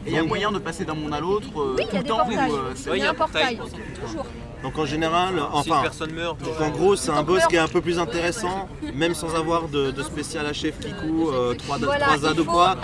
Et 0.06 0.10
il 0.10 0.12
y 0.14 0.18
a 0.18 0.22
moyen 0.22 0.50
de 0.52 0.58
passer 0.58 0.84
d'un 0.84 0.94
monde 0.94 1.12
à 1.14 1.20
l'autre 1.20 1.48
euh, 1.56 1.74
Oui, 1.78 1.84
il 1.84 1.86
y 1.86 1.88
tout 1.90 1.96
a 1.96 1.98
le 1.98 2.02
des 2.04 2.08
temps 2.08 2.54
euh, 2.54 2.72
c'est- 2.74 2.90
Il 2.96 2.98
y 2.98 3.06
a 3.06 3.10
un 3.10 3.14
portail, 3.14 3.58
toujours. 4.00 4.26
Donc 4.66 4.78
en 4.80 4.84
général, 4.84 5.34
enfin, 5.52 5.82
personne 5.82 6.10
meurt, 6.10 6.42
donc 6.42 6.60
en 6.60 6.70
gros 6.70 6.96
c'est 6.96 7.12
un 7.12 7.22
boss 7.22 7.46
qui 7.46 7.54
est 7.54 7.60
un 7.60 7.68
peu 7.68 7.80
plus 7.80 8.00
intéressant, 8.00 8.68
même 8.94 9.14
sans 9.14 9.32
avoir 9.36 9.68
de, 9.68 9.92
de 9.92 10.02
spécial 10.02 10.44
à 10.44 10.52
chef 10.52 10.74
3 10.80 11.78
Voilà, 11.78 12.10
AD 12.10 12.20
il 12.34 12.40
ou 12.40 12.44
faut, 12.44 12.50
quoi. 12.50 12.74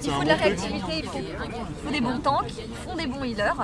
il 0.00 0.10
faut 0.12 0.22
de 0.22 0.28
la 0.28 0.34
réactivité, 0.36 0.92
il 0.98 1.04
faut, 1.06 1.18
il 1.18 1.86
faut 1.86 1.92
des 1.92 2.00
bons 2.00 2.18
tanks, 2.20 2.52
il 2.56 2.88
faut 2.88 2.96
des 2.96 3.08
bons 3.08 3.24
healers. 3.24 3.56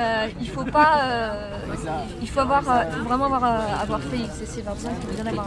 Euh, 0.00 0.28
il 0.40 0.50
faut 0.50 0.64
pas, 0.64 1.02
euh, 1.04 1.58
il 2.20 2.28
faut 2.28 2.40
avoir, 2.40 2.68
euh, 2.68 2.82
il 2.90 2.98
faut 2.98 3.04
vraiment 3.04 3.26
avoir, 3.26 3.44
euh, 3.44 3.82
avoir 3.82 4.00
fait 4.00 4.16
XCC 4.16 4.62
25, 4.62 4.90
il 5.00 5.06
faut 5.06 5.22
bien 5.22 5.26
avoir. 5.30 5.46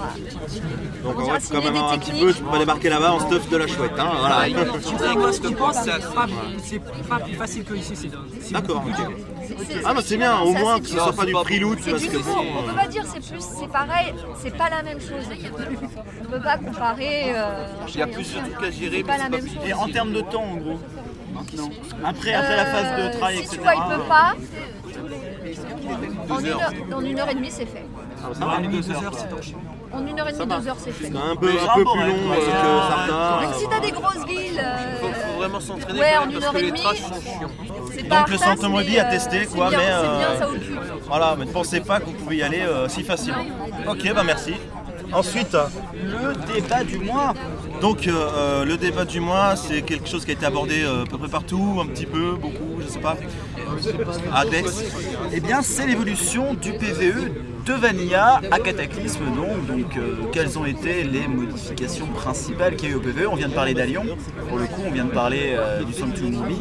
Donc 1.03 1.15
vrai, 1.15 1.35
assimiler 1.35 1.67
quand 1.67 1.73
même 1.73 1.83
un 1.83 1.97
petit 1.97 2.11
peu, 2.11 2.33
tu 2.33 2.41
peux 2.41 2.51
pas 2.51 2.59
débarquer 2.59 2.89
là-bas 2.89 3.11
en 3.11 3.19
stuff 3.19 3.49
de 3.49 3.57
la 3.57 3.67
chouette. 3.67 3.99
Hein, 3.99 4.11
voilà. 4.17 4.45
Tu 4.45 4.53
ce 4.53 5.41
que 5.41 5.49
je 5.49 5.53
pense, 5.55 5.75
c'est 6.63 6.79
pas, 6.79 7.19
plus 7.19 7.33
facile 7.33 7.65
que. 7.65 7.73
C'est 7.81 8.53
D'accord, 8.53 8.81
ok. 8.87 9.42
Ah 9.85 9.93
bah 9.93 10.01
c'est 10.03 10.17
bien, 10.17 10.39
au 10.39 10.53
moins 10.53 10.79
que 10.79 10.87
ce 10.87 10.97
soit 10.97 11.13
pas 11.13 11.25
du 11.25 11.33
C'est 11.81 11.91
parce 11.91 12.03
du 12.03 12.09
que 12.09 12.17
bon. 12.17 12.45
On 12.59 12.63
peut 12.63 12.75
pas 12.75 12.87
dire 12.87 13.03
c'est 13.05 13.19
plus, 13.31 13.41
c'est 13.59 13.67
pareil, 13.71 14.13
c'est 14.41 14.55
pas 14.57 14.69
la 14.69 14.83
même 14.83 14.99
chose. 14.99 15.27
On 16.21 16.25
peut 16.31 16.41
pas 16.41 16.57
comparer. 16.57 17.33
euh, 17.35 17.65
il 17.87 17.95
y 17.97 18.01
a 18.01 18.07
plus 18.07 18.33
de 18.33 18.39
trucs 18.39 18.67
à 18.67 18.71
gérer, 18.71 18.97
C'est 18.97 19.03
pas 19.03 19.17
la 19.17 19.29
même 19.29 19.47
chose. 19.47 19.57
Et 19.65 19.73
en 19.73 19.87
termes 19.87 20.13
de 20.13 20.21
temps 20.21 20.43
en 20.43 20.55
gros. 20.57 20.79
Après, 22.05 22.33
après 22.33 22.55
la 22.57 22.65
phase 22.65 23.03
de 23.13 23.17
travail, 23.17 23.35
Euh, 23.37 23.39
etc. 23.39 23.49
Si 23.51 23.57
tu 23.57 23.63
vois, 23.63 23.73
il 23.75 23.95
peut 23.95 24.03
pas. 24.07 24.33
En 26.29 26.39
une, 26.39 26.47
heure, 26.47 26.71
en 26.95 27.01
une 27.01 27.19
heure 27.19 27.29
et 27.29 27.35
demie, 27.35 27.51
c'est 27.51 27.65
fait. 27.65 27.85
ça 28.33 28.45
va, 28.45 28.57
deux 28.59 28.67
deux 28.69 28.91
heures. 28.91 29.03
heures, 29.03 29.13
c'est. 29.15 29.53
En 29.93 30.07
une 30.07 30.19
heure 30.19 30.27
et 30.29 30.33
demie, 30.33 30.45
deux 30.47 30.67
heures, 30.67 30.75
c'est 30.79 30.91
fait. 30.91 31.05
C'est 31.11 31.15
un 31.15 31.35
peu, 31.35 31.49
un 31.49 31.75
peu 31.75 31.83
plus 31.83 31.99
long 32.07 32.35
que 32.35 32.41
certains. 32.87 33.41
Même 33.41 33.53
si 33.59 33.67
t'as 33.69 33.79
des 33.79 33.91
grosses 33.91 34.25
villes. 34.27 34.59
euh, 34.63 34.95
faut, 34.99 35.07
faut 35.07 35.37
vraiment 35.37 35.59
s'entraîner 35.59 35.99
Ouais, 35.99 36.17
en 36.17 36.25
une 36.29 36.33
parce 36.33 36.45
heure 36.45 36.53
que 36.53 36.57
et 36.57 36.61
les 36.61 36.67
demie. 36.71 36.79
trashs 36.81 36.97
sont 37.01 37.21
chiants. 37.21 38.09
Donc 38.09 38.29
le 38.29 38.37
centre 38.37 38.67
mobile 38.69 38.99
à 38.99 39.07
euh, 39.07 39.11
tester 39.11 39.39
c'est 39.41 39.55
quoi, 39.55 39.69
bien, 39.69 39.77
mais 39.79 39.85
euh, 39.91 40.47
voilà, 41.07 41.35
mais 41.37 41.45
ne 41.45 41.51
pensez 41.51 41.79
pas 41.81 41.99
que 41.99 42.05
vous 42.05 42.13
pouvez 42.13 42.37
y 42.37 42.43
aller 42.43 42.61
euh, 42.61 42.87
si 42.89 43.03
facilement. 43.03 43.45
Ok, 43.87 44.11
bah 44.13 44.23
merci. 44.25 44.53
Ensuite, 45.11 45.55
le 45.93 46.33
débat 46.53 46.83
du 46.83 46.97
mois. 46.97 47.33
Donc 47.81 48.07
euh, 48.07 48.65
le 48.65 48.77
débat 48.77 49.05
du 49.05 49.19
mois, 49.19 49.55
c'est 49.55 49.83
quelque 49.83 50.09
chose 50.09 50.25
qui 50.25 50.31
a 50.31 50.33
été 50.33 50.45
abordé 50.45 50.83
euh, 50.83 51.03
à 51.03 51.05
peu 51.05 51.19
près 51.19 51.27
partout, 51.27 51.79
un 51.83 51.85
petit 51.85 52.07
peu, 52.07 52.31
beaucoup, 52.31 52.79
je 52.81 52.87
sais 52.87 52.99
pas. 52.99 53.15
Adex. 54.33 54.83
Eh 55.31 55.39
bien, 55.39 55.61
c'est 55.61 55.85
l'évolution 55.85 56.55
du 56.55 56.73
PVE 56.73 57.29
de 57.66 57.74
Vanilla 57.74 58.41
à 58.51 58.59
Cataclysme, 58.59 59.26
donc. 59.36 59.66
Donc, 59.68 59.97
euh, 59.97 60.16
quelles 60.32 60.57
ont 60.59 60.66
été 60.66 61.03
les 61.03 61.28
modifications 61.28 62.07
principales 62.07 62.76
qu'il 62.76 62.89
y 62.89 62.91
a 62.91 62.95
eu 62.95 62.97
au 62.97 63.01
PVE 63.01 63.28
On 63.32 63.36
vient 63.36 63.47
de 63.47 63.53
parler 63.53 63.74
d'Alion. 63.74 64.03
Pour 64.49 64.57
le 64.57 64.66
coup, 64.66 64.82
on 64.86 64.91
vient 64.91 65.05
de 65.05 65.11
parler 65.11 65.55
euh, 65.57 65.84
du 65.84 65.93
Sanctuary 65.93 66.32
Movie. 66.32 66.57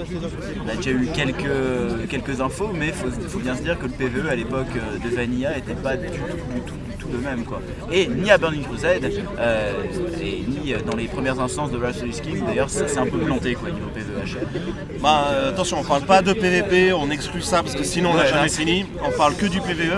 On 0.64 0.68
a 0.68 0.76
déjà 0.76 0.90
eu 0.90 1.08
quelques, 1.14 2.08
quelques 2.08 2.40
infos, 2.40 2.70
mais 2.74 2.88
il 2.88 2.92
faut, 2.92 3.08
faut 3.28 3.38
bien 3.38 3.56
se 3.56 3.62
dire 3.62 3.78
que 3.78 3.84
le 3.86 3.90
PVE 3.92 4.28
à 4.28 4.34
l'époque 4.36 4.66
euh, 4.76 4.98
de 4.98 5.14
Vanilla 5.14 5.54
n'était 5.54 5.74
pas 5.74 5.96
du 5.96 6.06
tout, 6.08 6.14
du 6.54 6.60
tout, 6.60 6.74
du 6.74 6.96
tout 6.98 7.08
le 7.12 7.18
même 7.18 7.44
quoi. 7.44 7.60
Et 7.90 8.06
ni 8.06 8.30
à 8.30 8.38
Burning 8.38 8.62
Crusade, 8.62 9.10
euh, 9.38 9.72
et 10.22 10.44
ni 10.46 10.72
dans 10.88 10.96
les 10.96 11.08
premières 11.08 11.40
instances 11.40 11.70
de 11.72 11.78
Wrath 11.78 12.02
of 12.02 12.10
the 12.10 12.20
King, 12.22 12.44
d'ailleurs 12.46 12.70
ça 12.70 12.86
s'est 12.86 12.98
un 12.98 13.06
peu 13.06 13.18
planté 13.18 13.54
quoi 13.54 13.70
niveau 13.70 13.88
PvHL. 13.94 14.46
Bah 15.02 15.26
attention, 15.48 15.78
on 15.80 15.84
parle 15.84 16.02
pas 16.02 16.22
de 16.22 16.32
PVP, 16.32 16.92
on 16.92 17.10
exclut 17.10 17.42
ça 17.42 17.62
parce 17.62 17.74
que 17.74 17.82
sinon 17.84 18.10
on 18.10 18.14
n'a 18.14 18.22
Ouais, 18.22 18.28
jamais 18.28 18.48
fini. 18.48 18.86
On 19.04 19.10
parle 19.16 19.34
que 19.34 19.46
du 19.46 19.60
PVE. 19.60 19.90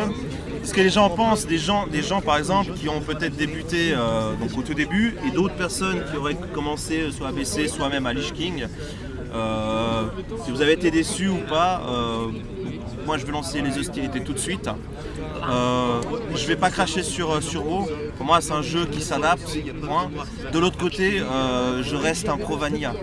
Ce 0.65 0.73
que 0.73 0.81
les 0.81 0.89
gens 0.89 1.11
pensent, 1.11 1.47
des 1.47 1.59
gens, 1.59 1.87
des 1.87 2.03
gens 2.03 2.23
par 2.23 2.39
exemple 2.39 2.73
qui 2.73 2.89
ont 2.89 3.01
peut-être 3.01 3.37
débuté 3.37 3.93
euh, 3.93 4.33
donc 4.35 4.57
au 4.57 4.63
tout 4.63 4.73
début 4.73 5.15
et 5.27 5.31
d'autres 5.31 5.55
personnes 5.55 6.03
qui 6.11 6.17
auraient 6.17 6.37
commencé 6.55 7.01
euh, 7.01 7.11
soit 7.13 7.29
à 7.29 7.33
BC, 7.33 7.69
soit 7.69 7.91
même 7.91 8.07
à 8.07 8.15
Lich 8.15 8.33
King. 8.33 8.67
Euh, 9.35 10.05
si 10.45 10.51
vous 10.51 10.63
avez 10.63 10.73
été 10.73 10.91
déçus 10.91 11.29
ou 11.29 11.39
pas, 11.49 11.83
moi 13.05 13.19
je 13.19 13.27
veux 13.27 13.33
lancer 13.33 13.61
les 13.61 13.77
hostilités 13.77 14.23
tout 14.23 14.33
de 14.33 14.39
suite. 14.39 14.69
Euh, 14.69 16.01
je 16.35 16.47
vais 16.47 16.57
pas 16.57 16.71
cracher 16.71 17.03
sur, 17.03 17.43
sur. 17.43 17.63
Pour 17.63 18.27
moi 18.27 18.41
c'est 18.41 18.53
un 18.53 18.63
jeu 18.63 18.87
qui 18.87 19.03
s'adapte. 19.03 19.59
De 20.53 20.59
l'autre 20.59 20.79
côté, 20.79 21.19
je 21.19 21.97
reste 21.97 22.29
un 22.29 22.39
pro 22.39 22.57
vanilla. 22.57 22.95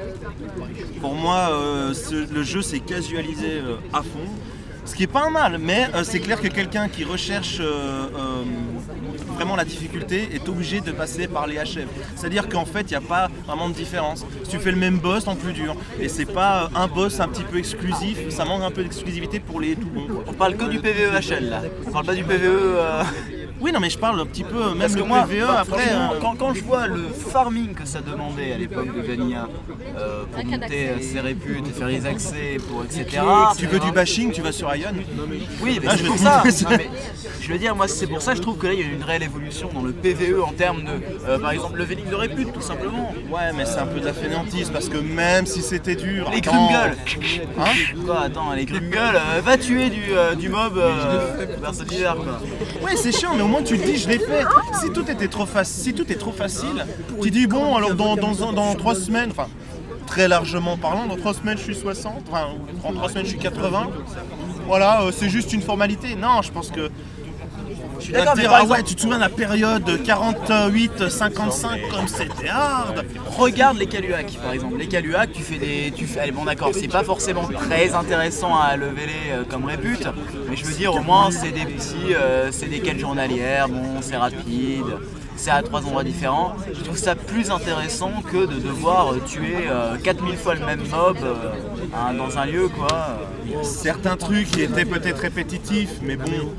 Pour 1.00 1.14
moi, 1.14 1.52
le 1.52 2.44
jeu 2.44 2.62
s'est 2.62 2.80
casualisé 2.80 3.62
à 3.94 4.02
fond. 4.02 4.30
Ce 4.86 4.96
qui 4.96 5.04
est 5.04 5.08
pas 5.08 5.26
un 5.26 5.30
mal, 5.30 5.58
mais 5.60 5.88
euh, 5.94 6.04
c'est 6.04 6.20
clair 6.20 6.42
que 6.42 6.48
quelqu'un 6.48 6.88
qui 6.88 7.04
recherche 7.04 7.58
euh, 7.60 8.08
euh, 8.16 8.44
vraiment 9.36 9.56
la 9.56 9.64
difficulté 9.64 10.30
est 10.34 10.50
obligé 10.50 10.82
de 10.82 10.92
passer 10.92 11.28
par 11.28 11.46
les 11.46 11.58
HF. 11.58 11.88
C'est-à-dire 12.16 12.50
qu'en 12.50 12.66
fait, 12.66 12.82
il 12.82 12.90
n'y 12.90 12.96
a 12.96 13.02
pas 13.02 13.30
vraiment 13.46 13.70
de 13.70 13.76
différence. 13.76 14.26
Si 14.44 14.50
tu 14.50 14.60
fais 14.60 14.72
le 14.72 14.78
même 14.78 14.98
boss 14.98 15.28
en 15.28 15.36
plus 15.36 15.54
dur, 15.54 15.76
et 16.00 16.10
c'est 16.10 16.26
pas 16.26 16.70
un 16.76 16.88
boss 16.88 17.20
un 17.20 17.28
petit 17.28 17.44
peu 17.44 17.58
exclusif, 17.58 18.30
ça 18.30 18.44
manque 18.44 18.64
un 18.64 18.72
peu 18.72 18.84
d'exclusivité 18.84 19.40
pour 19.40 19.60
les 19.60 19.76
tout 19.76 19.90
bons. 19.90 20.08
On 20.28 20.34
parle 20.34 20.56
que 20.56 20.66
du 20.66 20.80
PvEHL 20.80 21.50
là, 21.50 21.62
on 21.88 21.92
parle 21.92 22.06
pas 22.06 22.16
du 22.16 22.24
PvE. 22.24 22.78
Oui, 23.62 23.72
non, 23.72 23.80
mais 23.80 23.90
je 23.90 23.98
parle 23.98 24.20
un 24.20 24.26
petit 24.26 24.44
peu, 24.44 24.70
même 24.70 24.80
Parce 24.80 24.94
que 24.94 25.00
le 25.00 25.06
moi, 25.06 25.24
PVE 25.24 25.46
bah, 25.48 25.60
après. 25.62 25.88
euh, 25.92 26.08
quand, 26.20 26.36
quand 26.36 26.54
je 26.54 26.64
vois 26.64 26.88
le 26.88 27.04
farming 27.10 27.74
que 27.74 27.86
ça 27.86 28.02
demandait 28.02 28.54
à 28.54 28.58
l'époque 28.58 28.88
de 28.96 29.02
Vanilla 29.02 29.48
euh, 29.98 30.24
pour 30.32 30.44
monter 30.46 30.90
euh, 30.90 31.00
ses 31.02 31.20
réputes 31.20 31.68
et 31.68 31.72
faire 31.72 31.88
les 31.88 32.06
accès, 32.06 32.58
pour 32.70 32.84
etc. 32.84 33.22
tu 33.58 33.68
veux 33.68 33.80
du 33.80 33.92
bashing, 33.92 34.32
tu 34.32 34.42
vas 34.42 34.52
sur 34.52 34.74
Ion. 34.76 34.88
Oui, 35.62 35.80
mais 35.82 35.88
Ah, 35.90 35.94
c'est 35.96 36.04
je 36.04 36.08
pour 36.08 36.18
ça. 36.18 36.44
Non, 36.46 36.70
mais 36.78 36.90
je 37.40 37.52
veux 37.52 37.60
dire, 37.60 37.76
moi, 37.76 37.88
c'est 37.88 38.08
pour 38.08 38.22
ça 38.22 38.32
que 38.32 38.38
je 38.38 38.42
trouve 38.42 38.58
que 38.58 38.68
là, 38.68 38.74
il 38.74 38.80
y 38.80 38.84
a 38.84 38.86
une 38.88 39.04
réelle 39.04 39.24
évolution 39.24 39.70
dans 39.74 39.82
le 39.84 39.92
PVE 39.92 40.42
en 40.44 40.54
termes 40.54 40.84
de, 40.84 40.92
euh, 41.28 41.38
par 41.40 41.52
exemple, 41.52 41.78
leveling 41.78 42.10
de 42.10 42.16
répute, 42.16 42.52
tout 42.54 42.62
simplement. 42.62 43.14
Ouais, 43.30 43.52
mais 43.56 43.66
c'est 43.66 43.80
un 43.80 43.86
peu 43.88 44.00
de 44.00 44.06
la 44.06 44.14
fainéantise 44.14 44.70
parce 44.72 44.90
que 44.90 44.98
même 44.98 45.46
si 45.46 45.62
c'était 45.62 45.96
dur. 45.96 46.30
Les 46.32 46.38
attends. 46.40 46.70
Hein 46.74 47.66
Quoi, 48.06 48.22
attends, 48.22 48.54
les 48.54 48.66
Grumgull, 48.66 48.98
euh, 49.16 49.42
va 49.42 49.58
tuer 49.58 49.90
du, 49.90 50.04
euh, 50.12 50.34
du 50.36 50.50
mob 50.50 50.78
euh, 50.78 51.46
versatile, 51.62 52.08
quoi. 52.24 52.40
Ouais, 52.84 52.96
c'est 52.96 53.12
chiant, 53.12 53.36
mais 53.36 53.44
moins 53.52 53.64
tu 53.64 53.78
te 53.78 53.86
dis, 53.86 53.98
je 53.98 54.08
l'ai 54.08 54.18
fait. 54.18 54.46
Si 54.82 54.90
tout 54.92 55.10
était 55.12 55.28
trop 55.28 55.46
facile, 55.46 55.84
si 55.84 55.94
tout 55.94 56.12
est 56.12 56.16
trop 56.16 56.32
facile, 56.32 56.86
tu 57.22 57.30
dis 57.30 57.48
bon, 57.48 57.76
alors 57.76 57.94
dans, 57.94 58.16
dans, 58.16 58.76
trois 58.76 58.96
semaines, 58.96 59.30
enfin 59.32 59.48
très 60.08 60.28
largement 60.28 60.78
parlant, 60.78 61.06
dans 61.06 61.16
trois 61.16 61.34
semaines 61.34 61.58
je 61.58 61.64
suis 61.64 61.76
60, 61.76 62.24
enfin 62.30 62.48
en 62.84 62.94
trois 62.94 63.10
semaines 63.10 63.26
je 63.26 63.32
suis 63.32 63.40
80. 63.40 63.90
Voilà, 64.66 65.04
euh, 65.04 65.12
c'est 65.12 65.30
juste 65.30 65.54
une 65.54 65.62
formalité. 65.62 66.16
Non, 66.16 66.42
je 66.42 66.52
pense 66.52 66.72
que. 66.72 66.90
Je 68.02 68.06
suis 68.06 68.14
d'accord, 68.14 68.34
mais 68.36 68.42
dire, 68.42 68.50
par 68.50 68.60
ah 68.60 68.64
exemple- 68.64 68.80
ouais, 68.80 68.84
tu 68.84 68.96
te 68.96 69.02
souviens 69.02 69.18
de 69.18 69.22
la 69.22 69.30
période 69.30 70.04
48-55 70.04 71.82
comme 71.90 72.08
c'était 72.08 72.50
hard 72.50 73.06
Regarde 73.38 73.78
les 73.78 73.86
Caluac 73.86 74.38
par 74.44 74.54
exemple. 74.54 74.78
Les 74.78 74.88
Caluac, 74.88 75.32
tu 75.32 75.44
fais 75.44 75.58
des. 75.58 75.94
Tu 75.96 76.08
fais, 76.08 76.22
allez, 76.22 76.32
bon 76.32 76.46
d'accord, 76.46 76.72
c'est 76.74 76.88
pas 76.88 77.04
forcément 77.04 77.48
très 77.48 77.94
intéressant 77.94 78.60
à 78.60 78.76
leveler 78.76 79.32
euh, 79.32 79.44
comme 79.48 79.66
répute, 79.66 80.08
mais 80.50 80.56
je 80.56 80.66
veux 80.66 80.74
dire, 80.74 80.96
au 80.96 81.02
moins, 81.02 81.30
c'est 81.32 81.52
des 81.52 81.66
petits. 81.66 82.14
euh, 82.14 82.50
c'est 82.52 82.68
des 82.68 82.80
quêtes 82.80 83.00
journalières, 83.00 83.70
bon, 83.70 84.02
c'est 84.02 84.18
rapide, 84.18 84.86
c'est 85.36 85.52
à 85.52 85.62
trois 85.62 85.82
endroits 85.82 86.04
différents. 86.04 86.56
Je 86.74 86.82
trouve 86.82 86.98
ça 86.98 87.16
plus 87.16 87.52
intéressant 87.52 88.12
que 88.32 88.46
de 88.46 88.60
devoir 88.60 89.14
euh, 89.14 89.20
tuer 89.26 89.68
euh, 89.70 89.98
4000 90.04 90.38
fois 90.38 90.56
le 90.56 90.66
même 90.66 90.82
mob 90.90 91.18
euh, 91.24 91.34
hein, 91.96 92.14
dans 92.14 92.38
un 92.38 92.46
lieu, 92.46 92.68
quoi. 92.68 93.20
Certains 93.64 94.18
trucs 94.18 94.52
qui 94.52 94.62
étaient 94.62 94.86
peut-être 94.86 95.20
répétitifs, 95.20 96.00
mais 96.02 96.16
bon, 96.16 96.54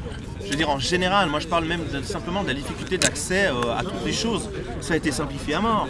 je 0.52 0.58
veux 0.58 0.64
dire 0.64 0.70
en 0.70 0.78
général, 0.78 1.30
moi 1.30 1.40
je 1.40 1.46
parle 1.48 1.64
même 1.64 1.80
de- 1.90 2.02
simplement 2.02 2.42
de 2.42 2.48
la 2.48 2.54
difficulté 2.54 2.98
d'accès 2.98 3.46
euh, 3.46 3.74
à 3.78 3.82
toutes 3.82 4.04
les 4.04 4.12
choses. 4.12 4.50
Ça 4.82 4.92
a 4.92 4.96
été 4.98 5.10
simplifié 5.10 5.54
à 5.54 5.60
mort. 5.60 5.88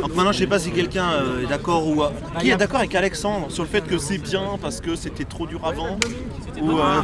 Donc 0.00 0.14
maintenant, 0.16 0.32
je 0.32 0.38
sais 0.38 0.46
pas 0.46 0.58
si 0.58 0.70
quelqu'un 0.70 1.10
euh, 1.12 1.42
est 1.42 1.46
d'accord 1.46 1.86
ou 1.86 2.02
euh, 2.02 2.08
qui 2.40 2.50
est 2.50 2.56
d'accord 2.56 2.78
avec 2.78 2.94
Alexandre 2.94 3.50
sur 3.50 3.64
le 3.64 3.68
fait 3.68 3.82
que 3.86 3.98
c'est 3.98 4.16
bien 4.16 4.42
parce 4.62 4.80
que 4.80 4.96
c'était 4.96 5.24
trop 5.24 5.46
dur 5.46 5.60
avant, 5.62 5.98
ou 6.62 6.70
euh, 6.78 7.02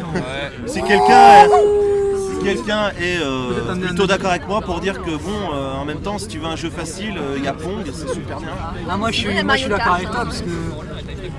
si 0.67 0.81
quelqu'un 0.83 1.47
quelqu'un 2.45 2.91
est 3.01 3.19
euh, 3.21 3.75
plutôt 3.87 4.07
d'accord 4.07 4.31
avec 4.31 4.47
moi 4.47 4.61
pour 4.61 4.81
dire 4.81 5.01
que 5.03 5.11
bon, 5.11 5.41
euh, 5.55 5.75
en 5.75 5.85
même 5.85 6.01
temps, 6.01 6.19
si 6.19 6.29
tu 6.29 6.39
veux 6.39 6.47
un 6.47 6.57
jeu 6.57 6.71
facile, 6.71 7.15
euh, 7.19 7.35
il 7.37 7.45
y 7.45 7.49
a 7.49 7.53
Pong, 7.53 7.83
c'est 7.93 8.09
super 8.13 8.39
bien. 8.41 8.49
Ah, 8.89 8.97
moi 8.97 9.11
je 9.11 9.17
suis, 9.19 9.43
moi, 9.43 9.55
je 9.57 9.61
suis 9.63 9.71
d'accord 9.71 9.95
avec 9.95 10.11
toi 10.11 10.25
parce 10.25 10.41
que 10.43 10.51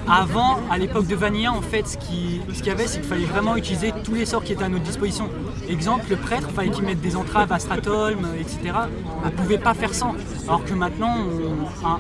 avant, 0.08 0.60
à 0.70 0.78
l'époque 0.78 1.08
de 1.08 1.16
Vanilla, 1.16 1.52
en 1.52 1.62
fait, 1.62 1.88
ce 1.88 1.98
qui- 1.98 2.42
ce 2.54 2.58
qu'il 2.60 2.68
y 2.68 2.72
avait, 2.72 2.88
c'est 2.88 3.00
qu'il 3.00 3.10
fallait 3.10 3.26
vraiment 3.26 3.56
utiliser 3.56 3.92
tous 4.04 4.14
les 4.14 4.26
sorts 4.26 4.44
qui 4.44 4.54
étaient 4.54 4.64
à 4.64 4.70
notre 4.70 4.84
disposition. 4.84 5.30
Exemple, 5.70 6.06
le 6.10 6.16
prêtre, 6.18 6.48
il 6.50 6.56
fallait 6.56 6.70
qu'il 6.70 6.84
mette 6.86 7.02
des 7.02 7.16
entraves 7.16 7.52
à 7.52 7.60
Stratholm, 7.60 8.20
etc. 8.40 8.60
On 9.24 9.26
ne 9.26 9.32
pouvait 9.32 9.58
pas 9.58 9.74
faire 9.74 9.94
sans. 9.94 10.14
Alors 10.48 10.64
que 10.64 10.74
maintenant, 10.74 11.16
on- 11.18 11.88
hein, 11.88 12.00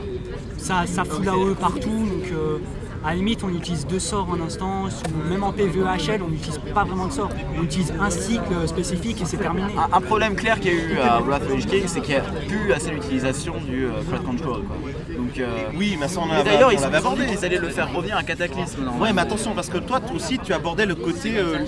ça, 0.58 0.84
ça 0.86 1.03
fout 1.03 1.26
la 1.26 1.32
AOE 1.34 1.56
partout. 1.56 1.89
Donc, 1.89 2.32
euh, 2.32 2.58
à 3.06 3.10
la 3.10 3.16
limite, 3.16 3.43
on 3.43 3.49
utilise 3.49 3.86
deux 3.86 3.99
sorts 3.99 4.28
en 4.32 4.43
instance, 4.43 5.01
ou 5.14 5.30
même 5.30 5.43
en 5.43 5.51
PvEHL, 5.51 6.22
on 6.26 6.30
n'utilise 6.30 6.60
pas 6.74 6.84
vraiment 6.84 7.06
de 7.08 7.12
sorts. 7.12 7.30
On 7.60 7.64
utilise 7.64 7.93
un 7.99 8.10
cycle 8.10 8.68
spécifique 8.68 9.22
et 9.22 9.26
c'est 9.26 9.38
terminé. 9.38 9.68
Un, 9.78 9.95
un 9.97 10.01
problème 10.01 10.36
clair 10.36 10.60
qu'il 10.60 10.74
y 10.74 10.78
a 10.80 10.84
eu 10.84 10.97
à 10.99 11.20
Wrath 11.22 11.43
of 11.51 11.66
King, 11.68 11.84
c'est 11.86 12.01
qu'il 12.01 12.16
n'y 12.16 12.22
a 12.22 12.24
plus 12.24 12.74
assez 12.74 12.89
l'utilisation 12.89 13.56
du 13.68 13.86
euh, 13.86 13.89
crowd 14.10 14.24
control. 14.24 14.62
Quoi. 14.64 14.76
Donc, 15.18 15.38
euh, 15.39 15.45
Oui, 15.78 15.97
mais 15.99 16.08
ça 16.08 16.20
on 16.22 16.30
et 16.30 16.34
avait- 16.34 16.43
d'ailleurs, 16.45 16.74
ils 16.74 16.80
l'avait 16.80 16.93
ils 16.93 16.97
abordé. 16.97 17.26
qu'ils 17.28 17.45
allaient 17.45 17.58
le 17.60 17.70
faire 17.70 17.93
revenir 17.93 18.18
à 18.18 18.24
Cataclysme. 18.24 18.84
non 18.84 18.97
Ouais, 18.99 19.14
mais 19.14 19.22
attention 19.22 19.53
parce 19.53 19.70
que 19.70 19.78
toi 19.78 19.99
aussi 20.16 20.39
tu 20.39 20.51
abordais 20.53 20.86
le 20.88 20.95
côté 20.95 21.34
euh, 21.38 21.60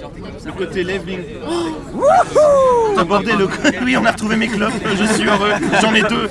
le 0.46 0.52
côté 0.52 0.84
leveling. 0.84 1.20
tu 2.94 3.00
abordais 3.00 3.36
le 3.36 3.48
côté. 3.48 3.78
Oui, 3.84 3.96
on 3.96 4.06
a 4.06 4.12
retrouvé 4.12 4.36
mes 4.38 4.48
clubs. 4.48 4.72
Je 4.96 5.04
suis 5.14 5.28
heureux. 5.28 5.52
J'en 5.82 5.94
ai 5.94 6.02
deux. 6.02 6.30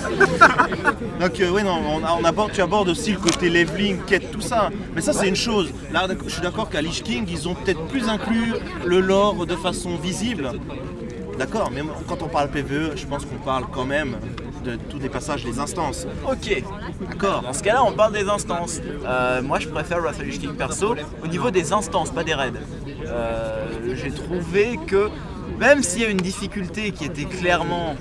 Donc 1.21 1.41
euh, 1.41 1.51
ouais 1.51 1.63
non, 1.63 1.81
on, 1.89 2.03
on 2.21 2.25
aborde, 2.25 2.53
tu 2.53 2.61
abordes 2.61 2.89
aussi 2.89 3.13
le 3.13 3.19
côté 3.19 3.49
leveling, 3.49 3.99
quête, 4.07 4.31
tout 4.31 4.41
ça. 4.41 4.71
Mais 4.97 5.03
ça 5.03 5.13
c'est 5.13 5.29
une 5.29 5.37
chose. 5.37 5.69
Là, 5.93 6.09
je 6.25 6.31
suis 6.31 6.41
d'accord 6.41 6.71
qu'à 6.71 6.81
Lich 6.81 7.03
King, 7.03 7.27
ils 7.29 7.47
ont 7.47 7.55
peut-être 7.55 7.87
plus 7.89 8.09
inclus 8.09 8.55
le 8.87 9.01
lore 9.01 9.45
de 9.45 9.55
façon 9.55 9.95
visible. 9.97 10.51
D'accord, 11.39 11.71
mais 11.71 11.83
quand 12.09 12.23
on 12.23 12.29
parle 12.29 12.51
PVE, 12.51 12.97
je 12.97 13.07
pense 13.07 13.27
qu'on 13.27 13.37
parle 13.37 13.67
quand 13.71 13.85
même 13.85 14.17
de 14.65 14.77
tous 14.89 14.99
les 14.99 15.11
passages, 15.11 15.45
les 15.45 15.59
instances. 15.59 16.07
Ok. 16.27 16.63
D'accord. 17.11 17.43
Dans 17.43 17.53
ce 17.53 17.63
cas-là, 17.63 17.85
on 17.85 17.93
parle 17.93 18.15
des 18.15 18.27
instances. 18.27 18.81
Euh, 19.05 19.43
moi, 19.43 19.59
je 19.59 19.69
préfère 19.69 20.01
Wrath 20.01 20.17
of 20.17 20.25
Lich 20.25 20.41
King 20.41 20.55
perso 20.55 20.95
au 21.23 21.27
niveau 21.27 21.51
des 21.51 21.75
instances, 21.75 22.11
pas 22.11 22.25
des 22.25 22.33
raids. 22.33 22.53
Euh, 23.07 23.67
J'ai 24.03 24.13
trouvé 24.13 24.81
que 24.87 25.11
même 25.61 25.83
s'il 25.83 26.01
y 26.01 26.05
a 26.07 26.09
une 26.09 26.17
difficulté 26.17 26.91
qui 26.93 27.05
était 27.05 27.27
clairement 27.27 27.97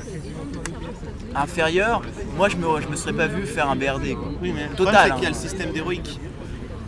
inférieure, 1.35 2.03
moi, 2.37 2.47
je 2.47 2.55
me, 2.55 2.81
je 2.81 2.87
me 2.87 2.95
serais 2.95 3.13
pas 3.13 3.27
vu 3.27 3.45
faire 3.45 3.69
un 3.69 3.75
BRD. 3.75 4.15
Quoi. 4.15 4.31
Oui, 4.41 4.53
mais 4.55 4.73
Total. 4.77 4.95
c'est 4.95 5.11
hein. 5.11 5.15
qu'il 5.15 5.23
y 5.23 5.27
a 5.27 5.31
le 5.31 5.35
système 5.35 5.71
d'héroïque 5.73 6.21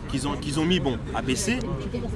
qu'ils 0.08 0.58
ont, 0.58 0.64
mis 0.64 0.80
bon 0.80 0.98
à 1.14 1.22
baisser. 1.22 1.58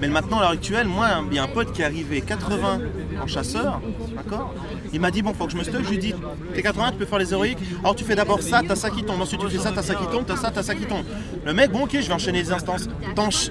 Mais 0.01 0.09
maintenant, 0.09 0.39
à 0.39 0.43
l'heure 0.43 0.51
actuelle, 0.51 0.89
moi, 0.89 1.09
il 1.31 1.37
y 1.37 1.39
a 1.39 1.45
un 1.45 1.49
pote 1.49 1.73
qui 1.73 1.83
est 1.83 1.85
arrivé 1.85 2.21
80 2.21 2.81
en 3.23 3.27
chasseur, 3.27 3.81
d'accord? 4.17 4.55
Il 4.93 5.01
m'a 5.01 5.11
dit, 5.11 5.23
bon, 5.23 5.33
faut 5.33 5.47
que 5.47 5.53
je 5.53 5.57
me 5.57 5.65
stocke. 5.65 5.85
Je 5.85 5.91
lui 5.91 5.99
dis, 5.99 6.15
t'es 6.55 6.63
80, 6.63 6.93
tu 6.93 6.99
peux 6.99 7.07
faire 7.07 7.19
les 7.19 7.33
héroïques. 7.33 7.59
Alors 7.81 7.95
tu 7.97 8.05
fais 8.05 8.15
d'abord 8.15 8.43
ça, 8.43 8.61
t'as 8.67 8.77
ça 8.77 8.91
qui 8.91 9.03
tombe. 9.03 9.21
Ensuite, 9.21 9.41
tu 9.41 9.49
fais 9.49 9.59
ça, 9.59 9.73
t'as 9.75 9.83
ça 9.83 9.95
qui 9.95 10.07
tombe, 10.07 10.25
t'as 10.27 10.37
ça, 10.37 10.51
t'as 10.51 10.63
ça 10.63 10.75
qui 10.75 10.85
tombe. 10.85 11.05
Le 11.45 11.53
mec, 11.55 11.71
bon, 11.71 11.85
ok, 11.85 11.91
je 11.95 12.07
vais 12.07 12.13
enchaîner 12.13 12.43
les 12.43 12.53
instances. 12.53 12.89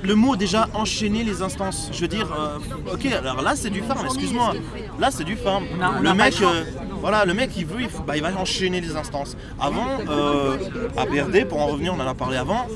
Le 0.04 0.16
mot 0.16 0.36
déjà, 0.36 0.70
enchaîner 0.74 1.24
les 1.24 1.42
instances. 1.42 1.90
Je 1.92 2.02
veux 2.02 2.08
dire, 2.08 2.28
euh, 2.38 2.94
ok, 2.94 3.06
alors 3.08 3.42
là, 3.42 3.54
c'est 3.56 3.70
du 3.70 3.82
farm, 3.82 4.06
excuse-moi. 4.06 4.54
Là, 5.00 5.10
c'est 5.12 5.24
du 5.24 5.36
farm. 5.36 5.66
Le 6.02 6.14
mec. 6.14 6.34
euh, 6.42 6.64
voilà, 7.02 7.26
le 7.26 7.34
mec 7.34 7.50
il 7.58 7.66
veut, 7.66 7.82
il, 7.82 7.90
faut- 7.90 8.04
bah, 8.04 8.16
il 8.16 8.22
va 8.22 8.30
enchaîner 8.38 8.80
les 8.80 8.96
instances. 8.96 9.36
Avant, 9.60 9.88
euh, 10.08 10.58
à 10.96 11.06
BRD, 11.06 11.46
pour 11.48 11.60
en 11.60 11.66
revenir, 11.68 11.96
on 11.96 12.00
en 12.00 12.08
a 12.08 12.14
parlé 12.14 12.38
avant, 12.38 12.68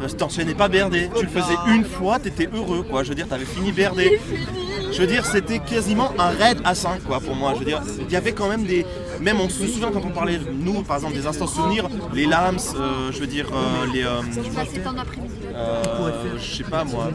euh, 0.00 0.08
t'enchaînais 0.08 0.54
pas 0.54 0.68
BRD. 0.68 1.10
Tu 1.16 1.24
le 1.24 1.28
faisais 1.30 1.56
une 1.74 1.84
fois, 1.84 2.20
t'étais 2.20 2.48
heureux, 2.54 2.84
quoi. 2.88 3.02
Je 3.02 3.08
veux 3.08 3.14
dire, 3.16 3.26
t'avais 3.26 3.44
fini 3.44 3.72
BRD. 3.72 4.02
Je 4.92 5.00
veux 5.00 5.06
dire, 5.06 5.24
c'était 5.24 5.58
quasiment 5.58 6.12
un 6.18 6.28
raid 6.30 6.60
à 6.64 6.74
5, 6.74 7.02
quoi, 7.04 7.18
pour 7.20 7.34
moi. 7.34 7.52
Je 7.54 7.60
veux 7.60 7.64
dire, 7.64 7.80
il 8.06 8.12
y 8.12 8.16
avait 8.16 8.32
quand 8.32 8.48
même 8.48 8.64
des. 8.64 8.84
Même 9.20 9.40
on 9.40 9.48
se 9.48 9.66
souvient 9.66 9.90
quand 9.90 10.02
on 10.04 10.10
parlait, 10.10 10.38
nous, 10.52 10.82
par 10.82 10.96
exemple, 10.96 11.14
des 11.14 11.26
instances 11.26 11.54
souvenirs, 11.54 11.88
les 12.12 12.26
lams, 12.26 12.56
euh, 12.76 13.10
je 13.12 13.18
veux 13.20 13.26
dire, 13.26 13.46
euh, 13.52 13.86
les. 13.92 14.02
euh, 14.02 14.20
euh, 15.54 15.82
je 16.38 16.56
sais 16.56 16.64
pas 16.64 16.84
moi. 16.84 17.08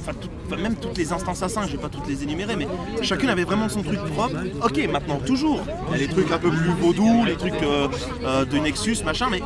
Enfin, 0.00 0.12
tout- 0.20 0.28
enfin, 0.46 0.60
même 0.62 0.76
toutes 0.76 0.96
les 0.98 1.12
instances 1.12 1.42
à 1.42 1.48
5, 1.48 1.66
je 1.66 1.72
vais 1.72 1.78
pas 1.82 1.88
toutes 1.88 2.06
les 2.08 2.22
énumérer, 2.22 2.54
mais 2.56 2.68
chacune 3.02 3.28
avait 3.30 3.44
vraiment 3.44 3.68
son 3.68 3.82
truc 3.82 3.98
propre. 4.14 4.36
Ok, 4.62 4.78
maintenant 4.92 5.18
toujours, 5.24 5.60
il 5.88 5.92
y 5.92 5.94
a 5.94 5.98
les 6.06 6.08
trucs 6.12 6.30
un 6.30 6.38
peu 6.38 6.50
plus 6.50 6.70
vaudous, 6.80 7.24
les 7.24 7.34
trucs 7.36 7.54
de 7.60 8.58
Nexus, 8.58 8.98
machin, 9.04 9.26
mais 9.30 9.40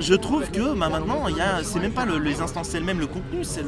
je 0.00 0.14
trouve 0.14 0.50
que 0.50 0.74
bah, 0.74 0.88
maintenant, 0.88 1.24
c'est 1.62 1.80
même 1.80 1.92
pas 1.92 2.04
le- 2.04 2.18
les 2.18 2.40
instances 2.40 2.74
elles-mêmes, 2.74 3.00
le 3.00 3.06
contenu, 3.06 3.42
c'est 3.44 3.64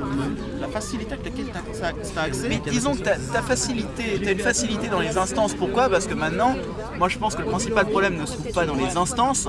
la 0.60 0.68
facilité 0.68 1.12
avec 1.14 1.24
laquelle 1.24 1.46
tu 1.46 2.18
as, 2.18 2.22
accès. 2.22 2.48
Mais 2.48 2.60
disons 2.70 2.94
que 2.94 3.02
ta 3.02 3.42
facilité, 3.42 4.20
t'as 4.22 4.32
une 4.32 4.38
facilité 4.38 4.88
dans 4.88 5.00
les 5.00 5.16
instances. 5.18 5.54
Pourquoi? 5.54 5.88
Parce 5.88 6.06
que 6.06 6.14
maintenant, 6.14 6.54
moi 6.98 7.08
je 7.08 7.18
pense 7.18 7.34
que 7.34 7.42
le 7.42 7.48
principal 7.48 7.86
problème 7.86 8.16
ne 8.20 8.26
se 8.26 8.34
trouve 8.34 8.52
pas 8.52 8.66
dans 8.66 8.74
les 8.74 8.96
instances, 8.96 9.48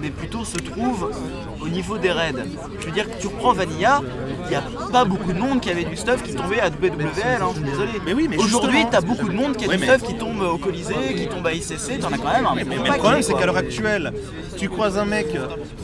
mais 0.00 0.10
plutôt 0.10 0.44
se 0.44 0.56
trouve 0.58 1.10
au 1.66 1.68
niveau 1.68 1.98
des 1.98 2.10
raids. 2.10 2.32
Je 2.80 2.86
veux 2.86 2.92
dire 2.92 3.04
que 3.10 3.20
tu 3.20 3.26
reprends 3.26 3.52
Vanilla, 3.52 4.00
il 4.44 4.48
n'y 4.50 4.54
a 4.54 4.62
pas 4.92 5.04
beaucoup 5.04 5.32
de 5.32 5.38
monde 5.38 5.60
qui 5.60 5.70
avait 5.70 5.84
du 5.84 5.96
stuff 5.96 6.22
qui 6.22 6.34
tombait 6.34 6.60
à 6.60 6.68
WWL, 6.68 7.42
hein, 7.42 7.48
je 7.50 7.60
suis 7.60 7.64
désolé. 7.70 7.90
Mais 8.04 8.12
oui, 8.14 8.28
mais 8.30 8.36
Aujourd'hui, 8.38 8.84
t'as 8.90 9.00
beaucoup 9.00 9.28
de 9.28 9.34
monde 9.34 9.56
qui 9.56 9.64
a 9.64 9.68
Oui, 9.68 9.76
du 9.76 9.80
mais- 9.80 9.88
stuff 9.96 10.08
qui 10.08 10.14
tombe 10.14 10.40
au 10.42 10.58
Colisée, 10.58 10.94
qui 11.16 11.26
tombe 11.28 11.46
à 11.46 11.52
ICC, 11.52 11.98
t'en 12.00 12.12
as 12.12 12.18
quand 12.18 12.32
même 12.32 12.46
un 12.46 12.54
Mais, 12.54 12.64
le 12.64 12.98
problème, 12.98 13.22
c'est 13.22 13.34
qu'à 13.34 13.46
l'heure 13.46 13.56
actuelle, 13.56 14.12
tu 14.56 14.68
croises 14.68 14.96
un 14.98 15.04
mec, 15.04 15.26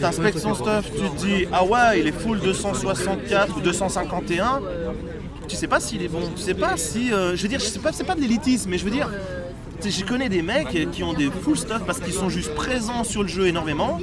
t'inspectes 0.01 0.39
son 0.39 0.55
stuff, 0.55 0.85
tu 0.95 1.09
te 1.11 1.17
dis 1.27 1.47
Ah 1.53 1.65
ouais, 1.65 2.01
il 2.01 2.07
est 2.07 2.13
full 2.19 2.39
264 2.41 3.57
ou 3.57 3.61
251. 3.61 4.61
Tu 5.49 5.57
sais 5.57 5.67
pas 5.67 5.81
s'il 5.81 6.03
est 6.03 6.09
bon, 6.09 6.21
tu 6.35 6.41
sais 6.41 6.55
pas 6.55 6.77
si. 6.77 7.13
euh, 7.13 7.37
je 7.37 7.43
veux 7.43 7.49
dire, 7.49 7.59
je 7.61 7.65
sais 7.67 7.79
pas, 7.81 7.91
c'est 7.93 8.05
pas 8.05 8.15
de 8.15 8.21
l'élitisme, 8.21 8.71
mais 8.71 8.79
je 8.79 8.85
veux 8.85 8.91
dire, 8.91 9.11
je 9.85 10.05
connais 10.05 10.29
des 10.29 10.41
mecs 10.41 10.91
qui 10.93 11.03
ont 11.03 11.13
des 11.13 11.29
full 11.31 11.59
stuff 11.59 11.83
parce 11.85 11.99
qu'ils 11.99 12.13
sont 12.15 12.29
juste 12.29 12.55
présents 12.55 13.03
sur 13.05 13.23
le 13.23 13.29
jeu 13.29 13.49
énormément, 13.49 13.99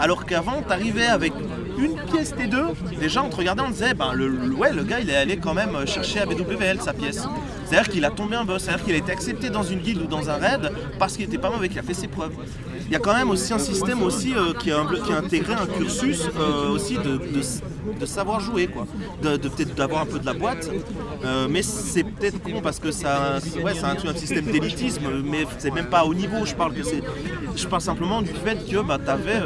alors 0.00 0.24
qu'avant, 0.26 0.62
t'arrivais 0.62 1.06
avec 1.06 1.32
une 1.78 1.96
pièce 2.10 2.34
T2, 2.34 2.98
déjà 2.98 3.22
on 3.22 3.28
te 3.28 3.36
regardait, 3.36 3.62
on 3.62 3.70
disait, 3.70 3.94
ben 3.94 4.12
le, 4.12 4.28
le- 4.28 4.54
ouais, 4.54 4.72
le 4.72 4.82
gars 4.82 5.00
il 5.00 5.08
est 5.10 5.16
allé 5.16 5.36
quand 5.36 5.54
même 5.54 5.86
chercher 5.86 6.20
à 6.20 6.26
BWL 6.26 6.80
sa 6.80 6.92
pièce. 6.92 7.26
C'est-à-dire 7.70 7.92
qu'il 7.92 8.04
a 8.04 8.10
tombé 8.10 8.34
un 8.34 8.44
boss, 8.44 8.64
c'est-à-dire 8.64 8.84
qu'il 8.84 8.94
a 8.94 8.98
été 8.98 9.12
accepté 9.12 9.48
dans 9.48 9.62
une 9.62 9.78
guilde 9.78 10.02
ou 10.02 10.06
dans 10.06 10.28
un 10.28 10.38
raid 10.38 10.72
parce 10.98 11.16
qu'il 11.16 11.24
était 11.26 11.38
pas 11.38 11.50
mauvais, 11.50 11.68
qu'il 11.68 11.78
a 11.78 11.84
fait 11.84 11.94
ses 11.94 12.08
preuves. 12.08 12.32
Il 12.86 12.92
y 12.92 12.96
a 12.96 12.98
quand 12.98 13.14
même 13.14 13.30
aussi 13.30 13.52
un 13.52 13.60
système 13.60 14.02
aussi 14.02 14.34
euh, 14.34 14.52
qui, 14.54 14.72
a, 14.72 14.80
intégré 15.16 15.54
un 15.54 15.66
cursus 15.66 16.28
euh, 16.36 16.70
aussi 16.70 16.98
de, 16.98 18.06
savoir 18.06 18.40
jouer, 18.40 18.66
quoi. 18.66 18.88
De, 19.22 19.36
peut-être 19.36 19.76
d'avoir 19.76 20.02
un 20.02 20.06
peu 20.06 20.18
de 20.18 20.26
la 20.26 20.32
boîte, 20.34 20.68
Euh, 21.22 21.46
mais 21.50 21.62
c'est 21.62 22.02
peut-être 22.02 22.42
con 22.42 22.60
parce 22.62 22.80
que 22.80 22.90
ça, 22.90 23.38
ouais, 23.62 23.74
un, 23.84 24.14
système 24.14 24.46
d'élitisme, 24.46 25.04
mais 25.22 25.46
c'est 25.58 25.70
même 25.70 25.90
pas 25.90 26.04
au 26.04 26.14
niveau. 26.14 26.44
Je 26.46 26.54
parle 26.54 26.72
que 26.72 26.82
c'est, 26.82 27.02
je 27.54 27.66
parle 27.68 27.82
simplement 27.82 28.22
du 28.22 28.32
fait 28.44 28.58
que 28.68 28.78
bah, 28.80 28.98
t'avais 28.98 29.40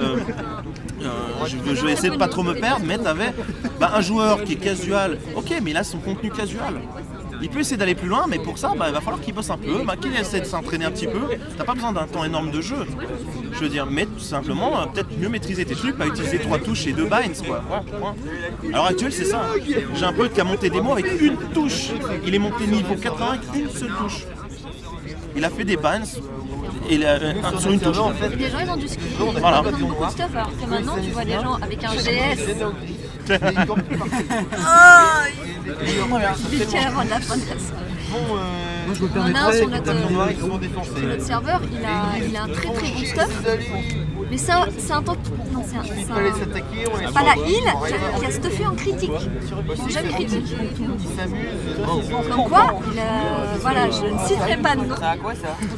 je, 1.46 1.84
vais- 1.84 1.92
essayer 1.92 2.10
de 2.10 2.16
pas 2.16 2.28
trop 2.28 2.44
me 2.44 2.54
perdre, 2.54 2.86
mais 2.86 2.96
tu 2.98 3.06
avais 3.06 3.34
un 3.80 4.00
joueur 4.00 4.44
qui 4.44 4.52
est 4.54 4.62
casual, 4.70 5.18
ok, 5.34 5.50
mais 5.62 5.72
il 5.72 5.76
a 5.76 5.84
son 5.84 5.98
contenu 5.98 6.30
casual. 6.30 6.74
Il 7.44 7.50
peut 7.50 7.60
essayer 7.60 7.76
d'aller 7.76 7.94
plus 7.94 8.08
loin, 8.08 8.24
mais 8.26 8.38
pour 8.38 8.56
ça, 8.56 8.72
bah, 8.76 8.86
il 8.88 8.94
va 8.94 9.00
falloir 9.02 9.20
qu'il 9.20 9.34
bosse 9.34 9.50
un 9.50 9.58
peu, 9.58 9.82
bah, 9.86 9.96
qu'il 10.00 10.16
essaie 10.16 10.40
de 10.40 10.46
s'entraîner 10.46 10.86
un 10.86 10.90
petit 10.90 11.06
peu. 11.06 11.20
T'as 11.58 11.64
pas 11.64 11.74
besoin 11.74 11.92
d'un 11.92 12.06
temps 12.06 12.24
énorme 12.24 12.50
de 12.50 12.62
jeu. 12.62 12.86
Je 13.52 13.58
veux 13.60 13.68
dire, 13.68 13.84
mais 13.86 14.06
tout 14.06 14.18
simplement, 14.18 14.80
euh, 14.80 14.86
peut-être 14.86 15.10
mieux 15.18 15.28
maîtriser 15.28 15.66
tes 15.66 15.74
trucs, 15.74 15.98
pas 15.98 16.06
utiliser 16.06 16.38
trois 16.38 16.58
touches 16.58 16.86
et 16.86 16.92
deux 16.94 17.04
binds, 17.04 17.42
quoi. 17.46 17.62
À 18.64 18.66
l'heure 18.68 18.86
actuelle, 18.86 19.12
c'est 19.12 19.26
ça. 19.26 19.42
J'ai 19.94 20.04
un 20.06 20.12
pote 20.14 20.32
qui 20.32 20.40
a 20.40 20.44
monté 20.44 20.70
des 20.70 20.80
mots 20.80 20.92
avec 20.92 21.06
une 21.20 21.36
touche. 21.52 21.90
Il 22.26 22.34
est 22.34 22.38
monté 22.38 22.66
niveau 22.66 22.94
80 22.94 23.26
avec 23.32 23.42
une 23.54 23.70
seule 23.70 23.92
touche. 23.98 24.24
Il 25.36 25.44
a 25.44 25.50
fait 25.50 25.64
des 25.64 25.76
et 26.88 27.04
a, 27.04 27.08
euh, 27.10 27.32
un- 27.42 27.58
sur 27.58 27.70
une 27.72 27.80
touche. 27.80 27.96
Les 28.38 28.48
gens 28.50 28.58
ils 28.64 28.70
ont 28.70 28.76
du 28.76 28.88
skill, 28.88 29.02
Voilà. 29.38 29.62
de 29.62 29.70
stuff, 30.10 30.30
alors 30.34 30.50
que 30.58 30.66
maintenant 30.70 30.96
tu 31.02 31.10
vois 31.10 31.24
des 31.24 31.32
gens 31.32 31.54
avec 31.60 31.84
un 31.84 31.92
GS. 31.94 32.56
Ah, 34.58 35.24
Vite 36.50 36.66
qu'il 36.68 36.80
y 36.80 36.82
a 36.82 36.88
avant 36.88 37.04
de 37.04 37.10
la 37.10 37.20
fin 37.20 37.36
de 37.36 37.42
la 37.42 37.58
soirée. 37.58 37.84
Moi, 38.10 38.38
je 38.94 39.02
me 39.02 39.08
en 39.08 39.12
permettrais. 39.12 39.58
sur 39.58 39.68
notre, 39.68 39.92
sur 40.84 41.08
notre 41.08 41.22
serveur, 41.22 41.60
il 41.72 41.84
a, 41.84 42.26
il 42.28 42.36
a 42.36 42.42
un 42.44 42.48
très 42.48 42.72
très 42.72 42.88
bon 42.92 43.04
stuff. 43.04 43.42
Mais 44.30 44.38
c'est 44.38 44.52
un, 44.52 44.66
c'est 44.78 44.92
un 44.92 45.02
tank. 45.02 45.18
Non, 45.52 45.62
c'est 45.68 45.76
un. 45.76 45.82
c'est 45.84 46.10
un- 47.08 47.12
Pas 47.12 47.22
la 47.22 47.34
heal 47.46 47.72
qui 48.18 48.26
a, 48.26 48.30
stuffé 48.30 48.66
en 48.66 48.74
critique. 48.74 49.10
Sont 49.76 49.88
jamais 49.88 50.08
critiques. 50.08 50.54
Comme 52.30 52.44
quoi, 52.48 52.74
il 52.92 52.98
a- 52.98 53.56
voilà, 53.60 53.90
je 53.90 54.06
ne 54.12 54.18
citerai 54.26 54.56
pas 54.56 54.74
de 54.76 54.80
nom. 54.86 54.94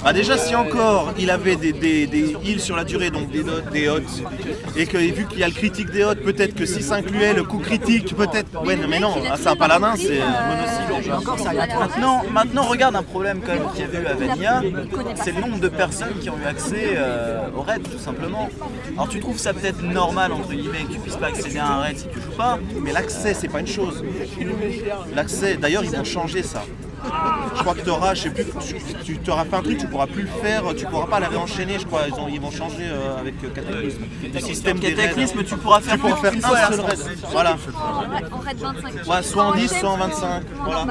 Ah 0.04 0.12
déjà 0.12 0.38
si 0.38 0.54
encore 0.54 1.12
il 1.18 1.30
avait 1.30 1.56
des, 1.56 1.72
des, 1.72 2.06
des 2.06 2.36
heals 2.44 2.60
sur 2.60 2.76
la 2.76 2.84
durée, 2.84 3.10
donc 3.10 3.30
des 3.30 3.42
dots, 3.42 3.60
des 3.72 3.88
hots, 3.88 4.00
et 4.76 4.86
que 4.86 4.96
vu 4.98 5.26
qu'il 5.26 5.40
y 5.40 5.44
a 5.44 5.48
le 5.48 5.54
critique 5.54 5.90
des 5.90 6.04
hots, 6.04 6.14
peut-être 6.14 6.54
que 6.54 6.66
si 6.66 6.82
ça 6.82 6.96
incluait 6.96 7.34
le 7.34 7.42
coup 7.44 7.58
critique, 7.58 8.14
peut-être. 8.16 8.64
Ouais 8.64 8.76
non, 8.76 8.88
mais 8.88 9.00
non, 9.00 9.14
ah, 9.30 9.36
c'est 9.36 9.48
un 9.48 9.56
paladin, 9.56 9.94
c'est 9.96 10.20
un 10.20 10.46
monocycle. 10.48 11.12
Encore, 11.12 11.38
c'est 11.38 11.48
aléatoire. 11.48 11.80
Maintenant, 11.88 12.22
maintenant, 12.32 12.62
regarde 12.62 12.96
un 12.96 13.02
problème 13.06 13.40
quand 13.44 13.52
même 13.54 13.68
qu'il 13.74 13.80
y 13.80 13.96
a 13.96 14.00
eu 14.00 14.06
à 14.06 14.14
Vanilla, 14.14 14.62
c'est 15.16 15.32
le 15.32 15.40
nombre 15.40 15.58
de 15.58 15.68
personnes 15.68 16.14
qui 16.20 16.30
ont 16.30 16.38
eu 16.38 16.46
accès 16.46 16.90
euh, 16.96 17.48
au 17.56 17.62
raid, 17.62 17.82
tout 17.90 17.98
simplement. 17.98 18.48
Alors 18.94 19.08
tu 19.08 19.20
trouves 19.20 19.38
ça 19.38 19.52
peut-être 19.52 19.82
normal, 19.82 20.32
entre 20.32 20.50
guillemets, 20.50 20.84
que 20.88 20.92
tu 20.94 20.98
puisses 21.00 21.16
pas 21.16 21.28
accéder 21.28 21.58
à 21.58 21.66
un 21.68 21.80
raid 21.80 21.98
si 21.98 22.08
tu 22.08 22.20
joues 22.20 22.36
pas, 22.36 22.58
Mais 22.82 22.92
l'accès, 22.92 23.34
c'est 23.34 23.48
pas 23.48 23.60
une 23.60 23.66
chose. 23.66 24.04
L'accès, 25.14 25.56
d'ailleurs, 25.56 25.84
ils 25.84 25.90
vont 25.90 26.04
changer 26.04 26.42
ça. 26.42 26.62
Je 27.56 27.60
crois 27.60 27.74
que 27.74 27.82
tu 27.82 27.90
auras, 27.90 28.14
je 28.14 28.22
sais 28.22 28.30
plus, 28.30 28.44
tu, 29.04 29.18
tu 29.18 29.30
auras 29.30 29.44
fait 29.44 29.54
un 29.54 29.62
truc, 29.62 29.78
tu 29.78 29.86
pourras 29.86 30.08
plus 30.08 30.22
le 30.22 30.28
faire, 30.42 30.62
tu 30.76 30.86
pourras 30.86 31.06
pas 31.06 31.20
la 31.20 31.28
réenchaîner, 31.28 31.78
je 31.78 31.86
crois. 31.86 32.02
Ils, 32.08 32.14
ont- 32.14 32.26
ils 32.28 32.40
vont 32.40 32.50
changer 32.50 32.82
euh, 32.82 33.20
avec 33.20 33.34
euh, 33.44 33.48
Cataclysme. 33.54 34.00
Le 34.34 34.40
système. 34.40 34.80
Cataclysme, 34.80 35.44
tu 35.44 35.56
pourras 35.56 35.80
faire 35.80 35.94
tu 35.94 36.00
pourras 36.00 36.16
faire 36.16 36.32
une 36.32 36.44
un 36.44 36.48
seul 36.72 36.80
raid. 36.80 36.98
Voilà. 37.30 37.56
En 38.32 38.38
raid 38.38 38.56
25. 38.58 39.06
Ouais, 39.08 39.22
soit 39.22 39.44
en 39.44 39.54
10, 39.54 39.68
soit 39.68 39.88
en 39.90 39.96
Soit 39.96 40.06
25, 40.08 40.26
en 40.60 40.64
voilà. 40.64 40.86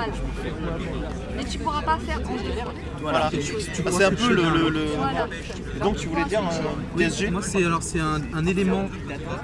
Mais 1.46 1.52
tu 1.52 1.58
pourras 1.60 1.82
pas 1.82 1.98
faire 2.00 2.20
en 2.20 3.02
Voilà. 3.02 3.30
C'est 3.32 4.04
un 4.06 4.12
peu 4.12 4.30
le. 4.34 4.44
le- 4.44 4.70
le- 4.70 5.80
Donc 5.84 5.98
tu 5.98 6.08
voulais 6.08 6.24
dire 6.26 6.40
euh, 6.42 6.68
Oui, 6.96 7.04
PSG 7.04 7.30
Moi, 7.30 7.42
c'est 7.44 7.64
alors 7.64 7.84
c'est 7.84 8.00
un, 8.00 8.22
un 8.34 8.46
élément 8.46 8.86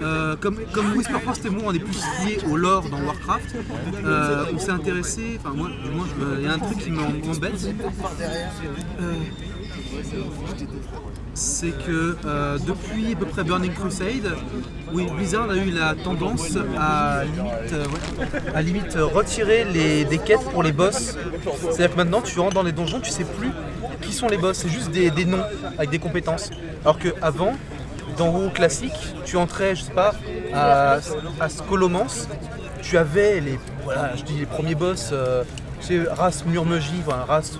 euh, 0.02 0.36
comme 0.38 0.58
comme 0.74 0.94
Whisper 0.94 1.20
Frost 1.24 1.46
et 1.46 1.50
moi, 1.50 1.64
on 1.68 1.74
est 1.74 1.80
plus 1.80 2.02
liés 2.26 2.38
au 2.50 2.56
lore 2.58 2.90
dans 2.90 3.02
Warcraft. 3.02 3.56
Euh, 4.04 4.46
on 4.54 4.58
s'est 4.58 4.72
intéressé, 4.72 5.40
enfin 5.40 5.54
moi, 5.56 5.70
du 5.70 5.90
moins, 5.92 6.08
il 6.40 6.46
y 6.46 6.48
a 6.48 6.54
un 6.54 6.60
truc 6.60 6.78
qui 6.80 6.92
m'embête. 6.92 7.54
C'est 11.34 11.72
que 11.72 12.18
euh, 12.26 12.58
depuis 12.60 13.14
à 13.14 13.16
peu 13.16 13.26
près 13.26 13.44
Burning 13.44 13.72
Crusade, 13.74 14.36
oui, 14.94 15.08
Blizzard 15.16 15.50
a 15.50 15.56
eu 15.56 15.72
la 15.72 15.96
tendance 15.96 16.58
à 16.78 17.24
limite, 17.24 17.74
euh, 17.74 17.86
à 18.54 18.62
limite 18.62 18.96
euh, 18.96 19.06
retirer 19.06 19.64
les, 19.64 20.04
des 20.06 20.18
quêtes 20.18 20.44
pour 20.52 20.62
les 20.62 20.72
boss. 20.74 21.18
C'est-à-dire 21.62 21.92
que 21.92 21.98
maintenant 21.98 22.22
tu 22.22 22.38
rentres 22.40 22.54
dans 22.54 22.64
les 22.64 22.74
donjons, 22.74 23.00
tu 23.00 23.12
sais 23.12 23.24
plus 23.24 23.52
qui 24.02 24.12
sont 24.12 24.28
les 24.28 24.38
boss, 24.38 24.58
c'est 24.58 24.70
juste 24.70 24.92
des, 24.92 25.10
des 25.10 25.26
noms 25.26 25.44
avec 25.78 25.90
des 25.90 26.00
compétences. 26.00 26.50
Alors 26.84 27.00
que 27.00 27.10
avant, 27.22 27.54
dans 28.18 28.30
WoW 28.30 28.50
classique, 28.50 29.16
tu 29.26 29.38
entrais, 29.38 29.76
je 29.76 29.84
sais 29.84 29.94
pas, 29.94 30.14
à, 30.54 31.00
à 31.40 31.48
tu 32.82 32.98
avais 32.98 33.40
les, 33.40 33.60
je 34.18 34.24
dis 34.24 34.40
les 34.40 34.46
premiers 34.46 34.76
boss, 34.76 35.14
tu 35.80 35.88
sais, 35.88 36.04
race 36.12 36.46
Murmegie, 36.46 37.04
race 37.28 37.58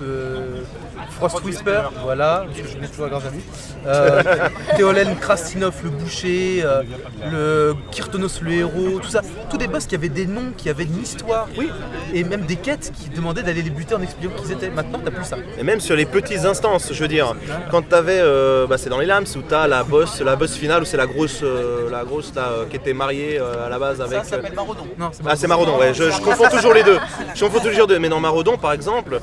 Frost 1.10 1.44
Whisper, 1.44 1.82
voilà, 2.04 2.46
je 2.56 2.64
je 2.72 2.78
mets 2.78 2.88
toujours 2.88 3.06
à 3.06 3.10
lui. 3.10 3.42
Euh, 3.86 4.24
Théolène 4.76 5.16
Krastinov 5.20 5.76
le 5.84 5.90
boucher, 5.90 6.62
euh, 6.64 6.84
le 7.32 7.76
Kirtonos 7.92 8.42
le 8.42 8.52
héros, 8.52 9.00
tout 9.02 9.10
ça, 9.10 9.22
tous 9.50 9.58
des 9.58 9.68
boss 9.68 9.86
qui 9.86 9.96
avaient 9.96 10.10
des 10.10 10.26
noms, 10.26 10.52
qui 10.56 10.70
avaient 10.70 10.84
une 10.84 11.02
histoire, 11.02 11.48
oui, 11.58 11.70
et 12.14 12.24
même 12.24 12.42
des 12.42 12.56
quêtes 12.56 12.92
qui 12.96 13.10
demandaient 13.10 13.44
d'aller 13.44 13.62
les 13.62 13.70
buter 13.70 13.96
en 13.96 14.02
expliquant 14.02 14.34
qui 14.36 14.44
ils 14.48 14.52
étaient. 14.54 14.70
Maintenant, 14.70 15.00
t'as 15.04 15.12
plus 15.12 15.26
ça. 15.26 15.38
Et 15.58 15.64
même 15.64 15.80
sur 15.80 15.96
les 15.96 16.06
petites 16.06 16.46
instances, 16.46 16.92
je 16.94 17.02
veux 17.02 17.08
dire, 17.08 17.36
quand 17.70 17.82
t'avais, 17.88 18.20
euh, 18.20 18.68
bah, 18.68 18.78
c'est 18.78 18.90
dans 18.90 19.00
les 19.00 19.06
lames 19.06 19.26
où 19.36 19.42
t'as 19.42 19.68
la 19.68 19.84
boss, 19.84 20.22
la 20.22 20.36
boss 20.36 20.56
finale 20.56 20.82
où 20.82 20.86
c'est 20.86 20.98
la 20.98 21.08
grosse, 21.08 21.42
euh, 21.44 21.90
la 21.90 22.04
grosse 22.04 22.34
là, 22.36 22.50
euh, 22.50 22.66
qui 22.70 22.76
était 22.76 22.94
mariée 22.94 23.40
euh, 23.40 23.66
à 23.66 23.70
la 23.70 23.80
base 23.80 24.02
avec. 24.02 24.24
Ça 24.24 24.32
s'appelle 24.32 24.54
Marodon. 24.54 24.88
Non, 24.98 25.10
c'est 25.12 25.24
Ah 25.28 25.36
c'est 25.36 25.48
Marodon, 25.48 25.78
ouais, 25.80 25.94
je, 25.94 26.10
je 26.10 26.22
confonds 26.22 26.50
toujours 26.50 26.74
les 26.74 26.84
deux. 26.84 27.00
Je 27.36 27.44
confonds 27.44 27.60
toujours 27.60 27.88
les 27.88 27.96
deux, 27.96 28.00
mais 28.00 28.10
dans 28.10 28.20
Marodon 28.20 28.58
par 28.58 28.74
exemple, 28.74 29.20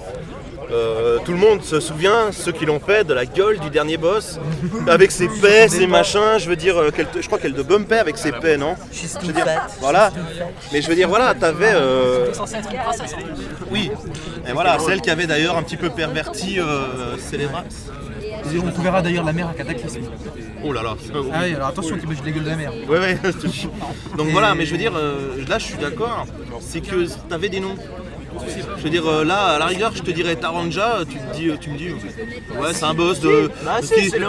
euh, 0.70 1.18
tout 1.24 1.32
le 1.32 1.38
monde 1.38 1.62
se 1.62 1.80
souvient, 1.80 2.30
ceux 2.32 2.52
qui 2.52 2.66
l'ont 2.66 2.80
fait, 2.80 3.04
de 3.04 3.14
la 3.14 3.24
gueule 3.26 3.58
du 3.58 3.70
dernier 3.70 3.96
boss, 3.96 4.38
avec 4.86 5.10
ses 5.10 5.28
paix, 5.28 5.68
ses 5.68 5.86
machins, 5.86 6.38
je 6.38 6.48
veux 6.48 6.56
dire, 6.56 6.76
euh, 6.76 6.90
qu'elle 6.90 7.06
te- 7.06 7.20
je 7.22 7.26
crois 7.26 7.38
qu'elle 7.38 7.54
te 7.54 7.62
bumpait 7.62 7.98
avec 7.98 8.18
ses 8.18 8.32
paix, 8.32 8.56
non 8.56 8.74
Je 8.92 9.26
veux 9.26 9.32
dire, 9.32 9.46
Voilà, 9.80 10.10
mais 10.72 10.82
je 10.82 10.88
veux 10.88 10.94
dire, 10.94 11.08
voilà, 11.08 11.34
t'avais... 11.34 11.72
euh, 11.72 12.26
C'est 12.26 12.34
censé 12.38 12.56
être 12.56 12.70
une 12.72 12.78
princesse. 12.80 13.14
Oui, 13.70 13.90
et 14.48 14.52
voilà, 14.52 14.78
celle 14.78 15.00
qui 15.00 15.10
avait 15.10 15.26
d'ailleurs 15.26 15.56
un 15.56 15.62
petit 15.62 15.76
peu 15.76 15.90
perverti 15.90 16.58
euh, 16.60 17.16
Célébrax. 17.18 17.86
On 18.78 18.82
verra 18.82 19.02
d'ailleurs 19.02 19.24
la 19.24 19.32
mer 19.32 19.48
à 19.48 19.52
Cataclysme. 19.54 20.00
Oh 20.64 20.72
là 20.72 20.82
là, 20.82 20.94
Ah 21.32 21.38
oui, 21.44 21.54
alors 21.54 21.68
attention, 21.68 21.96
t'imagines 21.98 22.24
la 22.24 22.30
gueule 22.30 22.44
de 22.44 22.50
la 22.50 22.56
mer. 22.56 22.72
Ouais, 22.88 22.98
ouais. 22.98 23.18
Donc 24.16 24.28
voilà, 24.28 24.54
mais 24.54 24.64
je 24.64 24.72
veux 24.72 24.78
dire, 24.78 24.92
euh, 24.96 25.44
là 25.48 25.58
je 25.58 25.64
suis 25.64 25.76
d'accord, 25.78 26.26
c'est 26.60 26.80
que 26.80 27.06
t'avais 27.28 27.48
des 27.48 27.60
noms. 27.60 27.76
Je 28.76 28.82
veux 28.82 28.90
dire, 28.90 29.06
euh, 29.08 29.24
là, 29.24 29.54
à 29.54 29.58
la 29.58 29.66
rigueur, 29.66 29.92
je 29.94 30.02
te 30.02 30.10
dirais 30.10 30.36
Taranja, 30.36 31.00
tu, 31.08 31.16
te 31.18 31.36
dis, 31.36 31.50
tu 31.60 31.70
me 31.70 31.78
dis, 31.78 31.90
ouais, 31.90 32.72
c'est 32.72 32.84
un 32.84 32.94
boss 32.94 33.20
de. 33.20 33.50
Bah, 33.64 33.78
c'est 33.82 34.18
le 34.18 34.26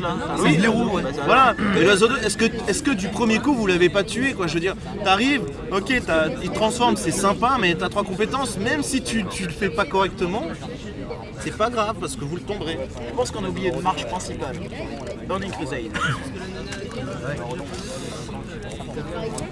là. 0.00 0.16
Oui, 0.38 0.50
C'est 0.54 0.60
le 0.62 0.68
roues, 0.70 0.96
ouais. 0.96 1.02
Voilà, 1.26 1.54
et 1.78 1.84
l'oiseau 1.84 2.08
de- 2.08 2.16
est-ce 2.18 2.36
que, 2.36 2.44
est 2.44 2.82
que 2.82 2.90
du 2.92 3.08
premier 3.08 3.38
coup 3.38 3.54
vous 3.54 3.66
l'avez 3.66 3.88
pas 3.88 4.04
tué 4.04 4.32
quoi? 4.32 4.46
Je 4.46 4.54
veux 4.54 4.60
dire, 4.60 4.74
t'arrives, 5.04 5.42
ok, 5.70 5.92
t'as- 6.06 6.28
il 6.42 6.50
te 6.50 6.54
transforme, 6.54 6.96
c'est 6.96 7.10
sympa, 7.10 7.56
mais 7.60 7.74
t'as 7.74 7.88
trois 7.88 8.04
compétences, 8.04 8.56
même 8.58 8.82
si 8.82 9.02
tu, 9.02 9.24
tu 9.26 9.44
le 9.44 9.50
fais 9.52 9.70
pas 9.70 9.84
correctement, 9.84 10.44
c'est 11.40 11.56
pas 11.56 11.70
grave 11.70 11.96
parce 12.00 12.16
que 12.16 12.24
vous 12.24 12.36
le 12.36 12.42
tomberez. 12.42 12.78
Je 13.10 13.14
pense 13.14 13.30
qu'on 13.30 13.44
a 13.44 13.48
oublié 13.48 13.68
une 13.70 13.82
marche 13.82 14.06
principale. 14.06 14.56
Burning 15.28 15.50
Crusade. 15.50 15.92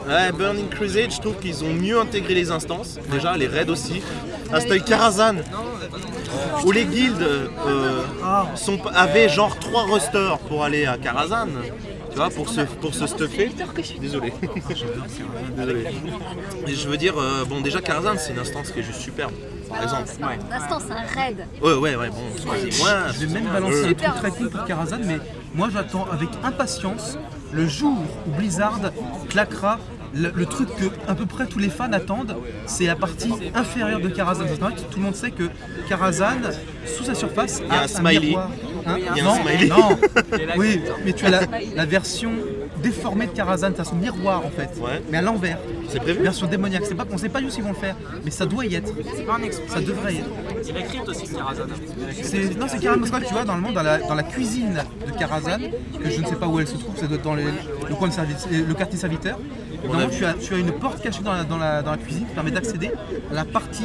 Ouais, 0.06 0.32
Burning 0.32 0.68
Crusade, 0.68 1.10
je 1.12 1.20
trouve 1.20 1.38
qu'ils 1.38 1.64
ont 1.64 1.72
mieux 1.72 1.98
intégré 1.98 2.34
les 2.34 2.50
instances. 2.50 2.98
Déjà, 3.10 3.36
les 3.36 3.46
raids 3.46 3.68
aussi. 3.68 4.02
Ah, 4.52 4.60
c'était 4.60 4.80
Karazhan. 4.80 5.36
Où 6.64 6.72
les 6.72 6.84
guildes 6.84 7.22
euh, 7.22 8.02
sont, 8.56 8.78
avaient 8.94 9.28
genre 9.28 9.56
3 9.58 9.82
rosters 9.84 10.38
pour 10.40 10.64
aller 10.64 10.86
à 10.86 10.96
Karazhan. 10.98 11.48
Tu 12.10 12.16
vois, 12.16 12.28
pour 12.28 12.48
se, 12.48 12.60
pour 12.60 12.94
se 12.94 13.06
stuffer. 13.06 13.50
Désolé. 14.00 14.32
Désolé. 15.56 15.84
Et 16.66 16.74
je 16.74 16.88
veux 16.88 16.98
dire, 16.98 17.14
euh, 17.18 17.44
bon, 17.46 17.60
déjà 17.60 17.80
Karazhan, 17.80 18.18
c'est 18.18 18.32
une 18.32 18.38
instance 18.38 18.70
qui 18.70 18.80
est 18.80 18.82
juste 18.82 19.00
superbe. 19.00 19.32
Par 19.68 19.82
exemple. 19.82 20.10
L'instant, 20.50 20.78
c'est 20.86 20.92
un 20.92 21.22
raid. 21.22 21.46
Ouais, 21.62 21.72
ouais, 21.72 21.96
ouais, 21.96 22.08
bon, 22.10 22.22
excusez-moi. 22.34 22.90
Je 23.14 23.26
vais 23.26 23.40
même 23.40 23.50
balancer 23.50 23.84
un 23.84 23.94
truc 23.94 24.14
très 24.16 24.30
cool 24.30 24.50
pour 24.50 24.64
Karazhan, 24.64 24.98
mais 25.04 25.18
moi 25.54 25.68
j'attends 25.72 26.06
avec 26.12 26.28
impatience 26.42 27.16
le 27.52 27.66
jour 27.66 27.96
où 28.26 28.30
Blizzard 28.30 28.80
claquera 29.28 29.78
le, 30.14 30.30
le 30.34 30.46
truc 30.46 30.68
que 30.76 30.86
à 31.10 31.14
peu 31.14 31.24
près 31.26 31.46
tous 31.46 31.58
les 31.58 31.70
fans 31.70 31.90
attendent, 31.92 32.36
c'est 32.66 32.84
la 32.86 32.96
partie 32.96 33.32
inférieure 33.54 34.00
de 34.00 34.08
Karazhan. 34.08 34.44
Tout 34.90 34.98
le 34.98 35.02
monde 35.04 35.14
sait 35.14 35.30
que 35.30 35.44
Karazhan, 35.88 36.36
sous 36.86 37.04
sa 37.04 37.14
surface, 37.14 37.62
a 37.70 37.84
un 37.84 37.86
smiley. 37.88 38.20
miroir. 38.28 38.50
Hein 38.86 38.96
Il 38.98 39.04
y 39.04 39.08
a 39.08 39.12
un 39.22 39.26
non, 39.26 39.34
smiley. 39.42 39.68
non. 39.68 39.98
Oui, 40.56 40.80
mais 41.04 41.12
tu 41.12 41.24
as 41.26 41.30
la, 41.30 41.40
la 41.74 41.86
version 41.86 42.32
déformée 42.82 43.26
de 43.26 43.32
Karazhan, 43.32 43.70
c'est 43.76 43.84
son 43.84 43.96
miroir 43.96 44.42
en 44.44 44.50
fait, 44.50 44.70
mais 45.10 45.18
à 45.18 45.22
l'envers. 45.22 45.58
C'est 45.88 46.00
prévu 46.00 46.22
Version 46.22 46.46
démoniaque. 46.46 46.84
C'est 46.86 46.94
pas, 46.94 47.04
on 47.10 47.18
sait 47.18 47.28
pas 47.28 47.40
où 47.40 47.42
ils 47.56 47.62
vont 47.62 47.68
le 47.70 47.74
faire, 47.74 47.96
mais 48.24 48.30
ça 48.30 48.46
doit 48.46 48.64
y 48.66 48.74
être. 48.74 48.92
C'est 49.16 49.24
pas 49.26 49.34
un 49.36 49.42
exploit. 49.42 49.74
Ça 49.74 49.80
devrait 49.80 50.14
y 50.14 50.18
être. 50.18 50.28
Il 50.62 50.68
y 50.68 50.70
a 50.70 50.74
la 50.80 50.86
crypte 50.86 51.08
aussi, 51.08 51.28
Karazhan. 51.32 51.64
C'est- 52.22 52.58
Non, 52.58 52.66
c'est 52.68 52.78
carrément 52.78 53.06
quoi, 53.06 53.20
tu 53.20 53.32
vois, 53.32 53.44
dans 53.44 53.54
le 53.56 53.60
monde, 53.60 53.74
dans 53.74 53.82
la, 53.82 53.98
dans 53.98 54.14
la 54.14 54.22
cuisine 54.22 54.82
de 55.06 55.18
Karazhan, 55.18 55.58
que 56.02 56.10
je 56.10 56.20
ne 56.20 56.26
sais 56.26 56.36
pas 56.36 56.46
où 56.46 56.58
elle 56.60 56.66
se 56.68 56.76
trouve, 56.76 56.94
c'est 56.96 57.22
dans 57.22 57.34
les- 57.34 57.44
le 57.44 57.94
coin 57.94 58.08
de 58.08 58.12
service, 58.12 58.46
euh, 58.52 58.64
le 58.66 58.74
quartier 58.74 58.98
serviteur. 58.98 59.38
Normalement, 59.84 60.10
tu 60.16 60.24
as, 60.24 60.34
tu 60.34 60.54
as 60.54 60.58
une 60.58 60.72
porte 60.72 61.02
cachée 61.02 61.22
dans 61.22 61.32
la, 61.32 61.44
dans 61.44 61.58
la, 61.58 61.82
dans 61.82 61.90
la 61.90 61.96
cuisine 61.96 62.26
qui 62.26 62.34
permet 62.34 62.50
d'accéder 62.50 62.90
à 63.30 63.34
la 63.34 63.44
partie 63.44 63.84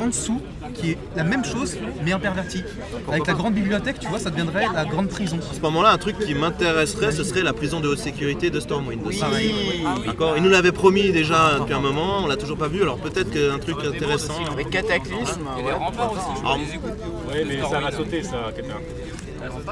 en 0.00 0.06
dessous, 0.08 0.40
qui 0.74 0.92
est 0.92 0.98
la 1.16 1.24
même 1.24 1.44
chose, 1.44 1.76
mais 2.04 2.12
en 2.12 2.20
perverti. 2.20 2.62
Avec 3.08 3.26
la 3.26 3.34
grande 3.34 3.54
bibliothèque, 3.54 3.98
tu 3.98 4.08
vois, 4.08 4.18
ça 4.18 4.30
deviendrait 4.30 4.66
la 4.74 4.84
grande 4.84 5.08
prison. 5.08 5.38
À 5.50 5.54
ce 5.54 5.60
moment-là, 5.60 5.92
un 5.92 5.98
truc 5.98 6.18
qui 6.18 6.34
m'intéresserait, 6.34 7.12
ce 7.12 7.24
serait 7.24 7.42
la 7.42 7.52
prison 7.52 7.80
de 7.80 7.88
haute 7.88 7.98
sécurité 7.98 8.50
de 8.50 8.60
Stormwind. 8.60 9.00
Oui. 9.04 9.18
Pareil. 9.18 9.54
Ah 9.86 9.94
oui. 9.98 10.06
D'accord 10.06 10.34
Il 10.36 10.42
nous 10.42 10.50
l'avait 10.50 10.72
promis 10.72 11.10
déjà 11.12 11.58
depuis 11.60 11.74
un 11.74 11.80
moment, 11.80 12.20
on 12.24 12.26
l'a 12.26 12.36
toujours 12.36 12.58
pas 12.58 12.68
vu, 12.68 12.82
alors 12.82 12.98
peut-être 12.98 13.30
qu'un 13.30 13.58
truc 13.58 13.76
intéressant. 13.84 14.34
Avec 14.52 14.70
Cataclysme, 14.70 15.42
Et 15.58 15.62
les 15.62 15.72
remparts 15.72 16.12
aussi, 16.12 16.40
je 16.42 16.46
Ah, 16.46 16.56
les 16.58 16.74
écoute. 16.74 16.90
Ouais, 17.32 17.44
mais 17.46 17.60
ça 17.68 17.80
va 17.80 17.90
sauter 17.90 18.22
ça, 18.22 18.36
quelqu'un. 18.54 18.76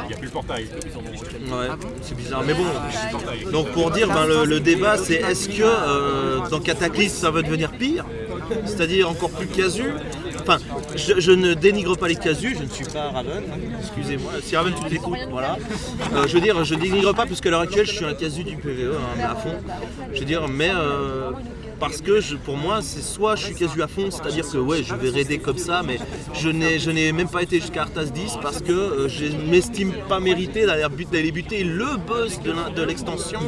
Il 0.03 0.09
n'y 0.09 0.15
a 0.15 0.17
plus 0.17 0.27
le 0.27 0.33
portail. 0.33 0.65
Ouais, 0.65 1.69
c'est 2.03 2.17
bizarre, 2.17 2.43
mais 2.47 2.55
bon. 2.55 2.65
Donc 3.51 3.71
pour 3.73 3.91
dire, 3.91 4.09
ben, 4.09 4.27
le, 4.27 4.45
le 4.45 4.61
débat 4.61 4.97
c'est 4.99 5.15
est-ce 5.15 5.49
que 5.49 5.63
euh, 5.63 6.41
dans 6.51 6.61
Cataclysme 6.61 7.17
ça 7.17 7.31
va 7.31 7.43
devenir 7.43 7.71
pire? 7.73 8.05
C'est-à-dire 8.67 9.09
encore 9.09 9.31
plus 9.31 9.47
casu? 9.47 9.85
Enfin, 10.43 10.59
je, 10.95 11.19
je 11.19 11.33
ne 11.33 11.55
dénigre 11.55 11.97
pas 11.97 12.07
les 12.09 12.17
casus, 12.17 12.59
je 12.59 12.65
ne 12.65 12.69
suis 12.69 12.85
pas 12.85 13.09
Raven, 13.11 13.43
hein, 13.51 13.57
excusez-moi. 13.81 14.33
Si 14.43 14.55
Raven 14.55 14.75
tu 14.75 14.91
t'écoutes, 14.91 15.17
voilà. 15.31 15.57
Euh, 16.13 16.27
je 16.27 16.35
veux 16.35 16.41
dire, 16.43 16.63
je 16.65 16.75
dénigre 16.75 17.15
pas 17.15 17.25
puisque 17.25 17.47
à 17.47 17.51
l'heure 17.51 17.63
actuelle 17.63 17.87
je 17.87 17.93
suis 17.93 18.05
un 18.05 18.13
casu 18.13 18.45
du 18.45 18.57
PVE 18.57 18.93
hein, 18.95 19.25
à 19.25 19.35
fond. 19.35 19.55
Je 20.13 20.21
veux 20.21 20.27
dire, 20.27 20.47
mais 20.49 20.71
euh, 20.75 21.31
parce 21.87 22.01
que 22.01 22.21
je- 22.21 22.37
pour 22.37 22.57
moi 22.57 22.81
c'est 22.83 23.03
soit 23.03 23.37
je 23.37 23.45
suis 23.47 23.55
casu 23.55 23.83
à 23.83 23.89
fond, 23.89 24.09
c'est-à-dire 24.11 24.47
que 24.51 24.59
ouais 24.59 24.83
je 24.83 24.95
vais 24.95 25.11
raider 25.11 25.39
comme 25.39 25.59
ça, 25.59 25.83
mais 25.85 25.99
je 26.35 26.49
n'ai 26.49 26.79
je 26.79 26.91
n'ai 26.91 27.13
même 27.13 27.29
pas 27.29 27.43
été 27.43 27.61
jusqu'à 27.61 27.83
Arthas 27.83 28.07
10 28.07 28.39
parce 28.43 28.61
que 28.61 28.73
euh, 28.73 29.09
je 29.09 29.25
ne 29.27 29.51
m'estime 29.51 29.93
pas 30.09 30.21
mérité 30.21 30.67
d'aller 30.67 30.87
but- 30.91 31.11
d'aller 31.11 31.33
buter 31.33 31.63
le 31.65 31.97
boss 32.09 32.41
de 32.77 32.83
l'extension 32.83 33.41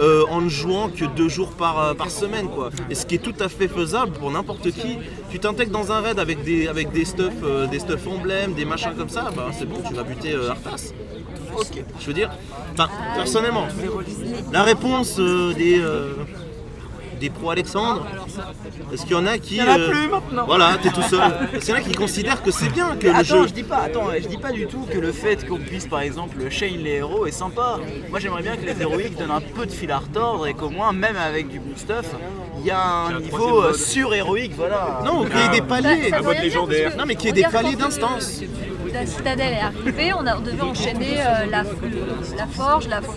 euh, 0.00 0.24
en 0.30 0.40
ne 0.40 0.48
jouant 0.48 0.88
que 0.88 1.04
deux 1.04 1.28
jours 1.28 1.52
par, 1.52 1.74
euh, 1.80 1.94
par 1.94 2.10
semaine 2.10 2.48
quoi. 2.48 2.70
Et 2.90 2.94
ce 2.94 3.04
qui 3.06 3.16
est 3.16 3.24
tout 3.28 3.34
à 3.40 3.48
fait 3.48 3.68
faisable 3.68 4.12
pour 4.12 4.30
n'importe 4.30 4.70
qui. 4.70 4.98
Tu 5.30 5.38
t'intègres 5.38 5.72
dans 5.72 5.92
un 5.92 6.00
raid 6.00 6.18
avec 6.18 6.42
des 6.44 6.66
avec 6.68 6.90
des 6.92 7.04
stuff 7.04 7.32
euh, 7.42 7.66
des 7.66 7.78
stuff 7.80 8.06
emblèmes, 8.06 8.52
des 8.54 8.64
machins 8.64 8.94
comme 8.96 9.08
ça, 9.08 9.30
bah 9.36 9.48
c'est 9.56 9.68
bon, 9.68 9.80
tu 9.86 9.94
vas 9.94 10.02
buter 10.02 10.34
Arthas. 10.48 10.92
Ok. 11.56 11.84
Je 12.00 12.06
veux 12.06 12.12
dire, 12.12 12.30
enfin 12.72 12.88
personnellement, 13.14 13.66
la 14.52 14.62
réponse 14.62 15.16
des 15.18 15.80
des 17.20 17.30
pro 17.30 17.50
Alexandre 17.50 18.04
Est-ce 18.92 19.02
qu'il 19.02 19.12
y 19.12 19.14
en 19.14 19.26
a 19.26 19.38
qui. 19.38 19.56
Il 19.56 19.58
y 19.58 19.62
en 19.62 19.68
a 19.68 19.78
euh, 19.78 19.90
plus 19.90 20.08
maintenant. 20.08 20.46
Voilà, 20.46 20.70
t'es 20.82 20.88
tout 20.90 21.02
seul. 21.02 21.20
Est-ce 21.54 21.66
qu'il 21.66 21.74
y 21.74 21.78
en 21.78 21.80
a 21.80 21.84
qui 21.84 21.92
considèrent 21.94 22.42
que 22.42 22.50
c'est 22.50 22.68
bien 22.70 22.96
que 22.96 23.06
Mais 23.06 23.12
le 23.12 23.18
attends, 23.18 23.42
jeu. 23.42 23.48
je 23.48 23.52
dis 23.52 23.62
pas, 23.62 23.78
attends, 23.78 24.06
je 24.20 24.26
dis 24.26 24.38
pas 24.38 24.50
du 24.52 24.66
tout 24.66 24.86
que 24.92 24.98
le 24.98 25.12
fait 25.12 25.46
qu'on 25.46 25.58
puisse 25.58 25.86
par 25.86 26.00
exemple 26.00 26.36
chain 26.50 26.70
les 26.78 26.90
héros 26.96 27.26
est 27.26 27.30
sympa. 27.30 27.78
Moi 28.10 28.18
j'aimerais 28.18 28.42
bien 28.42 28.56
que 28.56 28.64
les 28.66 28.80
héroïques 28.80 29.16
donnent 29.18 29.30
un 29.30 29.40
peu 29.40 29.66
de 29.66 29.70
fil 29.70 29.90
à 29.92 29.98
retordre 29.98 30.46
et 30.46 30.54
qu'au 30.54 30.70
moins 30.70 30.92
même 30.92 31.16
avec 31.16 31.48
du 31.48 31.58
bon 31.60 31.76
stuff, 31.76 32.06
il 32.58 32.66
y 32.66 32.70
a 32.70 32.82
un 32.82 33.20
niveau 33.20 33.62
euh, 33.62 33.72
sur-héroïque, 33.74 34.52
voilà. 34.56 35.00
Non, 35.04 35.24
qu'il 35.24 35.38
y 35.38 35.42
ait 35.44 35.48
des 35.60 35.62
paliers. 35.62 36.10
Ça- 36.10 36.16
ça 36.18 36.22
parce 36.22 36.36
que- 36.36 36.96
Non, 36.98 37.04
mais 37.06 37.14
qu'il 37.14 37.26
y 37.26 37.28
ait 37.30 37.42
des 37.42 37.48
paliers 37.48 37.74
quand, 37.74 37.84
d'instances. 37.84 38.40
La 38.92 39.06
citadelle 39.06 39.52
est 39.54 39.60
arrivée, 39.60 40.12
on, 40.14 40.26
a- 40.26 40.36
on 40.36 40.40
devait 40.40 40.60
enchaîner 40.62 41.20
euh, 41.20 41.46
la, 41.50 41.62
la 42.36 42.46
forge, 42.48 42.88
la 42.88 43.00
fosse. 43.02 43.14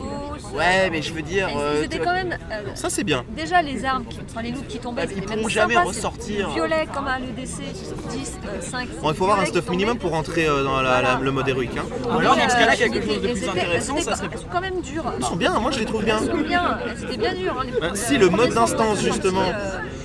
Ouais, 0.54 0.90
mais 0.92 1.02
je 1.02 1.14
veux 1.14 1.22
dire. 1.22 1.50
euh, 1.58 1.82
C'était 1.84 1.98
tu- 1.98 2.04
quand 2.04 2.14
même. 2.14 2.38
euh, 2.52 2.62
Ça, 2.76 2.90
c'est 2.90 3.04
bien. 3.04 3.24
Déjà, 3.36 3.62
les 3.62 3.84
armes, 3.86 4.06
qui, 4.06 4.20
enfin 4.30 4.42
les 4.42 4.52
loots 4.52 4.68
qui 4.68 4.78
tombaient, 4.78 5.04
Ils 5.06 5.16
c'était 5.16 5.36
pourront 5.36 5.48
jamais 5.50 5.78
ressortir. 5.78 6.50
Violet 6.52 6.88
comme 6.94 7.08
à 7.08 7.18
l'EDC 7.20 7.62
10, 8.10 8.38
euh, 8.46 8.62
5. 8.62 8.88
Bon, 9.02 9.10
il 9.12 9.16
faut 9.16 9.24
avoir 9.24 9.40
un 9.40 9.46
stuff 9.46 9.70
minimum 9.70 9.98
pour 9.98 10.12
rentrer 10.12 10.46
euh, 10.48 10.64
dans 10.64 10.80
le 11.22 11.32
mode 11.32 11.48
héroïque. 11.50 11.72
Hein. 11.78 11.86
Ou 12.06 12.20
alors 12.20 12.36
dans 12.36 12.50
ce 12.50 12.56
cas-là, 12.56 12.76
quelque 12.76 13.02
chose 13.02 13.22
de 13.22 13.28
plus 13.30 13.50
intéressant, 13.50 13.98
ça 14.02 14.16
serait. 14.16 14.30
Quand 14.52 14.62
même 14.62 14.82
dures. 14.82 15.12
Ils 15.20 15.26
sont 15.26 15.36
bien, 15.36 15.60
moi 15.60 15.72
je 15.72 15.80
les 15.80 15.86
trouve 15.86 16.04
bien. 16.04 16.20
Elles 16.22 16.30
sont 16.30 16.38
bien, 16.48 16.78
c'était 16.98 17.18
bien 17.18 17.34
dur. 17.34 17.64
hein, 17.82 17.90
si 17.96 18.18
le 18.18 18.30
mode 18.30 18.54
d'instance 18.54 19.02
justement, 19.02 19.46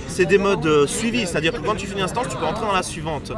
c'est 0.07 0.25
des 0.25 0.37
modes 0.39 0.65
euh, 0.65 0.87
suivis, 0.87 1.27
c'est-à-dire 1.27 1.53
que 1.53 1.59
quand 1.59 1.75
tu 1.75 1.85
finis 1.87 2.01
l'instance, 2.01 2.27
tu 2.29 2.35
peux 2.35 2.45
entrer 2.45 2.65
dans 2.65 2.73
la 2.73 2.83
suivante. 2.83 3.31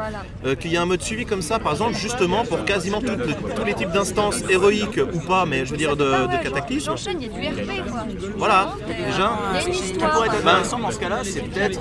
Euh, 0.45 0.55
Qu'il 0.55 0.71
y 0.71 0.77
a 0.77 0.81
un 0.81 0.85
mode 0.85 1.01
suivi 1.01 1.25
comme 1.25 1.41
ça, 1.41 1.59
par 1.59 1.73
exemple, 1.73 1.93
justement 1.95 2.43
pour 2.45 2.63
quasiment 2.65 3.01
tous 3.01 3.63
les 3.65 3.73
types 3.73 3.91
d'instances 3.91 4.41
héroïques 4.49 4.99
ou 5.13 5.19
pas, 5.19 5.45
mais 5.45 5.65
je 5.65 5.71
veux 5.71 5.77
dire 5.77 5.95
de, 5.97 6.05
de 6.05 6.43
cataclysme. 6.43 6.93
Il 7.07 7.23
y 7.23 7.25
a 7.25 7.29
du 7.29 7.61
RP 7.61 7.89
quoi. 7.89 8.03
Voilà, 8.37 8.73
déjà. 8.87 9.31
Ce 9.61 9.69
qui 9.69 9.93
pourrait 9.93 10.27
être 10.27 10.43
Ben, 10.43 10.51
intéressant 10.51 10.79
dans 10.79 10.91
ce 10.91 10.99
cas-là, 10.99 11.19
c'est 11.23 11.41
peut-être 11.41 11.79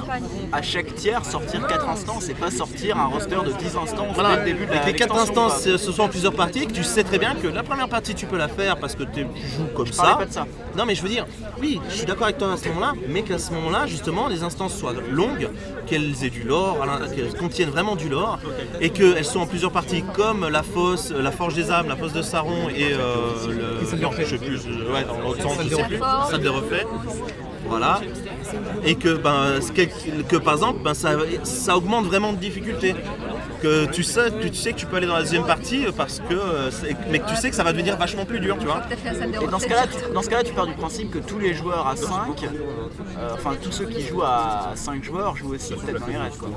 à 0.52 0.62
chaque 0.62 0.94
tiers 0.94 1.24
sortir 1.24 1.66
4 1.66 1.88
instances 1.88 2.28
et 2.28 2.34
pas 2.34 2.50
sortir 2.50 2.96
un 2.98 3.06
roster 3.06 3.36
de 3.46 3.52
10 3.52 3.76
instances 3.76 4.14
Voilà, 4.14 4.36
dès 4.36 4.52
le 4.52 4.58
début 4.58 4.66
de 4.66 4.72
et 4.72 4.74
la 4.76 4.80
que 4.80 4.86
les 4.86 4.92
quatre 4.94 5.14
l'extension, 5.14 5.44
instances 5.46 5.62
quoi. 5.64 5.78
ce 5.78 5.92
sont 5.92 6.02
en 6.02 6.08
plusieurs 6.08 6.32
parties, 6.34 6.62
et 6.62 6.66
que 6.66 6.72
tu 6.72 6.84
sais 6.84 7.04
très 7.04 7.18
bien 7.18 7.34
que 7.34 7.46
la 7.48 7.62
première 7.62 7.88
partie 7.88 8.14
tu 8.14 8.26
peux 8.26 8.38
la 8.38 8.48
faire 8.48 8.78
parce 8.78 8.94
que 8.94 9.02
tu 9.04 9.20
joues 9.22 9.66
comme 9.74 9.92
ça. 9.92 10.14
pas 10.18 10.26
de 10.26 10.32
ça. 10.32 10.46
Non 10.76 10.84
mais 10.86 10.94
je 10.94 11.02
veux 11.02 11.08
dire, 11.08 11.26
oui, 11.60 11.80
je 11.90 11.96
suis 11.96 12.06
d'accord 12.06 12.24
avec 12.24 12.38
toi 12.38 12.52
à 12.52 12.56
ce 12.56 12.68
moment-là, 12.68 12.92
mais 13.08 13.22
qu'à 13.22 13.38
ce 13.38 13.52
moment-là, 13.52 13.86
justement, 13.86 14.28
les 14.28 14.42
instances 14.42 14.76
soient 14.76 14.94
longues, 15.10 15.48
qu'elles 15.86 16.24
aient 16.24 16.30
du 16.30 16.44
lore, 16.44 16.78
qu'elles 17.14 17.34
contiennent 17.34 17.70
vraiment 17.70 17.96
du 17.96 18.08
lore, 18.08 18.38
et 18.80 18.90
qu'elles 18.90 19.24
soient 19.24 19.42
en 19.42 19.46
plusieurs 19.46 19.72
parties 19.72 20.02
comme 20.14 20.48
la 20.48 20.62
fosse, 20.62 21.10
la 21.10 21.30
forge 21.32 21.54
des 21.54 21.70
âmes, 21.70 21.88
la 21.88 21.96
fosse 21.96 22.12
de 22.12 22.22
Saron 22.22 22.68
et 22.74 22.92
euh, 22.92 23.80
le. 23.92 23.98
non, 23.98 24.10
je 24.16 24.24
sais 24.24 24.38
plus, 24.38 24.58
je- 24.58 24.92
ouais, 24.92 25.04
dans 25.10 25.20
l'autre 25.20 25.42
sens, 25.42 25.58
je 25.62 25.74
sais 25.74 25.82
plus, 25.84 25.98
salle 26.30 26.40
de 26.40 26.48
refait. 26.48 26.86
Voilà. 27.66 28.00
Et 28.84 28.94
que, 28.94 29.16
ben, 29.16 29.58
que, 29.74 30.22
que, 30.22 30.36
par 30.36 30.54
exemple, 30.54 30.80
ben, 30.82 30.94
ça, 30.94 31.10
ça 31.44 31.76
augmente 31.76 32.06
vraiment 32.06 32.32
de 32.32 32.38
difficulté. 32.38 32.94
Que 33.62 33.84
tu 33.86 34.02
sais, 34.02 34.30
tu 34.40 34.54
sais 34.54 34.72
que 34.72 34.78
tu 34.78 34.86
peux 34.86 34.96
aller 34.96 35.06
dans 35.06 35.16
la 35.16 35.20
deuxième 35.22 35.44
partie 35.44 35.84
parce 35.94 36.20
que, 36.20 36.32
euh, 36.32 36.70
mais 37.10 37.18
que 37.18 37.28
tu 37.28 37.36
sais 37.36 37.50
que 37.50 37.56
ça 37.56 37.62
va 37.62 37.72
devenir 37.72 37.94
vachement 37.98 38.24
plus 38.24 38.40
dur, 38.40 38.56
tu 38.58 38.64
vois. 38.64 38.80
Et 39.42 39.46
dans 39.48 39.58
ce 39.58 39.66
cas-là, 39.66 39.86
tu, 39.86 40.14
dans 40.14 40.22
ce 40.22 40.30
cas-là, 40.30 40.44
tu 40.44 40.54
pars 40.54 40.66
du 40.66 40.72
principe 40.72 41.10
que 41.10 41.18
tous 41.18 41.38
les 41.38 41.52
joueurs 41.52 41.86
à 41.86 41.94
5, 41.94 42.08
euh, 42.42 43.28
enfin 43.34 43.50
tous 43.60 43.70
ceux 43.70 43.84
qui 43.84 44.00
jouent 44.06 44.22
à 44.22 44.72
5 44.74 45.04
joueurs 45.04 45.36
jouent 45.36 45.54
aussi 45.54 45.74
peut-être 45.74 46.00
dans 46.00 46.06
les 46.06 46.16
raids. 46.16 46.30
Quoi. 46.38 46.48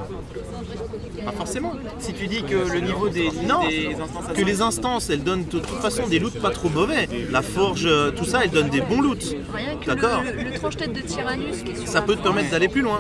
Pas 1.25 1.31
forcément. 1.33 1.73
Si 1.99 2.13
tu 2.13 2.27
dis 2.27 2.43
que 2.43 2.71
le 2.73 2.79
niveau 2.79 3.09
des, 3.09 3.29
Non, 3.45 3.67
des 3.67 3.95
instances 4.01 4.27
que 4.29 4.35
5, 4.37 4.45
les 4.45 4.61
instances, 4.61 5.09
elles 5.09 5.23
donnent 5.23 5.43
de 5.45 5.59
toute 5.59 5.79
façon 5.81 6.07
des 6.07 6.19
loots 6.19 6.39
pas 6.41 6.51
trop 6.51 6.69
mauvais. 6.69 7.09
La 7.31 7.41
forge, 7.41 7.85
euh, 7.85 8.11
tout 8.11 8.23
ça, 8.25 8.45
elles 8.45 8.51
donnent 8.51 8.69
des 8.69 8.81
bons 8.81 9.01
loots. 9.01 9.35
Que 9.81 9.87
D'accord 9.87 10.21
le, 10.23 10.41
le, 10.41 10.49
le 10.51 10.55
tranche-tête 10.57 10.93
de 10.93 11.01
Tyrannus 11.01 11.63
qui 11.63 11.71
est 11.71 11.75
sur 11.75 11.82
Ça 11.86 12.01
peut 12.01 12.15
te 12.15 12.21
permettre 12.21 12.49
d'aller 12.51 12.67
plus 12.67 12.81
loin. 12.81 12.99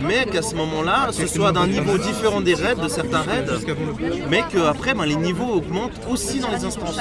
Mais 0.00 0.26
qu'à 0.26 0.42
ce 0.42 0.54
moment-là, 0.54 1.08
ce 1.12 1.26
soit 1.26 1.52
d'un 1.52 1.66
niveau 1.66 1.98
différent 1.98 2.40
des 2.40 2.54
raids, 2.54 2.74
de 2.76 2.88
certains 2.88 3.22
raids, 3.22 3.44
mais 4.30 4.42
qu'après, 4.52 4.94
ben, 4.94 5.04
les 5.06 5.16
niveaux 5.16 5.52
augmentent 5.54 6.00
aussi 6.10 6.40
dans 6.40 6.50
les 6.50 6.64
instances. 6.64 6.98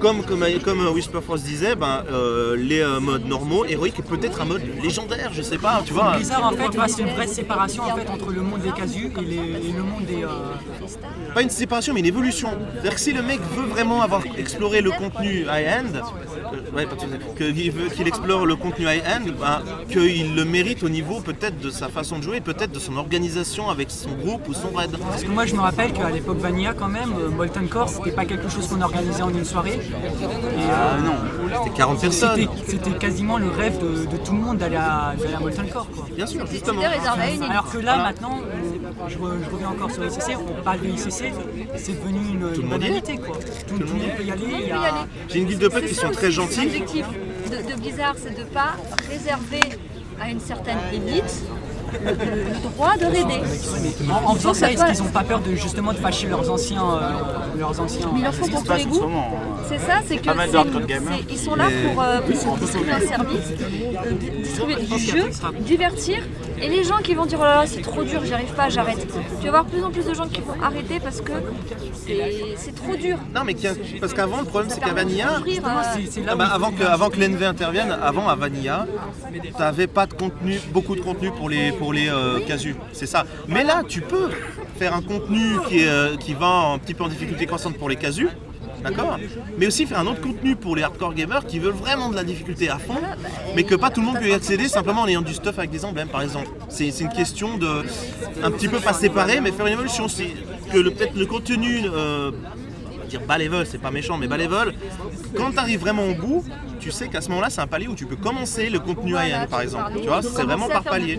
Comme, 0.00 0.22
comme, 0.24 0.44
comme 0.64 0.80
euh, 0.86 1.36
disait, 1.36 1.74
ben, 1.76 2.04
euh, 2.12 2.56
les 2.56 2.80
euh, 2.80 3.00
modes 3.00 3.26
normaux, 3.26 3.64
héroïques, 3.64 3.98
et 3.98 4.02
peut-être 4.02 4.40
un 4.40 4.44
mode 4.44 4.62
légendaire, 4.82 5.30
je 5.32 5.42
sais 5.42 5.58
pas, 5.58 5.82
tu 5.84 5.92
vois. 5.92 6.16
Blizzard 6.16 6.44
en 6.46 6.52
fait, 6.52 6.68
c'est 6.88 7.02
une 7.02 7.08
vraie 7.10 7.26
séparation 7.26 7.82
en 7.84 7.96
fait 7.96 8.08
entre 8.08 8.30
le 8.30 8.42
monde 8.42 8.60
des 8.60 8.70
casus 8.72 9.10
et, 9.18 9.24
les- 9.24 9.68
et 9.68 9.72
le 9.76 9.82
monde 9.82 10.04
des. 10.06 10.24
euh, 10.24 10.28
Pas 11.34 11.42
une 11.42 11.50
séparation, 11.50 11.94
mais 11.94 12.00
une 12.00 12.06
évolution. 12.06 12.50
C'est-à-dire 12.72 12.94
que 12.94 13.00
si 13.00 13.12
le 13.12 13.22
mec 13.22 13.40
veut 13.56 13.66
vraiment 13.66 14.02
avoir 14.02 14.22
exploré 14.36 14.80
le 14.80 14.90
contenu 14.90 15.42
high-end, 15.42 15.92
euh, 15.94 16.76
ouais, 16.76 16.86
qu'il 17.94 18.08
explore 18.08 18.46
le 18.46 18.56
contenu 18.56 18.86
high-end, 18.86 19.24
ben, 19.40 19.62
qu'il 19.90 20.37
le 20.38 20.44
mérite 20.44 20.84
au 20.84 20.88
niveau 20.88 21.18
peut-être 21.20 21.58
de 21.58 21.68
sa 21.68 21.88
façon 21.88 22.18
de 22.18 22.22
jouer, 22.22 22.40
peut-être 22.40 22.70
de 22.70 22.78
son 22.78 22.96
organisation 22.96 23.70
avec 23.70 23.90
son 23.90 24.10
groupe 24.12 24.46
ou 24.48 24.54
son 24.54 24.70
raid. 24.72 24.90
Parce 25.10 25.24
que 25.24 25.30
moi 25.30 25.46
je 25.46 25.54
me 25.56 25.60
rappelle 25.60 25.92
qu'à 25.92 26.10
l'époque 26.10 26.38
Vanilla 26.38 26.74
quand 26.78 26.86
même, 26.86 27.12
euh, 27.18 27.28
Molten 27.28 27.66
Core 27.68 27.88
c'était 27.88 28.12
pas 28.12 28.24
quelque 28.24 28.48
chose 28.48 28.68
qu'on 28.68 28.80
organisait 28.80 29.22
en 29.22 29.30
une 29.30 29.44
soirée. 29.44 29.80
Et, 29.80 30.60
Ah 30.70 30.96
non, 31.04 31.16
c'était 31.64 31.76
40 31.76 32.00
personnes. 32.00 32.48
C'était- 32.66 32.88
quasiment 32.98 33.38
le 33.38 33.48
rêve 33.48 33.78
de, 33.80 34.06
de 34.06 34.16
tout 34.24 34.32
le 34.32 34.38
monde 34.38 34.58
d'aller 34.58 34.76
à, 34.76 35.08
à 35.36 35.40
Molten 35.40 35.68
Core. 35.68 35.88
Quoi. 35.94 36.06
Bien 36.14 36.26
sûr, 36.26 36.46
justement. 36.46 36.82
Alors 36.82 37.70
que 37.70 37.78
là 37.78 37.94
Voilà. 37.94 38.02
maintenant, 38.04 38.38
on- 38.40 39.08
je, 39.08 39.18
re- 39.18 39.38
je 39.44 39.50
reviens 39.50 39.68
encore 39.70 39.90
sur 39.90 40.04
ICC, 40.04 40.36
on 40.58 40.62
parle 40.62 40.80
de 40.80 40.86
ICC, 40.86 41.32
c'est 41.76 41.92
devenu 42.00 42.20
une, 42.60 42.68
banalité 42.68 43.16
quoi. 43.16 43.36
Tout, 43.66 43.74
tout 43.74 43.80
le 43.80 43.86
monde 43.86 44.10
peut 44.16 44.24
y 44.24 44.30
aller. 44.30 44.70
a- 44.72 45.06
J'ai 45.28 45.40
une 45.40 45.46
guilde 45.46 45.60
de 45.62 45.68
potes 45.68 45.86
qui 45.86 45.94
sont 45.94 46.10
très 46.10 46.30
gentils. 46.30 46.62
L'objectif 46.62 47.06
de, 47.50 47.72
de 47.74 47.80
Blizzard, 47.80 48.14
c'est 48.22 48.34
de 48.34 48.40
ne 48.40 48.44
pas 48.44 48.76
réserver 49.10 49.60
à 50.20 50.30
une 50.30 50.40
certaine 50.40 50.78
élite 50.92 51.42
le, 52.04 52.10
le- 52.10 52.70
droit 52.70 52.96
de 52.98 53.06
raider. 53.06 53.40
En, 54.10 54.30
en 54.32 54.34
faisant 54.34 54.52
ça, 54.52 54.70
est-ce 54.70 54.84
qu'ils 54.84 55.02
n'ont 55.04 55.10
pas 55.10 55.24
peur 55.24 55.40
de 55.40 55.54
justement 55.54 55.92
de 55.92 55.98
fâcher 55.98 56.26
leurs 56.28 56.50
anciens, 56.50 56.84
euh, 56.84 57.10
leurs 57.58 57.80
anciens 57.80 58.10
Mais 58.12 58.20
ils 58.20 58.24
leur 58.24 58.34
font 58.34 58.46
pour 58.48 58.62
tous 58.62 58.72
les 58.74 58.84
goûts. 58.84 59.10
C'est 59.68 59.78
ça, 59.78 60.00
c'est 60.06 60.18
que 60.18 60.30
ils 61.30 61.38
sont 61.38 61.54
là 61.54 61.64
pour, 61.92 62.02
euh, 62.02 62.20
pour 62.20 62.56
distribuer 62.58 62.92
un 62.92 63.00
service, 63.00 63.38
euh, 64.06 64.10
di- 64.12 64.30
distribuer 64.42 64.76
du 64.76 64.98
jeu, 64.98 65.30
divertir. 65.60 66.22
Et 66.60 66.68
les 66.68 66.84
gens 66.84 66.98
qui 66.98 67.14
vont 67.14 67.26
dire 67.26 67.38
oh 67.40 67.44
là 67.44 67.56
là 67.62 67.66
c'est 67.66 67.82
trop 67.82 68.02
dur, 68.02 68.24
j'y 68.24 68.34
arrive 68.34 68.52
pas, 68.54 68.68
j'arrête. 68.68 69.06
Tu 69.40 69.46
vas 69.46 69.50
voir 69.50 69.64
plus 69.66 69.82
en 69.82 69.90
plus 69.90 70.04
de 70.04 70.14
gens 70.14 70.28
qui 70.28 70.40
vont 70.40 70.54
arrêter 70.62 71.00
parce 71.00 71.20
que 71.20 71.32
c'est 71.92 72.54
c'est 72.56 72.74
trop 72.74 72.96
dur. 72.96 73.18
Non 73.34 73.42
mais 73.44 73.54
parce 74.00 74.12
qu'avant 74.14 74.40
le 74.40 74.46
problème 74.46 74.70
c'est 74.70 74.80
qu'à 74.80 74.88
euh, 74.88 76.24
Ah 76.28 76.34
bah, 76.36 76.48
avant 76.52 76.72
que 76.72 76.84
avant 76.84 77.10
que 77.10 77.20
l'NV 77.20 77.44
intervienne, 77.44 77.96
avant 78.02 78.28
à 78.28 78.34
Vanilla, 78.34 78.86
t'avais 79.56 79.86
pas 79.86 80.06
de 80.06 80.14
contenu, 80.14 80.60
beaucoup 80.72 80.94
de 80.96 81.00
contenu 81.00 81.30
pour 81.30 81.48
les 81.48 81.72
pour 81.72 81.92
les 81.92 82.08
euh, 82.08 82.40
casus, 82.40 82.76
c'est 82.92 83.06
ça. 83.06 83.24
Mais 83.46 83.64
là 83.64 83.82
tu 83.86 84.00
peux 84.00 84.30
faire 84.78 84.94
un 84.94 85.02
contenu 85.02 85.58
qui 85.68 85.80
est, 85.80 85.88
euh, 85.88 86.16
qui 86.16 86.34
va 86.34 86.72
un 86.72 86.78
petit 86.78 86.94
peu 86.94 87.04
en 87.04 87.08
difficulté 87.08 87.46
croissante 87.46 87.76
pour 87.76 87.88
les 87.88 87.96
casus. 87.96 88.28
D'accord 88.82 89.18
Mais 89.58 89.66
aussi 89.66 89.86
faire 89.86 90.00
un 90.00 90.06
autre 90.06 90.20
contenu 90.20 90.56
pour 90.56 90.76
les 90.76 90.82
hardcore 90.82 91.14
gamers 91.14 91.46
qui 91.46 91.58
veulent 91.58 91.74
vraiment 91.74 92.08
de 92.08 92.16
la 92.16 92.24
difficulté 92.24 92.68
à 92.68 92.78
fond, 92.78 93.00
mais 93.54 93.64
que 93.64 93.74
pas 93.74 93.90
tout 93.90 94.00
le 94.00 94.06
monde 94.06 94.18
peut 94.18 94.28
y 94.28 94.32
accéder 94.32 94.68
simplement 94.68 95.02
en 95.02 95.08
ayant 95.08 95.22
du 95.22 95.34
stuff 95.34 95.58
avec 95.58 95.70
des 95.70 95.84
emblèmes 95.84 96.08
par 96.08 96.22
exemple. 96.22 96.48
C'est 96.68 97.00
une 97.00 97.08
question 97.08 97.58
de 97.58 97.84
un 98.42 98.50
petit 98.50 98.68
peu 98.68 98.78
pas 98.78 98.92
séparer, 98.92 99.40
mais 99.40 99.52
faire 99.52 99.66
une 99.66 99.74
évolution. 99.74 100.08
C'est 100.08 100.30
que 100.72 100.88
peut-être 100.88 101.16
le 101.16 101.26
contenu 101.26 101.82
euh, 101.86 102.30
dire 103.08 103.20
bas 103.22 103.38
level, 103.38 103.66
c'est 103.66 103.78
pas 103.78 103.90
méchant, 103.90 104.18
mais 104.18 104.26
bas 104.28 104.36
level, 104.36 104.74
quand 105.36 105.52
tu 105.52 105.58
arrives 105.58 105.80
vraiment 105.80 106.04
au 106.04 106.14
bout, 106.14 106.44
tu 106.78 106.90
sais 106.90 107.08
qu'à 107.08 107.20
ce 107.20 107.28
moment-là, 107.30 107.50
c'est 107.50 107.60
un 107.60 107.66
palier 107.66 107.88
où 107.88 107.94
tu 107.94 108.06
peux 108.06 108.16
commencer 108.16 108.70
le 108.70 108.78
contenu 108.78 109.14
high-end 109.14 109.46
par 109.50 109.62
exemple. 109.62 109.92
Tu 110.00 110.06
vois, 110.06 110.22
c'est 110.22 110.42
vraiment 110.42 110.68
par 110.68 110.84
palier. 110.84 111.18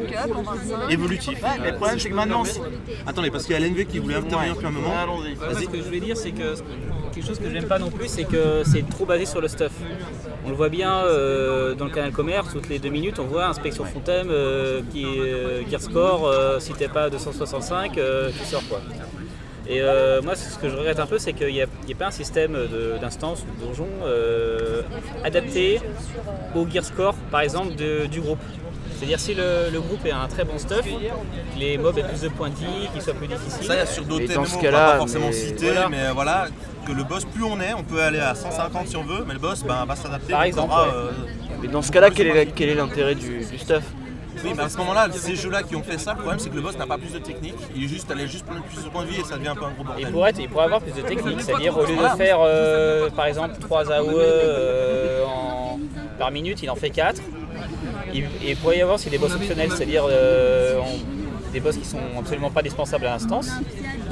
Évolutif. 0.90 1.40
Mais 1.62 1.72
le 1.72 1.76
problème, 1.78 2.00
c'est 2.00 2.10
que 2.10 2.16
maintenant, 2.16 2.44
Attendez, 3.06 3.32
parce 3.32 3.46
qu'il 3.46 3.54
y 3.54 3.56
a 3.56 3.68
l'NV 3.68 3.86
qui 3.86 4.00
voulait 4.00 4.16
intervenir 4.16 4.54
depuis 4.54 4.68
un 4.68 4.72
moment. 4.72 4.94
Ce 5.60 5.66
que 5.66 5.78
je 5.78 5.84
voulais 5.84 6.00
dire, 6.00 6.18
c'est 6.18 6.32
que 6.32 6.56
quelque 7.20 7.28
chose 7.28 7.40
que 7.40 7.52
j'aime 7.52 7.66
pas 7.68 7.80
non 7.80 7.92
plus, 7.92 8.08
c'est 8.08 8.24
que 8.24 8.64
c'est 8.66 8.88
trop 8.90 9.06
basé 9.06 9.26
sur 9.26 9.42
le 9.42 9.48
stuff. 9.50 9.72
On 10.46 10.50
le 10.50 10.56
voit 10.56 10.70
bien 10.70 11.04
euh, 11.04 11.76
dans 11.76 11.86
le 11.86 11.92
canal 11.92 12.12
commerce, 12.12 12.54
toutes 12.54 12.70
les 12.70 12.80
deux 12.80 12.90
minutes, 12.90 13.20
on 13.20 13.26
voit 13.26 13.48
inspection 13.48 13.84
Fontem 13.84 14.30
euh, 14.30 14.82
qui 14.92 15.04
est 15.04 15.20
euh, 15.20 15.70
gear 15.70 15.82
score, 15.82 16.28
euh, 16.28 16.60
si 16.60 16.72
t'es 16.74 16.88
pas 16.88 17.04
à 17.04 17.10
265, 17.10 17.98
euh, 17.98 18.30
tu 18.32 18.46
sors 18.46 18.64
quoi. 18.70 18.80
Et 19.68 19.82
moi, 20.24 20.36
ce 20.36 20.58
que 20.58 20.68
je 20.68 20.76
regrette 20.76 21.00
un 21.00 21.06
peu, 21.06 21.20
c'est 21.20 21.34
qu'il 21.34 21.54
n'y 21.54 21.62
a, 21.62 21.68
pas 21.96 22.08
un 22.08 22.12
système 22.12 22.58
d'instance 23.00 23.44
ou 23.44 23.62
de 23.62 23.68
donjon 23.68 23.88
adapté 25.24 25.80
au 26.56 26.68
gear 26.68 26.84
score, 26.84 27.14
par 27.30 27.42
exemple, 27.42 27.76
de- 27.76 28.08
du 28.08 28.20
groupe. 28.20 28.40
C'est-à-dire 29.00 29.20
si 29.20 29.34
le, 29.34 29.70
le 29.72 29.80
groupe 29.80 30.06
est 30.06 30.12
un 30.12 30.28
très 30.28 30.44
bon 30.44 30.58
stuff, 30.58 30.82
que 30.84 31.58
les 31.60 31.78
mobs 31.78 31.98
aient 31.98 32.04
plus 32.04 32.20
de 32.22 32.28
points 32.28 32.50
de 32.50 32.56
vie, 32.56 32.90
qu'ils 32.92 33.02
soient 33.02 33.14
plus 33.14 33.28
difficiles. 33.28 33.66
Ça, 33.66 33.76
il 33.76 33.78
y 33.78 33.82
a 33.82 33.86
sur 33.86 34.04
d'autres 34.04 34.30
Et 34.30 34.34
dans 34.36 34.44
ce 34.44 34.56
on 34.56 34.58
va 34.58 34.62
cas-là, 34.64 34.92
pas 34.92 34.98
forcément 34.98 35.28
mais- 35.28 35.32
citer, 35.34 35.66
voilà. 35.72 35.88
mais 35.90 36.00
euh, 36.02 36.12
voilà, 36.14 36.48
que 36.86 36.92
le 36.92 37.04
boss, 37.06 37.24
plus 37.24 37.44
on 37.46 37.62
est, 37.62 37.74
on 37.74 37.84
peut 37.84 38.02
aller 38.02 38.20
à 38.20 38.36
150 38.36 38.88
si 38.88 38.98
on 38.98 39.04
veut, 39.04 39.24
mais 39.26 39.34
le 39.34 39.40
boss 39.40 39.64
ben, 39.64 39.86
va 39.86 39.96
s'adapter. 39.96 40.34
Par 40.34 40.44
exemple, 40.44 40.72
aura, 40.74 40.88
ouais. 40.88 40.94
euh, 40.94 41.12
Mais 41.62 41.68
dans 41.70 41.82
ce 41.82 41.92
cas-là, 41.94 42.10
quel 42.10 42.28
est, 42.28 42.34
la- 42.34 42.46
quel 42.52 42.70
est 42.70 42.76
l'intérêt 42.76 43.16
du, 43.16 43.46
du 43.46 43.58
stuff? 43.58 43.84
Oui, 44.44 44.52
mais 44.56 44.64
à 44.64 44.70
ce 44.70 44.78
moment-là, 44.78 45.08
ces 45.14 45.36
jeux-là 45.36 45.64
qui 45.64 45.76
ont 45.76 45.84
fait 45.84 45.98
ça, 45.98 46.12
le 46.14 46.18
problème 46.20 46.40
c'est 46.40 46.50
que 46.50 46.56
le 46.56 46.62
boss 46.62 46.78
n'a 46.78 46.86
pas 46.88 46.98
plus 46.98 47.12
de 47.14 47.20
technique, 47.20 47.56
il 47.76 47.84
est 47.84 47.88
juste 47.88 48.10
allé 48.12 48.28
juste 48.28 48.46
prendre 48.46 48.64
plus 48.64 48.84
de 48.84 48.90
points 48.90 49.04
de 49.04 49.10
vie 49.10 49.20
et 49.20 49.24
ça 49.24 49.38
devient 49.38 49.50
un 49.50 49.56
peu 49.56 49.66
un 49.66 49.72
gros 49.72 49.84
bordel. 49.84 50.06
Il 50.08 50.12
pourrait, 50.12 50.34
il 50.40 50.50
pourrait 50.50 50.66
avoir 50.66 50.82
plus 50.82 50.94
de 50.94 51.02
technique, 51.08 51.42
c'est-à-dire 51.42 51.78
au 51.78 51.86
lieu 51.86 51.96
de 51.96 52.18
faire 52.18 52.38
euh, 52.42 53.10
par 53.10 53.26
exemple 53.26 53.56
3 53.60 53.92
AOE 53.92 54.10
euh, 54.18 55.24
en- 55.26 55.80
par 56.18 56.32
minute, 56.32 56.62
il 56.64 56.70
en 56.70 56.76
fait 56.76 56.90
4. 56.90 57.22
Il, 58.14 58.24
et 58.24 58.28
il 58.52 58.58
pourrait 58.58 58.78
y 58.78 58.82
avoir 58.82 58.96
aussi 58.96 59.10
des 59.10 59.18
boss 59.18 59.34
optionnels, 59.36 59.70
c'est-à-dire 59.76 60.04
euh, 60.10 60.80
des 61.54 61.60
boss 61.60 61.76
qui 61.78 61.86
sont 61.86 62.00
absolument 62.18 62.50
pas 62.50 62.62
dispensables 62.62 63.06
à 63.06 63.12
l'instance. 63.12 63.50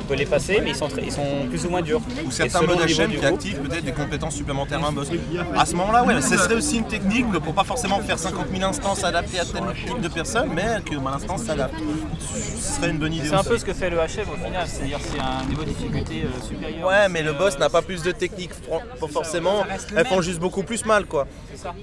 On 0.08 0.12
peut 0.12 0.16
les 0.16 0.26
passer, 0.26 0.62
mais 0.64 0.70
ils 0.70 0.76
sont, 0.76 0.88
très- 0.88 1.02
ils 1.04 1.12
sont 1.12 1.48
plus 1.50 1.66
ou 1.66 1.70
moins 1.70 1.82
durs. 1.82 2.00
Ou 2.26 2.32
certains 2.32 2.62
modes 2.62 2.80
HM 2.80 3.12
qui 3.12 3.26
activent 3.26 3.60
peut-être 3.60 3.84
des 3.84 3.92
compétences 3.92 4.36
supplémentaires 4.36 4.82
à 4.82 4.88
un 4.88 4.92
boss. 4.94 5.10
À 5.58 5.66
ce 5.66 5.76
moment-là, 5.76 6.06
ouais, 6.06 6.22
ce 6.22 6.38
serait 6.38 6.56
aussi 6.56 6.78
une 6.78 6.88
technique 6.88 7.30
pour 7.44 7.54
pas 7.54 7.66
forcément 7.66 8.00
faire 8.00 8.18
50 8.18 8.46
000 8.56 8.64
instances 8.70 9.04
adaptées 9.04 9.40
à 9.42 9.44
tel 9.44 9.64
type 9.86 10.00
de 10.00 10.08
personnes, 10.08 10.50
mais 10.56 10.80
que 10.90 10.96
bah, 10.96 11.12
l'instance 11.12 11.44
s'adapte. 11.44 11.74
Ce 12.22 12.76
serait 12.78 12.90
une 12.92 13.00
bonne 13.00 13.12
idée 13.14 13.28
C'est 13.28 13.36
un 13.36 13.44
peu 13.44 13.58
ce 13.58 13.66
que 13.66 13.74
fait 13.74 13.90
le 13.90 13.98
HM 13.98 14.30
au 14.32 14.46
final, 14.46 14.66
c'est-à-dire 14.66 15.00
c'est 15.04 15.20
un 15.20 15.46
niveau 15.50 15.64
de 15.64 15.70
difficulté 15.70 16.24
euh, 16.24 16.42
supérieur. 16.48 16.88
Ouais, 16.88 17.10
mais 17.10 17.22
le 17.22 17.34
boss 17.34 17.60
n'a 17.60 17.70
pas 17.70 17.82
plus 17.82 18.02
de 18.02 18.12
technique, 18.14 18.52
pas 18.70 19.08
forcément. 19.08 19.66
Elles 19.94 20.06
font 20.08 20.22
juste 20.22 20.40
beaucoup 20.40 20.64
plus 20.64 20.86
mal, 20.86 21.06
quoi. 21.06 21.28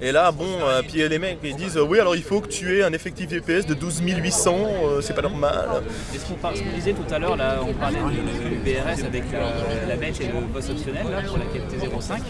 Et 0.01 0.13
là, 0.13 0.33
bon, 0.33 0.47
euh, 0.63 0.81
puis 0.89 1.07
les 1.07 1.19
mecs 1.19 1.39
ils 1.45 1.57
disent 1.57 1.77
euh, 1.77 1.83
oui, 1.85 2.01
alors 2.01 2.17
il 2.17 2.23
faut 2.23 2.41
que 2.41 2.49
tu 2.49 2.79
aies 2.79 2.85
un 2.85 2.93
effectif 2.95 3.29
DPS 3.29 3.67
de 3.67 3.75
12 3.75 4.01
800, 4.01 4.57
euh, 4.57 5.01
c'est 5.03 5.13
pas 5.15 5.21
normal. 5.23 5.83
Et 6.15 6.19
ce 6.19 6.25
qu'on 6.25 6.35
par- 6.35 6.57
ce 6.57 6.63
qu'on 6.63 6.71
disait 6.75 6.93
tout 6.95 7.13
à 7.13 7.19
l'heure, 7.19 7.37
là, 7.37 7.57
on 7.69 7.73
parlait 7.75 7.99
du 8.15 8.57
BRS 8.65 9.05
avec 9.05 9.25
la, 9.33 9.89
la 9.89 9.97
bête 9.97 10.21
et 10.21 10.27
le 10.27 10.47
boss 10.53 10.71
optionnel 10.71 11.07
là, 11.11 11.23
pour 11.23 11.39
la 11.39 11.45
quête 11.47 11.63
T05. 11.71 12.21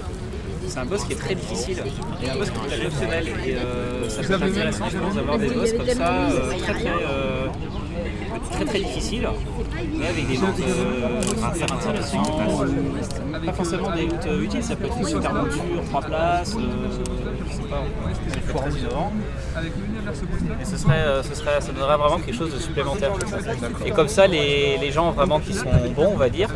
C'est 0.67 0.79
un 0.79 0.87
boss 0.87 1.05
qui 1.05 1.13
est 1.13 1.17
très 1.17 1.35
difficile 1.35 1.79
et 2.23 2.31
un 2.31 2.37
boss 2.37 2.51
qui 2.51 2.57
est 2.57 2.77
très 2.77 2.87
optionnel. 2.87 3.29
Et 3.47 3.55
euh, 3.55 4.09
ça 4.09 4.23
peut 4.23 4.35
être 4.35 4.43
intéressant, 4.43 4.89
je 4.91 4.99
pense, 4.99 5.15
d'avoir 5.15 5.39
des 5.39 5.49
boss 5.51 5.73
comme 5.73 5.89
ça, 5.89 6.31
euh, 6.31 6.51
très 6.59 6.75
très, 6.75 6.89
euh, 6.89 7.47
très 8.51 8.65
très 8.65 8.79
difficiles, 8.81 9.29
mais 9.99 10.07
avec 10.09 10.27
des 10.29 10.37
euh, 10.37 11.23
super 11.23 11.73
intéressants. 11.77 12.23
ou 12.23 13.47
Pas 13.47 13.53
forcément 13.53 13.91
des 13.95 14.07
loots 14.07 14.27
euh, 14.27 14.43
utiles, 14.43 14.63
ça 14.63 14.77
peut 14.77 14.87
être 14.87 14.99
une 14.99 15.07
super 15.07 15.33
monture, 15.35 15.61
3 15.91 16.01
places, 16.03 16.55
euh, 16.57 16.61
je 17.49 17.53
sais 17.53 17.69
pas, 17.69 17.83
des 18.35 18.41
foires 18.41 18.69
innovants. 18.69 19.13
Et 20.61 20.65
ce 20.65 20.77
serait, 20.77 20.99
euh, 20.99 21.23
ce 21.23 21.35
serait, 21.35 21.61
ça 21.61 21.73
donnerait 21.73 21.97
vraiment 21.97 22.19
quelque 22.19 22.37
chose 22.37 22.53
de 22.55 22.59
supplémentaire. 22.59 23.11
Et 23.85 23.91
comme 23.91 24.09
ça, 24.09 24.27
les, 24.27 24.77
les 24.79 24.91
gens 24.93 25.11
vraiment 25.13 25.41
qui 25.41 25.55
sont 25.55 25.65
bons, 25.95 26.11
on 26.15 26.17
va 26.17 26.29
dire, 26.29 26.49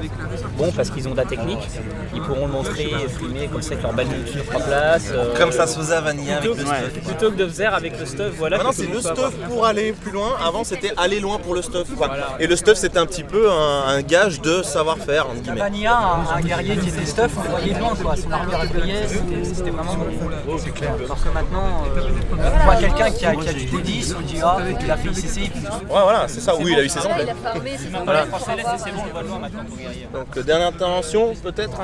bons 0.56 0.72
parce 0.72 0.90
qu'ils 0.90 1.06
ont 1.08 1.12
de 1.12 1.16
la 1.16 1.24
technique, 1.24 1.66
ils 2.14 2.20
pourront 2.22 2.46
le 2.46 2.52
montrer, 2.52 2.90
streamer 3.08 3.48
comme 3.48 3.62
ça 3.62 3.72
avec 3.72 3.82
leur 3.82 3.92
balle 3.92 4.06
sur 4.26 4.44
trois 4.46 4.60
places. 4.60 5.10
euh, 5.12 5.34
Comme 5.36 5.52
ça 5.52 5.66
se 5.66 5.78
faisait 5.78 5.94
à 5.94 6.00
Vanilla 6.00 6.38
plutôt, 6.38 6.54
avec 6.54 6.66
le 6.66 6.88
stuff. 6.90 7.04
Plutôt 7.04 7.30
que 7.30 7.36
de 7.36 7.48
faire 7.48 7.74
avec 7.74 7.98
le 7.98 8.06
stuff, 8.06 8.32
voilà. 8.38 8.56
Maintenant 8.58 8.72
c'est 8.72 8.86
le 8.92 9.00
stuff 9.00 9.34
pour 9.48 9.64
aller 9.66 9.92
plus 9.92 10.12
loin. 10.12 10.36
Avant 10.44 10.64
c'était 10.64 10.92
aller 10.96 11.20
loin 11.20 11.37
pour 11.44 11.54
le 11.54 11.62
stuff. 11.62 11.88
quoi. 11.96 12.10
Et 12.40 12.46
le 12.46 12.56
stuff 12.56 12.76
c'était 12.76 12.98
un 12.98 13.06
petit 13.06 13.24
peu 13.24 13.50
un, 13.50 13.88
un 13.88 14.02
gage 14.02 14.40
de 14.40 14.62
savoir-faire 14.62 15.26
un, 15.26 16.36
un 16.36 16.40
guerrier 16.40 16.76
qui 16.76 16.88
était 16.88 17.06
stuff, 17.06 17.32
on 17.38 17.50
voyait 17.50 17.74
quoi. 18.02 18.16
Son 18.16 18.30
armure 18.32 18.58
brillait, 18.74 19.06
c'était 19.44 19.70
vraiment 19.70 19.94
bon. 19.94 20.58
C'est 20.58 20.70
clair. 20.74 20.92
Alors 21.04 21.22
que 21.22 21.28
maintenant, 21.30 21.84
euh, 21.96 22.00
on 22.32 22.64
voit 22.64 22.76
quelqu'un 22.76 23.10
qui 23.10 23.26
a, 23.26 23.34
qui 23.34 23.48
a 23.48 23.52
du 23.52 23.66
D10, 23.66 24.14
on 24.18 24.20
dit 24.22 24.38
ah, 24.42 24.58
il 24.80 24.90
a 24.90 24.96
fait 24.96 25.08
ICC. 25.08 25.52
Ouais 25.54 25.78
voilà 25.88 26.26
c'est 26.28 26.40
ça, 26.40 26.54
oui 26.56 26.72
il 26.72 26.78
a 26.78 26.82
eu 26.82 26.88
ses 26.88 27.00
Voilà, 27.00 27.14
emblèmes. 27.14 27.36
il 27.42 27.46
a 27.46 27.50
farmé, 27.52 27.70
c'est 27.78 27.88
Voilà. 28.04 28.24
sympa. 28.24 28.76
C'est 28.78 28.92
bon, 28.92 29.00
on 29.02 29.06
le 29.06 29.12
voit 29.12 29.22
de 29.22 29.28
loin 29.28 29.38
maintenant, 29.38 29.64
ton 29.68 29.76
guerrier. 29.76 30.08
Donc 30.12 30.38
dernière 30.44 30.68
intervention 30.68 31.34
peut-être 31.42 31.78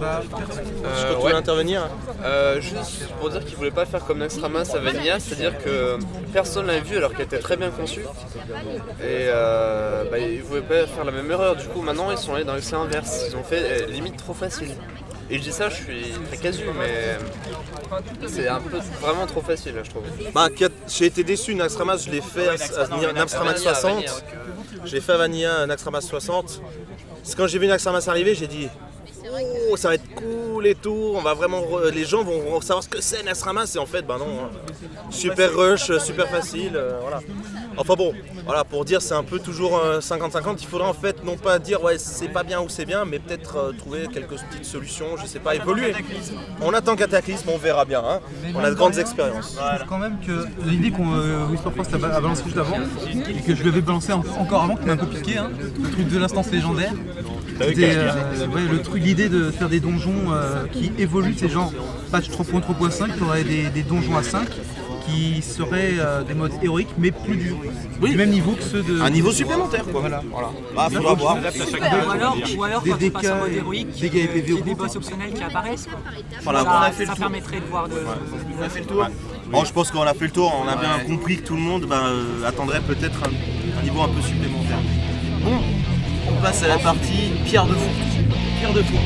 Je 0.00 1.14
peux 1.14 1.20
ouais. 1.22 1.32
intervenir 1.34 1.88
Euh, 2.24 2.60
juste 2.60 3.08
pour 3.18 3.30
dire 3.30 3.44
qu'il 3.44 3.56
voulait 3.56 3.70
pas 3.70 3.86
faire 3.86 4.04
comme 4.04 4.18
Naxxramas 4.18 4.70
à 4.74 4.78
Vanilla, 4.78 5.18
c'est-à-dire 5.18 5.56
que 5.62 5.98
personne 6.32 6.66
l'a 6.66 6.80
vu 6.80 6.96
alors 6.96 7.12
qu'elle 7.12 7.26
était 7.26 7.38
très 7.38 7.56
bien 7.56 7.70
conçue. 7.70 8.04
Et 9.00 9.28
euh, 9.28 10.04
bah, 10.10 10.18
ils 10.18 10.42
voulaient 10.42 10.60
pas 10.62 10.86
faire 10.86 11.04
la 11.04 11.12
même 11.12 11.30
erreur. 11.30 11.56
Du 11.56 11.66
coup, 11.68 11.80
maintenant 11.82 12.10
ils 12.10 12.18
sont 12.18 12.34
allés 12.34 12.44
dans 12.44 12.54
l'excès 12.54 12.74
inverse. 12.76 13.24
Ils 13.28 13.36
ont 13.36 13.42
fait 13.44 13.82
euh, 13.82 13.86
limite 13.86 14.16
trop 14.16 14.34
facile. 14.34 14.70
Et 15.30 15.38
je 15.38 15.42
dis 15.42 15.52
ça, 15.52 15.68
je 15.68 15.76
suis 15.76 16.12
très 16.26 16.36
casu, 16.38 16.64
mais 16.76 17.16
c'est 18.26 18.48
un 18.48 18.60
peu 18.60 18.78
vraiment 19.00 19.26
trop 19.26 19.40
facile, 19.40 19.74
je 19.84 19.88
trouve. 19.90 20.02
Bah, 20.34 20.48
j'ai 20.88 21.06
été 21.06 21.22
déçu, 21.22 21.54
Naxxramas, 21.54 21.98
je 21.98 22.10
l'ai 22.10 22.20
fait 22.20 22.48
à, 22.48 22.52
Naxxramas 23.12 23.52
Vanilla, 23.52 23.56
60. 23.56 23.82
Vanilla, 23.92 24.12
Je 24.84 24.92
l'ai 24.94 25.00
fait 25.00 25.12
à 25.12 25.16
Vanilla, 25.18 25.66
Naxxramas 25.66 26.00
60. 26.00 26.60
C'est 27.22 27.36
quand 27.36 27.46
j'ai 27.46 27.60
vu 27.60 27.68
Naxxramas 27.68 28.08
arriver, 28.08 28.34
j'ai 28.34 28.48
dit 28.48 28.68
Oh, 29.70 29.76
ça 29.76 29.88
va 29.88 29.94
être 29.94 30.14
cool 30.16 30.66
et 30.66 30.74
tout. 30.74 31.12
On 31.14 31.20
va 31.20 31.34
vraiment, 31.34 31.62
les 31.92 32.04
gens 32.04 32.24
vont 32.24 32.60
savoir 32.60 32.82
ce 32.82 32.88
que 32.88 33.00
c'est 33.00 33.22
Naxxramas. 33.22 33.72
Et 33.76 33.78
en 33.78 33.86
fait, 33.86 34.02
bah 34.02 34.16
non. 34.18 34.26
hein. 34.46 34.50
Super 35.10 35.54
rush, 35.54 35.96
super 35.98 36.28
facile. 36.28 36.72
euh, 36.74 36.98
voilà. 37.02 37.20
Enfin 37.80 37.94
bon, 37.96 38.12
voilà, 38.44 38.62
pour 38.62 38.84
dire 38.84 39.00
c'est 39.00 39.14
un 39.14 39.22
peu 39.22 39.38
toujours 39.38 39.78
euh, 39.78 40.00
50-50, 40.00 40.56
il 40.60 40.66
faudra 40.66 40.86
en 40.88 40.92
fait 40.92 41.24
non 41.24 41.36
pas 41.38 41.58
dire 41.58 41.82
ouais 41.82 41.96
c'est 41.96 42.28
pas 42.28 42.42
bien 42.42 42.60
ou 42.60 42.68
c'est 42.68 42.84
bien, 42.84 43.06
mais 43.06 43.18
peut-être 43.18 43.56
euh, 43.56 43.72
trouver 43.72 44.06
quelques 44.12 44.36
petites 44.50 44.66
solutions, 44.66 45.06
je 45.18 45.24
sais 45.26 45.38
pas, 45.38 45.54
évoluer. 45.54 45.94
On 46.60 46.74
attend 46.74 46.94
Cataclysme, 46.94 47.48
on 47.48 47.56
verra 47.56 47.86
bien, 47.86 48.02
hein. 48.06 48.20
on 48.54 48.58
a 48.62 48.68
de 48.68 48.74
grandes 48.74 48.98
expériences. 48.98 49.56
Je 49.58 49.76
trouve 49.78 49.88
quand 49.88 49.98
même 49.98 50.18
que 50.26 50.44
l'idée 50.68 50.90
qu'on 50.90 51.14
euh, 51.14 51.46
Whisper 51.46 51.70
Frost 51.74 51.94
a, 51.94 51.96
ba- 51.98 52.14
a 52.14 52.20
balancé 52.20 52.42
juste 52.44 52.58
avant, 52.58 52.76
et 53.30 53.40
que 53.40 53.54
je 53.54 53.62
lui 53.62 53.70
avais 53.70 53.80
balancé 53.80 54.12
en- 54.12 54.22
encore 54.38 54.62
avant, 54.64 54.76
qui 54.76 54.84
m'a 54.84 54.92
un 54.92 54.96
peu 54.98 55.06
piqué, 55.06 55.38
hein, 55.38 55.50
le 55.82 55.90
truc 55.90 56.06
de 56.06 56.18
l'instance 56.18 56.50
légendaire. 56.50 56.92
C'était 57.62 57.94
euh, 57.96 58.12
ouais, 58.48 58.60
le 58.70 58.82
truc, 58.82 59.02
l'idée 59.02 59.30
de 59.30 59.50
faire 59.50 59.70
des 59.70 59.80
donjons 59.80 60.32
euh, 60.32 60.66
qui 60.70 60.92
évoluent, 60.98 61.34
c'est 61.38 61.48
genre 61.48 61.72
patch 62.12 62.28
3.3.5, 62.28 63.16
tu 63.16 63.22
aurais 63.24 63.44
des, 63.44 63.70
des 63.70 63.82
donjons 63.82 64.16
à 64.18 64.22
5 64.22 64.46
qui 65.10 65.42
seraient 65.42 65.94
euh, 65.98 66.22
des 66.22 66.34
modes 66.34 66.52
héroïques 66.62 66.88
mais 66.98 67.10
plus 67.10 67.36
durs. 67.36 67.56
Du 68.00 68.16
même 68.16 68.30
niveau 68.30 68.52
que 68.52 68.62
ceux 68.62 68.82
de. 68.82 69.00
Un 69.00 69.10
niveau 69.10 69.32
supplémentaire 69.32 69.84
quoi. 69.84 70.00
Voilà. 70.00 70.22
Bah, 70.74 70.88
faudra 70.90 71.14
voir. 71.14 71.36
Ou 71.36 72.10
alors, 72.10 72.36
ou 72.56 72.64
alors 72.64 72.82
Des 72.82 72.90
quand 72.90 72.98
tu 72.98 73.10
passes 73.10 73.30
en 73.30 73.36
mode 73.38 73.52
héroïque, 73.52 74.02
et 74.02 74.06
euh, 74.06 74.54
au 74.54 74.60
des 74.60 74.62
bout. 74.62 74.74
boss 74.76 74.96
optionnels 74.96 75.32
qui 75.32 75.42
apparaissent. 75.42 75.86
Quoi. 75.86 76.00
Voilà, 76.42 76.60
ça, 76.62 76.70
on 76.70 76.82
a 76.82 76.90
fait 76.92 77.02
le 77.04 77.08
tour. 77.08 77.18
permettrait 77.18 77.60
de 77.60 77.66
voir 77.66 77.88
de. 77.88 77.94
On 78.58 78.62
a 78.62 78.68
fait 78.68 78.80
le 78.80 78.86
tour. 78.86 79.06
Bon, 79.50 79.64
je 79.64 79.72
pense 79.72 79.90
qu'on 79.90 80.02
a 80.02 80.14
fait 80.14 80.26
le 80.26 80.30
tour, 80.30 80.52
on 80.64 80.68
a 80.68 80.76
bien 80.76 80.98
compris 81.06 81.38
que 81.38 81.46
tout 81.46 81.54
le 81.54 81.60
monde 81.60 81.86
ben, 81.86 82.00
euh, 82.04 82.46
attendrait 82.46 82.80
peut-être 82.80 83.18
un, 83.24 83.80
un 83.80 83.82
niveau 83.82 84.00
un 84.02 84.08
peu 84.08 84.22
supplémentaire. 84.22 84.78
Bon, 85.42 85.58
on 86.30 86.40
passe 86.42 86.62
à 86.62 86.68
la 86.68 86.78
partie 86.78 87.32
pierre 87.44 87.66
de 87.66 87.74
fou. 87.74 87.90
Pierre 88.60 88.72
de 88.72 88.82
fou. 88.82 88.96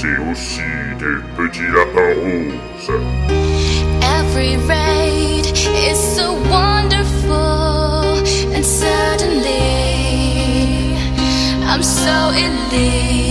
C'est 0.00 0.18
aussi 0.30 0.70
des 1.00 1.18
petits 1.36 1.70
lapins 1.74 2.14
roses. 2.22 2.90
Every 4.18 4.56
raid 4.68 5.46
is 5.46 5.98
so 6.16 6.34
wonderful, 6.48 8.22
and 8.54 8.64
suddenly 8.64 9.58
I'm 11.66 11.82
so 11.82 12.30
elite. 12.30 13.27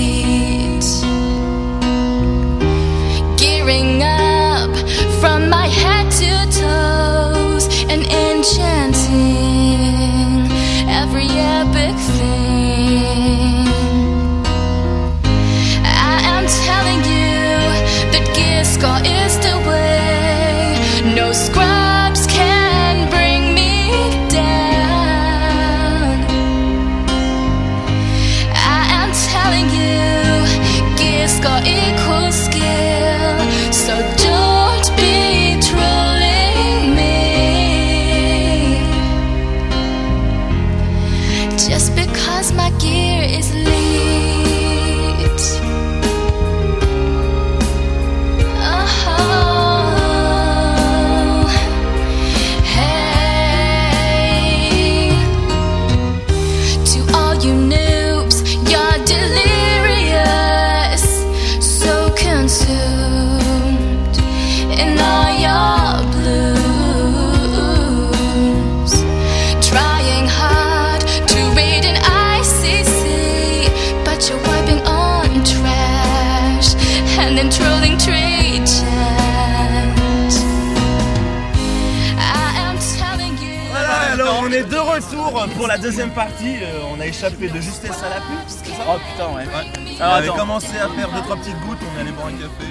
Deuxième 85.87 86.11
partie. 86.11 86.57
Euh, 86.61 86.81
on 86.93 86.99
a 86.99 87.05
échappé 87.05 87.47
de 87.47 87.61
justesse 87.61 88.03
à 88.03 88.09
la 88.09 88.15
pub. 88.15 88.43
c'est 88.47 88.65
ça 88.71 88.83
Oh 88.89 88.97
putain, 89.09 89.33
ouais. 89.35 89.45
On 89.47 90.01
Alors, 90.03 90.15
avait 90.15 90.27
attends. 90.27 90.37
commencé 90.37 90.77
à 90.77 90.89
faire 90.89 91.09
deux 91.13 91.21
trois 91.21 91.37
petites 91.37 91.59
gouttes, 91.65 91.77
on 91.95 92.01
allait 92.01 92.11
boire 92.11 92.27
un 92.27 92.31
café. 92.31 92.67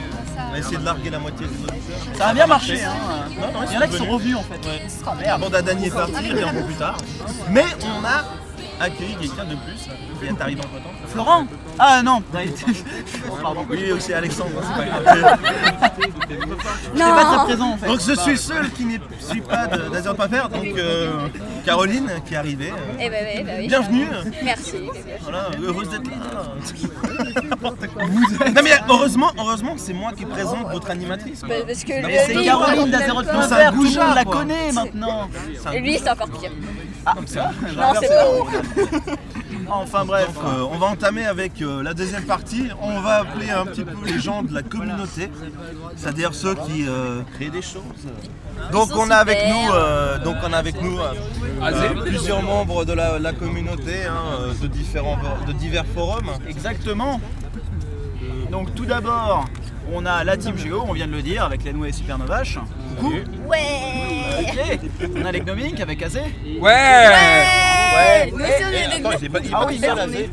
On 0.51 0.55
a 0.55 0.59
essayé 0.59 0.77
de 0.77 0.85
larguer 0.85 1.09
la 1.11 1.19
moitié 1.19 1.47
des 1.47 1.55
auditeurs. 1.55 2.17
Ça 2.19 2.29
a 2.29 2.35
bien 2.35 2.47
marché, 2.47 2.85
hein. 2.85 2.93
Non, 3.41 3.53
non, 3.53 3.67
Il 3.67 3.75
y 3.75 3.79
en 3.79 3.81
a 3.81 3.89
qui 3.89 3.97
sont 3.97 4.07
revenus 4.07 4.37
en 4.37 4.43
fait. 4.43 4.61
Oh 5.07 5.11
merde. 5.19 5.41
Bon, 5.41 5.49
Dany 5.49 5.87
est 5.87 5.91
parti, 5.91 6.13
il 6.25 6.33
revient 6.33 6.45
un 6.45 6.53
peu 6.55 6.63
plus 6.65 6.75
tard. 6.75 6.99
Mais 7.51 7.65
on 7.85 8.05
a 8.05 8.25
accueilli 8.81 9.17
quelqu'un 9.17 9.45
de 9.45 9.55
plus 9.57 9.89
qui 10.21 10.27
est 10.27 10.41
arrivé 10.41 10.61
en 10.61 10.65
temps. 10.65 10.91
Florent 11.09 11.47
Ah 11.79 12.03
non 12.03 12.23
Pardon. 13.43 13.67
Oui, 13.71 13.93
aussi 13.93 14.13
Alexandre, 14.13 14.51
c'est 14.63 14.75
pas 14.75 15.01
grave. 15.03 15.39
Je 16.29 16.99
pas 16.99 17.25
très 17.25 17.45
présent 17.45 17.71
en 17.71 17.77
fait. 17.77 17.87
Donc 17.87 18.01
je 18.01 18.13
suis 18.15 18.37
seul 18.39 18.71
qui 18.71 18.85
ne 18.85 18.99
suis 19.19 19.41
pas 19.41 19.67
d'Azure.fr, 19.67 20.49
donc 20.49 20.67
euh, 20.77 21.29
Caroline 21.65 22.11
qui 22.27 22.35
est 22.35 22.37
arrivée. 22.37 22.71
euh, 22.71 22.99
Eh 23.01 23.09
ben 23.11 23.27
oui, 23.37 23.43
bah 23.45 23.53
oui. 23.59 23.69
Bienvenue. 23.69 24.07
Merci. 24.45 24.77
Voilà, 25.23 25.51
heureuse 25.63 25.91
d'être 25.91 26.07
là. 26.11 26.55
non 28.55 28.61
mais 28.63 28.71
heureusement, 28.89 29.31
heureusement 29.39 29.75
c'est 29.77 29.93
moi 29.93 30.13
qui 30.17 30.25
présente 30.25 30.71
votre 30.71 30.91
animatrice. 30.91 31.41
quoi. 31.41 31.49
Bah, 31.49 31.55
parce 31.67 31.85
que 31.85 31.93
c'est 32.27 32.45
Caroline 32.45 32.91
tout 32.91 33.33
le 33.93 34.05
monde 34.05 34.15
la 34.15 34.25
connaît 34.25 34.73
maintenant. 34.73 35.29
Et 35.73 35.81
lui, 35.81 35.99
c'est 35.99 36.11
encore 36.11 36.29
pire. 36.31 36.51
Ah, 37.07 37.15
ça 37.25 37.51
Non, 37.77 37.93
c'est 38.01 38.09
pas 38.09 39.13
Enfin 39.69 40.05
bref, 40.05 40.29
euh, 40.45 40.65
on 40.71 40.79
va 40.79 40.87
entamer 40.87 41.25
avec 41.27 41.61
euh, 41.63 41.83
la 41.83 41.95
deuxième 41.95 42.25
partie. 42.25 42.69
On 42.81 43.01
va 43.01 43.17
appeler 43.21 43.51
un 43.51 43.65
petit 43.67 43.85
peu 43.85 43.97
les 44.05 44.19
gens 44.19 44.43
de 44.43 44.53
la 44.55 44.63
communauté, 44.63 45.31
c'est-à-dire 45.97 46.35
ceux 46.35 46.55
qui 46.55 46.87
euh, 46.89 47.23
créent 47.35 47.51
des 47.51 47.63
choses. 47.63 47.83
Donc 48.73 48.91
on 48.97 49.11
a 49.11 49.17
avec 49.17 49.39
nous, 49.49 49.73
euh, 49.73 50.19
donc 50.19 50.37
on 50.45 50.53
a 50.53 50.57
avec 50.59 50.81
nous 50.83 50.99
euh, 50.99 51.13
euh, 51.63 52.03
plusieurs 52.03 52.43
membres 52.43 52.85
de 52.85 52.93
la, 52.93 53.19
la 53.19 53.33
communauté, 53.33 54.05
hein, 54.07 54.53
de 54.61 54.67
différents, 54.67 55.19
de 55.47 55.53
divers 55.53 55.87
forums. 55.87 56.31
Exactement. 56.49 57.21
Donc 58.51 58.75
tout 58.75 58.87
d'abord, 58.87 59.47
on 59.93 60.05
a 60.07 60.25
la 60.25 60.37
team 60.37 60.57
Géo, 60.59 60.85
on 60.89 60.93
vient 60.93 61.07
de 61.07 61.13
le 61.13 61.23
dire, 61.23 61.45
avec 61.45 61.65
Lenway 61.65 61.89
et 61.89 61.93
Supernovache. 61.93 62.59
Coucou. 62.99 63.13
Ouais 63.47 63.59
Ok. 64.41 65.11
On 65.17 65.25
a 65.25 65.33
l'Egnomink 65.33 65.81
avec 65.81 66.03
Azé. 66.03 66.21
Ouais 66.61 66.71
Ouais. 67.97 68.31
Nous 68.31 68.39
aussi, 68.45 68.53
on 68.63 68.73
est 68.73 68.97
des 68.99 69.03
pas- 69.03 69.39
il 69.41 69.47
est 69.47 69.51
Ah 69.55 69.59
pas 69.61 69.67
oui, 69.67 69.79
merde, 69.79 69.99
Azé. 70.01 70.31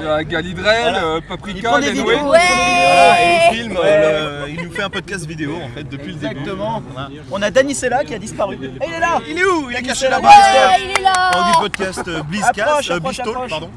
Euh, 0.00 0.22
Galidrel, 0.24 0.82
Voilà. 0.92 1.04
euh, 1.04 1.20
Paprika, 1.28 1.78
Lenway. 1.78 2.02
Ouais. 2.02 2.16
Voilà, 2.22 3.22
et 3.22 3.36
il 3.50 3.56
filme, 3.56 3.78
euh, 3.82 4.46
le- 4.46 4.50
il 4.52 4.62
nous 4.64 4.70
fait 4.72 4.82
un 4.82 4.90
podcast 4.90 5.26
vidéo 5.26 5.56
en 5.62 5.68
fait 5.74 5.84
depuis 5.84 6.12
le 6.12 6.18
début. 6.18 6.38
Exactement. 6.40 6.82
On 7.30 7.42
a 7.42 7.50
Danicella 7.50 8.04
qui 8.04 8.14
a 8.14 8.18
disparu. 8.18 8.54
Et 8.54 8.86
il 8.86 8.92
est 8.94 9.00
là 9.00 9.20
Il 9.28 9.38
est 9.38 9.44
où? 9.44 9.70
Il 9.70 9.76
est 9.76 9.82
caché 9.82 10.08
là-bas. 10.08 10.28
Ouais, 10.28 10.82
il 10.84 10.90
est 10.98 11.02
là 11.02 11.52
du 11.52 11.58
podcast 11.60 12.08
Blizzcast, 12.28 12.90
euh, 12.90 12.96
approche. 12.96 13.16
pardon. 13.50 13.70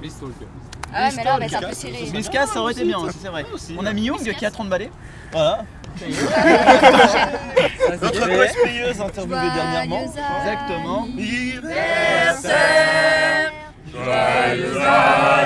Ah, 0.97 1.09
mais 1.15 1.23
là, 1.23 1.37
c'est 1.47 1.55
un 1.55 1.61
peu 1.61 1.73
serré. 1.73 2.11
Ça 2.47 2.59
aurait 2.59 2.73
été 2.73 2.83
bien, 2.83 2.97
c'est 3.21 3.29
vrai. 3.29 3.45
On 3.77 3.85
a 3.85 3.93
Myung 3.93 4.17
qui 4.17 4.45
a 4.45 4.51
30 4.51 4.67
balais. 4.69 4.91
Voilà. 5.31 5.63
Notre 7.89 8.11
cosplayeuse 8.11 9.01
interviewée 9.01 9.49
dernièrement. 9.55 10.03
Exactement. 10.03 11.03
Anniversaire 11.03 13.51
Joyeux 13.91 14.77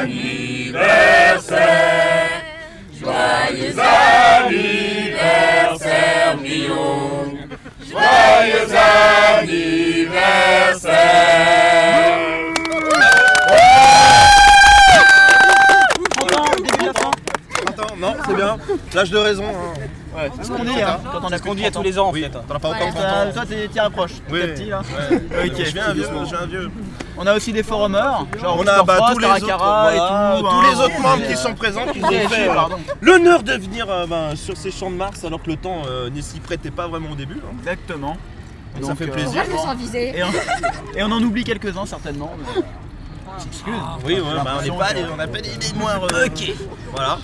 anniversaire 0.01 2.41
Joyeux 2.99 3.75
anniversaire, 4.43 6.35
Myung 6.37 7.31
Joyeux 7.89 8.75
anniversaire 9.39 12.19
c'est 18.31 18.35
bien. 18.35 18.57
L'âge 18.93 19.11
de 19.11 19.17
raison. 19.17 19.43
hein. 19.45 19.79
Ouais, 20.13 20.29
C'est 20.35 20.43
ce 20.45 20.51
qu'on 20.51 20.63
dit 20.65 20.81
hein, 20.81 20.99
quand 21.09 21.19
on 21.23 21.27
a 21.27 21.55
dit 21.55 21.63
à 21.65 21.67
tous 21.69 21.75
30 21.75 21.85
les 21.85 21.97
ans 21.99 22.07
en 22.07 22.11
Oui. 22.11 22.21
fait. 22.23 22.29
T'en 22.31 22.39
as 22.55 22.59
pas 22.59 22.67
encore 22.69 22.81
Ouais, 22.81 22.91
30 22.91 22.93
toi, 22.95 23.03
ans. 23.11 23.31
Toi, 23.33 23.43
t'es- 23.47 23.67
t'y 23.69 23.79
rapproches. 23.79 24.11
Oui. 24.29 24.39
T'es 24.41 24.47
petit 24.49 24.65
là. 24.65 24.81
Ouais. 24.81 25.21
Ok, 25.47 25.63
je 25.65 25.71
viens 25.73 25.85
un 25.87 25.93
vieux, 25.93 26.03
je 26.03 26.29
viens 26.29 26.39
un 26.41 26.45
vieux. 26.47 26.71
On 27.17 27.25
a 27.27 27.33
aussi 27.35 27.53
des 27.53 27.63
forumers, 27.63 28.25
genre 28.41 28.57
On 28.59 28.67
a 28.67 28.83
bah, 28.83 28.97
tous 29.13 29.19
les 29.19 29.25
autres, 29.27 29.45
Caracara 29.45 29.93
et 29.93 29.97
voilà, 29.97 30.35
tout. 30.37 30.43
tous 30.43 30.49
hein. 30.49 30.63
les 30.71 30.79
autres 30.81 31.01
membres 31.01 31.27
qui 31.27 31.37
sont 31.37 31.53
présents 31.53 31.85
qui 31.93 32.03
ont 32.03 32.09
fait 32.09 32.49
euh, 32.49 32.53
l'honneur 33.01 33.43
de 33.43 33.53
venir 33.53 33.85
euh, 33.89 34.05
ben, 34.07 34.35
sur 34.35 34.57
ces 34.57 34.71
champs 34.71 34.89
de 34.91 34.95
Mars 34.95 35.23
alors 35.23 35.41
que 35.41 35.49
le 35.49 35.55
temps 35.57 35.83
euh, 35.87 36.09
n'y 36.09 36.21
s'y 36.23 36.39
prêtait 36.39 36.71
pas 36.71 36.87
vraiment 36.87 37.11
au 37.11 37.15
début. 37.15 37.39
hein. 37.45 37.55
Exactement. 37.59 38.17
Donc, 38.79 38.89
ça 38.89 38.95
fait 38.95 39.09
euh, 39.09 39.13
plaisir. 39.13 39.43
Sens 39.45 39.75
visée. 39.77 40.13
Et 40.17 40.23
on, 40.23 40.97
et 40.97 41.03
on 41.03 41.11
en 41.11 41.21
oublie 41.21 41.43
quelques-uns 41.43 41.85
certainement. 41.85 42.31
mais- 42.37 42.61
Excuse. 43.37 43.73
Oui, 44.05 44.13
ouais, 44.15 44.21
bah, 44.43 44.53
on 44.59 44.61
n'est 44.61 44.77
pas, 44.77 44.93
les- 44.93 45.03
on 45.05 45.15
n'a 45.15 45.27
pas 45.27 45.41
des 45.41 45.51
mémoires. 45.73 46.03
ok. 46.03 46.51
Voilà. 46.91 47.17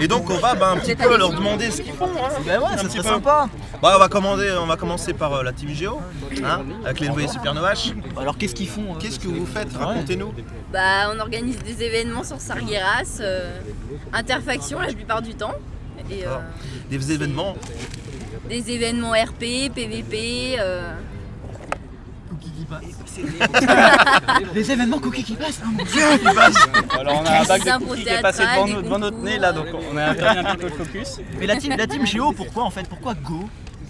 Et 0.00 0.08
donc 0.08 0.30
on 0.30 0.38
va 0.38 0.54
bah, 0.54 0.70
un 0.70 0.76
petit 0.78 0.94
peu 0.96 1.16
leur 1.16 1.30
demander 1.32 1.70
ce 1.70 1.82
qu'ils 1.82 1.92
font. 1.92 2.06
Hein, 2.06 2.30
Bah 2.46 2.58
ouais, 2.58 2.64
un 2.72 2.76
ça 2.78 2.84
petit 2.84 2.96
serait 2.98 3.02
peu. 3.08 3.14
sympa. 3.14 3.48
Bah, 3.82 3.92
on 3.96 3.98
va 3.98 4.08
commander, 4.08 4.50
on 4.60 4.66
va 4.66 4.76
commencer 4.76 5.12
par 5.12 5.32
euh, 5.34 5.42
la 5.42 5.52
team 5.52 5.70
Géo, 5.70 6.00
hein, 6.44 6.60
avec 6.84 7.00
les 7.00 7.08
envoyés 7.08 7.28
Supernovache. 7.28 7.92
Alors 8.18 8.38
qu'est-ce 8.38 8.54
qu'ils 8.54 8.68
font 8.68 8.94
Qu'est-ce 8.98 9.18
que 9.18 9.28
vous 9.28 9.46
faites? 9.46 9.72
Racontez-nous. 9.76 10.32
Bah, 10.72 11.10
on 11.14 11.18
organise 11.20 11.58
des 11.58 11.82
événements 11.82 12.24
sur 12.24 12.40
Sargeras, 12.40 13.18
euh, 13.20 13.58
interfaction 14.12 14.78
la 14.80 14.92
plupart 14.92 15.22
du 15.22 15.34
temps. 15.34 15.54
Et 16.10 16.24
euh, 16.26 16.38
Des 16.90 17.12
événements. 17.12 17.54
des 18.48 18.70
événements 18.70 19.12
RP, 19.12 19.70
PVP. 19.74 20.56
euh, 20.58 20.92
Les 24.54 24.70
événements 24.70 24.98
cookies 24.98 25.24
qui 25.24 25.34
passent, 25.34 25.60
hein, 25.64 25.70
mon 25.76 25.84
dieu 25.84 26.02
Alors 26.98 27.22
on 27.22 27.26
a 27.26 27.40
un 27.40 27.44
bac 27.44 27.64
de 27.64 27.84
cookies 27.84 28.02
qui 28.04 28.08
est 28.08 28.20
passé 28.22 28.42
devant, 28.82 28.98
notre 28.98 29.18
nez 29.18 29.38
là, 29.38 29.52
donc 29.52 29.66
on 29.92 29.96
a 29.96 30.10
un 30.10 30.14
petit 30.14 30.56
peu 30.56 30.66
le 30.68 30.72
focus. 30.84 31.20
Mais 31.38 31.46
la 31.46 31.56
team, 31.56 31.74
la 31.76 31.86
team 31.86 32.06
Géo, 32.06 32.32
pourquoi 32.32 32.64
en 32.64 32.70
fait 32.70 32.86
Pourquoi 32.88 33.14
Go? 33.14 33.44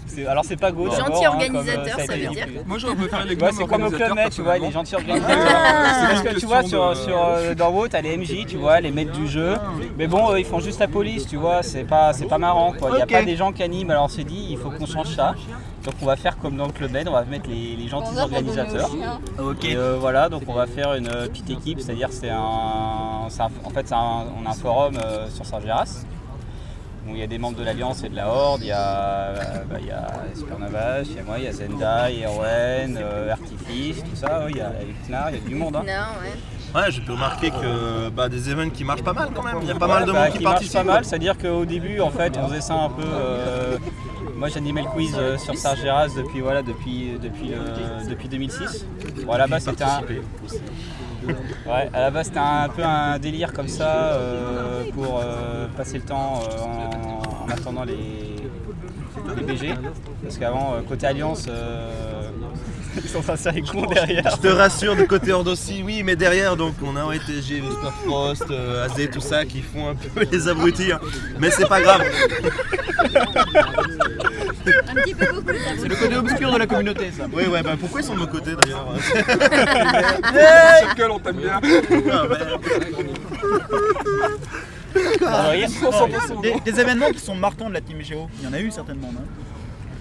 C'est- 0.07 0.25
Alors 0.27 0.43
c'est 0.43 0.57
pas 0.57 0.73
Go 0.73 0.87
Gentil 0.87 0.97
d'abord, 1.03 1.23
hein, 1.23 1.27
organisateur, 1.29 1.83
comme, 1.95 2.01
euh, 2.01 2.05
ça 2.05 2.11
a 2.11 2.15
été 2.17 2.25
veut 2.27 2.29
dit. 2.31 2.35
dire. 2.35 2.47
Moi 2.65 2.77
j'aurais 2.77 2.95
préféré 2.95 3.23
les 3.23 3.29
Ouais, 3.29 3.35
gnomes 3.37 3.51
c'est 3.53 3.65
comme 3.65 3.83
au 3.83 3.89
Club 3.89 4.01
organisateurs, 4.11 4.15
Med, 4.15 4.29
tu 4.33 4.41
vois, 4.41 4.53
les 4.55 4.59
personnellement. 4.59 4.71
gentils 4.71 4.95
organisateurs. 4.95 5.55
Ah. 5.55 5.95
c'est 6.01 6.07
parce 6.07 6.21
que 6.35 6.39
tu 6.41 6.45
vois, 6.47 6.63
sur, 6.63 6.89
de- 6.89 6.95
sur, 6.95 7.17
euh, 7.17 7.55
dans 7.55 7.69
WoW, 7.71 7.87
t'as 7.87 8.01
les 8.01 8.17
MJ, 8.17 8.45
tu 8.45 8.57
vois, 8.57 8.81
les 8.81 8.91
maîtres 8.91 9.13
du 9.13 9.25
jeu. 9.29 9.53
Mais 9.97 10.07
bon, 10.07 10.31
euh, 10.31 10.39
ils 10.39 10.45
font 10.45 10.59
juste 10.59 10.79
la 10.81 10.89
police, 10.89 11.27
tu 11.27 11.37
vois, 11.37 11.63
c'est 11.63 11.85
pas, 11.85 12.11
c'est 12.11 12.25
pas 12.25 12.37
marrant 12.39 12.73
quoi. 12.77 12.89
Il 12.91 12.95
n'y 12.95 13.01
a 13.01 13.05
Ok. 13.05 13.11
pas 13.11 13.23
des 13.23 13.37
gens 13.37 13.53
qui 13.53 13.63
animent, 13.63 13.91
alors 13.91 14.03
on 14.05 14.09
s'est 14.09 14.25
dit, 14.25 14.47
il 14.49 14.57
faut 14.57 14.69
qu'on 14.69 14.85
change 14.85 15.15
ça. 15.15 15.33
Donc 15.83 15.95
on 16.01 16.05
va 16.05 16.15
faire 16.15 16.37
comme 16.37 16.57
dans 16.57 16.67
le 16.67 16.71
Club 16.73 16.91
Med, 16.91 17.07
on 17.07 17.11
va 17.13 17.23
mettre 17.25 17.49
les, 17.49 17.75
les 17.75 17.87
gentils 17.87 18.17
organisateurs. 18.19 18.89
Ok. 19.39 19.65
Et 19.65 19.75
euh, 19.75 19.97
voilà, 19.99 20.29
donc 20.29 20.43
on 20.47 20.53
va 20.53 20.67
faire 20.67 20.93
une 20.93 21.07
euh, 21.07 21.27
petite 21.27 21.49
équipe, 21.49 21.79
c'est-à-dire 21.79 22.09
c'est 22.11 22.29
un, 22.29 22.37
en 22.39 23.29
fait 23.73 23.87
c'est 23.87 23.95
un- 23.95 24.25
on 24.39 24.45
a 24.45 24.51
un 24.51 24.53
forum 24.53 24.93
euh, 25.03 25.27
sur 25.29 25.45
Sargeras. 25.45 26.03
Bon, 27.03 27.13
il 27.15 27.19
y 27.19 27.23
a 27.23 27.27
des 27.27 27.39
membres 27.39 27.57
de 27.57 27.63
l'Alliance 27.63 28.03
et 28.03 28.09
de 28.09 28.15
la 28.15 28.27
Horde, 28.27 28.61
il 28.61 28.67
y 28.67 28.71
a, 28.71 29.33
bah, 29.67 29.77
il 29.79 29.87
y 29.87 29.91
a 29.91 30.07
Supernavache, 30.37 31.07
il 31.09 31.15
y 31.15 31.19
a 31.19 31.23
moi, 31.23 31.39
il 31.39 31.45
y 31.45 31.47
a 31.47 31.51
Zendai, 31.51 32.19
Erwen, 32.21 32.99
euh, 33.01 33.31
Artifice, 33.31 34.03
tout 34.03 34.15
ça, 34.15 34.41
ouais, 34.45 34.51
il 34.51 34.57
y 34.57 34.61
a 34.61 34.71
Eknar, 35.03 35.31
il 35.31 35.37
y 35.37 35.39
a 35.39 35.49
du 35.49 35.55
monde. 35.55 35.77
hein. 35.77 35.83
Non, 35.83 35.93
ouais. 36.21 36.79
Ouais, 36.79 36.89
j'ai 36.91 37.01
pu 37.01 37.11
remarquer 37.11 37.49
que 37.49 38.09
bah, 38.09 38.29
des 38.29 38.49
événements 38.51 38.71
qui 38.71 38.83
marchent 38.83 39.03
pas 39.03 39.11
mal 39.13 39.29
quand 39.35 39.43
même. 39.43 39.57
Il 39.63 39.67
y 39.67 39.71
a 39.71 39.75
pas 39.75 39.87
Ouais, 39.87 39.93
mal 39.95 40.05
de 40.05 40.11
bah, 40.11 40.25
monde 40.25 40.37
qui, 40.37 40.43
participe. 40.43 40.73
pas 40.73 40.83
mal, 40.83 41.03
c'est-à-dire 41.03 41.37
qu'au 41.39 41.65
début, 41.65 41.99
en 42.01 42.11
fait, 42.11 42.37
on 42.37 42.47
faisait 42.47 42.61
ça 42.61 42.75
un 42.75 42.89
peu. 42.89 43.01
euh, 43.03 43.77
moi, 44.41 44.49
j'animais 44.49 44.81
le 44.81 44.87
quiz 44.87 45.13
euh, 45.19 45.37
sur 45.37 45.55
Sargeras 45.55 46.07
depuis, 46.17 46.39
voilà, 46.41 46.63
depuis, 46.63 47.11
depuis, 47.21 47.53
euh, 47.53 48.03
depuis 48.09 48.27
2006. 48.27 48.87
Bon, 49.23 49.33
à 49.33 49.37
la 49.37 49.45
base, 49.45 49.65
c'était 49.65 49.83
un. 49.83 50.01
Ouais, 51.67 51.87
à 51.93 51.99
la 51.99 52.09
base, 52.09 52.25
c'était 52.25 52.39
un, 52.39 52.67
peu 52.69 52.83
un 52.83 53.19
délire 53.19 53.53
comme 53.53 53.67
ça 53.67 54.13
euh, 54.13 54.85
pour 54.95 55.23
passer 55.77 55.99
le 55.99 56.05
temps 56.05 56.39
en, 56.59 57.45
en 57.45 57.49
attendant 57.49 57.83
les, 57.83 58.35
les 59.37 59.43
BG. 59.43 59.75
Parce 60.23 60.39
qu'avant, 60.39 60.73
côté 60.87 61.05
Alliance, 61.05 61.45
ils 62.95 63.09
sont 63.09 63.27
assez 63.29 63.51
les 63.51 63.61
cons 63.61 63.85
derrière. 63.85 64.35
Je 64.35 64.41
te 64.41 64.47
rassure, 64.47 64.95
de 64.95 65.03
côté 65.03 65.31
Horde 65.31 65.47
aussi, 65.47 65.81
oui, 65.83 66.03
mais 66.03 66.15
derrière, 66.15 66.55
donc 66.55 66.75
on 66.83 66.95
a 66.95 67.05
OETG, 67.05 67.61
Whisper 67.61 67.91
Frost, 68.05 68.45
euh, 68.51 68.85
AZ, 68.85 69.09
tout 69.11 69.21
ça, 69.21 69.45
qui 69.45 69.61
font 69.61 69.89
un 69.89 69.95
peu 69.95 70.25
les 70.31 70.47
abrutis. 70.47 70.91
hein. 70.91 70.99
Mais 71.39 71.49
c'est 71.51 71.67
pas 71.67 71.81
grave. 71.81 72.01
Un 74.87 74.93
petit 74.95 75.15
peu 75.15 75.25
beaucoup. 75.33 75.51
C'est 75.79 75.87
le 75.87 75.95
côté 75.95 76.15
obscur 76.17 76.51
de 76.51 76.57
la 76.57 76.67
communauté, 76.67 77.11
ça. 77.17 77.25
Oui, 77.31 77.45
ouais, 77.47 77.63
bah 77.63 77.75
pourquoi 77.79 78.01
ils 78.01 78.03
sont 78.03 78.13
de 78.15 78.19
nos 78.19 78.27
côtés 78.27 78.51
d'ailleurs 78.61 78.85
Circle, 80.79 81.11
on 81.11 81.19
t'aime 81.19 81.37
bien. 81.37 81.59
Ah, 81.63 82.27
merde. 82.27 82.61
Ah, 85.25 85.53
des, 86.41 86.71
des 86.71 86.79
événements 86.79 87.11
qui 87.11 87.19
sont 87.19 87.35
marquants 87.35 87.69
de 87.69 87.73
la 87.73 87.81
team 87.81 88.01
Géo, 88.01 88.27
il 88.39 88.45
y 88.45 88.47
en 88.47 88.53
a 88.53 88.59
eu 88.59 88.71
certainement, 88.71 89.11
non? 89.11 89.21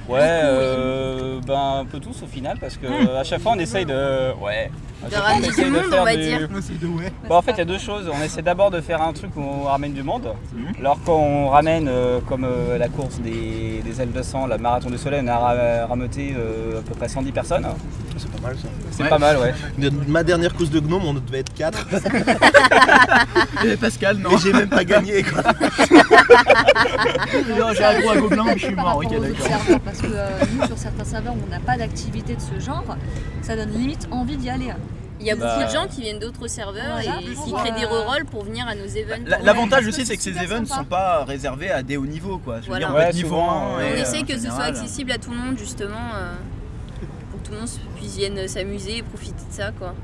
Ouais, 0.09 0.19
euh, 0.23 1.41
ben 1.47 1.81
un 1.81 1.85
peu 1.85 2.01
tous 2.01 2.23
au 2.23 2.27
final 2.27 2.59
parce 2.61 2.77
que 2.77 2.87
euh, 2.87 3.21
à 3.21 3.25
chaque 3.25 3.41
fois 3.41 3.53
on 3.55 3.59
essaye 3.59 3.85
de. 3.85 4.33
Ouais. 4.41 4.71
De 5.09 5.17
on 5.17 5.21
ramener 5.23 5.49
du 5.49 5.55
de 5.65 5.71
monde, 5.71 5.91
faire 5.91 6.03
on 6.03 6.05
va 6.05 6.15
du- 6.17 6.23
dire. 6.23 6.49
Bon, 7.29 7.35
en 7.37 7.43
fait, 7.43 7.53
il 7.53 7.59
y 7.59 7.63
a 7.63 7.65
deux 7.65 7.79
choses. 7.79 8.11
On 8.13 8.23
essaie 8.23 8.43
d'abord 8.43 8.71
de 8.71 8.81
faire 8.83 9.01
un 9.01 9.13
truc 9.15 9.31
où 9.37 9.41
on 9.41 9.63
ramène 9.65 9.93
du 9.95 10.03
monde. 10.03 10.35
Alors, 10.79 10.99
quand 11.07 11.15
on 11.17 11.49
ramène, 11.49 11.89
euh, 11.89 12.21
comme 12.29 12.45
euh, 12.45 12.77
la 12.77 12.89
course 12.89 13.19
des, 13.21 13.83
des 13.83 13.93
L200, 14.05 14.47
la 14.49 14.59
marathon 14.59 14.91
du 14.91 14.99
soleil, 14.99 15.23
on 15.25 15.29
a 15.29 15.39
ra- 15.39 15.87
rameuté 15.87 16.35
euh, 16.37 16.81
à 16.81 16.83
peu 16.83 16.95
près 16.95 17.09
110 17.09 17.33
personnes. 17.33 17.67
C'est 18.19 18.31
pas 18.31 18.41
mal 18.49 18.57
ça. 18.57 18.69
C'est 18.91 19.09
pas 19.09 19.19
mal, 19.19 19.39
ouais. 19.39 19.55
De- 19.79 19.91
Ma 20.09 20.23
dernière 20.23 20.53
course 20.55 20.69
de 20.71 20.81
gnome, 20.81 21.05
on 21.07 21.15
devait 21.15 21.39
être 21.41 21.55
4. 21.55 21.87
Et 23.65 23.77
Pascal, 23.79 24.19
non 24.19 24.31
Et 24.33 24.39
j'ai 24.39 24.53
même 24.53 24.69
pas 24.69 24.85
gagné 24.85 25.23
quoi. 25.23 25.43
Non, 27.59 27.73
J'ai 27.73 27.85
un 27.85 28.01
gros 28.01 28.11
à 28.11 28.17
gobelin, 28.19 28.45
mais 28.47 28.59
je 28.59 28.67
suis 28.67 28.75
mort, 28.75 28.97
ok, 29.03 29.11
de 29.13 29.19
d'accord. 29.19 29.81
parce 29.85 29.99
que 29.99 30.07
euh, 30.13 30.29
nous, 30.59 30.67
sur 30.67 30.79
certains 30.79 31.05
serveurs 31.05 31.35
où 31.35 31.39
on 31.47 31.51
n'a 31.51 31.61
pas 31.61 31.77
d'activité 31.77 32.35
de 32.37 32.41
ce 32.41 32.59
genre, 32.65 32.85
ça 33.43 33.57
donne 33.57 33.71
limite 33.71 34.09
envie 34.11 34.37
d'y 34.37 34.51
aller. 34.51 34.69
Il 35.21 35.27
y 35.27 35.31
a 35.31 35.37
Bah, 35.37 35.55
beaucoup 35.59 35.69
de 35.69 35.73
gens 35.75 35.87
qui 35.87 36.01
viennent 36.01 36.19
d'autres 36.19 36.49
serveurs 36.49 36.83
Voilà, 37.03 37.21
et 37.21 37.25
qui 37.35 37.53
créent 37.53 37.73
des 37.79 37.85
euh, 37.85 37.89
rerolls 37.89 38.25
pour 38.25 38.43
venir 38.45 38.67
à 38.67 38.75
nos 38.75 38.87
events. 38.87 39.23
La- 39.27 39.39
L'avantage 39.41 39.87
aussi, 39.87 40.07
c'est 40.07 40.17
que 40.17 40.23
ces 40.23 40.31
events 40.39 40.61
ne 40.63 40.67
sont 40.67 40.85
pas 40.85 41.25
réservés 41.25 41.71
à 41.71 41.83
des 41.83 41.97
hauts 41.99 42.07
niveaux, 42.07 42.39
quoi. 42.39 42.57
Je 42.57 42.63
veux 42.63 42.69
Voilà. 42.69 42.87
dire, 42.87 42.95
on 42.95 42.99
Ouais, 42.99 43.13
niveau 43.13 43.29
souvent, 43.29 43.75
1. 43.75 43.77
ouais. 43.79 43.85
et, 43.91 43.93
On 43.93 43.97
euh, 43.99 44.03
essaie 44.03 44.21
en 44.21 44.25
que 44.25 44.39
ce 44.39 44.47
soit 44.47 44.65
accessible 44.65 45.13
à 45.13 45.19
tout 45.19 45.31
le 45.31 45.37
monde 45.37 45.59
justement 45.59 46.15
euh, 46.15 46.33
pour 47.31 47.41
que 47.43 47.47
tout 47.47 47.53
le 47.53 47.59
monde 47.59 47.69
puisse 47.97 48.17
vienne 48.17 48.49
s'amuser 48.49 48.99
et 48.99 49.03
profiter 49.03 49.45
de 49.49 49.55
ça 49.55 49.71
quoi. 49.79 49.95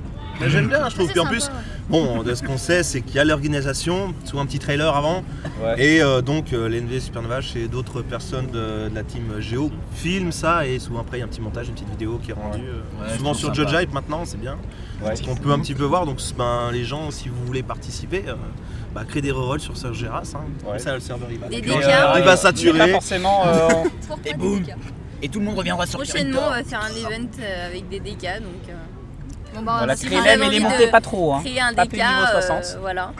Mais 0.40 0.50
J'aime 0.50 0.68
bien, 0.68 0.88
je 0.88 0.94
trouve. 0.94 1.10
Puis 1.10 1.20
en 1.20 1.26
plus, 1.26 1.50
bon, 1.88 2.22
de 2.22 2.34
ce 2.34 2.42
qu'on 2.42 2.58
sait, 2.58 2.82
c'est 2.82 3.00
qu'il 3.00 3.16
y 3.16 3.18
a 3.18 3.24
l'organisation, 3.24 4.14
sous 4.24 4.38
un 4.38 4.46
petit 4.46 4.58
trailer 4.58 4.94
avant, 4.94 5.22
Ouais. 5.62 5.82
et 5.82 6.02
euh, 6.02 6.20
donc 6.20 6.52
euh, 6.52 6.68
l'NV 6.68 7.00
Supernovache 7.00 7.56
et 7.56 7.68
d'autres 7.68 8.02
personnes 8.02 8.48
de, 8.48 8.88
de 8.90 8.94
la 8.94 9.02
team 9.02 9.40
Géo 9.40 9.70
filment 9.94 10.32
ça, 10.32 10.66
et 10.66 10.78
souvent 10.78 11.00
après 11.00 11.16
il 11.16 11.20
y 11.20 11.22
a 11.22 11.26
un 11.26 11.28
petit 11.28 11.40
montage, 11.40 11.68
une 11.68 11.74
petite 11.74 11.88
vidéo 11.90 12.20
qui 12.22 12.32
est 12.32 12.34
rendue. 12.34 12.60
euh, 12.68 13.04
Ouais, 13.08 13.16
souvent 13.16 13.32
sur. 13.34 13.54
Judge 13.54 13.72
Hype 13.72 13.92
maintenant, 13.94 14.24
c'est 14.26 14.40
bien. 14.40 14.56
Ouais. 15.02 15.14
Qu'on 15.24 15.34
peut 15.36 15.52
un 15.52 15.58
petit 15.60 15.74
peu 15.74 15.84
voir, 15.84 16.04
donc 16.06 16.20
ben, 16.36 16.70
les 16.72 16.84
gens, 16.84 17.10
si 17.10 17.28
vous 17.28 17.44
voulez 17.46 17.62
participer, 17.62 18.24
euh, 18.28 18.34
bah, 18.94 19.04
créez 19.08 19.22
des 19.22 19.30
rerolls 19.30 19.60
sur 19.60 19.76
Serge 19.76 19.98
Geras, 19.98 20.32
hein. 20.34 20.40
Comme 20.64 20.78
ça 20.78 20.94
le 20.94 21.00
serveur 21.00 21.28
il 21.30 21.38
va, 21.38 21.48
Des 21.48 21.56
euh, 21.56 21.60
il 22.16 22.22
va 22.22 22.22
Pas 22.22 22.36
saturer. 22.36 22.90
forcément. 22.92 23.46
euh, 23.46 23.68
Et 24.26 24.34
boum 24.34 24.62
Et 25.22 25.28
tout 25.28 25.38
le 25.38 25.44
monde 25.46 25.56
reviendra 25.58 25.86
sur 25.86 25.98
Prochainement 25.98 26.40
on 26.48 26.50
va 26.50 26.62
faire 26.64 26.80
un 26.82 26.90
event 26.90 27.28
avec 27.68 27.88
des 27.88 28.00
DK 28.00 28.40
donc 28.42 28.68
euh, 28.68 28.74
Bon, 29.56 29.62
bah, 29.62 29.74
Voilà, 29.78 29.96
si 29.96 30.08
les 30.08 30.16
envie 30.46 30.58
de- 30.58 30.62
montées 30.62 30.86
pas 30.90 31.00
trop. 31.00 31.34
Hein. 31.34 31.40
créer 31.44 31.60
un 31.60 31.74
Pas 31.74 31.86
plus 31.86 31.98
de 31.98 32.02
niveau 32.02 32.22
euh, 32.36 32.40
60. 32.40 32.78
voilà. 32.80 33.12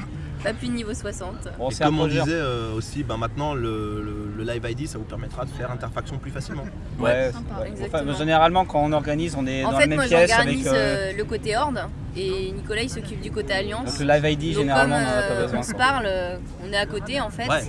Pas 0.44 0.52
plus 0.52 0.68
de 0.68 0.72
niveau 0.74 0.94
60. 0.94 1.48
Bon, 1.58 1.70
Et 1.70 1.74
c'est 1.74 1.82
un 1.82 1.86
comme 1.86 2.00
on 2.00 2.06
disait 2.06 2.22
euh, 2.28 2.72
aussi, 2.74 3.02
ben, 3.02 3.16
maintenant 3.16 3.54
le, 3.54 4.02
le- 4.02 4.30
le 4.36 4.44
live 4.52 4.64
ID 4.70 4.86
ça 4.86 4.98
vous 4.98 5.04
permettra 5.04 5.44
de 5.44 5.50
faire 5.50 5.70
interfaction 5.72 6.18
plus 6.18 6.30
facilement. 6.30 6.64
Ouais, 7.00 7.32
Sympa, 7.32 7.60
ouais. 7.62 7.68
exactement. 7.70 8.02
Enfin, 8.12 8.18
généralement, 8.18 8.64
quand 8.64 8.80
on 8.84 8.92
organise, 8.92 9.34
on 9.36 9.46
est 9.46 9.64
En 9.64 9.72
dans 9.72 9.76
fait 9.78 9.82
la 9.84 9.86
même 9.88 9.96
moi 9.98 10.04
pièce 10.06 10.30
avec. 10.32 10.36
j'organise 10.36 10.68
euh, 10.68 10.72
euh, 10.74 11.12
le 11.16 11.24
côté 11.24 11.56
horde 11.56 11.80
et 12.16 12.52
Nicolas 12.52 12.82
il 12.82 12.90
s'occupe 12.90 13.20
du 13.20 13.30
côté 13.30 13.52
alliance. 13.52 13.84
Donc 13.84 13.98
le 13.98 14.06
live 14.06 14.24
ID, 14.32 14.54
Donc, 14.54 14.62
généralement, 14.62 14.96
comme, 14.96 15.04
on 15.04 15.18
a 15.18 15.22
pas 15.22 15.32
euh, 15.34 15.42
besoin. 15.44 15.58
On 15.58 15.62
se 15.62 15.72
parle, 15.74 16.04
euh, 16.06 16.36
on 16.66 16.72
est 16.72 16.76
à 16.76 16.86
côté 16.86 17.20
en 17.20 17.30
fait. 17.30 17.48
Ouais. 17.48 17.64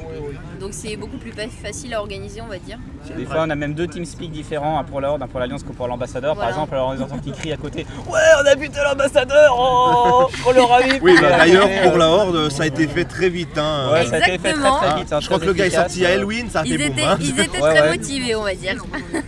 Donc 0.60 0.70
c'est 0.74 0.96
beaucoup 0.96 1.18
plus 1.18 1.32
fa- 1.32 1.48
facile 1.48 1.94
à 1.94 2.00
organiser 2.00 2.42
on 2.42 2.48
va 2.48 2.58
dire. 2.58 2.78
Des 3.16 3.26
fois, 3.26 3.44
on 3.48 3.50
a 3.50 3.56
même 3.56 3.74
deux 3.74 3.88
TeamSpeak 3.88 4.32
différents, 4.32 4.80
un 4.80 4.84
pour 4.84 5.00
la 5.00 5.12
Horde, 5.12 5.22
un 5.24 5.28
pour 5.28 5.40
l'Alliance, 5.40 5.64
que 5.64 5.72
pour 5.72 5.88
l'ambassadeur. 5.88 6.36
Voilà. 6.36 6.50
Par 6.50 6.58
exemple, 6.58 6.76
alors 6.76 6.90
on 6.90 6.94
les 6.94 7.02
entend 7.02 7.18
qui 7.20 7.32
crient 7.32 7.54
à 7.54 7.58
côté 7.58 7.86
Ouais, 8.10 8.20
on 8.44 8.46
a 8.46 8.56
buté 8.56 8.80
l'ambassadeur 8.84 9.56
Oh 9.58 10.28
On 10.46 10.52
leur 10.52 10.72
a 10.74 10.82
mis 10.84 11.00
Oui, 11.02 11.16
bah, 11.22 11.38
d'ailleurs 11.38 11.70
pour 11.84 11.98
la 11.98 12.08
Horde 12.10 12.50
ça 12.52 12.64
a 12.64 12.66
été 12.66 12.86
fait 12.88 13.06
très 13.06 13.30
vite. 13.30 13.58
Hein. 13.58 13.90
Ouais, 13.94 14.06
ça 14.06 14.16
a 14.16 14.20
été 14.20 14.32
fait 14.32 14.38
très 14.40 14.50
Exactement. 14.50 14.78
très 14.80 14.96
vite. 15.00 15.14
hein, 15.14 15.20
Je 15.22 15.26
crois 15.28 15.40
que 15.40 15.46
le 15.46 15.54
gars 15.54 15.66
est 15.68 15.70
sorti 15.70 16.06
à. 16.06 16.10
Halloween, 16.10 16.50
ça 16.50 16.62
a 16.62 16.64
fait 16.64 16.70
Ils 16.70 16.78
boum. 16.78 16.88
étaient, 16.88 17.04
hein. 17.04 17.18
ils 17.22 17.40
étaient 17.40 17.60
très 17.60 17.82
ouais. 17.82 17.90
motivés 17.98 18.36
on 18.36 18.44
va 18.44 18.56
dire. 18.56 18.76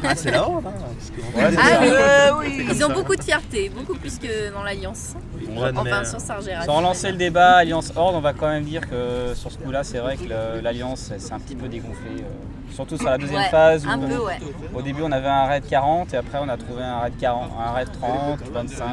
Ah, 0.03 0.15
c'est 0.15 0.31
la 0.31 0.43
Horde. 0.43 0.65
hein, 0.67 0.71
Ouais, 1.35 1.49
Ah 1.57 2.37
oui. 2.39 2.67
Ils 2.71 2.85
ont 2.85 2.89
beaucoup 2.93 3.15
de 3.15 3.23
fierté, 3.23 3.69
beaucoup 3.69 3.95
plus 3.95 4.17
que 4.17 4.51
dans 4.53 4.63
l'Alliance. 4.63 5.13
Enfin 5.75 5.83
mais- 5.83 6.05
sur 6.05 6.19
Sargeras. 6.19 6.65
Sans 6.65 6.77
relancer 6.77 7.11
le 7.11 7.17
débat 7.17 7.55
Alliance 7.57 7.91
Horde, 7.95 8.15
on 8.15 8.21
va 8.21 8.33
quand 8.33 8.47
même 8.49 8.63
dire 8.63 8.89
que 8.89 9.33
sur 9.35 9.51
ce 9.51 9.57
coup-là, 9.57 9.83
c'est 9.83 9.99
vrai 9.99 10.17
que 10.17 10.61
l'Alliance 10.61 11.11
s'est 11.17 11.33
un 11.33 11.39
petit 11.39 11.55
peu 11.55 11.67
dégonflée. 11.67 12.23
Surtout 12.73 12.97
sur 12.97 13.09
la 13.09 13.17
deuxième 13.17 13.41
Ouais, 13.41 13.49
phase 13.49 13.85
où 13.85 13.89
un 13.89 13.97
peu, 13.97 14.17
ouais. 14.17 14.37
au 14.73 14.81
début 14.81 15.01
on 15.03 15.11
avait 15.11 15.27
un 15.27 15.45
raid 15.45 15.63
40 15.69 16.13
et 16.13 16.17
après 16.17 16.37
on 16.41 16.47
a 16.49 16.57
trouvé 16.57 16.81
un 16.83 16.99
raid 16.99 17.13
40, 17.19 17.51
un 17.67 17.71
raid 17.73 17.89
30, 17.99 18.39
25. 18.53 18.85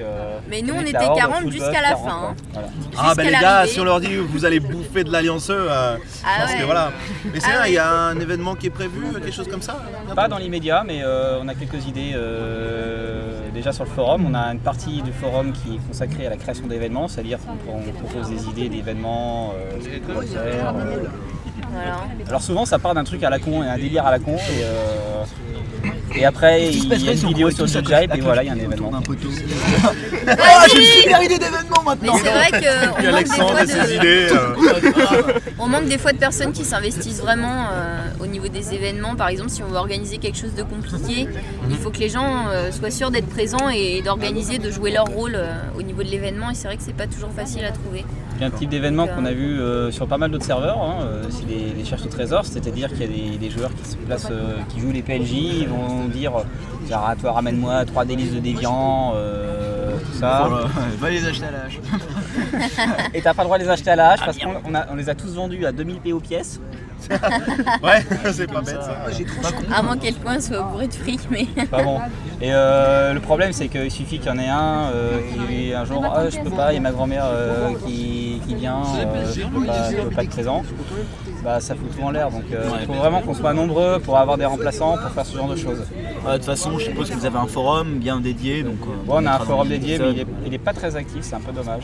euh, 0.00 0.38
Mais 0.48 0.62
nous, 0.62 0.74
on 0.74 0.80
était 0.80 0.92
la 0.92 1.06
Horde, 1.08 1.18
40 1.18 1.36
full 1.42 1.52
jusqu'à 1.52 1.80
la 1.82 1.88
40, 1.90 2.04
fin, 2.08 2.16
hein. 2.30 2.34
Voilà. 2.52 2.68
Ah 2.98 3.12
bah 3.16 3.22
les 3.24 3.30
gars, 3.32 3.66
si 3.66 3.80
on 3.80 3.84
leur 3.84 4.00
dit 4.00 4.14
vous 4.16 4.44
allez 4.44 4.60
bouffer 4.60 5.04
de 5.04 5.10
l'allianceux, 5.10 5.66
euh, 5.70 5.96
Ah 6.24 6.42
pense 6.42 6.50
ouais. 6.52 6.58
que 6.60 6.64
voilà. 6.64 6.92
Mais 7.32 7.40
c'est 7.40 7.50
Ah 7.52 7.68
il 7.68 7.74
y 7.74 7.78
a 7.78 7.90
un 7.90 8.18
événement 8.20 8.54
qui 8.54 8.66
est 8.68 8.70
prévu, 8.70 9.00
quelque 9.12 9.32
chose 9.32 9.48
comme 9.48 9.62
ça 9.62 9.76
Pas 10.14 10.28
dans 10.28 10.38
l'immédiat, 10.38 10.84
mais 10.86 11.02
euh, 11.02 11.38
on 11.42 11.48
a 11.48 11.54
quelques 11.54 11.86
idées 11.86 12.12
euh, 12.14 13.48
déjà 13.52 13.72
sur 13.72 13.84
le 13.84 13.90
forum, 13.90 14.26
on 14.28 14.34
a 14.34 14.52
une 14.52 14.60
partie 14.60 15.02
du 15.02 15.12
forum 15.12 15.52
qui 15.52 15.76
est 15.76 15.88
consacrée 15.88 16.26
à 16.26 16.30
la 16.30 16.36
création 16.36 16.66
d'événements, 16.66 17.08
c'est-à-dire 17.08 17.38
qu'on 17.66 17.78
on 17.78 17.92
propose 18.04 18.30
des 18.30 18.46
idées 18.48 18.68
d'événements, 18.68 19.52
euh, 19.56 19.78
ce 19.82 19.98
qu'on 20.06 20.12
pourrait 20.12 20.26
faire. 20.26 20.74
Euh. 21.58 22.28
Alors 22.28 22.42
souvent 22.42 22.64
ça 22.66 22.78
part 22.78 22.94
d'un 22.94 23.04
truc 23.04 23.22
à 23.22 23.30
la 23.30 23.38
con 23.38 23.62
et 23.62 23.68
un 23.68 23.76
délire 23.76 24.06
à 24.06 24.10
la 24.10 24.18
con 24.18 24.36
et, 24.36 24.64
euh, 24.64 25.24
et 26.14 26.24
après 26.24 26.68
il 26.68 26.84
y 26.84 26.86
a 26.86 26.88
passerait 26.90 27.14
une 27.16 27.28
vidéo 27.28 27.50
sur 27.50 27.66
côté 27.66 27.82
de 27.82 28.16
et 28.16 28.20
voilà 28.20 28.42
il 28.42 28.46
y 28.46 28.50
a 28.50 28.52
un 28.52 28.58
événement. 28.58 28.90
Ah, 30.24 30.66
j'ai 30.72 30.78
une 30.78 31.02
super 31.02 31.22
idée 31.22 31.38
d'événement 31.38 31.82
maintenant 31.84 32.14
Mais 32.14 32.20
c'est 32.22 32.30
vrai 32.30 32.50
qu'on 32.52 33.02
manque, 33.12 33.66
des 33.66 33.72
fois 33.72 33.98
de... 33.98 35.40
on 35.58 35.66
manque 35.66 35.86
des 35.86 35.98
fois 35.98 36.12
de 36.12 36.18
personnes 36.18 36.52
qui 36.52 36.64
s'investissent 36.64 37.20
vraiment 37.20 37.66
euh, 37.72 38.06
au 38.22 38.26
niveau 38.26 38.48
des 38.48 38.72
événements. 38.74 39.14
Par 39.16 39.28
exemple, 39.28 39.50
si 39.50 39.62
on 39.62 39.66
veut 39.66 39.76
organiser 39.76 40.18
quelque 40.18 40.38
chose 40.38 40.54
de 40.54 40.62
compliqué, 40.62 41.26
il 41.68 41.76
faut 41.76 41.90
que 41.90 41.98
les 41.98 42.08
gens 42.08 42.46
euh, 42.48 42.70
soient 42.70 42.90
sûrs 42.90 43.10
d'être 43.10 43.28
présents 43.28 43.68
et 43.74 44.00
d'organiser, 44.02 44.58
de 44.58 44.70
jouer 44.70 44.92
leur 44.92 45.06
rôle 45.06 45.34
euh, 45.34 45.54
au 45.78 45.82
niveau 45.82 46.02
de 46.02 46.08
l'événement. 46.08 46.50
Et 46.50 46.54
c'est 46.54 46.68
vrai 46.68 46.76
que 46.76 46.82
c'est 46.82 46.94
pas 46.96 47.06
toujours 47.06 47.32
facile 47.32 47.64
à 47.64 47.72
trouver. 47.72 48.04
Il 48.36 48.40
y 48.40 48.44
a 48.44 48.46
un 48.46 48.50
type 48.50 48.70
d'événement 48.70 49.06
qu'on 49.06 49.24
a 49.26 49.32
vu 49.32 49.60
euh, 49.60 49.90
sur 49.90 50.06
pas 50.06 50.18
mal 50.18 50.30
d'autres 50.30 50.44
serveurs, 50.44 50.80
hein, 50.82 51.06
c'est 51.30 51.46
les, 51.46 51.72
les 51.76 51.84
cherches 51.84 52.02
au 52.04 52.08
trésor, 52.08 52.44
c'est-à-dire 52.46 52.88
qu'il 52.88 53.00
y 53.02 53.04
a 53.04 53.06
des, 53.30 53.36
des 53.38 53.50
joueurs 53.50 53.70
qui 53.74 53.88
se 53.88 53.96
placent, 53.96 54.28
euh, 54.30 54.56
qui 54.68 54.80
jouent 54.80 54.90
les 54.90 55.02
PNJ, 55.02 55.32
ils 55.32 55.68
vont 55.68 56.06
dire 56.06 56.32
genre, 56.88 57.04
ah, 57.06 57.14
toi 57.14 57.32
ramène-moi 57.32 57.84
trois 57.84 58.04
délices 58.04 58.32
de 58.32 58.40
déviants, 58.40 59.12
euh, 59.14 59.96
tout 59.98 60.18
ça. 60.18 60.46
Voilà, 60.48 60.66
va 60.98 61.10
les 61.10 61.24
acheter 61.26 61.44
à 61.46 61.50
l'âge. 61.52 61.80
Et 63.14 63.20
t'as 63.22 63.34
pas 63.34 63.42
le 63.42 63.46
droit 63.46 63.58
de 63.58 63.64
les 63.64 63.70
acheter 63.70 63.90
à 63.90 63.96
la 63.96 64.10
hache 64.10 64.20
parce 64.24 64.38
qu'on 64.38 64.54
on 64.68 64.74
a- 64.74 64.86
on 64.90 64.96
les 64.96 65.08
a 65.08 65.14
tous 65.14 65.34
vendus 65.34 65.64
à 65.66 65.72
2000 65.72 65.96
PO 66.00 66.18
pièces. 66.20 66.60
ouais, 67.82 68.04
c'est 68.32 68.50
pas 68.50 68.60
bête 68.60 68.80
ça. 68.82 69.04
À 69.74 69.82
moins 69.82 69.96
que 69.96 70.02
quelqu'un 70.02 70.40
soit 70.40 70.62
bourré 70.62 70.88
de 70.88 70.94
fric, 70.94 71.20
mais. 71.30 71.46
Pas 71.66 71.82
bon. 71.84 72.00
Et 72.40 72.52
euh, 72.52 73.12
le 73.12 73.20
problème, 73.20 73.52
c'est 73.52 73.68
qu'il 73.68 73.90
suffit 73.90 74.18
qu'il 74.18 74.28
y 74.28 74.30
en 74.30 74.38
ait 74.38 74.48
un 74.48 74.90
euh, 74.92 75.20
qui 75.32 75.70
ait 75.70 75.74
un 75.74 75.84
jour, 75.84 76.04
ah, 76.04 76.28
je 76.28 76.38
peux 76.38 76.50
pas, 76.50 76.72
il 76.72 76.76
y 76.76 76.78
a 76.78 76.80
ma 76.80 76.92
grand-mère 76.92 77.24
euh, 77.26 77.70
qui, 77.86 78.40
qui 78.46 78.54
vient, 78.54 78.82
euh, 78.82 79.32
je 79.34 79.42
peux 79.42 79.64
pas, 79.64 79.90
je 79.90 79.96
peux 79.96 80.10
pas 80.10 80.24
être 80.24 80.30
présent. 80.30 80.62
Bah, 81.42 81.58
ça 81.60 81.74
fout 81.74 81.90
tout 81.96 82.02
en 82.04 82.10
l'air. 82.10 82.30
Donc, 82.30 82.44
euh, 82.52 82.64
il 82.80 82.86
faut 82.86 82.92
vraiment 82.92 83.20
qu'on 83.20 83.34
soit 83.34 83.52
nombreux 83.52 83.98
pour 83.98 84.16
avoir 84.16 84.38
des 84.38 84.44
remplaçants 84.44 84.96
pour 84.96 85.10
faire 85.10 85.26
ce 85.26 85.36
genre 85.36 85.48
de 85.48 85.56
choses. 85.56 85.82
Euh, 86.24 86.32
de 86.32 86.36
toute 86.36 86.46
façon, 86.46 86.78
je 86.78 86.84
suppose 86.84 87.10
que 87.10 87.14
vous 87.16 87.26
avez 87.26 87.38
un 87.38 87.46
forum 87.48 87.98
bien 87.98 88.20
dédié. 88.20 88.62
Donc, 88.62 88.78
euh, 88.82 88.94
Bon, 89.04 89.14
on 89.20 89.26
a 89.26 89.32
un 89.32 89.38
forum 89.40 89.66
dédié, 89.68 89.98
mais 89.98 90.10
il 90.12 90.18
est, 90.18 90.22
épisodes. 90.22 90.36
il 90.46 90.54
est 90.54 90.58
pas 90.58 90.72
très 90.72 90.94
actif, 90.94 91.18
c'est 91.22 91.34
un 91.34 91.40
peu 91.40 91.50
dommage. 91.52 91.82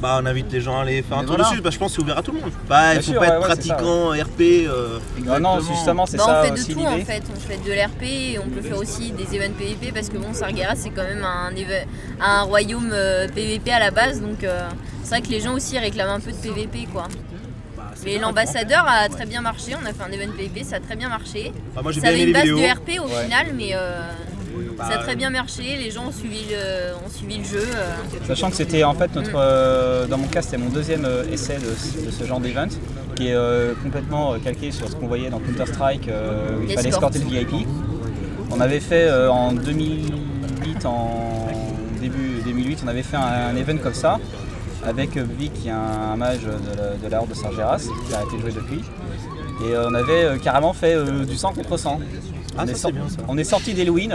Bah 0.00 0.20
on 0.22 0.26
invite 0.26 0.50
les 0.52 0.60
gens 0.60 0.78
à 0.78 0.82
aller 0.82 1.02
faire 1.02 1.18
un 1.18 1.24
tour 1.24 1.36
voilà. 1.36 1.50
dessus, 1.50 1.60
bah, 1.60 1.70
je 1.70 1.78
pense 1.78 1.90
que 1.90 1.96
c'est 1.96 2.02
ouvert 2.02 2.18
à 2.18 2.22
tout 2.22 2.32
le 2.32 2.40
monde. 2.40 2.50
Bah 2.68 2.94
il 2.94 3.00
Bien 3.00 3.02
faut 3.02 3.10
sûr, 3.12 3.20
pas 3.20 3.26
ouais, 3.26 3.34
être 3.34 3.40
ça, 3.42 3.46
pratiquant 3.48 4.08
RP. 4.10 4.40
euh, 4.66 4.98
non, 5.40 5.60
justement, 5.60 6.06
c'est 6.06 6.16
Bah, 6.16 6.24
ça 6.24 6.40
on 6.40 6.44
fait 6.56 6.68
de 6.68 6.72
tout 6.74 6.80
en 6.86 6.98
fait, 7.04 7.22
on 7.36 7.40
fait 7.40 7.56
de 7.68 7.72
l'RP 7.72 8.02
et 8.04 8.38
on 8.38 8.48
peut 8.48 8.62
faire 8.62 8.78
aussi 8.78 9.10
des 9.12 9.36
events 9.36 9.52
PVP 9.58 9.92
parce 9.92 10.08
que 10.08 10.16
bon 10.16 10.32
Sargeras 10.32 10.76
c'est 10.76 10.90
quand 10.90 11.02
même 11.02 11.24
un, 11.24 11.50
un 12.24 12.42
royaume 12.42 12.90
euh, 12.92 13.26
PVP 13.28 13.70
à 13.72 13.80
la 13.80 13.90
base 13.90 14.20
donc 14.22 14.42
euh, 14.44 14.68
c'est 15.02 15.10
vrai 15.10 15.20
que 15.22 15.28
les 15.28 15.40
gens 15.40 15.52
aussi 15.54 15.78
réclament 15.78 16.10
un 16.16 16.20
peu 16.20 16.30
de 16.32 16.36
PVP 16.36 16.86
quoi. 16.92 17.08
Mais 18.04 18.18
l'ambassadeur 18.18 18.84
a 18.86 19.08
très 19.08 19.26
bien 19.26 19.40
marché, 19.40 19.72
on 19.80 19.84
a 19.86 19.92
fait 19.92 20.02
un 20.02 20.12
event 20.12 20.32
PVP, 20.36 20.64
ça 20.64 20.76
a 20.76 20.80
très 20.80 20.96
bien 20.96 21.08
marché. 21.08 21.52
Ah, 21.76 21.82
moi, 21.82 21.92
ça 21.92 22.00
bien 22.00 22.10
avait 22.10 22.20
aimé 22.20 22.26
une 22.28 22.32
base 22.32 22.44
les 22.44 22.50
de 22.50 22.54
vidéos. 22.56 22.74
RP 22.74 23.00
au 23.00 23.08
Ouais. 23.14 23.24
final 23.24 23.46
mais 23.56 23.70
euh, 23.74 24.00
Bah, 24.76 24.84
ça 24.88 24.94
a 24.94 25.02
très 25.02 25.16
bien 25.16 25.30
marché, 25.30 25.62
les 25.76 25.90
gens 25.90 26.06
ont 26.06 26.12
suivi 26.12 26.42
le, 26.50 26.94
ont 27.04 27.10
suivi 27.10 27.38
le 27.38 27.44
jeu. 27.44 27.66
euh. 27.74 28.26
Sachant 28.26 28.50
que 28.50 28.56
c'était 28.56 28.84
en 28.84 28.94
fait 28.94 29.14
notre, 29.14 29.32
euh, 29.34 30.06
dans 30.06 30.18
mon 30.18 30.28
cas, 30.28 30.42
c'était 30.42 30.56
mon 30.58 30.68
deuxième 30.70 31.04
euh, 31.04 31.24
essai 31.32 31.56
de, 31.58 31.74
ce- 31.74 32.06
de 32.06 32.10
ce 32.10 32.24
genre 32.24 32.40
d'event, 32.40 32.68
qui 33.16 33.28
est 33.28 33.34
euh, 33.34 33.74
complètement 33.82 34.34
euh, 34.34 34.38
calqué 34.38 34.70
sur 34.70 34.88
ce 34.88 34.94
qu'on 34.94 35.08
voyait 35.08 35.30
dans 35.30 35.40
Counter 35.40 35.66
Strike, 35.66 36.08
où 36.08 36.62
il 36.62 36.74
fallait 36.74 36.88
Escort. 36.90 37.10
escorter 37.10 37.18
le 37.18 37.24
VIP. 37.26 37.66
On 38.50 38.60
avait 38.60 38.80
fait 38.80 39.08
euh, 39.08 39.28
en 39.30 39.52
2008, 39.52 40.86
en 40.86 41.48
début 42.00 42.40
2008, 42.44 42.80
on 42.84 42.88
avait 42.88 43.02
fait 43.02 43.16
un, 43.16 43.48
un 43.50 43.56
event 43.56 43.76
comme 43.78 43.94
ça 43.94 44.18
avec 44.86 45.16
Vic, 45.16 45.52
qui 45.54 45.68
est 45.68 45.72
un, 45.72 46.12
un 46.12 46.16
mage 46.16 46.40
de 46.42 46.76
la, 46.76 46.94
de 46.94 47.08
la 47.10 47.18
Horde 47.20 47.30
de 47.30 47.34
Sargeras, 47.34 47.78
qui 48.06 48.14
a 48.14 48.24
de 48.24 48.40
jouer 48.40 48.52
depuis. 48.52 48.82
Et 49.66 49.74
on 49.76 49.92
avait 49.94 50.24
euh, 50.24 50.38
carrément 50.38 50.72
fait 50.72 50.94
euh, 50.94 51.24
du 51.24 51.36
100 51.36 51.52
contre 51.54 51.76
100. 51.76 52.00
Ah, 52.56 52.62
on, 52.62 52.66
ça, 52.66 52.72
est 52.72 52.74
c'est 52.74 52.80
sor- 52.80 52.92
bien, 52.92 53.08
ça. 53.08 53.16
on 53.28 53.38
est 53.38 53.44
sorti 53.44 53.74
d'Halloween. 53.74 54.14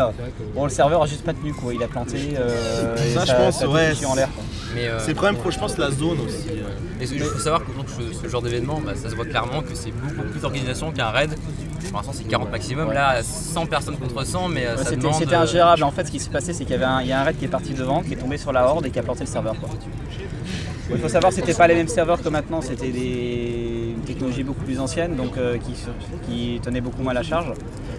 Bon, 0.55 0.63
le 0.65 0.69
serveur 0.69 1.03
a 1.03 1.05
juste 1.05 1.23
pas 1.23 1.33
tenu 1.33 1.53
quoi. 1.53 1.73
Il 1.73 1.81
a 1.83 1.87
planté. 1.87 2.35
euh, 2.37 2.95
et 2.97 3.13
Ça, 3.13 3.25
je 3.25 3.33
pense, 3.33 3.61
ouais. 3.65 3.93
en 4.05 4.15
l'air. 4.15 4.29
euh, 4.77 4.99
C'est 4.99 5.09
le 5.09 5.15
problème, 5.15 5.37
je 5.49 5.59
pense, 5.59 5.77
la 5.77 5.91
zone 5.91 6.17
aussi. 6.25 6.49
euh. 6.49 6.63
Mais 6.99 7.07
il 7.07 7.19
faut 7.21 7.39
savoir 7.39 7.61
que 7.65 7.71
donc, 7.71 7.87
ce, 7.89 8.17
ce 8.21 8.27
genre 8.29 8.41
d'événement, 8.41 8.81
bah, 8.85 8.93
ça 8.95 9.09
se 9.09 9.15
voit 9.15 9.25
clairement 9.25 9.61
que 9.61 9.73
c'est 9.75 9.91
beaucoup 9.91 10.27
plus 10.29 10.39
d'organisation 10.41 10.91
qu'un 10.91 11.09
raid. 11.09 11.35
Pour 11.89 11.97
l'instant, 11.97 12.13
c'est 12.13 12.23
40 12.23 12.51
maximum. 12.51 12.87
Ouais. 12.87 12.93
Là, 12.95 13.21
100 13.23 13.65
personnes 13.67 13.97
contre 13.97 14.25
100, 14.25 14.47
mais 14.49 14.65
euh, 14.65 14.71
Ouais, 14.71 14.77
ça 14.77 14.83
C'était 14.85 14.95
demande. 14.97 15.13
c'était 15.15 15.35
euh, 15.35 15.41
ingérable. 15.41 15.83
En 15.83 15.91
fait, 15.91 16.05
ce 16.05 16.11
qui 16.11 16.19
s'est 16.19 16.29
passé, 16.29 16.53
c'est 16.53 16.63
qu'il 16.63 16.71
y 16.73 16.75
avait 16.75 16.85
un, 16.85 17.01
il 17.01 17.07
y 17.07 17.11
a 17.11 17.21
un 17.21 17.23
raid 17.23 17.37
qui 17.37 17.45
est 17.45 17.49
parti 17.49 17.73
devant, 17.73 18.01
qui 18.01 18.13
est 18.13 18.17
tombé 18.17 18.37
sur 18.37 18.51
la 18.51 18.65
horde 18.67 18.85
et 18.85 18.89
qui 18.91 18.99
a 18.99 19.03
planté 19.03 19.21
le 19.21 19.27
serveur. 19.27 19.55
quoi. 19.59 19.69
Il 20.91 20.97
faut 20.99 21.07
savoir 21.09 21.29
que 21.31 21.35
c'était 21.39 21.53
pas 21.53 21.67
les 21.67 21.75
mêmes 21.75 21.87
serveurs 21.87 22.21
que 22.21 22.29
maintenant, 22.29 22.61
c'était 22.61 22.91
des 22.91 23.93
une 23.95 24.01
technologie 24.03 24.43
beaucoup 24.43 24.63
plus 24.65 24.79
ancienne, 24.79 25.15
donc 25.15 25.37
euh, 25.37 25.57
qui, 25.57 25.73
qui 26.27 26.59
tenait 26.61 26.81
beaucoup 26.81 27.01
moins 27.03 27.13
la 27.13 27.23
charge. 27.23 27.53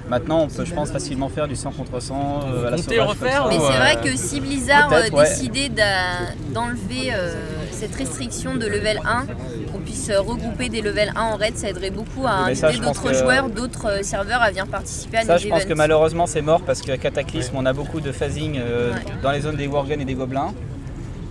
Maintenant, 0.09 0.41
on 0.43 0.49
peut, 0.49 0.65
je 0.67 0.75
pense, 0.75 0.91
facilement 0.91 1.31
faire 1.31 1.49
du 1.49 1.57
100 1.57 1.73
contre 1.73 1.99
100 2.01 2.15
euh, 2.53 2.67
à 2.67 2.71
la 2.73 2.77
sauvage 2.77 2.99
comme 2.99 3.07
refaire 3.09 3.43
ça. 3.45 3.49
Mais 3.49 3.55
c'est 3.59 3.79
vrai 3.79 3.97
que 4.05 4.17
si 4.19 4.39
Blizzard 4.41 4.91
décidait 5.17 5.71
d'a- 5.71 6.35
d'enlever 6.53 7.13
euh, 7.15 7.35
cette 7.71 7.95
restriction 7.95 8.55
de 8.57 8.67
level 8.67 9.01
1, 9.07 9.25
qu'on 9.73 9.74
puisse 9.85 10.09
euh, 10.11 10.21
regrouper 10.21 10.69
des 10.69 10.83
level 10.83 11.13
1 11.15 11.21
en 11.21 11.37
raid, 11.37 11.57
ça 11.57 11.69
aiderait 11.69 11.91
beaucoup 11.91 12.27
à 12.27 12.33
inviter 12.47 12.79
d'autres 12.79 13.11
que- 13.11 13.15
joueurs, 13.19 13.49
d'autres 13.49 13.87
euh, 13.89 14.03
serveurs 14.03 14.43
à 14.43 14.51
venir 14.51 14.67
participer 14.67 15.19
à 15.19 15.23
Ça, 15.25 15.33
nos 15.35 15.39
je 15.39 15.49
pense 15.49 15.65
que 15.65 15.75
malheureusement, 15.75 16.27
c'est 16.27 16.43
mort 16.43 16.63
parce 16.63 16.83
que 16.83 16.97
Cataclysme, 16.97 17.55
on 17.57 17.67
a 17.67 17.73
beaucoup 17.73 18.01
de 18.01 18.13
phasing 18.13 18.59
euh, 18.59 18.93
Ouais. 18.93 18.99
dans 19.23 19.31
les 19.31 19.41
zones 19.43 19.57
des 19.57 19.67
Worgen 19.67 20.01
et 20.01 20.05
des 20.05 20.15
Gobelins. 20.15 20.53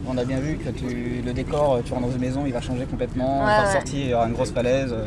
On 0.07 0.17
a 0.17 0.25
bien 0.25 0.39
vu 0.39 0.57
que 0.57 0.69
tu- 0.69 1.21
le 1.25 1.33
décor, 1.33 1.79
tu 1.85 1.93
rentres 1.93 2.07
dans 2.07 2.11
une 2.13 2.19
maison, 2.21 2.43
il 2.45 2.51
va 2.53 2.61
changer 2.61 2.85
complètement. 2.85 3.45
Ouais, 3.45 3.65
ouais. 3.67 3.71
sortie, 3.73 4.01
il 4.01 4.09
y 4.09 4.13
aura 4.13 4.27
une 4.27 4.33
grosse 4.33 4.51
falaise. 4.51 4.91
euh, 4.93 5.05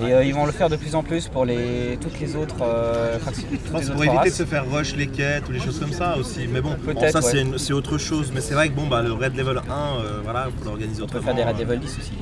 et 0.00 0.12
euh, 0.12 0.24
ils 0.24 0.34
vont 0.34 0.46
le 0.46 0.52
faire 0.52 0.68
de 0.68 0.76
plus 0.76 0.94
en 0.94 1.02
plus 1.02 1.28
pour 1.28 1.44
les, 1.44 1.96
toutes 2.00 2.18
les 2.18 2.34
autres 2.34 2.56
euh, 2.62 3.18
fractions. 3.20 3.46
toutes 3.50 3.60
Je 3.66 3.70
pense 3.70 3.80
les 3.82 3.86
pour 3.90 4.00
autres 4.00 4.14
éviter 4.14 4.30
de 4.30 4.34
se 4.34 4.44
faire 4.44 4.64
rush 4.70 4.96
les 4.96 5.06
quêtes 5.06 5.48
ou 5.48 5.52
les 5.52 5.60
choses 5.60 5.78
comme 5.78 5.92
ça 5.92 6.16
aussi. 6.18 6.46
Mais 6.50 6.60
bon, 6.60 6.70
bon, 6.70 6.94
Peut-être, 6.94 7.20
ça 7.22 7.26
ouais. 7.26 7.44
c'est 7.56 7.72
autre 7.72 7.98
chose. 7.98 8.32
Mais 8.34 8.40
c'est 8.40 8.54
vrai 8.54 8.68
que 8.68 8.74
bon, 8.74 8.86
bah, 8.86 9.00
le 9.02 9.12
raid 9.12 9.34
level 9.36 9.58
1, 9.58 9.60
euh, 9.60 10.20
voilà, 10.24 10.46
il 10.48 10.58
faut 10.58 10.64
l'organiser 10.68 11.02
On 11.02 11.06
peut 11.06 11.18
autrement. 11.18 11.34
faire 11.34 11.34
des 11.36 11.44
raids 11.44 11.62
level 11.64 11.78
10 11.80 11.98
aussi. 11.98 12.12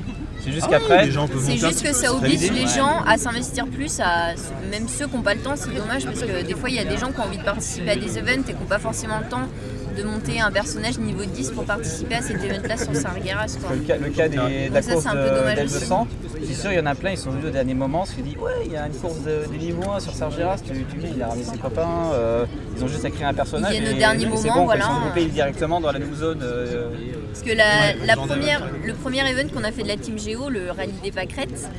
C'est 0.43 0.51
juste 0.51 0.65
Ah 0.67 0.71
qu'après. 0.71 1.07
oui, 1.07 1.13
C'est 1.39 1.57
juste 1.57 1.83
que 1.83 1.93
ça 1.93 2.13
oblige 2.13 2.51
les 2.51 2.67
gens 2.67 3.03
à 3.07 3.17
s'investir 3.17 3.67
plus, 3.67 3.99
à, 3.99 4.33
même 4.71 4.87
ceux 4.87 5.07
qui 5.07 5.15
n'ont 5.15 5.21
pas 5.21 5.35
le 5.35 5.41
temps, 5.41 5.55
c'est 5.55 5.73
dommage 5.73 6.05
parce 6.05 6.21
que 6.21 6.43
des 6.43 6.55
fois 6.55 6.69
il 6.69 6.75
y 6.75 6.79
a 6.79 6.83
des 6.85 6.97
gens 6.97 7.11
qui 7.11 7.19
ont 7.19 7.23
envie 7.25 7.37
de 7.37 7.43
participer 7.43 7.91
à 7.91 7.95
des 7.95 8.17
events 8.17 8.41
et 8.47 8.53
qui 8.53 8.59
n'ont 8.59 8.65
pas 8.67 8.79
forcément 8.79 9.19
le 9.19 9.29
temps 9.29 9.47
de 9.97 10.03
monter 10.03 10.39
un 10.39 10.51
personnage 10.51 10.97
niveau 10.99 11.23
10 11.25 11.51
pour 11.51 11.63
participer 11.65 12.15
à 12.15 12.21
cet 12.21 12.43
event 12.43 12.61
là 12.67 12.77
sur 12.77 12.95
Sargeras. 12.95 13.57
Quoi. 13.61 13.75
Le 13.75 13.81
cas, 13.81 13.97
le 13.97 14.09
cas 14.09 14.27
des, 14.27 14.69
de 14.69 14.73
la 14.73 14.81
ça, 14.81 14.91
course 14.93 15.03
c'est 15.03 15.09
un 15.09 15.13
peu 15.13 15.29
de 15.29 15.35
dommage 15.35 15.55
d'El 15.55 15.65
aussi. 15.65 15.79
200, 15.79 16.07
je 16.39 16.45
suis 16.45 16.55
sûr 16.55 16.71
il 16.71 16.77
y 16.77 16.79
en 16.79 16.85
a 16.85 16.95
plein, 16.95 17.11
ils 17.11 17.17
sont 17.17 17.31
venus 17.31 17.45
au 17.47 17.49
dernier 17.49 17.73
moment, 17.73 18.05
se 18.05 18.15
sont 18.15 18.21
dit 18.21 18.35
ouais 18.37 18.51
il 18.65 18.71
y 18.71 18.77
a 18.77 18.87
une 18.87 18.93
course 18.93 19.19
de, 19.21 19.51
de 19.51 19.57
niveau 19.57 19.89
1 19.91 19.99
sur 19.99 20.13
Sargeras, 20.13 20.57
tu, 20.59 20.73
tu 20.85 20.97
il 21.15 21.21
a 21.21 21.27
ramené 21.27 21.43
ses 21.43 21.57
copains, 21.57 22.11
euh, 22.13 22.45
ils 22.77 22.83
ont 22.83 22.87
juste 22.87 23.05
à 23.05 23.09
créer 23.09 23.25
un 23.25 23.33
personnage. 23.33 23.73
Ils 23.75 23.81
viennent 23.81 23.95
au 23.95 23.97
dernier 23.99 24.25
moment, 24.25 24.41
c'est 24.41 24.49
bon, 24.49 24.65
voilà. 24.65 24.85
Ils 24.85 24.93
sont 24.95 25.01
groupés 25.01 25.25
directement 25.25 25.81
dans 25.81 25.91
la 25.91 25.99
même 25.99 26.15
zone. 26.15 26.39
euh, 26.41 26.89
Parce 27.31 27.43
que 27.43 27.51
la, 27.55 27.63
Ouais, 27.63 28.05
la 28.05 28.15
première, 28.15 28.67
le 28.85 28.93
premier 28.93 29.19
event 29.29 29.47
qu'on 29.53 29.63
a 29.63 29.71
fait 29.71 29.83
de 29.83 29.87
la 29.87 29.97
Team 29.97 30.17
Géo, 30.17 30.49
le 30.49 30.71
rallye 30.71 30.93
des 31.03 31.11
pâquerettes, 31.11 31.69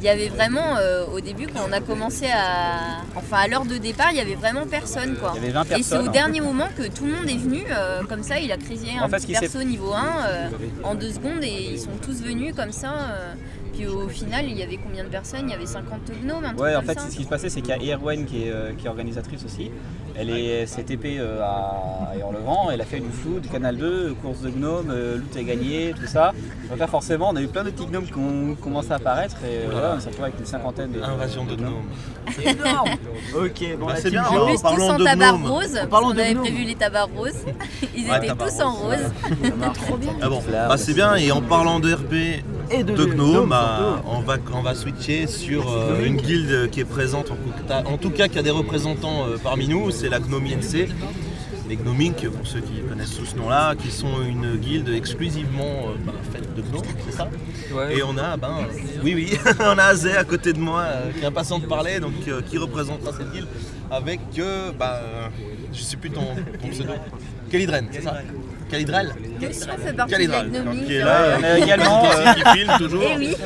il 0.00 0.04
y 0.04 0.08
avait 0.08 0.28
vraiment, 0.28 0.76
euh, 0.78 1.04
au 1.12 1.20
début, 1.20 1.46
quand 1.46 1.60
on 1.68 1.72
a 1.72 1.80
commencé 1.80 2.26
à. 2.26 3.02
Enfin, 3.16 3.38
à 3.38 3.48
l'heure 3.48 3.64
de 3.64 3.76
départ, 3.78 4.08
il 4.12 4.16
y 4.18 4.20
avait 4.20 4.34
vraiment 4.36 4.66
personne. 4.66 5.16
Quoi. 5.16 5.32
Il 5.36 5.42
y 5.42 5.44
avait 5.44 5.52
20 5.52 5.62
Et 5.62 5.64
c'est 5.64 5.74
personnes, 5.74 6.06
au 6.06 6.08
hein. 6.08 6.12
dernier 6.12 6.40
moment 6.40 6.68
que 6.76 6.84
tout 6.88 7.04
le 7.04 7.12
monde 7.12 7.28
est 7.28 7.36
venu, 7.36 7.62
euh, 7.70 8.02
comme 8.04 8.22
ça, 8.22 8.38
il 8.38 8.52
a 8.52 8.56
créé 8.56 8.78
un 9.00 9.04
En 9.04 9.08
fait, 9.08 9.18
ce 9.20 9.26
petit 9.26 9.38
perso 9.38 9.62
niveau 9.62 9.92
1 9.92 10.04
euh, 10.26 10.48
en 10.84 10.94
deux 10.94 11.10
secondes 11.10 11.42
et 11.42 11.70
ils 11.72 11.80
sont 11.80 11.96
tous 12.02 12.22
venus 12.22 12.54
comme 12.54 12.72
ça. 12.72 12.92
puis 13.74 13.86
au 13.86 14.08
final, 14.08 14.46
il 14.48 14.56
y 14.58 14.62
avait 14.62 14.76
combien 14.78 15.04
de 15.04 15.08
personnes? 15.08 15.42
Il 15.48 15.50
y 15.50 15.54
avait 15.54 15.66
50 15.66 16.00
gnomes, 16.24 16.44
Ouais, 16.58 16.74
en 16.76 16.82
fait, 16.82 16.98
ça. 16.98 17.08
ce 17.10 17.16
qui 17.16 17.24
se 17.24 17.28
passait, 17.28 17.48
c'est 17.48 17.60
qu'il 17.60 17.82
y 17.84 17.92
a 17.92 17.96
Erwan 17.96 18.24
qui 18.24 18.44
est, 18.44 18.50
euh, 18.50 18.72
qui 18.78 18.86
est 18.86 18.88
organisatrice 18.88 19.44
aussi. 19.44 19.70
Elle 20.20 20.30
est 20.30 20.66
s'est 20.66 20.82
TP 20.82 21.16
euh, 21.18 21.40
à 21.42 22.16
Hurlevent, 22.18 22.70
elle 22.72 22.80
a 22.80 22.84
fait 22.84 22.98
du 22.98 23.08
flou, 23.08 23.38
du 23.38 23.48
Canal 23.48 23.76
2, 23.76 24.14
course 24.20 24.40
de 24.40 24.50
gnomes, 24.50 24.90
euh, 24.90 25.16
loot 25.16 25.36
est 25.36 25.44
gagné, 25.44 25.94
tout 25.98 26.06
ça. 26.08 26.32
Donc 26.68 26.78
là, 26.78 26.88
forcément, 26.88 27.30
on 27.30 27.36
a 27.36 27.40
eu 27.42 27.46
plein 27.46 27.62
de 27.62 27.70
petits 27.70 27.86
gnomes 27.86 28.04
qui 28.06 28.14
ont 28.18 28.56
commencé 28.60 28.90
à 28.90 28.96
apparaître 28.96 29.36
et 29.44 29.66
euh, 29.66 29.68
voilà, 29.70 29.94
on 29.96 30.00
s'est 30.00 30.08
retrouvé 30.08 30.28
avec 30.28 30.40
une 30.40 30.46
cinquantaine 30.46 30.90
de. 30.90 31.00
Invasion 31.00 31.44
de 31.44 31.54
gnomes. 31.54 31.84
C'est 32.34 32.46
énorme 32.46 32.90
Ok, 33.36 33.76
bon, 33.78 33.86
Bah, 33.86 33.94
c'est 33.96 34.10
bien, 34.10 34.24
En 34.24 34.46
plus, 34.46 34.56
tous 34.60 34.82
en 34.82 34.98
tabac 34.98 35.30
rose, 35.32 35.72
de 35.72 36.20
avait 36.20 36.34
prévu 36.34 36.64
les 36.64 36.74
tabacs 36.74 37.08
roses? 37.16 37.32
Ils 37.96 38.10
Ouais, 38.10 38.16
étaient 38.18 38.34
tous 38.34 38.60
en 38.60 38.72
rose. 38.72 39.12
Trop 39.86 39.96
bien. 39.96 40.12
Ah 40.20 40.28
bon, 40.28 40.42
bah, 40.50 40.76
c'est 40.76 40.94
bien. 40.94 41.14
Et 41.14 41.30
en 41.30 41.40
parlant 41.42 41.78
de 41.80 41.92
RP 41.94 42.42
Et 42.70 42.82
de 42.82 42.92
de 42.92 43.04
gnomes, 43.04 43.30
Gnome, 43.32 43.48
bah, 43.50 44.02
on, 44.06 44.20
va, 44.20 44.36
on 44.52 44.62
va 44.62 44.74
switcher 44.74 45.26
sur 45.26 45.70
euh, 45.72 46.04
une 46.04 46.16
guilde 46.16 46.70
qui 46.70 46.80
est 46.80 46.84
présente, 46.84 47.30
en, 47.30 47.34
tout 47.36 47.66
cas- 47.68 47.82
en 47.86 47.96
tout 47.98 48.10
cas 48.10 48.28
qui 48.28 48.38
a 48.38 48.42
des 48.42 48.50
représentants 48.50 49.26
euh, 49.26 49.36
parmi 49.42 49.68
nous, 49.68 49.90
c'est 49.90 50.07
la 50.08 50.20
Gnome 50.20 50.46
INC. 50.46 50.88
les 51.68 51.76
Gnomink, 51.76 52.26
pour 52.30 52.46
ceux 52.46 52.60
qui 52.60 52.80
connaissent 52.88 53.12
sous 53.12 53.26
ce 53.26 53.36
nom-là, 53.36 53.74
qui 53.76 53.90
sont 53.90 54.22
une 54.22 54.56
guilde 54.56 54.88
exclusivement 54.88 55.88
euh, 55.88 55.96
ben, 56.04 56.14
faite 56.32 56.54
de 56.54 56.62
gnomes, 56.62 56.82
c'est 57.04 57.14
ça 57.16 57.28
Ouais. 57.72 57.98
Et 57.98 58.02
on 58.02 58.16
a, 58.16 58.36
ben, 58.38 58.66
oui, 59.04 59.14
oui, 59.14 59.38
on 59.60 59.76
a 59.76 59.84
Azé 59.84 60.16
à 60.16 60.24
côté 60.24 60.52
de 60.54 60.58
moi 60.58 60.80
euh, 60.80 61.12
qui 61.12 61.20
est 61.20 61.26
impatient 61.26 61.58
de 61.58 61.66
parler, 61.66 62.00
donc 62.00 62.14
euh, 62.26 62.40
qui 62.40 62.56
représentera 62.56 63.12
cette 63.12 63.30
guilde 63.32 63.48
avec, 63.90 64.20
euh, 64.38 64.72
ben, 64.72 64.86
euh, 64.86 65.28
je 65.72 65.82
sais 65.82 65.96
plus 65.96 66.10
ton, 66.10 66.24
ton 66.60 66.68
pseudo, 66.68 66.92
Kalidren, 67.50 67.88
c'est 67.90 68.02
ça 68.02 68.18
Fait 68.68 69.92
partie 69.92 70.26
de 70.26 70.30
la 70.30 70.44
Gnomie. 70.44 70.84
qui 70.84 70.94
est 70.94 70.98
là, 70.98 71.20
euh, 71.42 71.56
également, 71.56 72.02
qui- 72.02 72.16
euh, 72.16 72.32
qui 72.52 72.58
filme 72.58 72.72
toujours. 72.78 73.02
Eh 73.14 73.16
oui. 73.18 73.36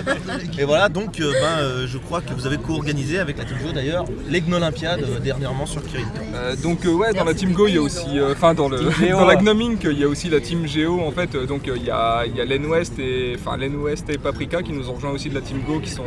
Et 0.59 0.65
voilà, 0.65 0.89
donc 0.89 1.21
euh, 1.21 1.33
ben, 1.33 1.59
euh, 1.61 1.87
je 1.87 1.99
crois 1.99 2.21
que 2.21 2.33
vous 2.35 2.47
avez 2.47 2.57
co-organisé 2.59 3.19
avec 3.19 3.39
la 3.39 3.45
Team 3.45 3.57
Go 3.65 3.73
d'ailleurs 3.73 4.05
les 4.29 4.41
Gnolympiades 4.41 5.03
euh, 5.03 5.19
dernièrement 5.21 5.67
sur 5.67 5.83
Kirin. 5.85 6.05
Euh, 6.35 6.57
donc 6.57 6.85
euh, 6.87 6.91
ouais, 6.93 7.13
dans 7.13 7.25
la 7.25 7.35
Team 7.35 7.53
Go, 7.53 7.67
il 7.69 7.75
y 7.75 7.79
a 7.79 7.83
aussi, 7.83 8.19
euh, 8.19 8.33
enfin 8.33 8.55
dans 8.55 8.69
le, 8.69 8.79
dans 9.11 9.21
la 9.21 9.27
ouais. 9.27 9.37
Gnomink, 9.37 9.81
il 9.85 9.99
y 9.99 10.05
a 10.05 10.09
aussi 10.09 10.29
la 10.29 10.41
Team 10.41 10.67
Géo 10.67 11.01
en 11.01 11.11
fait. 11.13 11.35
euh, 11.35 11.47
donc 11.47 11.69
euh, 11.69 11.75
il 11.77 11.85
y 11.85 11.91
a, 11.91 12.25
il 12.27 12.37
y 12.37 12.41
a 12.41 12.45
Len 12.45 12.65
West 12.67 12.99
et, 12.99 13.37
enfin 13.39 13.57
Len 13.57 13.77
West 13.77 14.09
et 14.11 14.19
Paprika 14.19 14.63
qui 14.63 14.73
nous 14.73 14.89
ont 14.89 14.95
rejoint 14.95 15.11
aussi 15.11 15.29
de 15.29 15.35
la 15.35 15.41
Team 15.41 15.61
Go, 15.67 15.79
qui 15.81 15.91
sont, 15.91 16.05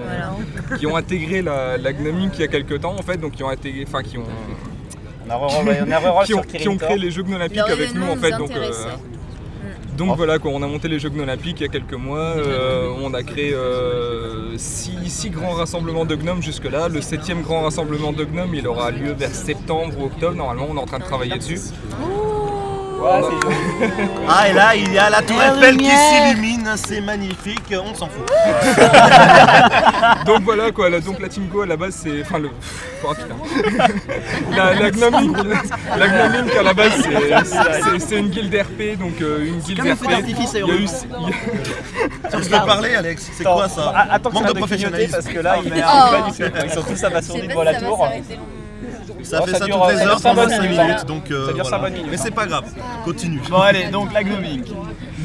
qui 0.80 0.86
ont 0.88 0.96
intégré 0.96 1.42
la, 1.42 1.78
la 1.78 1.94
Gnomink 1.94 2.34
il 2.36 2.42
y 2.42 2.44
a 2.44 2.48
quelques 2.48 2.82
temps 2.82 2.96
en 2.98 3.04
fait, 3.04 3.18
donc 3.18 3.34
qui 3.34 3.44
ont 3.44 3.50
intégré, 3.50 3.86
enfin 3.88 4.02
qui 4.04 4.18
ont, 4.18 4.24
On 5.28 5.92
a 5.92 6.00
reroll 6.00 6.26
qui 6.26 6.34
ont, 6.34 6.44
sur 6.44 6.48
qui 6.48 6.68
ont 6.68 6.78
Kirin 6.78 6.88
créé 6.88 6.98
les 6.98 7.12
Jeux 7.12 7.24
Olympiques 7.24 7.58
Leur 7.58 7.72
avec 7.72 7.94
nous 7.94 8.08
en 8.08 8.16
fait. 8.16 8.32
Donc, 8.32 8.52
euh, 8.52 8.72
donc 9.98 10.18
voilà 10.18 10.40
quoi, 10.40 10.52
on 10.54 10.62
a 10.62 10.68
monté 10.68 10.88
les 10.88 11.00
Jeux 11.00 11.12
Olympiques 11.18 11.62
il 11.62 11.64
y 11.64 11.66
a 11.66 11.72
quelques 11.72 11.94
mois. 11.94 12.20
euh, 12.20 12.90
on 13.02 13.14
a 13.14 13.24
créé 13.24 13.54
euh, 13.54 14.58
six, 14.58 15.10
six 15.10 15.30
grands 15.30 15.54
rassemblements 15.54 16.06
de 16.06 16.16
gnomes 16.16 16.42
jusque 16.42 16.70
là. 16.70 16.90
Le 16.90 17.02
septième 17.02 17.42
grand 17.42 17.62
rassemblement 17.62 18.12
de 18.12 18.26
gnomes, 18.26 18.54
il 18.56 18.68
aura 18.68 18.92
lieu 18.92 19.14
vers 19.14 19.34
septembre 19.34 19.94
ou 20.00 20.06
octobre. 20.06 20.36
Normalement, 20.36 20.68
on 20.70 20.76
est 20.76 20.82
en 20.82 20.86
train 20.86 21.00
de 21.00 21.06
travailler 21.06 21.38
dessus. 21.38 21.60
Ah 24.28 24.50
et 24.50 24.54
là 24.54 24.76
il 24.76 24.92
y 24.92 24.98
a 24.98 25.10
la 25.10 25.22
tour 25.22 25.38
Eiffel 25.42 25.78
qui 25.78 25.90
s'illumine, 25.90 26.70
c'est 26.76 27.00
magnifique, 27.02 27.74
on 27.74 27.94
s'en 27.94 28.08
fout. 28.08 28.26
donc 30.26 30.42
voilà 30.44 30.72
quoi, 30.72 30.90
la, 30.90 31.00
donc 31.00 31.20
la 31.20 31.30
Team 31.30 31.48
Go 31.48 31.62
à 31.62 31.66
la 31.68 31.78
base 31.78 31.96
c'est. 32.04 32.22
Enfin 32.22 32.40
le. 32.40 32.50
Oh 33.04 33.14
putain. 33.14 33.36
La, 34.56 34.74
la 34.74 34.90
Gnomink, 34.92 35.38
la 35.98 36.08
Gnomink 36.08 36.56
à 36.58 36.64
la 36.64 36.74
base 36.74 36.94
c'est- 37.04 37.82
c'est 37.84 38.00
c'est 38.00 38.16
une 38.20 38.30
guilde 38.30 38.56
RP, 38.56 38.98
donc 38.98 39.22
euh, 39.22 39.46
une 39.46 39.60
guilde 39.60 39.82
RP. 39.82 40.06
Il 40.06 40.12
y 40.12 40.16
a 40.72 40.76
eu. 40.76 40.88
Tu 42.32 42.38
peux 42.50 42.66
parler 42.66 42.96
Alex, 42.96 43.30
c'est 43.34 43.44
quoi 43.44 43.68
ça? 43.70 43.92
Ah, 43.96 44.08
Attends 44.12 44.30
que 44.30 44.36
Manque 44.36 44.48
de 44.48 44.54
professionnalisme. 44.54 45.12
parce 45.12 45.26
que 45.28 45.40
là, 45.40 45.58
Oh. 45.60 45.64
tout. 45.64 45.70
Ils 46.64 46.70
sont 46.72 46.84
tous 46.84 47.04
abasourdis 47.04 47.48
devant 47.48 47.64
la 47.64 47.74
tour. 47.76 48.08
Ça 49.26 49.42
fait 49.42 49.52
ça 49.52 49.60
toutes 49.60 49.72
euh, 49.74 49.92
les 49.92 49.98
ça 49.98 50.04
heures 50.04 50.10
dure 50.12 50.20
cinq 50.20 50.30
pendant 50.30 50.42
bonnes 50.44 50.50
5 50.52 50.62
minutes, 50.62 50.80
minutes, 50.80 50.96
hein. 51.00 51.04
donc 51.06 51.32
euh, 51.32 51.48
Ça 51.48 51.54
dure 51.54 51.66
cinq 51.66 51.70
voilà. 51.70 51.84
bonnes 51.84 51.94
minutes. 51.94 52.12
Mais 52.12 52.18
c'est 52.18 52.32
pas 52.32 52.46
grave, 52.46 52.66
continue. 53.04 53.42
Bon 53.50 53.58
allez, 53.62 53.88
donc 53.88 54.14
la 54.14 54.24
Gnomink. 54.24 54.66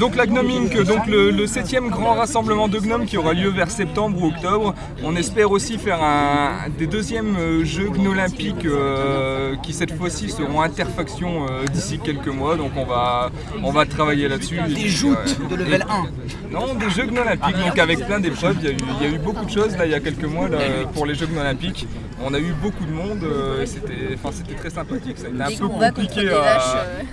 Donc 0.01 0.15
la 0.15 0.25
Gnomink, 0.25 0.75
donc 0.81 1.05
le, 1.05 1.29
le 1.29 1.45
septième 1.45 1.89
grand 1.89 2.15
rassemblement 2.15 2.67
de 2.67 2.79
gnomes 2.79 3.05
qui 3.05 3.17
aura 3.17 3.33
lieu 3.33 3.49
vers 3.49 3.69
septembre 3.69 4.19
ou 4.19 4.29
octobre. 4.29 4.73
On 5.03 5.15
espère 5.15 5.51
aussi 5.51 5.77
faire 5.77 6.01
un, 6.01 6.69
des 6.75 6.87
deuxièmes 6.87 7.35
euh, 7.37 7.63
Jeux 7.63 7.91
Gnolympiques 7.91 8.65
euh, 8.65 9.55
qui 9.57 9.73
cette 9.73 9.95
fois-ci 9.95 10.31
seront 10.31 10.63
interfaction 10.63 11.45
euh, 11.45 11.65
d'ici 11.71 11.99
quelques 11.99 12.29
mois. 12.29 12.55
Donc 12.55 12.71
on 12.77 12.83
va, 12.83 13.29
on 13.61 13.71
va 13.71 13.85
travailler 13.85 14.27
là-dessus. 14.27 14.59
Des 14.69 14.87
joutes 14.87 15.37
de 15.47 15.55
level 15.55 15.85
1. 15.87 16.49
Non, 16.49 16.73
des 16.73 16.89
Jeux 16.89 17.05
Gnolympiques, 17.05 17.59
donc 17.63 17.77
avec 17.77 18.03
plein 18.03 18.19
d'épreuves. 18.19 18.57
Il 18.59 18.65
y, 18.65 18.69
a 18.69 18.71
eu, 18.71 18.77
il 19.01 19.07
y 19.07 19.11
a 19.11 19.15
eu 19.15 19.19
beaucoup 19.19 19.45
de 19.45 19.51
choses 19.51 19.77
là 19.77 19.85
il 19.85 19.91
y 19.91 19.95
a 19.95 19.99
quelques 19.99 20.25
mois 20.25 20.49
là, 20.49 20.57
pour 20.95 21.05
les 21.05 21.13
Jeux 21.13 21.27
Gnolympiques. 21.27 21.85
On 22.23 22.33
a 22.33 22.39
eu 22.39 22.53
beaucoup 22.61 22.85
de 22.85 22.91
monde, 22.91 23.23
euh, 23.23 23.65
c'était 23.65 24.13
enfin, 24.13 24.29
c'était 24.31 24.53
très 24.53 24.69
sympathique. 24.69 25.17
Ça 25.17 25.25
a 25.27 25.29
été 25.49 25.55
un 25.55 25.57
peu 25.57 25.67
compliqué 25.69 26.29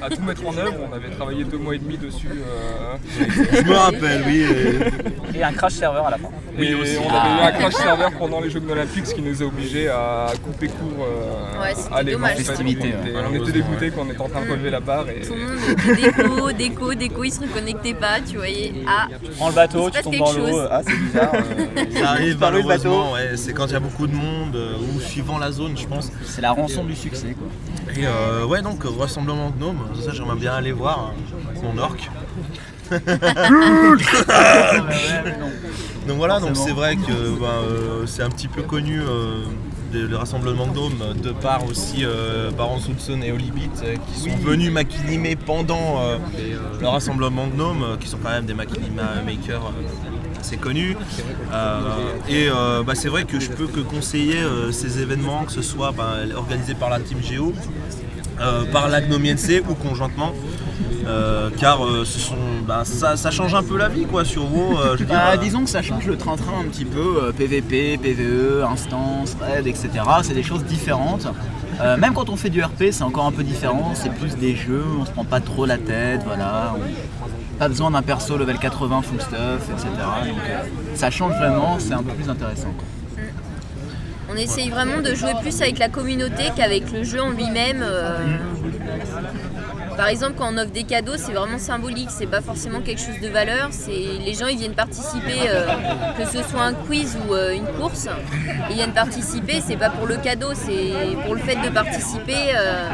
à 0.02 0.10
tout 0.10 0.22
mettre 0.22 0.46
en 0.46 0.56
œuvre. 0.56 0.76
On 0.90 0.94
avait 0.94 1.10
travaillé 1.10 1.44
deux 1.44 1.56
mois 1.58 1.74
et 1.74 1.78
demi 1.78 1.96
dessus. 1.96 2.28
euh, 2.28 2.77
Je 3.18 3.62
me 3.62 3.74
rappelle, 3.74 4.22
oui. 4.26 4.44
Et 5.34 5.42
un 5.42 5.52
crash 5.52 5.72
serveur 5.74 6.06
à 6.06 6.10
la 6.10 6.18
fin. 6.18 6.28
et 6.58 6.74
on 6.74 6.80
avait 6.80 7.42
eu 7.42 7.46
un 7.46 7.52
crash 7.52 7.74
serveur 7.74 8.10
pendant 8.18 8.40
les 8.40 8.50
Jeux 8.50 8.62
Olympiques, 8.70 9.06
ce 9.06 9.14
qui 9.14 9.22
nous 9.22 9.42
a 9.42 9.46
obligés 9.46 9.88
à 9.88 10.26
couper 10.42 10.68
court 10.68 11.06
euh, 11.06 11.62
Ouais, 11.62 11.74
à 11.92 12.02
l'événement. 12.02 12.26
dommage. 12.28 12.32
En 12.34 12.36
fait, 12.38 12.44
Festivité, 12.44 12.94
on, 12.96 13.06
était, 13.06 13.16
ouais. 13.16 13.22
on 13.30 13.34
était 13.42 13.52
dégoûtés 13.52 13.90
qu'on 13.90 14.06
était 14.10 14.20
en 14.20 14.28
train 14.28 14.44
de 14.44 14.50
relever 14.50 14.70
la 14.70 14.80
barre. 14.80 15.04
Et... 15.10 15.20
Tout 15.20 15.34
le 15.34 15.40
monde 15.40 15.58
était 15.68 15.94
déco, 16.12 16.52
déco, 16.52 16.94
déco, 16.94 17.24
ils 17.24 17.32
se 17.32 17.40
reconnectaient 17.40 17.94
pas, 17.94 18.20
tu 18.26 18.36
voyais. 18.36 18.72
Ah, 18.86 19.06
Tu 19.22 19.30
prends 19.32 19.48
le 19.48 19.54
bateau, 19.54 19.90
tu 19.90 20.02
tombes 20.02 20.16
dans 20.16 20.32
l'eau. 20.32 20.58
Ah, 20.70 20.80
c'est 20.86 20.96
bizarre. 20.96 21.32
euh, 21.34 21.84
Ça 22.00 22.10
arrive 22.10 22.36
Par 22.38 22.50
le 22.50 22.62
bateau. 22.62 22.68
malheureusement, 22.90 23.12
ouais, 23.12 23.36
c'est 23.36 23.52
quand 23.52 23.66
il 23.66 23.72
y 23.72 23.76
a 23.76 23.80
beaucoup 23.80 24.06
de 24.06 24.14
monde 24.14 24.56
euh, 24.56 24.74
ou 24.96 25.00
suivant 25.00 25.38
la 25.38 25.50
zone, 25.52 25.76
je 25.76 25.86
pense. 25.86 26.10
C'est 26.24 26.40
la 26.42 26.52
rançon 26.52 26.84
du 26.84 26.94
succès 26.96 27.34
quoi. 27.38 27.46
Et 27.96 28.06
euh, 28.06 28.44
ouais, 28.46 28.62
donc 28.62 28.82
rassemblement 28.98 29.50
de 29.50 29.58
gnomes, 29.58 29.80
ça 30.04 30.12
j'aimerais 30.12 30.36
bien 30.36 30.52
aller 30.54 30.72
voir 30.72 31.12
hein, 31.12 31.60
mon 31.62 31.78
orc. 31.78 31.96
Donc 36.06 36.16
voilà, 36.16 36.40
donc 36.40 36.56
c'est 36.56 36.72
vrai 36.72 36.96
que 36.96 37.38
ben, 37.38 37.46
euh, 37.46 38.06
c'est 38.06 38.22
un 38.22 38.30
petit 38.30 38.48
peu 38.48 38.62
connu 38.62 39.00
euh, 39.00 39.44
le 39.92 40.16
rassemblement 40.16 40.66
de 40.66 40.72
gnomes 40.72 41.14
de 41.22 41.32
par 41.32 41.64
aussi 41.64 42.04
euh, 42.04 42.50
Baron 42.50 42.78
Soulson 42.78 43.20
et 43.22 43.32
Olibit 43.32 43.70
qui 44.12 44.20
sont 44.20 44.36
venus 44.36 44.70
maquinimer 44.70 45.36
pendant 45.36 46.00
le 46.80 46.86
rassemblement 46.86 47.46
euh, 47.58 47.96
qui 47.98 48.08
sont 48.08 48.18
quand 48.18 48.30
même 48.30 48.46
des 48.46 48.54
machinima 48.54 49.22
makers 49.24 49.72
assez 50.38 50.56
connus. 50.56 50.96
Euh, 51.52 51.80
et 52.28 52.48
euh, 52.48 52.82
bah, 52.82 52.94
c'est 52.94 53.08
vrai 53.08 53.24
que 53.24 53.40
je 53.40 53.50
peux 53.50 53.66
que 53.66 53.80
conseiller 53.80 54.38
euh, 54.38 54.72
ces 54.72 55.00
événements, 55.00 55.44
que 55.44 55.52
ce 55.52 55.62
soit 55.62 55.92
bah, 55.92 56.16
organisés 56.36 56.74
par 56.74 56.90
la 56.90 57.00
Team 57.00 57.18
Géo, 57.22 57.52
euh, 58.40 58.64
par 58.72 58.88
la 58.88 59.00
NC 59.00 59.62
ou 59.68 59.74
conjointement. 59.74 60.32
Euh, 61.06 61.48
car 61.58 61.84
euh, 61.86 62.04
ce 62.04 62.18
sont, 62.18 62.34
bah, 62.66 62.82
ça, 62.84 63.16
ça 63.16 63.30
change 63.30 63.54
un 63.54 63.62
peu 63.62 63.78
la 63.78 63.88
vie 63.88 64.04
quoi 64.04 64.24
sur 64.26 64.42
WoW. 64.52 64.76
euh, 64.78 64.96
je 64.98 65.04
Bah, 65.04 65.36
disons 65.38 65.64
que 65.64 65.70
ça 65.70 65.80
change 65.80 66.06
le 66.06 66.18
train-train 66.18 66.52
un 66.60 66.68
petit 66.68 66.84
peu, 66.84 67.32
PVP, 67.36 67.96
PVE, 67.96 68.62
instance, 68.70 69.34
raid, 69.40 69.66
etc. 69.66 69.88
C'est 70.22 70.34
des 70.34 70.42
choses 70.42 70.64
différentes. 70.64 71.26
Même 71.98 72.12
quand 72.12 72.28
on 72.28 72.36
fait 72.36 72.50
du 72.50 72.60
RP, 72.62 72.86
c'est 72.90 73.04
encore 73.04 73.26
un 73.26 73.32
peu 73.32 73.44
différent. 73.44 73.92
C'est 73.94 74.12
plus 74.12 74.36
des 74.36 74.54
jeux, 74.56 74.84
on 75.00 75.06
se 75.06 75.10
prend 75.12 75.24
pas 75.24 75.40
trop 75.40 75.64
la 75.64 75.78
tête, 75.78 76.22
voilà. 76.26 76.74
On- 76.76 77.58
Pas 77.58 77.68
besoin 77.68 77.90
d'un 77.90 78.02
perso 78.02 78.36
level 78.36 78.58
80 78.58 79.02
full 79.02 79.20
stuff, 79.20 79.68
etc. 79.72 79.88
Donc 80.26 80.36
ça 80.94 81.10
change 81.10 81.32
vraiment, 81.38 81.76
c'est 81.78 81.94
un 81.94 82.02
peu 82.02 82.12
plus 82.12 82.28
intéressant. 82.28 82.72
quoi. 82.76 82.84
On 84.30 84.36
essaye 84.36 84.68
vraiment 84.68 85.00
de 85.00 85.14
jouer 85.14 85.32
plus 85.40 85.60
avec 85.62 85.78
la 85.78 85.88
communauté 85.88 86.44
qu'avec 86.56 86.90
le 86.92 87.02
jeu 87.02 87.20
en 87.20 87.30
lui-même. 87.30 87.82
euh. 87.82 88.18
Par 89.98 90.06
exemple, 90.06 90.34
quand 90.38 90.48
on 90.54 90.58
offre 90.58 90.70
des 90.70 90.84
cadeaux, 90.84 91.16
c'est 91.16 91.32
vraiment 91.32 91.58
symbolique, 91.58 92.08
c'est 92.10 92.28
pas 92.28 92.40
forcément 92.40 92.80
quelque 92.80 93.00
chose 93.00 93.20
de 93.20 93.26
valeur. 93.28 93.68
C'est 93.72 93.90
les 94.24 94.32
gens 94.32 94.46
ils 94.46 94.56
viennent 94.56 94.74
participer, 94.76 95.40
euh, 95.48 95.66
que 96.16 96.24
ce 96.24 96.40
soit 96.48 96.62
un 96.62 96.72
quiz 96.72 97.18
ou 97.28 97.34
euh, 97.34 97.52
une 97.52 97.66
course, 97.80 98.06
ils 98.70 98.76
viennent 98.76 98.92
participer. 98.92 99.60
C'est 99.60 99.76
pas 99.76 99.90
pour 99.90 100.06
le 100.06 100.16
cadeau, 100.16 100.50
c'est 100.54 100.92
pour 101.24 101.34
le 101.34 101.40
fait 101.40 101.56
de 101.56 101.68
participer. 101.68 102.52
euh, 102.56 102.88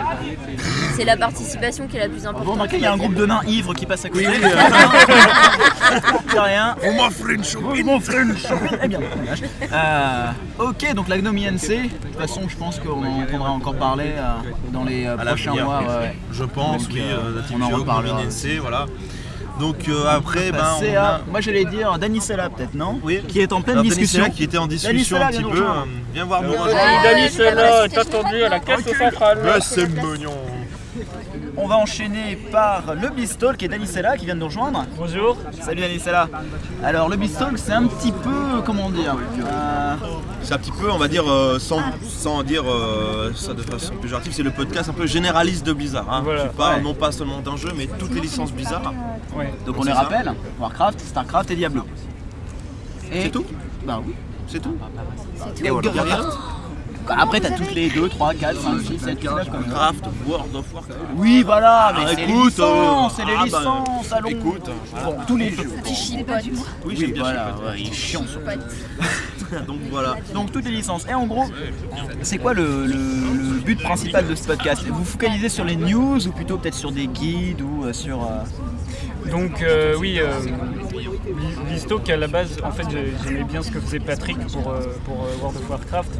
c'est 0.97 1.05
la 1.05 1.16
participation 1.16 1.86
qui 1.89 1.97
est 1.97 2.01
la 2.01 2.09
plus 2.09 2.20
Vous 2.20 2.26
importante. 2.28 2.52
remarquez, 2.52 2.76
il 2.76 2.82
y 2.82 2.86
a 2.86 2.93
un 2.93 2.97
groupe 2.97 3.14
de 3.14 3.26
nains 3.26 3.43
ivres 3.47 3.74
qui 3.74 3.85
passe 3.85 4.05
à 4.06 4.09
côté. 4.09 4.26
Oui, 4.28 4.35
oui, 4.43 4.48
C'est 6.31 6.40
rien. 6.40 6.76
On 6.85 6.93
m'offre 6.94 7.28
une 7.28 7.44
choupine. 7.44 7.89
On 7.89 7.94
m'offre 7.94 8.14
une 8.14 8.36
choupine. 8.36 8.78
Eh 8.82 8.89
bien, 8.89 9.01
dommage. 9.01 9.43
Euh, 9.72 10.26
ok, 10.59 10.94
donc 10.94 11.09
la 11.09 11.18
Gnomie 11.18 11.44
NC. 11.47 11.68
De 11.68 11.89
toute 11.89 12.16
façon, 12.20 12.43
je 12.48 12.56
pense 12.56 12.78
qu'on 12.78 13.05
en 13.05 13.22
entendra 13.22 13.51
encore 13.51 13.74
parler 13.74 14.12
euh, 14.16 14.35
dans 14.72 14.85
les 14.85 15.05
euh, 15.06 15.14
à 15.14 15.24
prochains 15.24 15.51
l'avenir. 15.55 15.64
mois. 15.64 15.81
ouais, 15.81 15.86
ouais. 16.06 16.16
Je 16.32 16.44
pense, 16.44 16.86
Donc, 16.94 17.04
oui, 17.04 17.10
euh, 17.12 18.56
euh, 18.56 18.60
voilà. 18.60 18.86
Donc 19.60 19.88
euh, 19.88 20.06
après, 20.08 20.50
ben, 20.50 20.58
Passer 20.58 20.94
on 20.96 21.00
a... 21.00 21.20
Moi 21.30 21.40
j'allais 21.40 21.64
dire 21.64 21.96
Danisella 21.98 22.50
peut-être, 22.50 22.74
non 22.74 22.98
Oui. 23.04 23.22
Qui 23.28 23.40
est 23.40 23.52
en 23.52 23.62
pleine 23.62 23.78
Alors, 23.78 23.84
discussion. 23.88 24.28
Qui 24.30 24.42
était 24.44 24.58
en 24.58 24.66
discussion 24.66 25.16
Danisella, 25.18 25.26
un 25.26 25.28
petit 25.28 25.38
viens 25.38 25.46
nous 25.48 25.54
peu. 25.54 25.60
rejoindre. 25.60 25.82
euh, 25.82 26.12
Viens 26.12 26.24
voir 26.24 26.42
nous 26.42 26.50
Viens 26.50 26.60
rejoindre. 26.62 27.02
Danisella 27.04 27.84
est 27.86 27.98
attendu 27.98 28.42
à 28.42 28.48
la 28.48 28.58
caisse 28.60 28.98
centrale. 28.98 29.38
C'est 29.62 29.88
mignon. 29.88 30.32
On 31.56 31.68
va 31.68 31.76
enchaîner 31.76 32.36
par 32.51 32.94
le 32.94 33.09
Beastalk 33.10 33.62
et 33.62 33.68
Danisella 33.68 34.16
qui 34.16 34.24
vient 34.24 34.35
de 34.35 34.40
nous 34.40 34.47
rejoindre. 34.47 34.85
Bonjour. 34.97 35.36
Salut 35.60 35.81
Danisella. 35.82 36.28
Alors 36.82 37.09
le 37.09 37.16
Beastalk 37.16 37.59
c'est 37.59 37.72
un 37.72 37.86
petit 37.86 38.10
peu, 38.12 38.60
comment 38.64 38.90
dire, 38.90 39.16
euh, 39.47 39.94
C'est 40.43 40.55
un 40.55 40.59
petit 40.59 40.72
peu, 40.72 40.90
on 40.90 40.98
va 40.98 41.06
dire, 41.09 41.24
euh, 41.31 41.59
sans, 41.60 41.81
sans 42.02 42.43
dire 42.43 42.64
euh, 42.68 43.32
ça 43.35 43.55
de 43.55 43.62
façon 43.62 43.94
péjorative, 43.97 44.32
c'est 44.32 44.43
le 44.43 44.51
podcast 44.51 44.89
un 44.90 44.93
peu 44.94 45.06
généraliste 45.06 45.64
de 45.64 45.72
Blizzard. 45.72 46.12
Hein. 46.12 46.22
Voilà. 46.24 46.44
Ouais. 46.47 46.81
non 46.82 46.94
pas 46.94 47.12
seulement 47.12 47.40
d'un 47.40 47.56
jeu, 47.56 47.70
mais 47.76 47.86
toutes 47.98 48.14
les 48.14 48.20
licences 48.20 48.52
Blizzard. 48.52 48.82
donc 49.64 49.76
on 49.78 49.82
les 49.85 49.93
ça. 49.93 49.98
rappelle, 50.01 50.32
Warcraft, 50.59 51.01
Starcraft 51.01 51.51
et 51.52 51.56
Diablo. 51.56 51.82
Et- 53.12 53.22
C'est 53.22 53.31
tout 53.31 53.44
Bah 53.86 54.01
oui. 54.05 54.14
C'est 54.48 54.60
tout 54.60 54.76
Et 55.64 55.70
Warcraft. 55.70 56.39
Après, 57.09 57.40
t'as 57.40 57.51
toutes 57.51 57.74
les 57.74 57.89
2, 57.90 58.09
3, 58.09 58.35
4, 58.35 58.60
5, 58.60 58.81
6, 58.81 58.98
7, 58.98 59.20
8, 59.22 59.24
9 59.31 59.51
comme 59.51 59.64
ça. 59.64 59.70
Warcraft, 59.70 60.05
World 60.26 60.56
of 60.56 60.74
Warcraft. 60.74 61.01
Oui, 61.16 61.43
voilà, 61.44 61.93
mais 61.97 62.05
Ah, 62.05 62.09
c'est 62.10 62.16
les 62.16 62.22
écoute, 62.32 62.44
licences, 62.47 63.12
euh, 63.12 63.14
c'est 63.16 63.24
les 63.24 63.32
ah, 63.39 63.44
bah, 63.51 63.59
licences, 63.59 64.12
allons. 64.12 64.28
écoute, 64.28 64.70
Bon, 65.05 65.16
tous 65.26 65.36
les 65.36 65.51
jeux. 65.51 65.64
Petit 65.82 65.94
chipote. 65.94 66.36
Oui, 66.85 66.97
j'aime 66.98 67.12
bien 67.12 67.22
voilà, 67.22 67.55
il 67.76 67.89
est 67.89 67.93
chiant. 67.93 68.24
Donc 69.66 69.78
voilà. 69.90 70.14
Donc 70.32 70.51
toutes 70.52 70.64
les 70.64 70.70
licences. 70.70 71.06
Et 71.09 71.14
en 71.14 71.26
gros, 71.26 71.44
c'est 72.22 72.39
quoi 72.39 72.55
le, 72.55 72.86
le- 72.86 72.94
le 72.94 73.60
but 73.60 73.81
principal 73.82 74.26
de 74.26 74.35
ce 74.35 74.47
podcast? 74.47 74.82
Vous 74.89 75.05
focalisez 75.05 75.48
sur 75.48 75.64
les 75.64 75.76
news 75.76 76.26
ou 76.26 76.31
plutôt 76.32 76.56
peut-être 76.59 76.74
sur 76.74 76.90
des 76.90 77.06
guides 77.06 77.60
ou 77.60 77.85
euh, 77.85 77.93
sur... 77.93 78.22
euh, 78.22 79.31
Donc 79.31 79.62
euh, 79.62 79.94
oui, 79.98 80.18
euh, 80.18 80.31
Listo 81.70 81.98
qui 81.98 82.12
à 82.12 82.16
la 82.16 82.26
base, 82.26 82.56
en 82.64 82.70
fait 82.72 82.85
j'ai- 82.90 83.12
j'aimais 83.24 83.44
bien 83.44 83.62
ce 83.62 83.70
que 83.70 83.81
faisait 83.81 84.01
Patrick 84.01 84.39
pour, 84.48 84.70
euh, 84.70 84.81
pour 85.05 85.22
euh, 85.24 85.36
World 85.40 85.59
of 85.59 85.70
Warcraft 85.70 86.10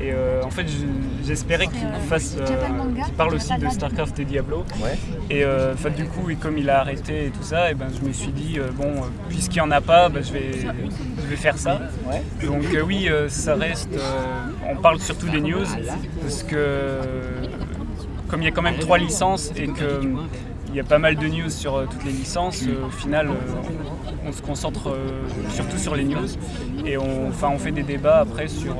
et 0.00 0.12
euh, 0.12 0.42
en 0.44 0.50
fait 0.50 0.66
je- 0.68 1.26
j'espérais 1.26 1.66
qu'il 1.66 1.78
fasse, 2.08 2.36
euh, 2.38 2.44
qu'il 3.04 3.14
parle 3.14 3.34
aussi 3.34 3.56
de 3.58 3.68
Starcraft 3.68 4.18
et 4.20 4.24
Diablo. 4.24 4.64
Ouais. 4.82 4.98
Et 5.30 5.44
euh, 5.44 5.72
enfin, 5.74 5.90
du 5.90 6.04
coup, 6.04 6.30
et 6.30 6.36
comme 6.36 6.58
il 6.58 6.68
a 6.70 6.80
arrêté 6.80 7.26
et 7.26 7.30
tout 7.30 7.42
ça, 7.42 7.70
et 7.70 7.74
ben, 7.74 7.86
je 7.98 8.06
me 8.06 8.12
suis 8.12 8.32
dit 8.32 8.58
euh, 8.58 8.68
bon, 8.76 8.92
puisqu'il 9.28 9.56
n'y 9.58 9.60
en 9.62 9.70
a 9.70 9.80
pas, 9.80 10.08
ben, 10.08 10.22
je, 10.22 10.32
vais, 10.32 10.50
je 11.22 11.26
vais 11.26 11.36
faire 11.36 11.56
ça. 11.58 11.80
Donc 12.44 12.64
euh, 12.74 12.82
oui, 12.82 13.08
euh, 13.08 13.28
ça 13.28 13.54
reste. 13.54 13.92
euh, 13.94 14.70
on 14.70 14.76
parle 14.76 14.98
surtout 15.00 15.28
des 15.28 15.40
news 15.40 15.64
parce 16.20 16.42
que 16.42 16.98
comme 18.28 18.40
il 18.42 18.44
y 18.46 18.48
a 18.48 18.50
quand 18.50 18.62
même 18.62 18.78
trois 18.78 18.98
licences 18.98 19.52
et 19.56 19.66
que 19.68 20.00
il 20.74 20.78
y 20.78 20.80
a 20.80 20.84
pas 20.84 20.98
mal 20.98 21.14
de 21.14 21.28
news 21.28 21.50
sur 21.50 21.76
euh, 21.76 21.86
toutes 21.88 22.04
les 22.04 22.10
licences. 22.10 22.64
euh, 22.66 22.86
au 22.88 22.90
final, 22.90 23.28
euh, 23.28 23.34
on 24.26 24.32
se 24.32 24.42
concentre 24.42 24.96
surtout 25.50 25.78
sur 25.78 25.94
les 25.94 26.02
news 26.02 26.26
et 26.84 26.98
on, 26.98 27.28
enfin, 27.28 27.50
on 27.54 27.58
fait 27.58 27.70
des 27.70 27.84
débats 27.84 28.18
après 28.18 28.48
sur, 28.48 28.74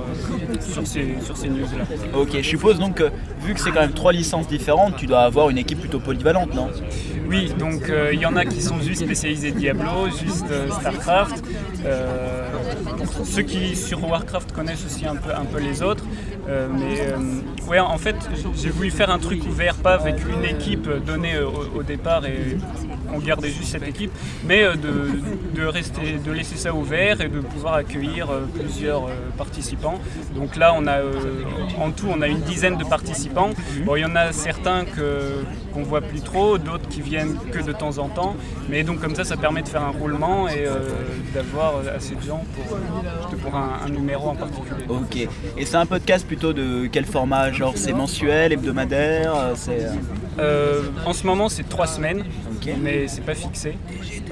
sur 0.61 0.85
ces, 0.87 1.15
sur 1.23 1.37
ces 1.37 1.49
news-là. 1.49 1.85
Ok, 2.19 2.31
je 2.33 2.43
suppose 2.43 2.81
donc 2.81 2.97
que 2.97 3.11
vu 3.43 3.55
que 3.55 3.61
c'est 3.61 3.71
quand 3.71 3.83
même 3.83 3.93
trois 3.93 4.12
licences 4.12 4.49
différentes, 4.49 4.97
tu 4.97 5.07
dois 5.07 5.21
avoir 5.21 5.51
une 5.51 5.59
équipe 5.59 5.79
plutôt 5.79 6.01
polyvalente, 6.01 6.53
non? 6.53 6.69
Oui, 7.29 7.53
donc 7.59 7.89
euh, 7.89 8.11
il 8.12 8.21
y 8.21 8.27
en 8.27 8.35
a 8.37 8.45
qui 8.45 8.61
sont 8.61 8.81
juste 8.81 9.05
spécialisés 9.05 9.53
Diablo, 9.53 10.09
juste 10.19 10.47
euh, 10.51 10.69
Starcraft. 10.71 11.45
Euh, 11.85 12.49
ceux 13.25 13.43
qui 13.43 13.77
sur 13.77 14.03
Warcraft 14.09 14.53
connaissent 14.53 14.85
aussi 14.85 15.07
un 15.07 15.16
peu, 15.16 15.31
un 15.31 15.45
peu 15.45 15.61
les 15.61 15.83
autres. 15.83 16.05
Mais 16.47 17.15
ouais, 17.69 17.78
en 17.78 17.99
fait, 17.99 18.16
j'ai 18.57 18.70
voulu 18.70 18.91
faire 18.91 19.11
un 19.11 19.19
truc 19.19 19.45
ouvert, 19.47 19.74
pas 19.77 19.95
avec 19.95 20.16
une 20.27 20.45
équipe 20.45 20.89
donnée 21.05 21.35
euh, 21.35 21.47
au, 21.47 21.81
au 21.81 21.82
départ 21.82 22.24
et 22.27 22.57
on 23.12 23.19
gardait 23.19 23.51
juste 23.51 23.70
cette 23.70 23.86
équipe, 23.86 24.11
mais 24.45 24.65
euh, 24.65 24.74
de, 24.74 25.61
de 25.61 25.66
rester, 25.66 26.19
de 26.24 26.32
laisser 26.32 26.57
ça 26.57 26.74
ouvert 26.74 27.20
et 27.20 27.28
de 27.28 27.41
pouvoir 27.41 27.74
accueillir 27.74 28.31
euh, 28.31 28.41
plusieurs 28.59 29.09
participants. 29.36 29.99
Donc 30.35 30.57
là, 30.57 30.74
on 30.77 30.86
a 30.86 30.99
en 31.78 31.91
tout, 31.91 32.07
on 32.11 32.20
a 32.23 32.27
une 32.28 32.41
dizaine 32.41 32.77
de 32.77 32.85
participants. 32.85 33.51
Bon, 33.85 33.97
il 33.97 34.01
y 34.01 34.05
en 34.05 34.16
a 34.16 34.32
certains 34.32 34.85
que 34.85 35.45
qu'on 35.73 35.82
voit 35.82 36.01
plus 36.01 36.20
trop, 36.20 36.57
d'autres 36.59 36.89
qui 36.89 37.01
viennent 37.01 37.36
que 37.53 37.61
de 37.61 37.73
temps 37.73 37.99
en 37.99 38.09
temps. 38.09 38.36
Mais 38.69 38.82
donc 38.85 39.01
comme 39.01 39.15
ça, 39.15 39.24
ça 39.24 39.36
permet 39.36 39.62
de 39.62 39.69
faire 39.69 39.82
un 39.82 39.91
roulement 39.91 40.49
et 40.49 40.66
euh, 40.66 40.78
d'avoir 41.35 41.74
assez 41.95 42.15
de 42.15 42.23
gens 42.23 42.45
pour, 42.55 42.78
pour 43.39 43.55
un, 43.57 43.81
un 43.86 43.89
numéro 43.89 44.28
en 44.28 44.36
particulier. 44.36 44.85
Ok. 44.89 45.16
Et 45.57 45.66
c'est 45.66 45.77
un 45.77 45.86
podcast 45.86 46.27
plutôt 46.27 46.53
de 46.53 46.86
quel 46.86 47.05
format 47.05 47.53
Genre 47.55 47.72
c'est 47.76 47.93
mensuel, 47.93 48.52
hebdomadaire 48.52 49.35
euh, 49.35 49.52
C'est... 49.56 49.85
euh, 49.85 49.93
Euh, 50.40 50.82
en 51.06 51.12
ce 51.12 51.24
moment, 51.26 51.48
c'est 51.48 51.68
trois 51.68 51.86
semaines, 51.86 52.24
mais 52.82 53.06
c'est 53.06 53.20
pas 53.20 53.36
fixé. 53.36 53.76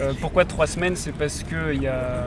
Euh, 0.01 0.13
pourquoi 0.21 0.45
trois 0.45 0.67
semaines? 0.67 0.97
C'est 0.97 1.13
parce 1.13 1.45
que 1.45 1.73
il 1.73 1.83
y 1.83 1.87
a, 1.87 2.25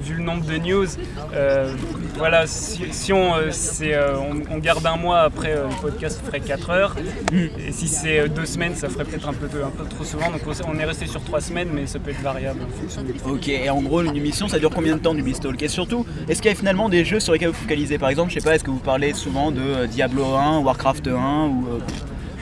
vu 0.00 0.14
le 0.14 0.22
nombre 0.22 0.44
de 0.44 0.56
news, 0.56 0.86
euh, 1.34 1.74
voilà, 2.16 2.46
si, 2.46 2.82
si 2.92 3.12
on, 3.12 3.34
euh, 3.34 3.50
euh, 3.82 4.16
on, 4.18 4.54
on 4.54 4.58
garde 4.58 4.84
un 4.86 4.96
mois 4.96 5.20
après, 5.20 5.54
le 5.54 5.80
podcast 5.80 6.20
ferait 6.24 6.40
4 6.40 6.70
heures. 6.70 6.96
Et 7.32 7.72
si 7.72 7.88
c'est 7.88 8.28
deux 8.28 8.46
semaines, 8.46 8.74
ça 8.74 8.88
ferait 8.88 9.04
peut-être 9.04 9.28
un 9.28 9.32
peu, 9.32 9.46
un 9.46 9.70
peu 9.70 9.84
trop 9.84 10.04
souvent. 10.04 10.30
Donc 10.30 10.40
on 10.66 10.78
est 10.78 10.84
resté 10.84 11.06
sur 11.06 11.22
trois 11.22 11.40
semaines, 11.40 11.68
mais 11.72 11.86
ça 11.86 11.98
peut 11.98 12.10
être 12.10 12.22
variable 12.22 12.60
en 12.62 12.80
fonction 12.80 13.02
du 13.02 13.14
Ok, 13.24 13.48
et 13.48 13.70
en 13.70 13.82
gros, 13.82 14.02
une 14.02 14.16
émission, 14.16 14.48
ça 14.48 14.58
dure 14.58 14.70
combien 14.70 14.96
de 14.96 15.00
temps 15.00 15.14
du 15.14 15.22
Beastalk 15.22 15.62
Et 15.62 15.68
surtout, 15.68 16.06
est-ce 16.28 16.40
qu'il 16.42 16.50
y 16.50 16.54
a 16.54 16.56
finalement 16.56 16.88
des 16.88 17.04
jeux 17.04 17.20
sur 17.20 17.32
lesquels 17.32 17.48
vous 17.50 17.54
focalisez? 17.54 17.98
Par 17.98 18.08
exemple, 18.08 18.30
je 18.30 18.34
sais 18.34 18.44
pas, 18.44 18.54
est-ce 18.54 18.64
que 18.64 18.70
vous 18.70 18.78
parlez 18.78 19.12
souvent 19.12 19.50
de 19.50 19.86
Diablo 19.86 20.24
1, 20.34 20.60
Warcraft 20.60 21.08
1 21.08 21.46
ou, 21.46 21.66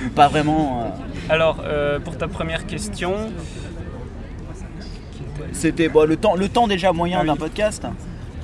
ou 0.07 0.09
pas 0.15 0.29
vraiment 0.29 0.97
Alors, 1.29 1.63
pour 2.05 2.17
ta 2.17 2.29
première 2.29 2.67
question, 2.67 3.31
C'était 5.53 5.89
bon, 5.89 6.07
le, 6.07 6.17
temps, 6.17 6.35
le 6.37 6.49
temps 6.49 6.69
déjà 6.69 6.93
moyen 6.93 7.19
Ah 7.19 7.23
oui. 7.23 7.29
d'un 7.29 7.37
podcast 7.37 7.85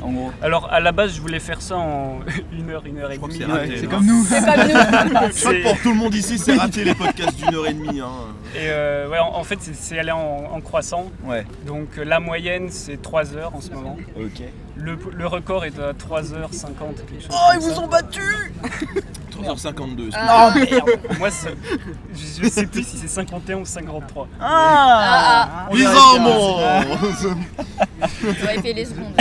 en 0.02 0.12
gros. 0.12 0.30
Alors 0.42 0.70
à 0.70 0.80
la 0.80 0.92
base 0.92 1.14
je 1.14 1.20
voulais 1.22 1.40
faire 1.40 1.62
ça 1.62 1.76
en 1.78 2.18
une 2.52 2.68
heure, 2.70 2.82
une 2.84 2.98
heure 2.98 3.10
et 3.10 3.16
demie. 3.16 3.38
c'est 3.78 3.86
comme 3.86 4.04
nous. 4.04 4.22
C'est. 4.24 4.38
Je 4.40 5.40
crois 5.40 5.54
que 5.54 5.62
pour 5.62 5.78
tout 5.80 5.88
le 5.90 5.94
monde 5.96 6.14
ici, 6.14 6.38
c'est 6.38 6.56
raté 6.56 6.84
les 6.84 6.94
podcasts 6.94 7.36
d'une 7.36 7.54
heure 7.54 7.66
et 7.66 7.72
demie. 7.72 8.00
hein. 8.00 8.08
Et 8.54 8.58
euh, 8.68 9.08
ouais, 9.08 9.18
en, 9.18 9.34
en 9.34 9.44
fait 9.44 9.58
c'est- 9.60 9.98
allé 9.98 10.10
en, 10.10 10.44
en 10.52 10.60
croissant. 10.60 11.06
Ouais. 11.24 11.46
Donc 11.66 11.96
euh, 11.98 12.04
la 12.04 12.20
moyenne 12.20 12.66
c'est 12.70 13.00
3 13.00 13.34
heures 13.34 13.54
en 13.54 13.60
ce 13.62 13.70
moment. 13.70 13.96
Ok. 14.16 14.42
Le, 14.76 14.98
le 15.16 15.26
record 15.26 15.64
est 15.64 15.78
à 15.78 15.92
3h50 15.92 16.96
quelque 17.06 17.22
chose. 17.22 17.30
Oh, 17.30 17.52
ils 17.54 17.60
vous 17.60 17.70
ça. 17.74 17.80
ont 17.80 17.86
battus 17.86 18.52
3h52. 19.42 20.10
Ah 20.14 20.52
merde 20.54 20.90
Moi 21.18 21.30
c'est- 21.30 21.54
je, 22.14 22.42
je 22.44 22.48
sais 22.48 22.66
plus 22.66 22.84
si 22.86 22.96
c'est 22.98 23.08
51 23.08 23.58
ou 23.58 23.64
53. 23.64 24.28
Ah, 24.40 25.68
Les 25.72 25.84
hommes 25.86 26.28
Ouais, 28.22 28.60
fait 28.62 28.72
les 28.72 28.84
secondes. 28.84 29.12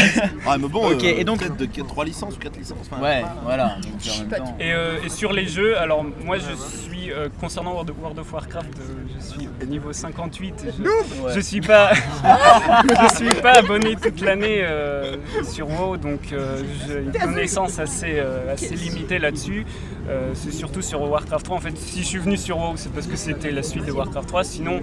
Ah, 0.45 0.57
mais 0.57 0.68
bon, 0.68 0.91
Ok, 0.91 1.03
euh, 1.03 1.14
et 1.18 1.23
donc- 1.23 1.40
peut-être 1.40 1.57
de 1.57 1.81
3 1.88 2.06
licences 2.06 2.35
ou 2.35 2.40
4 2.40 2.57
licences. 2.57 2.77
enfin, 2.91 3.02
Ouais, 3.02 3.23
voilà. 3.44 3.77
donc 3.81 3.94
en 4.15 4.19
même 4.19 4.30
temps. 4.45 4.56
Et, 4.60 4.72
euh, 4.73 4.98
et 5.03 5.10
sur 5.10 5.34
les 5.34 5.48
jeux, 5.48 5.77
alors 5.77 6.03
moi 6.23 6.38
je 6.38 6.53
suis, 6.56 6.93
euh, 7.12 7.30
concernant 7.40 7.72
World 7.74 7.90
of, 7.90 7.96
World 8.00 8.20
of 8.20 8.32
Warcraft, 8.34 8.68
euh, 8.80 8.94
je 9.20 9.24
suis 9.26 9.50
au 9.62 9.66
niveau 9.66 9.92
58. 9.94 10.66
Je, 10.78 10.84
Ouais. 10.84 11.34
je 11.36 11.40
suis 11.40 11.62
pas 11.62 11.92
je 11.94 13.16
suis 13.16 13.42
pas 13.42 13.54
abonné 13.60 13.96
toute 13.96 14.22
l'année 14.22 14.60
euh, 14.64 15.16
sur 15.44 15.68
WoW, 15.70 15.98
donc 15.98 16.32
euh, 16.32 16.62
j'ai 16.88 17.00
une 17.00 17.12
connaissance 17.12 17.80
assez, 17.80 18.16
euh, 18.18 18.54
assez 18.54 18.76
limitée 18.76 19.20
là-dessus. 19.20 19.66
Euh, 20.10 20.32
c'est 20.34 20.52
surtout 20.52 20.82
sur 20.82 21.02
Warcraft 21.02 21.46
3. 21.46 21.58
En 21.58 21.60
fait, 21.62 21.78
si 21.78 22.00
je 22.02 22.08
suis 22.08 22.20
venu 22.20 22.38
sur 22.38 22.58
WoW, 22.58 22.74
c'est 22.76 22.92
parce 22.92 23.08
que 23.08 23.16
c'était 23.16 23.52
la 23.52 23.64
suite 23.64 23.86
de 23.86 23.92
Warcraft 23.92 24.28
3. 24.28 24.44
Sinon, 24.44 24.82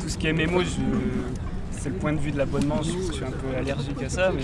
tout 0.00 0.08
ce 0.08 0.16
qui 0.18 0.28
est 0.28 0.32
MMO, 0.32 0.60
je- 0.62 0.66
c'est 1.86 1.92
le 1.92 1.98
point 2.00 2.12
de 2.12 2.18
vue 2.18 2.32
de 2.32 2.38
l'abonnement, 2.38 2.80
je, 2.82 2.90
je 2.90 3.12
suis 3.12 3.24
un 3.24 3.30
peu 3.30 3.56
allergique 3.56 4.02
à 4.04 4.08
ça. 4.08 4.32
Mais, 4.34 4.42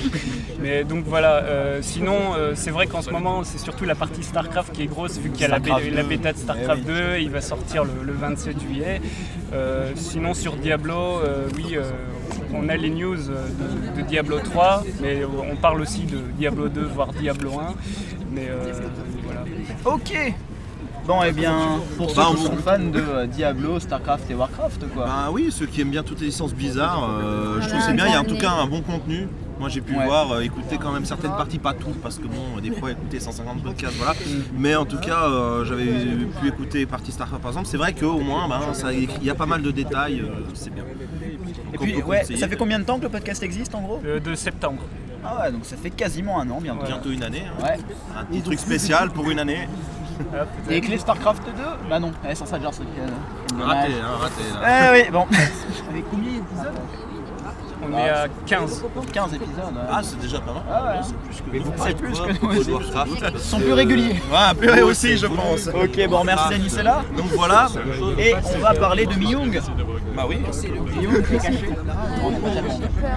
mais 0.60 0.84
donc 0.84 1.04
voilà, 1.06 1.38
euh, 1.42 1.78
sinon 1.82 2.16
euh, 2.36 2.52
c'est 2.54 2.70
vrai 2.70 2.86
qu'en 2.86 3.02
ce 3.02 3.10
moment 3.10 3.42
c'est 3.42 3.58
surtout 3.58 3.84
la 3.84 3.96
partie 3.96 4.22
StarCraft 4.22 4.72
qui 4.72 4.82
est 4.82 4.86
grosse 4.86 5.18
vu 5.18 5.30
qu'il 5.30 5.40
y 5.40 5.44
a 5.44 5.48
la, 5.48 5.58
bé- 5.58 5.70
Starcraft 5.70 5.92
la 5.96 6.02
2. 6.04 6.08
bêta 6.08 6.32
de 6.32 6.38
StarCraft 6.38 6.82
Eh 6.86 6.90
oui. 6.90 6.96
2, 7.16 7.18
il 7.22 7.30
va 7.30 7.40
sortir 7.40 7.84
le, 7.84 7.90
le 8.04 8.12
27 8.12 8.60
juillet. 8.60 9.00
Euh, 9.52 9.90
sinon 9.96 10.34
sur 10.34 10.54
Diablo, 10.56 10.94
euh, 10.94 11.48
oui, 11.56 11.76
euh, 11.76 11.82
on 12.54 12.68
a 12.68 12.76
les 12.76 12.90
news 12.90 13.16
de, 13.16 14.00
de 14.00 14.06
Diablo 14.06 14.38
3, 14.38 14.84
mais 15.00 15.22
on 15.24 15.56
parle 15.56 15.80
aussi 15.80 16.02
de 16.02 16.18
Diablo 16.38 16.68
2, 16.68 16.80
voire 16.84 17.12
Diablo 17.12 17.58
1. 17.58 17.74
Mais 18.30 18.46
euh, 18.50 18.72
voilà. 19.24 19.42
Ok 19.84 20.14
Bon, 21.06 21.22
et 21.22 21.32
bien, 21.32 21.80
pour 21.96 22.10
ceux 22.10 22.16
Bah, 22.16 22.28
qui 22.30 22.42
on- 22.42 22.46
sont 22.46 22.56
fans 22.58 22.78
de 22.78 22.98
euh, 23.00 23.26
Diablo, 23.26 23.80
Starcraft 23.80 24.30
et 24.30 24.34
Warcraft, 24.34 24.84
quoi. 24.94 25.04
Bah 25.06 25.28
oui, 25.32 25.48
ceux 25.50 25.66
qui 25.66 25.80
aiment 25.80 25.90
bien 25.90 26.04
toutes 26.04 26.20
les 26.20 26.26
licences 26.26 26.54
bizarres, 26.54 27.08
euh, 27.10 27.60
je 27.60 27.66
trouve 27.68 27.80
que 27.80 27.84
c'est 27.86 27.92
bien, 27.94 28.06
il 28.06 28.12
y 28.12 28.14
a 28.14 28.20
en 28.20 28.24
tout 28.24 28.36
cas 28.38 28.50
un 28.52 28.66
bon 28.66 28.82
contenu. 28.82 29.26
Moi 29.60 29.68
j'ai 29.68 29.80
pu 29.80 29.94
Ouais. 29.96 30.04
voir, 30.06 30.32
euh, 30.32 30.40
écouter 30.40 30.76
quand 30.76 30.90
même 30.90 31.04
certaines 31.04 31.30
parties, 31.32 31.58
pas 31.58 31.72
tout, 31.74 31.90
parce 32.02 32.18
que 32.18 32.26
bon, 32.26 32.60
des 32.60 32.72
fois 32.72 32.90
écouter 32.92 33.20
150 33.20 33.62
podcasts, 33.62 33.94
voilà. 33.96 34.14
Mais 34.58 34.74
en 34.74 34.84
tout 34.84 34.98
cas, 34.98 35.24
euh, 35.28 35.64
j'avais 35.64 35.84
pu 36.40 36.48
écouter 36.48 36.84
partie 36.86 37.12
Starcraft 37.12 37.42
par 37.42 37.50
exemple. 37.52 37.68
C'est 37.68 37.76
vrai 37.76 37.92
qu'au 37.92 38.18
moins, 38.18 38.48
ben, 38.48 38.72
ça- 38.72 38.92
il 38.92 39.08
y 39.22 39.30
a 39.30 39.34
pas 39.36 39.46
mal 39.46 39.62
de 39.62 39.70
détails, 39.70 40.20
euh, 40.20 40.28
c'est 40.54 40.72
bien. 40.74 40.84
Et 41.74 41.78
puis, 41.78 42.02
ouais, 42.02 42.24
ça 42.24 42.48
fait 42.48 42.56
combien 42.56 42.78
de 42.78 42.84
temps 42.84 42.98
que 42.98 43.04
le 43.04 43.08
podcast 43.08 43.42
existe 43.42 43.74
en 43.74 43.82
gros 43.82 44.00
Euh, 44.04 44.18
de 44.20 44.34
septembre. 44.34 44.82
Ah 45.24 45.42
ouais, 45.42 45.52
donc 45.52 45.64
ça 45.64 45.76
fait 45.76 45.90
quasiment 45.90 46.40
un 46.40 46.50
an 46.50 46.58
bientôt. 46.60 46.84
Bientôt 46.86 47.10
une 47.10 47.22
année. 47.22 47.44
hein. 47.46 47.62
Ouais. 47.62 47.78
Un 48.18 48.24
petit 48.24 48.42
truc 48.42 48.58
spécial 48.58 49.10
pour 49.10 49.30
une 49.30 49.38
année. 49.38 49.68
Et 50.68 50.72
avec 50.72 50.88
les 50.88 50.98
StarCraft 50.98 51.44
2 51.44 51.52
Bah 51.88 51.98
non, 52.00 52.12
ouais, 52.24 52.34
sans 52.34 52.46
ça, 52.46 52.60
genre, 52.60 52.72
c'est 52.74 52.84
Raté, 53.62 53.92
hein, 54.02 54.16
raté. 54.20 54.42
Là. 54.60 54.94
Eh 54.94 55.02
oui, 55.02 55.10
bon. 55.10 55.26
Avec 55.90 56.04
combien 56.10 56.32
d'épisodes? 56.32 56.72
On 57.84 57.98
est 57.98 58.08
à 58.08 58.26
15. 58.46 58.84
15 59.12 59.34
épisodes. 59.34 59.54
ouais. 59.56 59.80
Ah, 59.90 60.00
c'est 60.02 60.18
déjà 60.20 60.38
pas 60.40 60.52
mal. 60.52 60.62
Ah 60.70 60.84
ouais. 60.84 61.00
C'est 61.02 61.14
plus 61.16 61.36
que 61.40 61.50
Mais 61.52 61.58
nous. 61.58 61.64
vous 61.64 61.82
faites 61.82 61.96
plus 61.96 62.20
que 62.20 62.46
nous. 62.46 63.32
Ils 63.34 63.38
sont 63.40 63.58
plus 63.60 63.72
réguliers. 63.72 64.12
Ouais, 64.30 64.54
plus 64.58 64.70
Ouais, 64.70 64.82
aussi, 64.82 65.16
je 65.16 65.26
pense. 65.26 65.66
Ok, 65.68 66.08
bon, 66.08 66.24
merci 66.24 66.44
Ah. 66.54 66.68
C'est 66.68 66.82
là. 66.82 67.02
Donc 67.16 67.26
voilà. 67.36 67.68
Et 68.18 68.34
on 68.56 68.58
va 68.60 68.74
parler 68.74 69.06
de 69.06 69.14
Myung. 69.14 69.60
Bah 70.16 70.24
oui. 70.28 70.38
Myung 71.00 71.22
qui 71.26 71.34
est 71.34 71.38
caché. 71.38 71.70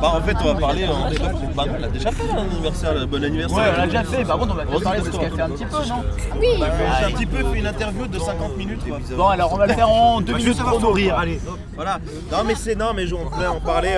Bah 0.01 0.11
en 0.15 0.21
fait 0.21 0.35
on 0.41 0.53
va 0.53 0.55
parler 0.59 0.85
en 0.87 1.09
bah, 1.55 1.63
on 1.69 1.79
l'a 1.81 1.87
déjà 1.87 2.11
fait 2.11 2.23
l'anniversaire, 2.35 2.93
le 2.93 3.05
bon 3.05 3.23
anniversaire. 3.23 3.57
Ouais, 3.57 3.63
on 3.75 3.77
l'a 3.79 3.85
déjà 3.85 4.03
fait. 4.03 4.23
Par 4.25 4.37
contre, 4.37 4.55
on 4.67 4.73
va 4.73 4.79
parler 4.81 5.01
de 5.01 5.05
ce 5.11 5.17
qu'elle 5.17 5.31
fait 5.33 5.41
un 5.41 5.49
petit 5.49 5.65
peu, 5.65 5.77
non 5.87 6.03
Oui. 6.39 6.47
Bah, 6.59 6.67
j'ai 6.99 7.05
un 7.05 7.11
petit 7.11 7.25
peu 7.25 7.37
fait 7.43 7.59
une 7.59 7.67
interview 7.67 8.07
de 8.07 8.19
50 8.19 8.57
minutes. 8.57 8.81
Bon, 9.15 9.27
alors 9.27 9.53
on 9.53 9.57
va 9.57 9.67
le 9.67 9.73
faire 9.73 9.89
en 9.89 10.21
deux 10.21 10.33
Bah, 10.33 10.37
minutes 10.39 10.57
chrono. 10.61 10.87
de 10.89 10.93
rire, 10.93 11.17
allez. 11.17 11.39
Voilà. 11.75 11.99
Non 12.31 12.39
mais 12.45 12.55
c'est 12.55 12.75
non 12.75 12.91
mais 12.95 13.07
je- 13.07 13.15
on 13.15 13.29
pourrait 13.29 13.47
en 13.47 13.59
parler. 13.59 13.95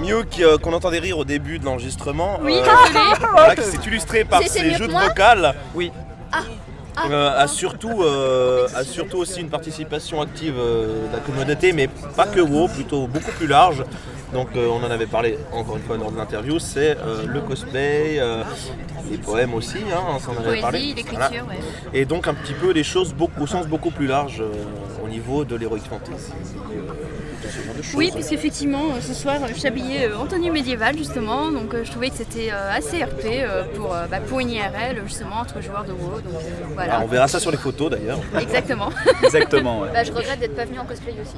Miu 0.00 0.24
qui, 0.30 0.44
euh, 0.44 0.58
qu'on 0.58 0.72
entendait 0.72 0.98
rire 0.98 1.18
au 1.18 1.24
début 1.24 1.58
de 1.58 1.64
l'enregistrement. 1.64 2.38
Oui, 2.42 2.54
euh, 2.56 2.62
désolé. 2.86 3.28
voilà, 3.32 3.56
qui 3.56 3.62
s'est 3.62 3.78
illustré 3.86 4.24
par 4.24 4.42
ses 4.42 4.72
jeux 4.74 4.86
de 4.86 4.92
moi 4.92 5.04
vocales. 5.08 5.54
Oui. 5.74 5.90
Ah. 6.32 6.38
Euh, 7.10 7.36
a, 7.36 7.48
surtout, 7.48 8.02
euh, 8.02 8.68
a 8.76 8.84
surtout 8.84 9.16
aussi 9.18 9.40
une 9.40 9.48
participation 9.50 10.20
active 10.20 10.54
euh, 10.56 11.08
de 11.08 11.12
la 11.12 11.18
communauté, 11.18 11.72
mais 11.72 11.88
pas 12.16 12.26
que 12.26 12.38
WoW, 12.40 12.68
plutôt 12.68 13.08
beaucoup 13.08 13.32
plus 13.32 13.48
large. 13.48 13.84
Donc 14.32 14.48
euh, 14.56 14.68
on 14.68 14.84
en 14.84 14.90
avait 14.90 15.06
parlé 15.06 15.36
encore 15.52 15.76
une 15.76 15.82
fois 15.82 15.96
lors 15.96 16.12
de 16.12 16.16
l'interview, 16.16 16.58
c'est 16.60 16.96
euh, 16.98 17.24
le 17.26 17.40
cosplay, 17.40 18.16
euh, 18.18 18.42
les 19.10 19.18
poèmes 19.18 19.54
aussi, 19.54 19.78
hein, 19.92 20.02
on 20.08 20.18
s'en 20.20 20.32
avait 20.32 20.44
Poésie, 20.44 20.60
parlé. 20.62 20.78
l'écriture, 20.94 21.46
ouais. 21.48 21.58
Et 21.92 22.04
donc 22.04 22.26
un 22.28 22.34
petit 22.34 22.54
peu 22.54 22.72
des 22.74 22.84
choses 22.84 23.12
beaucoup, 23.12 23.42
au 23.42 23.46
sens 23.46 23.66
beaucoup 23.66 23.90
plus 23.90 24.06
large 24.06 24.40
euh, 24.40 24.52
au 25.04 25.08
niveau 25.08 25.44
de 25.44 25.54
l'héroïque 25.56 25.88
fantasy. 25.88 26.32
De 27.44 27.48
ce 27.50 27.64
genre 27.64 27.74
de 27.74 27.82
choses. 27.82 27.94
Oui, 27.96 28.10
puisqu'effectivement, 28.14 28.84
euh, 28.96 29.00
ce 29.00 29.14
soir, 29.14 29.36
euh, 29.42 29.46
je 29.52 29.58
suis 29.58 29.66
habillée 29.68 30.04
euh, 30.06 30.18
en 30.18 30.26
tenue 30.26 30.50
médiévale, 30.50 30.96
justement. 30.96 31.50
Donc, 31.50 31.74
euh, 31.74 31.84
je 31.84 31.90
trouvais 31.90 32.10
que 32.10 32.16
c'était 32.16 32.50
euh, 32.52 32.72
assez 32.76 33.02
RP 33.04 33.24
euh, 33.26 33.64
pour, 33.76 33.94
euh, 33.94 34.06
bah, 34.10 34.18
pour 34.26 34.40
une 34.40 34.50
IRL, 34.50 35.02
justement, 35.06 35.36
entre 35.40 35.60
joueurs 35.60 35.84
de 35.84 35.92
WoW. 35.92 36.20
Donc, 36.20 36.34
euh, 36.34 36.64
voilà. 36.74 36.96
Ah, 36.98 37.00
on 37.04 37.06
verra 37.06 37.28
ça 37.28 37.38
sur 37.40 37.50
les 37.50 37.56
photos 37.56 37.90
d'ailleurs. 37.90 38.18
Exactement. 38.40 38.90
Exactement, 39.22 39.80
ouais. 39.80 39.88
Bah, 39.92 40.04
je 40.04 40.12
regrette 40.12 40.40
d'être 40.40 40.56
pas 40.56 40.64
venu 40.64 40.78
en 40.78 40.84
cosplay 40.84 41.12
aussi. 41.20 41.34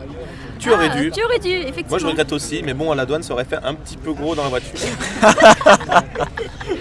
Tu 0.59 0.71
aurais 0.73 0.89
Ah, 0.93 0.97
dû. 0.97 1.11
Tu 1.11 1.23
aurais 1.25 1.39
dû, 1.39 1.51
effectivement. 1.51 1.91
Moi 1.91 1.99
je 1.99 2.07
regrette 2.07 2.33
aussi, 2.33 2.63
mais 2.65 2.75
bon 2.75 2.91
à 2.93 2.95
la 2.95 3.05
douane 3.07 3.23
ça 3.23 3.33
aurait 3.35 3.45
fait 3.45 3.59
un 3.63 3.75
petit 3.75 3.97
peu 3.97 4.13
gros 4.13 4.35
dans 4.35 4.43
la 4.45 4.49
voiture. 4.49 4.71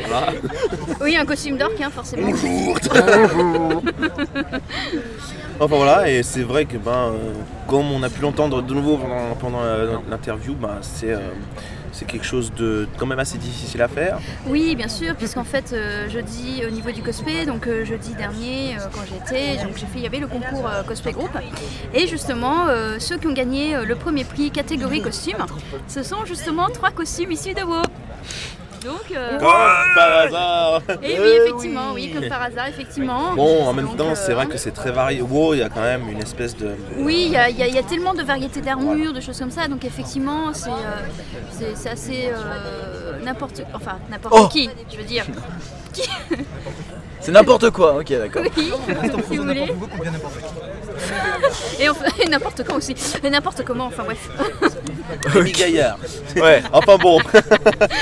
voilà. 0.07 0.27
Oui, 1.01 1.15
un 1.17 1.25
costume 1.25 1.57
d'orque, 1.57 1.79
hein, 1.81 1.89
forcément. 1.93 2.29
Bonjour. 2.29 2.79
Enfin 5.57 5.77
voilà, 5.77 6.09
et 6.09 6.21
c'est 6.21 6.43
vrai 6.43 6.65
que 6.65 6.75
ben, 6.77 6.91
euh, 6.91 7.33
comme 7.65 7.89
on 7.89 8.03
a 8.03 8.09
pu 8.09 8.21
l'entendre 8.21 8.61
de 8.61 8.73
nouveau 8.73 8.99
pendant, 9.39 9.61
l'interview, 10.09 10.53
ben, 10.53 10.79
c'est 10.81 11.13
euh, 11.13 11.19
c'est 11.93 12.05
quelque 12.05 12.25
chose 12.25 12.51
de 12.53 12.89
quand 12.97 13.05
même 13.05 13.19
assez 13.19 13.37
difficile 13.37 13.81
à 13.81 13.87
faire. 13.87 14.19
Oui, 14.47 14.75
bien 14.75 14.89
sûr, 14.89 15.15
puisqu'en 15.15 15.45
fait, 15.45 15.71
euh, 15.71 16.09
jeudi, 16.09 16.61
au 16.67 16.69
niveau 16.69 16.91
du 16.91 17.01
cosplay, 17.01 17.45
donc 17.45 17.67
euh, 17.67 17.85
jeudi 17.85 18.13
dernier, 18.15 18.75
quand 18.93 18.99
j'étais, 19.05 19.63
donc 19.63 19.77
j'ai 19.77 19.85
fait, 19.85 19.99
il 19.99 20.01
y 20.01 20.07
avait 20.07 20.19
le 20.19 20.27
concours 20.27 20.69
cosplay 20.85 21.13
group. 21.13 21.31
Et 21.93 22.05
justement, 22.05 22.65
ceux 22.99 23.17
qui 23.17 23.27
ont 23.27 23.33
gagné 23.33 23.77
le 23.85 23.95
premier 23.95 24.25
prix 24.25 24.51
catégorie 24.51 25.01
costume, 25.01 25.45
ce 25.87 26.03
sont 26.03 26.25
justement 26.25 26.67
trois 26.69 26.91
costumes 26.91 27.31
issus 27.31 27.53
de 27.53 27.63
WoW. 27.63 27.81
Donc, 28.85 29.11
euh, 29.15 29.39
Comme 29.39 29.47
par 29.95 30.17
hasard 30.25 30.81
Et 31.01 31.19
oui, 31.19 31.27
effectivement, 31.41 31.91
oui, 31.93 32.11
comme 32.13 32.29
par 32.29 32.41
hasard, 32.43 32.67
effectivement. 32.67 33.33
Bon, 33.33 33.65
en 33.65 33.73
même 33.73 33.85
Donc, 33.87 33.97
temps, 33.97 34.09
euh, 34.11 34.15
c'est 34.15 34.33
vrai 34.33 34.45
que 34.45 34.57
c'est 34.57 34.71
très 34.71 34.91
varié. 34.91 35.21
Wow, 35.21 35.53
il 35.55 35.59
y 35.59 35.63
a 35.63 35.69
quand 35.69 35.81
même 35.81 36.07
une 36.09 36.21
espèce 36.21 36.55
de. 36.55 36.69
Oui, 36.97 37.23
il 37.27 37.31
y, 37.31 37.37
a- 37.37 37.49
il 37.49 37.57
y 37.57 37.63
a- 37.63 37.67
il 37.67 37.73
y 37.73 37.79
a 37.79 37.83
tellement 37.83 38.13
de 38.13 38.21
variétés 38.23 38.61
d'armures, 38.61 39.11
de 39.13 39.21
choses 39.21 39.39
comme 39.39 39.49
ça, 39.51 39.67
donc 39.67 39.83
effectivement, 39.85 40.53
c'est 40.53 40.69
euh, 40.69 40.73
c'est- 41.51 41.75
c'est 41.75 41.89
assez 41.89 42.29
euh, 42.31 43.19
n'importe 43.23 43.61
enfin 43.73 43.97
n'importe 44.09 44.35
Oh 44.37 44.47
qui, 44.47 44.69
je 44.91 44.97
veux 44.97 45.03
dire. 45.03 45.25
Qui- 45.93 46.09
C'est 47.21 47.31
n'importe 47.31 47.71
quoi, 47.71 47.95
ok, 47.97 48.09
d'accord. 48.11 48.43
Oui, 48.55 48.71
si 49.31 49.37
vous 49.37 49.43
voulez. 49.45 49.73
Et, 51.79 51.89
enfin- 51.89 52.05
et 52.19 52.27
n'importe 52.29 52.63
quand 52.63 52.75
aussi, 52.77 52.95
et 53.23 53.29
n'importe 53.29 53.63
comment, 53.65 53.85
enfin 53.87 54.03
bref. 54.03 54.29
Rémi 55.27 55.51
Gaillard. 55.51 55.97
Ouais. 56.35 56.63
Enfin 56.71 56.97
bon. 56.97 57.19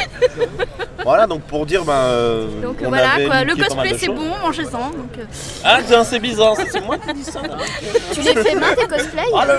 voilà, 1.03 1.27
donc 1.27 1.41
pour 1.43 1.65
dire, 1.65 1.83
ben. 1.83 1.93
euh, 1.93 2.61
Donc 2.61 2.77
on 2.83 2.89
voilà, 2.89 3.11
avait 3.13 3.25
quoi, 3.25 3.43
le 3.43 3.53
niqué 3.53 3.67
pas 3.67 3.75
mal 3.75 3.83
cosplay 3.89 3.91
de 3.93 3.97
c'est 3.99 4.05
choses. 4.07 4.15
bon, 4.15 4.37
mangez-en. 4.41 4.89
Donc, 4.91 5.17
euh, 5.19 5.23
Ah 5.63 5.79
tiens, 5.85 6.03
c'est 6.03 6.19
bizarre, 6.19 6.55
c'est 6.69 6.81
moi 6.81 6.97
qui 6.97 7.13
dis 7.13 7.23
ça. 7.23 7.41
Tu 8.13 8.21
les 8.21 8.35
fais 8.35 8.55
main 8.55 8.73
tes 8.75 8.87
cosplays 8.87 9.23
Ah, 9.35 9.45
le- 9.45 9.53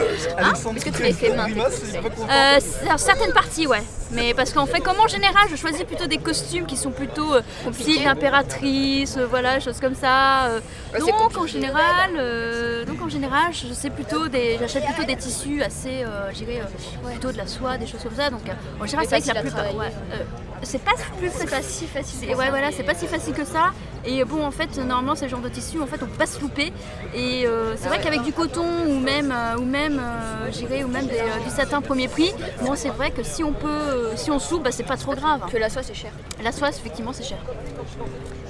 Hein 0.45 0.53
Est-ce 0.77 0.85
que 0.85 0.91
tu 0.91 1.03
les 1.03 1.13
fais 1.13 1.35
main 1.35 1.47
tes 1.47 1.55
cosplays 1.55 2.01
Euh, 2.31 2.59
certaines 2.97 3.33
parties, 3.33 3.67
ouais. 3.67 3.83
Mais 4.15 4.33
parce 4.35 4.53
qu'en 4.53 4.67
fait, 4.67 4.81
comme 4.81 4.99
en 5.01 5.09
général, 5.09 5.49
je 5.51 5.57
choisis 5.57 5.83
plutôt 5.85 6.07
des 6.07 6.19
costumes 6.19 6.67
qui 6.67 6.77
sont 6.77 6.91
plutôt 6.91 7.35
euh, 7.35 7.43
style 7.73 8.07
impératrice, 8.07 9.17
euh, 9.17 9.27
voilà, 9.27 9.61
choses 9.61 9.81
comme 9.81 9.95
ça. 9.95 10.47
euh. 10.47 10.61
donc 10.99 11.37
en 11.37 11.47
général, 11.47 12.11
euh, 12.17 12.85
donc 12.85 13.01
en 13.03 13.09
général, 13.09 13.53
je 13.53 13.73
sais 13.73 13.91
plutôt 13.91 14.29
des, 14.29 14.57
j'achète 14.59 14.85
plutôt 14.87 15.05
des 15.05 15.17
tissus 15.17 15.63
assez, 15.63 16.03
euh, 16.05 16.31
euh, 16.31 17.11
plutôt 17.11 17.33
de 17.33 17.37
la 17.39 17.47
soie, 17.47 17.77
des 17.77 17.87
choses 17.87 18.03
comme 18.03 18.15
ça. 18.17 18.31
Donc 18.31 18.43
en 18.81 18.87
général, 18.87 19.07
c'est 19.09 19.19
vrai 19.21 19.29
que 19.29 19.35
la 19.35 19.41
plupart, 19.43 19.75
ouais, 19.77 19.93
c'est 20.63 20.83
pas 20.83 20.93
plus, 21.19 21.31
pas 21.31 21.63
si 21.63 21.87
facile. 21.87 22.29
Ouais, 22.35 22.49
voilà, 22.51 22.71
c'est 22.73 22.85
pas 22.85 22.95
si 22.95 23.07
facile 23.07 23.35
que 23.35 23.45
ça. 23.45 23.73
Et 24.07 24.25
bon, 24.25 24.45
en 24.45 24.51
fait, 24.51 24.77
normalement, 24.77 25.15
ces 25.15 25.29
genres 25.29 25.41
de 25.41 25.49
tissus, 25.49 25.81
en 25.81 25.87
fait, 25.87 26.03
on 26.03 26.07
peut 26.07 26.19
pas 26.19 26.27
se 26.27 26.41
louper. 26.41 26.73
Et 27.15 27.47
euh, 27.47 27.75
c'est 27.77 27.89
vrai 27.89 28.01
qu'avec 28.01 28.23
du 28.23 28.33
coton 28.33 28.67
ou 28.87 29.01
même, 29.01 29.33
euh, 29.33 29.59
ou 29.59 29.65
même, 29.65 29.99
euh, 29.99 30.51
je 30.53 30.59
dirais, 30.59 30.85
ou 30.85 30.89
même 30.89 31.07
des, 31.07 31.23
du 31.45 31.51
satin 31.51 31.81
premier 31.81 32.09
prix, 32.09 32.33
bon, 32.63 32.75
c'est 32.75 32.91
vrai 32.91 33.11
que 33.11 33.23
si 33.23 33.43
on 33.43 33.53
peut, 33.53 34.11
si 34.17 34.31
on 34.31 34.39
se 34.39 34.53
loupe, 34.53 34.65
bah, 34.65 34.73
c'est 34.73 34.85
pas 34.85 34.97
trop 34.97 35.15
grave. 35.15 35.41
Que 35.51 35.57
la 35.57 35.71
soie 35.71 35.83
c'est 35.83 35.95
cher. 35.95 36.13
La 36.43 36.53
soie, 36.53 36.69
effectivement, 36.69 37.13
c'est 37.13 37.25
cher. 37.25 37.39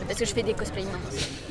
Parce 0.06 0.18
que 0.18 0.26
je 0.26 0.35
fais 0.35 0.43
des 0.43 0.52
cosplays 0.55 0.82
main. 0.82 0.98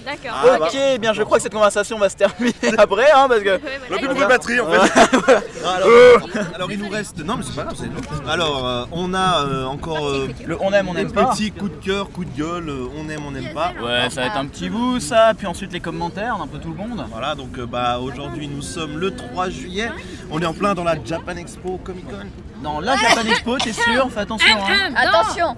D'accord. 0.06 0.38
Ah, 0.44 0.58
ok, 0.68 0.76
eh 0.96 0.98
bien 1.00 1.14
je 1.14 1.24
crois 1.24 1.38
que 1.38 1.44
cette 1.44 1.54
conversation 1.54 1.98
va 1.98 2.10
se 2.10 2.16
terminer 2.18 2.54
après, 2.78 3.10
hein, 3.12 3.26
parce 3.28 3.42
que. 3.42 3.60
On 3.90 3.96
a 3.96 3.98
plus 3.98 4.08
beaucoup 4.08 4.22
de 4.22 4.28
batterie 4.28 4.60
en 4.60 4.70
fait. 4.70 4.80
alors, 5.66 5.88
Euh. 5.88 6.18
alors, 6.56 6.72
il 6.72 6.78
nous 6.80 6.90
reste. 6.90 7.18
Non 7.24 7.38
mais 7.38 7.44
c'est 7.44 7.56
pas 7.56 7.64
grave. 7.64 7.76
c'est- 7.78 8.30
Alors 8.30 8.68
euh, 8.68 8.86
on 8.92 9.14
a 9.14 9.46
euh, 9.46 9.66
encore 9.66 10.08
euh, 10.08 10.28
Le 10.46 10.58
on 10.62 10.72
aime, 10.74 10.88
on 10.90 10.94
des 10.94 11.04
n'aime 11.04 11.12
pas. 11.14 11.28
petits 11.28 11.52
coups 11.52 11.72
de 11.72 11.78
cœur, 11.86 12.10
coups 12.12 12.28
de 12.32 12.38
gueule, 12.38 12.70
euh, 12.70 12.88
on 12.98 13.10
aime, 13.10 13.22
on 13.26 13.32
n'aime 13.32 13.54
pas. 13.54 13.72
Ouais, 13.82 14.10
ça 14.10 14.22
va 14.22 14.28
être 14.28 14.38
un 14.38 14.46
petit 14.46 14.70
bout 14.70 15.00
ça, 15.00 15.32
puis 15.38 15.48
ensuite 15.48 15.72
les 15.74 15.80
commentaires 15.80 16.38
d'un 16.38 16.48
peu 16.48 16.60
tout 16.60 16.70
le 16.70 16.76
monde. 16.76 17.06
Voilà, 17.12 17.34
donc 17.36 17.58
euh, 17.58 17.66
bah 17.66 18.00
aujourd'hui 18.00 18.48
nous 18.48 18.62
sommes 18.62 18.98
le 19.00 19.16
3 19.16 19.50
juillet. 19.50 19.90
On 20.32 20.40
est 20.42 20.46
en 20.46 20.54
plein 20.54 20.74
dans 20.76 20.84
la 20.84 20.96
Japan 21.04 21.38
Expo 21.38 21.80
Comic 21.84 22.08
Con. 22.10 22.18
Dans 22.62 22.80
la 22.82 22.96
Japan 22.98 23.22
Expo, 23.28 23.58
t'es 23.58 23.74
sûr? 23.74 24.10
Fais 24.12 24.20
attention. 24.22 24.56
Hein. 24.70 24.94
Attention 24.96 25.56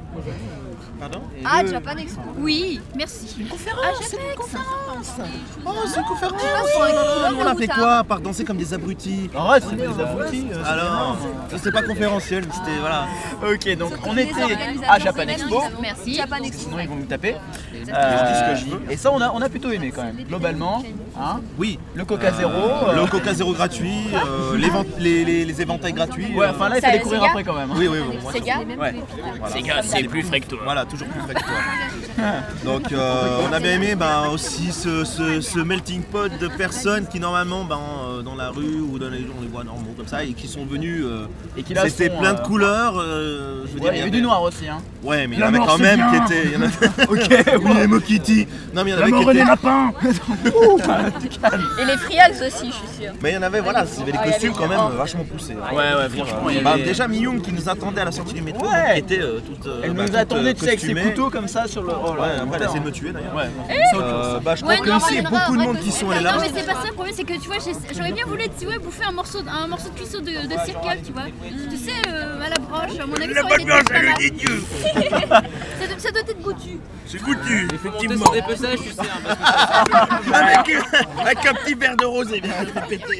Pardon 0.99 1.21
Ah, 1.43 1.65
Japan 1.65 1.97
Expo. 1.97 2.21
Oui, 2.37 2.79
merci. 2.95 3.35
Une 3.39 3.47
conférence, 3.47 3.83
c'est 4.01 4.15
une 4.17 4.35
conférence. 4.35 4.65
Oh, 5.65 5.71
c'est 5.87 5.99
une 5.99 6.05
conférence 6.05 6.41
Oh, 6.43 6.79
Oh, 6.79 7.25
un 7.25 7.35
On 7.35 7.45
a 7.47 7.55
fait 7.55 7.67
quoi 7.67 8.03
Par 8.03 8.21
danser 8.21 8.45
comme 8.45 8.57
des 8.57 8.73
abrutis 8.73 9.29
Arrête, 9.35 9.63
c'est 9.69 9.75
des 9.75 9.83
abrutis. 9.87 10.47
euh, 10.51 10.61
c'est 10.63 10.69
Alors, 10.69 11.17
c'était 11.57 11.71
pas 11.71 11.81
conférentiel, 11.83 12.45
mais 12.47 12.53
c'était 12.53 12.79
voilà. 12.79 13.07
Ok, 13.43 13.77
donc 13.77 13.91
on 14.05 14.15
était 14.17 14.31
à 14.87 14.99
Japan 14.99 15.23
Expo. 15.27 15.61
Merci. 15.81 16.13
Japan 16.15 16.37
Expo. 16.37 16.63
Sinon 16.69 16.79
ils 16.79 16.87
vont 16.89 16.95
me 16.95 17.05
taper. 17.05 17.35
Je 17.73 17.79
dis 17.79 17.85
ce 17.85 18.51
que 18.51 18.55
je 18.55 18.65
veux. 18.75 18.81
Et 18.91 18.97
ça 18.97 19.11
on 19.11 19.19
a, 19.21 19.31
on 19.31 19.41
a 19.41 19.49
plutôt 19.49 19.71
aimé 19.71 19.91
quand 19.95 20.03
même, 20.03 20.23
globalement. 20.27 20.81
Hein 21.17 21.39
Oui. 21.57 21.79
le 21.95 22.03
Coca 22.05 22.31
Zéro. 22.33 22.51
Euh, 22.51 22.89
euh, 22.89 23.01
Le 23.01 23.07
Coca 23.07 23.33
Zéro 23.33 23.53
gratuit, 23.53 24.07
euh, 24.13 24.57
les, 24.57 24.69
vent- 24.69 24.83
les, 24.99 25.23
les- 25.23 25.45
les 25.45 25.61
éventails 25.61 25.93
gratuits. 25.93 26.33
Ouais, 26.35 26.45
euh, 26.47 26.51
enfin 26.51 26.67
là 26.69 26.75
il 26.77 26.81
fallait 26.81 26.99
courir 26.99 27.23
après 27.23 27.43
quand 27.43 27.53
même. 27.53 27.71
hein. 27.71 27.75
Oui, 27.77 27.87
oui, 27.89 27.99
moi, 28.21 28.33
Sega 28.33 28.57
Ouais. 28.79 28.95
Sega, 29.53 29.81
c'est 29.81 30.03
plus 30.03 30.23
frais 30.23 30.41
que 30.41 30.47
toi. 30.47 30.59
Voilà, 30.63 30.83
toujours 30.85 31.07
plus 31.07 31.21
frais 31.21 31.33
que 31.35 31.39
toi. 31.39 31.53
Donc 32.65 32.91
euh, 32.91 33.39
on 33.49 33.53
a 33.53 33.59
bien 33.59 33.71
aimé 33.73 33.95
ben, 33.95 34.27
aussi 34.33 34.71
ce, 34.71 35.03
ce- 35.05 35.41
ce 35.41 35.59
melting 35.59 36.01
pot 36.03 36.29
de 36.39 36.47
personnes 36.47 37.07
qui 37.07 37.19
normalement 37.19 37.63
ben, 37.63 37.79
euh, 38.09 38.21
dans 38.21 38.35
la 38.35 38.49
rue 38.49 38.79
ou 38.81 38.99
dans 38.99 39.09
les, 39.09 39.19
dans 39.19 39.41
les 39.41 39.47
voies 39.47 39.63
normaux 39.63 39.93
comme 39.97 40.07
ça 40.07 40.23
et 40.23 40.33
qui 40.33 40.47
sont 40.47 40.65
venus 40.65 41.03
euh, 41.05 41.27
Et 41.57 41.63
qui 41.63 41.73
là 41.73 41.83
c'était 41.89 42.09
sont, 42.09 42.19
plein 42.19 42.33
de 42.33 42.39
euh, 42.39 42.43
couleurs. 42.43 42.95
euh, 42.99 43.65
je 43.67 43.73
veux 43.73 43.79
Ouais, 43.85 43.91
il 43.93 43.97
y 43.99 44.01
avait 44.01 44.09
du 44.11 44.21
noir 44.21 44.41
aussi. 44.41 44.67
Hein. 44.67 44.77
Ouais, 45.03 45.27
mais 45.27 45.35
il 45.35 45.39
y 45.39 45.43
en 45.43 45.47
avait 45.47 45.59
quand 45.59 45.77
c'est 45.77 45.83
même 45.83 45.97
bien. 46.11 46.25
qui 46.25 46.33
étaient. 46.33 46.55
Ok, 47.09 47.45
oui, 47.63 47.71
Emo 47.83 47.99
Kitty. 47.99 48.47
Non, 48.73 48.83
mais 48.83 48.91
il 48.91 48.93
y 48.93 48.97
en 48.97 49.01
avait 49.01 49.11
qui 49.11 49.21
étaient. 49.39 49.45
lapins 49.45 49.93
Et 51.79 51.85
les 51.85 51.97
friags 51.97 52.31
aussi, 52.33 52.67
je 52.67 52.73
suis 52.73 53.03
sûre. 53.03 53.13
Mais 53.21 53.31
il 53.31 53.35
y 53.35 53.37
en 53.37 53.41
avait, 53.43 53.61
voilà, 53.61 53.85
il 53.93 53.99
y 53.99 54.01
avait 54.03 54.11
des 54.11 54.17
Ah, 54.21 54.27
costumes 54.27 54.53
quand 54.53 54.67
même 54.67 54.79
vachement 54.97 55.23
poussés. 55.23 55.55
Ouais, 55.55 55.75
ouais, 55.75 56.09
franchement, 56.09 56.49
il 56.49 56.57
y 56.57 56.61
Bah, 56.61 56.71
avait- 56.73 56.83
déjà 56.83 57.07
Miyung 57.07 57.41
qui 57.41 57.51
nous 57.53 57.67
attendait 57.69 58.01
à 58.01 58.05
la 58.05 58.11
sortie 58.11 58.33
du 58.33 58.41
métro, 58.41 58.65
Ouais. 58.65 58.93
qui 58.93 58.99
était 58.99 59.21
euh, 59.21 59.39
toute. 59.39 59.65
euh, 59.67 59.81
Elle 59.83 59.93
bah, 59.93 60.05
nous 60.07 60.15
attendait, 60.15 60.49
euh, 60.49 60.53
tu 60.53 60.59
sais, 60.61 60.67
avec 60.69 60.79
ses 60.79 60.93
couteaux 60.95 61.29
comme 61.29 61.47
ça 61.47 61.67
sur 61.67 61.83
le. 61.83 61.89
Oh 61.93 62.11
Ouais, 62.11 62.17
là, 62.19 62.41
après 62.43 62.57
elle 62.57 62.63
a 62.63 62.65
essayé 62.65 62.79
de 62.79 62.85
me 62.85 62.91
tuer 62.91 63.11
d'ailleurs. 63.11 63.35
Ouais. 63.35 63.49
Bah, 64.43 64.55
je 64.55 64.61
crois 64.61 64.73
Ouais, 64.75 64.79
que 64.81 64.89
ici, 64.97 65.05
il 65.11 65.15
y 65.23 65.25
a 65.25 65.29
beaucoup 65.29 65.57
de 65.57 65.61
monde 65.61 65.79
qui 65.79 65.91
sont 65.91 66.09
allés 66.11 66.23
là. 66.23 66.33
Non, 66.33 66.41
mais 66.41 66.49
c'est 66.55 66.65
pas 66.65 66.73
ça 66.73 66.87
le 66.87 66.93
problème, 66.93 67.13
c'est 67.15 67.23
que 67.23 67.33
tu 67.33 67.47
vois, 67.47 67.57
j'aurais 67.95 68.11
bien 68.11 68.25
voulu 68.25 68.43
tu 68.59 68.65
vois, 68.65 68.77
bouffer 68.79 69.03
un 69.05 69.11
morceau, 69.11 69.41
de- 69.41 69.49
un 69.49 69.67
morceau 69.67 69.89
de 69.89 69.95
cuisseau 69.99 70.21
de, 70.21 70.31
circle, 70.65 70.99
tu 71.05 71.11
vois. 71.11 71.23
Tu 71.69 71.77
sais, 71.77 71.91
à 72.09 72.49
la 72.49 72.55
broche, 72.59 72.99
à 73.01 73.05
mon 73.05 73.15
avis, 73.15 73.33
ça 73.33 73.43
aurait 73.43 73.55
été 73.61 73.65
pas 73.65 75.41
mal. 75.41 75.43
ça, 75.79 75.87
doit, 75.87 75.99
ça 75.99 76.11
doit 76.11 76.21
être 76.21 76.41
goûtu. 76.41 76.79
C'est 77.07 77.21
goûtu, 77.21 77.67
effectivement. 77.73 78.31
Des 78.31 78.41
pesages, 78.41 78.79
tu 78.79 78.89
sais, 78.91 79.01
hein, 79.01 79.33
parce 80.31 80.67
que 80.67 80.73
avec, 81.21 81.45
un 81.45 81.53
petit 81.53 81.73
verre 81.73 81.97
de 81.97 82.05
rosé, 82.05 82.41
bien 82.41 82.53
répété. 82.75 83.19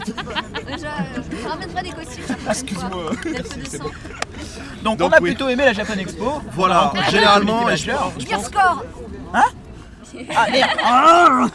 Déjà, 0.67 0.87
euh, 0.87 1.21
je 1.41 1.47
ramènerai 1.47 1.83
des 1.83 1.89
costumes. 1.89 2.35
Excuse-moi. 2.49 3.11
Donc, 4.83 4.97
Donc, 4.97 5.11
on 5.11 5.15
a 5.15 5.21
oui. 5.21 5.29
plutôt 5.31 5.49
aimé 5.49 5.65
la 5.65 5.73
Japan 5.73 5.97
Expo. 5.97 6.41
Voilà, 6.51 6.93
généralement, 7.09 7.69
et 7.69 7.77
je 7.77 7.91
score 8.43 8.83
Ah 9.33 10.45
merde 10.51 10.79
Ah. 10.83 11.47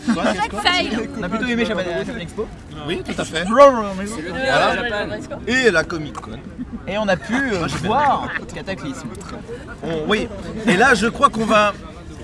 On 1.18 1.22
a 1.22 1.28
plutôt 1.28 1.46
aimé 1.46 1.64
Japan, 1.64 1.82
Japan 2.06 2.18
Expo. 2.20 2.48
Oui, 2.86 3.02
tout 3.04 3.20
à 3.20 3.24
fait. 3.24 3.44
Voilà. 3.44 3.92
Et 5.46 5.70
la 5.70 5.84
Comic 5.84 6.14
Con. 6.14 6.32
Et 6.86 6.98
on 6.98 7.06
a 7.08 7.16
pu 7.16 7.34
euh, 7.34 7.66
voir 7.84 8.28
Cataclysme. 8.54 9.08
On- 9.82 10.08
oui. 10.08 10.28
Et 10.66 10.76
là, 10.76 10.94
je 10.94 11.06
crois 11.06 11.28
qu'on 11.28 11.44
va 11.44 11.72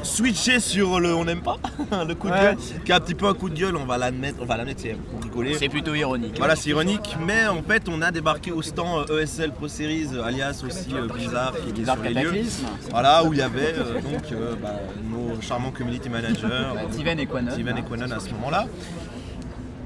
switcher 0.07 0.61
sur 0.61 1.01
le 1.01 1.15
on 1.15 1.25
n'aime 1.25 1.41
pas, 1.43 1.59
le 2.07 2.15
coup 2.15 2.29
de 2.29 2.33
Ouais. 2.33 2.41
gueule, 2.41 2.57
qui 2.85 2.91
est 2.93 2.95
un 2.95 3.01
petit 3.01 3.15
peu 3.15 3.27
un 3.27 3.35
coup 3.35 3.49
de 3.51 3.55
gueule, 3.59 3.77
on 3.77 3.85
va 3.85 3.99
l'admettre, 3.99 4.39
on 4.41 4.45
va 4.47 4.57
l'admettre, 4.57 4.81
c'est 4.83 4.95
pour 4.95 5.23
rigoler. 5.23 5.55
C'est 5.59 5.69
plutôt 5.69 5.95
ironique. 5.95 6.35
Voilà, 6.39 6.57
c'est 6.57 6.71
ironique, 6.71 7.17
mais 7.27 7.47
en 7.47 7.63
fait, 7.63 7.83
on 7.89 8.01
a 8.03 8.11
débarqué 8.11 8.53
au 8.53 8.63
stand 8.63 9.11
euh, 9.11 9.23
ESL 9.23 9.53
Pro 9.53 9.69
Series, 9.69 10.09
euh, 10.15 10.23
alias 10.25 10.63
aussi 10.67 10.95
euh, 10.95 11.07
Blizzard, 11.09 11.53
qui 11.63 11.69
est 11.71 11.73
Blizzard 11.73 11.97
sur 11.97 12.05
les 12.05 12.15
lieux. 12.15 12.23
Cataclysme. 12.31 12.67
Voilà, 12.91 13.25
où 13.25 13.33
il 13.33 13.39
y 13.39 13.43
avait 13.43 13.75
euh, 13.77 13.95
donc 14.01 14.33
euh, 14.33 14.55
bah, 14.63 14.75
nos 15.11 15.41
charmants 15.43 15.71
community 15.73 16.09
managers, 16.09 16.47
Tiven 16.93 17.19
et 17.21 17.27
Quanon. 17.27 17.53
Tiven 17.55 17.77
et 17.79 17.83
Quanon 17.83 18.11
à 18.11 18.21
ce 18.21 18.31
moment-là. 18.31 18.67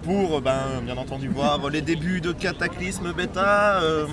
Pour 0.02 0.40
ben, 0.40 0.80
bien 0.82 0.96
entendu 0.96 1.28
voir 1.28 1.60
les 1.72 1.82
débuts 1.82 2.20
de 2.20 2.32
Cataclysme 2.32 3.12
Beta, 3.12 3.80
euh, 3.82 4.06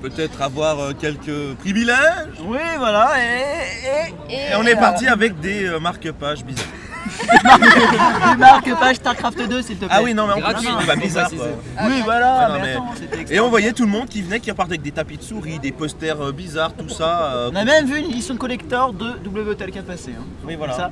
peut-être 0.00 0.40
avoir 0.42 0.78
euh, 0.78 0.92
quelques 0.92 1.54
privilèges. 1.58 1.96
Oui, 2.44 2.58
voilà, 2.78 3.10
et, 3.18 4.32
Et 4.32 4.56
on 4.56 4.62
est 4.64 4.76
parti 4.76 5.08
avec 5.08 5.40
des 5.40 5.66
euh, 5.66 5.80
marque-pages 5.80 6.44
bizarres. 6.44 6.66
Tu 7.32 8.36
marques 8.38 8.78
page 8.78 8.96
StarCraft 8.96 9.48
2 9.48 9.62
s'il 9.62 9.74
te 9.76 9.84
plaît. 9.86 9.88
Ah 9.90 10.02
oui, 10.04 10.14
non, 10.14 10.26
mais 10.28 10.34
en 10.34 10.38
Gratuit, 10.38 10.68
plus, 10.68 10.80
faut 10.80 10.86
bah, 10.86 10.94
bizarre 10.96 11.30
quoi. 11.30 11.46
Oui, 11.84 12.00
voilà, 12.04 12.36
Ah, 12.38 12.48
non, 12.48 12.54
mais 12.54 12.60
mais- 12.62 12.72
attends, 12.74 12.92
c'était 12.96 13.34
Et 13.34 13.40
on 13.40 13.48
voyait 13.50 13.72
tout 13.72 13.82
le 13.84 13.90
monde 13.90 14.08
qui 14.08 14.22
venait, 14.22 14.38
qui 14.38 14.50
repartait 14.52 14.72
avec 14.74 14.82
des 14.82 14.92
tapis 14.92 15.16
de 15.18 15.22
souris, 15.22 15.58
des 15.58 15.72
posters 15.72 16.20
euh, 16.20 16.32
bizarres, 16.32 16.74
tout 16.74 16.88
ça. 16.88 17.32
euh, 17.34 17.50
On 17.52 17.56
a 17.56 17.64
même 17.64 17.86
vu 17.86 17.98
une 17.98 18.06
édition 18.10 18.36
collector 18.36 18.92
de 18.92 19.14
WTLK 19.26 19.82
passer. 19.82 20.12
Hein. 20.16 20.24
Oui, 20.44 20.54
voilà. 20.54 20.74
Ça. 20.74 20.90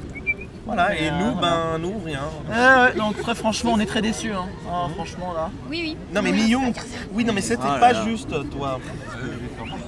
Voilà, 0.73 0.95
et 0.97 1.09
Euh, 1.09 1.19
nous, 1.19 1.33
voilà. 1.37 1.57
ben, 1.73 1.79
nous, 1.79 1.95
rien. 2.05 2.21
Ouais, 2.49 2.93
donc 2.97 3.21
très 3.21 3.35
franchement, 3.35 3.73
on 3.75 3.81
est 3.81 3.87
très 3.87 4.03
déçus. 4.03 4.33
Hein. 4.33 4.47
Ah, 4.71 4.87
franchement, 4.95 5.33
là. 5.35 5.51
Oui, 5.69 5.81
oui. 5.83 5.97
Non, 6.15 6.23
mais 6.23 6.31
Millon, 6.33 6.73
oui, 7.13 7.25
non, 7.25 7.33
mais 7.33 7.41
c'était 7.41 7.63
Ah 7.69 7.75
là 7.75 7.79
pas 7.81 7.93
là. 7.93 8.05
juste, 8.05 8.29
toi. 8.51 8.79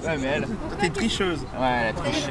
Ouais, 0.04 0.16
mais 0.20 0.26
elle. 0.26 0.48
T'es 0.80 0.90
tricheuse. 0.90 1.40
Ouais, 1.58 1.68
elle 1.82 1.88
a 1.90 1.92
triché. 1.92 2.30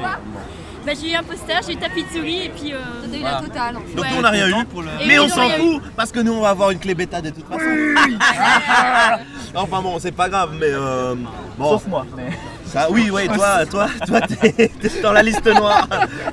Bah, 0.84 0.92
j'ai 1.00 1.12
eu 1.12 1.14
un 1.14 1.22
poster, 1.22 1.60
j'ai 1.64 1.74
eu 1.74 1.76
tapis 1.76 2.02
de 2.02 2.08
souris 2.08 2.46
et 2.46 2.48
puis. 2.48 2.72
Euh... 2.74 2.78
T'as 3.10 3.16
eu 3.16 3.20
Voilà. 3.20 3.36
la 3.36 3.42
totale. 3.46 3.74
Donc 3.74 3.84
Ouais. 4.04 4.10
nous, 4.10 4.18
on 4.18 4.20
n'a 4.22 4.30
rien 4.30 4.48
eu. 4.48 4.52
Et 4.52 5.06
Mais 5.06 5.18
oui, 5.18 5.24
on 5.24 5.28
s'en 5.28 5.48
eu. 5.48 5.52
fout, 5.52 5.82
parce 5.96 6.10
que 6.10 6.18
nous, 6.20 6.32
on 6.32 6.40
va 6.40 6.48
avoir 6.50 6.70
une 6.72 6.78
clé 6.80 6.94
bêta 6.94 7.20
de 7.22 7.30
toute 7.30 7.46
façon. 7.46 7.64
enfin 9.54 9.80
bon, 9.82 9.98
c'est 10.00 10.12
pas 10.12 10.28
grave, 10.28 10.50
mais 10.58 10.66
euh, 10.70 11.14
bon. 11.56 11.70
Sauf 11.70 11.86
moi. 11.86 12.04
Mais... 12.16 12.30
Ça, 12.66 12.90
oui, 12.90 13.10
ouais, 13.10 13.26
toi, 13.28 13.66
toi, 13.66 13.86
toi, 14.06 14.20
t'es 14.22 14.70
t'es 14.80 15.00
dans 15.02 15.12
la 15.12 15.22
liste 15.22 15.46
noire. 15.46 15.86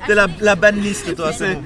T'es 0.06 0.14
la, 0.14 0.26
la 0.40 0.54
ban 0.56 0.70
liste, 0.72 1.14
toi. 1.14 1.32
C'est 1.32 1.58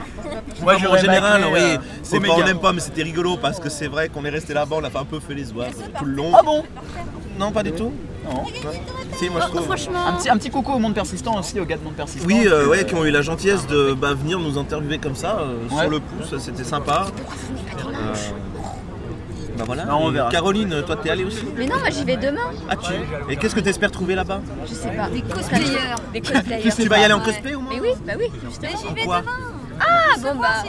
en 0.62 0.96
général, 0.96 1.44
oui, 1.52 1.58
euh, 1.60 1.76
c'est 2.02 2.20
pas, 2.20 2.32
on 2.32 2.44
n'aime 2.44 2.58
pas, 2.60 2.72
mais 2.72 2.80
c'était 2.80 3.02
rigolo 3.02 3.36
parce 3.36 3.58
que 3.60 3.68
c'est 3.68 3.88
vrai 3.88 4.08
qu'on 4.08 4.24
est 4.24 4.30
resté 4.30 4.54
là-bas, 4.54 4.76
on 4.80 4.84
a 4.84 4.90
fait 4.90 4.98
un 4.98 5.04
peu 5.04 5.20
fait 5.20 5.34
les 5.34 5.52
oies 5.52 5.64
euh, 5.64 5.98
tout 5.98 6.04
le 6.04 6.12
long. 6.12 6.32
Ah 6.34 6.42
bon 6.44 6.62
Non, 7.38 7.50
pas 7.52 7.62
du 7.62 7.72
tout. 7.72 7.92
Non. 8.24 8.44
Si, 9.18 9.28
moi 9.28 9.40
je 9.42 9.48
trouve. 9.48 9.64
Franchement. 9.64 10.06
Un 10.06 10.12
petit, 10.14 10.30
un 10.30 10.36
petit 10.38 10.50
coucou 10.50 10.72
au 10.72 10.78
monde 10.78 10.94
persistant 10.94 11.38
aussi, 11.38 11.60
aux 11.60 11.64
gars 11.66 11.76
de 11.76 11.84
monde 11.84 11.94
persistant. 11.94 12.26
Oui, 12.26 12.44
euh, 12.46 12.66
ouais, 12.68 12.84
qui 12.86 12.94
ont 12.94 13.04
eu 13.04 13.10
la 13.10 13.22
gentillesse 13.22 13.66
de 13.66 13.92
bah, 13.92 14.14
venir 14.14 14.38
nous 14.38 14.56
interviewer 14.58 14.98
comme 14.98 15.14
ça, 15.14 15.38
euh, 15.40 15.74
Ouais. 15.74 15.82
sur 15.82 15.90
le 15.90 16.00
pouce, 16.00 16.34
c'était 16.38 16.64
sympa. 16.64 17.06
Euh, 17.86 18.14
bah 19.58 19.64
voilà. 19.66 19.84
Non, 19.84 19.98
on 20.06 20.10
verra. 20.10 20.30
Caroline, 20.30 20.82
toi 20.84 20.96
t'es 20.96 21.10
allée 21.10 21.24
aussi 21.24 21.44
Mais 21.56 21.66
non, 21.66 21.78
moi 21.78 21.90
j'y 21.90 22.04
vais 22.04 22.16
demain. 22.16 22.50
Ah 22.68 22.74
tu 22.76 22.92
Et 23.32 23.36
qu'est-ce 23.36 23.54
que 23.54 23.60
t'espères 23.60 23.90
trouver 23.92 24.14
là-bas 24.14 24.40
Je 24.68 24.74
sais 24.74 24.88
pas. 24.90 25.08
Des 25.08 25.22
cosplayers. 25.22 25.94
Des 26.12 26.20
cosplayers. 26.20 26.70
Tu 26.76 26.88
vas 26.88 26.98
y 26.98 27.04
aller 27.04 27.14
en 27.14 27.20
cosplay 27.20 27.54
au 27.54 27.60
moins 27.60 27.72
Mais 27.74 27.80
oui, 27.80 27.88
bah 28.06 28.14
oui. 28.18 28.26
justement. 28.48 28.72
j'y 28.80 28.94
vais 28.94 29.02
demain. 29.04 29.22
Ah 29.80 30.14
bon 30.18 30.34
bah. 30.36 30.62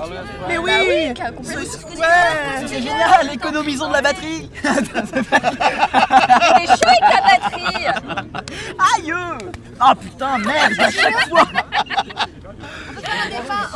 Mais 0.47 0.57
oui, 0.57 0.71
Bah 0.71 0.83
oui, 0.87 1.13
car 1.13 1.33
complètement. 1.33 1.61
Ouais, 1.99 2.67
c'est 2.67 2.81
génial, 2.81 3.29
économisons 3.33 3.87
de 3.89 3.93
la 3.93 4.01
batterie. 4.01 4.49
Il 4.63 4.69
est 6.63 6.67
chouette 6.67 7.01
la 7.01 7.21
batterie. 7.21 7.85
Aïe. 8.95 9.13
Ah 9.79 9.93
putain, 9.95 10.37
merde, 10.39 10.73
à 10.79 10.89
chaque 10.91 11.27
fois. 11.29 11.43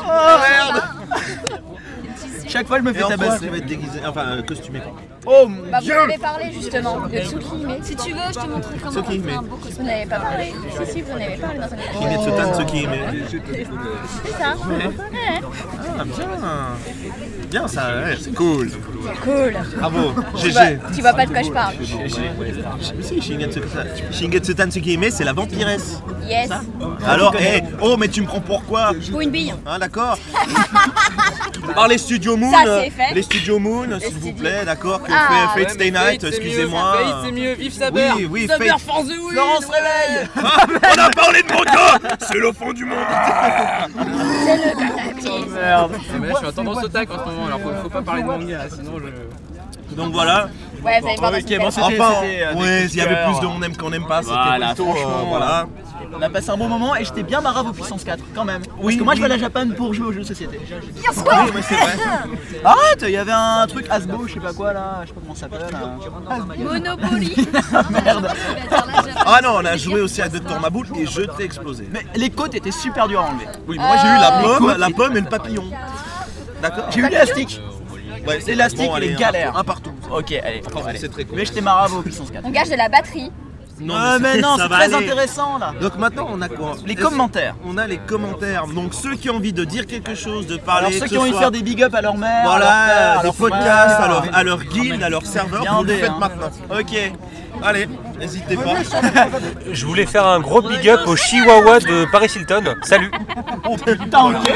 Oh 0.02 0.38
merde 0.50 0.84
Chaque 2.50 2.68
fois, 2.68 2.78
je 2.80 2.84
me 2.84 2.94
quoi 2.94 3.08
tabasser. 3.10 3.46
tu 3.46 3.52
vas 3.52 3.58
être 3.58 3.66
déguisé, 3.68 4.00
enfin 4.08 4.26
euh, 4.28 4.42
costumé 4.42 4.82
Oh 5.26 5.48
mon 5.48 5.70
Bah 5.72 5.78
vous 5.80 5.86
dieu 5.86 5.96
avez 6.00 6.18
parlé 6.18 6.46
justement 6.52 7.02
de 7.08 7.18
Tsukihime. 7.20 7.78
Si 7.84 7.96
tu 7.96 8.12
veux, 8.14 8.20
je 8.30 8.34
te 8.40 8.48
montre 8.48 8.70
comment 8.84 8.90
on 8.90 9.04
Tsukihime. 9.04 9.24
fait 9.24 9.34
un 9.36 9.42
beau 9.44 9.56
cosplay. 9.58 9.76
Vous 9.80 9.84
n'avez 9.88 10.06
pas 10.08 10.20
parlé. 10.20 10.54
Si 10.86 10.92
si, 10.94 11.02
vous 11.02 11.12
en 11.12 11.16
avez 11.16 11.38
parlé 11.38 11.60
dans 11.60 11.66
un. 11.66 12.00
Kimetsutan 12.00 12.54
Tsukihime. 12.58 12.90
C'est 14.26 14.32
ça. 14.32 14.56
Ouais. 14.68 14.90
Ah 16.00 16.04
bien 16.06 16.28
Bien 17.50 17.68
ça, 17.68 17.88
ouais, 17.96 18.18
c'est 18.20 18.34
cool 18.36 18.70
Cool. 19.24 19.54
Bravo, 19.80 20.14
Tu 20.38 20.50
vois, 20.52 20.66
GG 20.66 20.80
tu 20.96 21.02
vois 21.02 21.14
pas 21.14 21.26
de 21.26 21.32
quoi 21.32 21.42
je 21.42 21.50
parle. 21.52 21.74
Si, 23.02 23.22
Shingetsutan 24.12 24.70
Tsukihime, 24.70 25.10
c'est 25.12 25.24
la 25.24 25.34
vampiresse 25.34 26.00
Yes. 26.28 26.50
Alors, 27.08 27.36
hé, 27.40 27.64
oh 27.82 27.98
mais 27.98 28.08
tu 28.08 28.22
me 28.22 28.28
prends 28.28 28.40
pourquoi 28.42 28.92
Pour 29.12 29.22
une 29.22 29.32
bille. 29.32 29.54
Ah 29.66 29.80
d'accord 29.80 30.18
Par 31.76 31.88
les 31.88 31.98
studios 31.98 32.38
Moon, 32.40 32.52
Ça, 32.52 32.82
fait. 32.90 33.14
les 33.14 33.22
studios 33.22 33.60
Moon, 33.60 33.88
s'il 34.00 34.18
vous 34.18 34.34
plaît, 34.34 34.66
d'accord, 34.66 35.02
Ah. 35.12 35.50
fait 35.56 35.62
Fate 35.64 35.72
Stay 35.74 35.92
Night, 35.92 36.24
excusez-moi. 36.24 36.94
Fate, 36.98 37.16
c'est 37.26 37.32
mieux, 37.32 37.54
vive 37.54 37.74
Saber 37.74 38.10
Oui, 38.18 38.28
oui, 38.30 38.48
Saber, 38.48 38.70
Fate. 38.70 38.80
force 38.82 39.06
de 39.08 39.14
oui 39.14 39.32
Florence 39.34 39.66
réveille 39.66 40.28
Ah, 40.38 40.66
on 40.96 41.00
a 41.00 41.10
parlé 41.12 41.44
de 41.44 41.52
mon 41.54 41.60
C'est 42.20 42.38
le 42.38 42.52
fond 42.52 42.74
du 42.74 42.86
monde 42.86 42.98
C'est 44.46 44.56
le 44.58 44.86
cataclysme. 44.88 45.54
Merde 45.54 45.92
Ah, 45.96 46.18
mais 46.20 46.28
là, 46.28 46.34
je 46.34 46.38
suis 46.38 46.48
en 46.48 46.52
tendance 46.52 46.84
otak 46.84 47.10
en 47.12 47.20
ce 47.20 47.30
moment, 47.30 47.46
alors 47.48 47.60
faut, 47.62 47.70
faut 47.84 47.90
pas 47.90 48.02
parler 48.02 48.22
de 48.24 48.28
manga, 48.28 48.60
sinon 48.74 48.94
je. 49.00 49.96
Donc 49.96 50.14
voilà. 50.14 50.50
Ouais, 50.84 51.00
vous 51.02 51.08
allez 51.08 51.18
voir 51.18 51.32
Enfin, 51.82 52.14
euh, 52.24 52.54
ouais, 52.56 52.86
il 52.86 52.96
y 52.96 53.02
avait 53.02 53.26
plus 53.26 53.40
de 53.42 53.46
on 53.48 53.62
aime 53.62 53.76
qu'on 53.76 53.90
n'aime 53.90 54.06
pas, 54.06 54.22
c'était 54.22 54.34
Voilà, 54.34 54.72
euh, 54.72 54.76
franchement, 54.76 55.26
voilà. 55.28 55.68
On 56.16 56.22
a 56.22 56.30
passé 56.30 56.50
un 56.50 56.58
bon 56.58 56.68
moment 56.68 56.96
et 56.96 57.06
j'étais 57.06 57.24
bien 57.24 57.40
marave 57.42 57.68
au 57.68 57.72
puissance 57.74 58.04
4 58.04 58.24
quand 58.34 58.44
même. 58.46 58.62
Parce 58.66 58.78
Oui, 58.82 58.98
que 58.98 59.04
moi 59.04 59.16
je 59.16 59.20
vais 59.20 59.26
à 59.26 59.30
la 59.30 59.38
Japan 59.38 59.68
pour 59.76 59.94
jouer 59.94 60.08
aux 60.08 60.12
jeux 60.12 60.22
de 60.22 60.26
société. 60.26 60.60
Oui, 60.60 61.52
mais 61.54 61.62
c'est 61.62 61.76
vrai. 61.76 61.94
Arrête, 62.64 63.04
il 63.04 63.12
y 63.12 63.18
avait 63.18 63.32
un 63.32 63.66
truc 63.68 63.86
Asbo, 63.90 64.28
je 64.28 64.34
sais 64.34 64.40
pas 64.40 64.54
quoi 64.54 64.74
là, 64.74 65.02
je 65.04 65.10
sais 65.10 65.14
pas 65.14 65.22
comment 65.22 65.36
ça 65.36 65.42
s'appelle. 65.42 66.64
Monopoly. 66.64 67.48
Merde. 68.04 68.30
Ah 69.26 69.40
non, 69.44 69.56
on 69.58 69.66
a 69.66 69.78
joué 69.78 70.02
aussi 70.02 70.22
à 70.22 70.30
Dr 70.30 70.60
Maboul 70.60 70.88
et 70.98 71.06
je 71.06 71.22
t'ai 71.22 71.44
explosé. 71.44 71.88
Mais 71.92 72.06
les 72.16 72.30
côtes 72.30 72.56
étaient 72.56 72.72
super 72.72 73.08
dures 73.08 73.22
à 73.22 73.30
enlever. 73.30 73.46
Oui, 73.68 73.78
moi 73.78 73.96
j'ai 74.02 74.08
eu 74.08 74.20
la 74.20 74.42
pomme, 74.44 74.76
la 74.78 74.90
pomme 74.90 75.18
et 75.18 75.22
le 75.22 75.30
papillon. 75.30 75.66
D'accord 76.62 76.86
J'ai 76.92 77.00
eu 77.00 77.04
l'élastique. 77.10 77.62
Ouais, 78.28 78.40
L'élastique, 78.46 78.90
bon, 78.90 78.98
il 78.98 79.04
est 79.06 79.14
un 79.16 79.18
galère. 79.18 79.54
partout, 79.54 79.60
Un 79.60 79.64
partout. 79.64 79.92
Ok, 80.12 80.32
allez, 80.44 80.62
allez. 80.88 80.98
C'est 81.00 81.10
très 81.10 81.24
cool. 81.24 81.38
Mais 81.38 81.46
j'étais 81.46 81.62
marave 81.62 81.94
au 81.96 82.02
puissance 82.02 82.30
4. 82.32 82.44
On 82.46 82.50
gage 82.50 82.70
de 82.70 82.76
la 82.76 82.90
batterie. 82.90 83.32
Non, 83.80 83.94
Ouais, 83.96 84.20
mais 84.20 84.42
non, 84.42 84.56
c'est 84.58 84.68
très 84.68 84.84
aller. 84.94 84.94
intéressant 85.06 85.58
là. 85.58 85.74
Donc 85.82 85.98
maintenant 85.98 86.28
on 86.32 86.42
a 86.42 86.50
quoi 86.50 86.76
Les 86.86 86.96
commentaires. 86.96 87.56
On 87.66 87.78
a 87.78 87.88
les 87.88 87.98
commentaires. 87.98 88.68
Donc 88.68 88.94
ceux 88.94 89.16
qui 89.16 89.30
ont 89.30 89.36
envie 89.36 89.54
de 89.54 89.64
dire 89.64 89.86
quelque 89.88 90.16
chose, 90.16 90.48
de 90.48 90.58
parler. 90.58 90.88
Alors 90.88 91.00
ceux 91.00 91.06
qui 91.08 91.18
ont 91.18 91.22
envie 91.22 91.32
de 91.32 91.38
faire 91.38 91.52
des 91.52 91.62
big 91.62 91.82
up 91.84 91.94
à 91.96 92.02
leur 92.02 92.18
mère, 92.18 92.44
Voilà, 92.46 92.70
à 92.70 92.88
leur 92.88 92.96
père, 92.96 93.20
à 93.20 93.24
leur 93.24 93.36
podcasts, 93.36 93.96
frère. 93.96 94.02
à 94.02 94.08
leur, 94.08 94.24
à 94.36 94.44
leur 94.44 94.64
guild, 94.66 95.02
à 95.04 95.10
leur 95.10 95.26
serveur, 95.26 95.64
vous 95.78 95.84
le 95.84 95.94
faites 95.94 96.10
hein. 96.10 96.18
maintenant. 96.20 96.50
Ok, 96.78 97.12
allez, 97.64 97.88
n'hésitez 98.20 98.56
pas. 98.56 98.76
Je 99.72 99.86
voulais 99.86 100.06
faire 100.06 100.26
un 100.26 100.40
gros 100.40 100.62
big 100.62 100.88
up 100.90 101.02
au 101.08 101.16
Chihuahua 101.16 101.80
de 101.80 102.06
Paris 102.12 102.32
Hilton. 102.36 102.64
Salut 102.84 103.12
Oh 103.68 103.76
putain, 103.78 104.26
ok. 104.32 104.52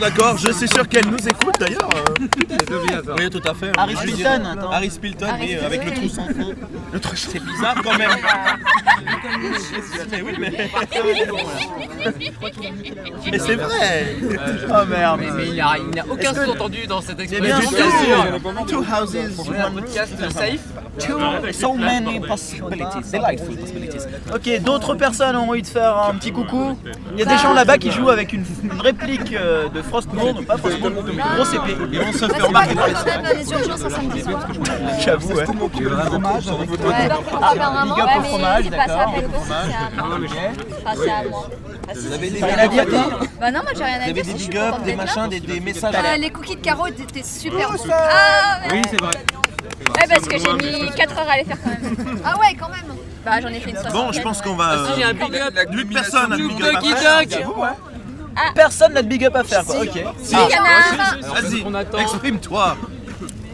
D'accord, 0.00 0.36
je 0.38 0.52
suis 0.52 0.68
sûr 0.68 0.88
qu'elle 0.88 1.06
nous 1.06 1.28
écoute 1.28 1.54
d'ailleurs. 1.58 1.88
Oui, 3.18 3.30
tout 3.30 3.42
à 3.48 3.54
fait. 3.54 3.72
Harry 3.76 3.96
Spilton, 3.96 4.44
attends. 4.44 4.70
Harry 4.70 4.90
Spilton, 4.90 5.26
mais 5.40 5.56
euh, 5.56 5.66
avec 5.66 5.84
le 5.84 5.90
trou 5.92 6.08
sans 6.08 6.26
fond. 6.26 6.54
Le 6.92 7.00
trou, 7.00 7.16
c'est 7.16 7.42
bizarre 7.44 7.74
quand 7.82 7.98
même. 7.98 8.10
mais 10.10 10.22
oui, 10.22 10.32
mais. 10.38 10.70
Mais 13.30 13.38
c'est 13.38 13.54
vrai. 13.56 14.16
Oh 14.70 14.86
merde. 14.86 15.20
Mais, 15.20 15.30
mais 15.36 15.46
il 15.46 15.52
n'y 15.54 15.60
a, 15.60 15.76
il 15.78 15.90
n'y 15.90 16.00
a 16.00 16.04
aucun 16.08 16.30
Est-ce 16.30 16.40
que- 16.40 16.44
sous-entendu 16.46 16.86
dans 16.86 17.00
cette 17.00 17.18
Mais 17.18 17.24
expression, 17.24 17.70
bien 17.70 17.90
sûr. 18.04 18.66
Two 18.68 18.78
houses, 18.80 19.16
On 19.38 19.52
est 19.54 19.58
un 19.58 19.70
podcast 19.70 20.14
safe 20.30 20.60
Two, 20.98 21.18
so 21.52 21.74
many 21.74 22.17
possibilities, 22.20 23.10
delightful 23.12 23.56
possibilities. 23.56 23.98
Ok, 24.34 24.60
d'autres 24.62 24.94
personnes 24.94 25.36
ont 25.36 25.48
envie 25.50 25.62
de 25.62 25.66
faire 25.66 25.96
un 25.96 26.14
petit 26.14 26.32
coucou. 26.32 26.76
Il 27.12 27.18
y 27.18 27.22
a 27.22 27.26
des 27.26 27.38
gens 27.38 27.52
là-bas 27.52 27.78
qui 27.78 27.90
jouent 27.90 28.10
avec 28.10 28.32
une, 28.32 28.44
une 28.62 28.80
réplique 28.80 29.32
euh, 29.34 29.68
de 29.68 29.82
Frostmourne, 29.82 30.44
pas 30.44 30.56
Frostmourne, 30.56 30.94
mais 31.06 31.12
une 31.12 31.18
grosse 31.36 31.54
épée. 31.54 31.76
Ils 31.92 32.00
vont 32.00 32.12
se 32.12 32.26
faire 32.28 32.46
remarquer 32.46 32.74
par 32.74 32.86
les 32.88 33.50
urgences 33.50 33.84
un 33.84 33.90
samedi 33.90 34.22
soir. 34.22 34.46
J'avoue, 35.00 35.28
ouais. 35.34 35.44
Ouais, 35.46 37.08
apparemment, 37.42 37.94
Big 37.94 38.02
up 38.04 38.08
au 38.18 38.22
fromage, 38.22 38.70
d'accord. 38.70 39.14
c'est 40.96 41.10
à 41.10 41.22
moi. 41.28 41.48
Bah, 41.86 41.92
si, 41.94 42.00
si, 42.00 42.34
si. 42.34 42.40
T'as 42.40 42.46
rien 42.46 42.58
à 42.58 42.68
dire, 42.68 42.86
toi 42.86 43.04
Bah 43.40 43.50
non, 43.50 43.60
moi 43.62 43.72
j'ai 43.76 43.84
rien 43.84 43.94
à 43.94 43.98
Vous 43.98 44.10
avez 44.10 44.12
dire. 44.12 44.24
des 44.24 44.32
je 44.32 44.36
suis 44.36 44.48
big 44.50 44.58
up, 44.58 44.74
des 44.84 44.94
machins, 44.96 45.28
des, 45.28 45.40
des 45.40 45.60
messages. 45.60 45.94
Ah, 45.96 46.16
les 46.18 46.30
cookies 46.30 46.56
de 46.56 46.60
carreau 46.60 46.86
étaient 46.86 47.22
super 47.22 47.70
bons. 47.72 47.84
Ah, 47.90 48.60
ouais. 48.62 48.68
Oui, 48.72 48.82
c'est 48.90 49.00
vrai. 49.00 49.14
Ouais, 49.14 50.06
parce 50.08 50.26
que 50.28 50.38
j'ai 50.38 50.52
mis 50.52 50.90
4 50.90 51.18
heures 51.18 51.30
à 51.30 51.36
les 51.38 51.44
faire 51.44 51.56
quand 51.62 51.70
même. 51.70 52.07
Ah 52.24 52.36
ouais, 52.38 52.54
quand 52.58 52.68
même. 52.68 52.84
Bah 53.24 53.40
j'en 53.42 53.48
ai 53.48 53.58
fait 53.60 53.70
une 53.70 53.76
soixantaine. 53.76 54.00
Bon, 54.06 54.12
je 54.12 54.20
pense 54.20 54.40
qu'on 54.42 54.54
va. 54.54 54.68
Ah, 54.72 54.76
si, 54.88 54.94
j'ai 55.00 55.04
un 55.04 55.12
big 55.14 55.34
up 55.36 55.54
Plus 55.72 55.84
de 55.84 55.92
personne 55.92 56.32
a 56.32 56.36
de 56.36 56.42
big 56.46 56.62
up. 56.62 56.76
à 56.76 56.80
Ducky 56.80 56.92
faire. 56.94 57.26
Duck 57.26 57.44
Personne 58.54 58.92
n'a 58.92 59.02
de 59.02 59.08
big 59.08 59.24
up 59.24 59.34
à 59.36 59.42
faire, 59.44 59.64
quoi. 59.64 59.80
Ok. 59.80 59.90
Si, 60.22 60.34
il 60.34 60.38
y 60.38 60.58
en 60.58 60.64
a 60.64 60.68
un. 60.68 61.40
Vas-y, 61.40 61.62
On 61.66 61.74
attend. 61.74 61.98
exprime-toi. 61.98 62.76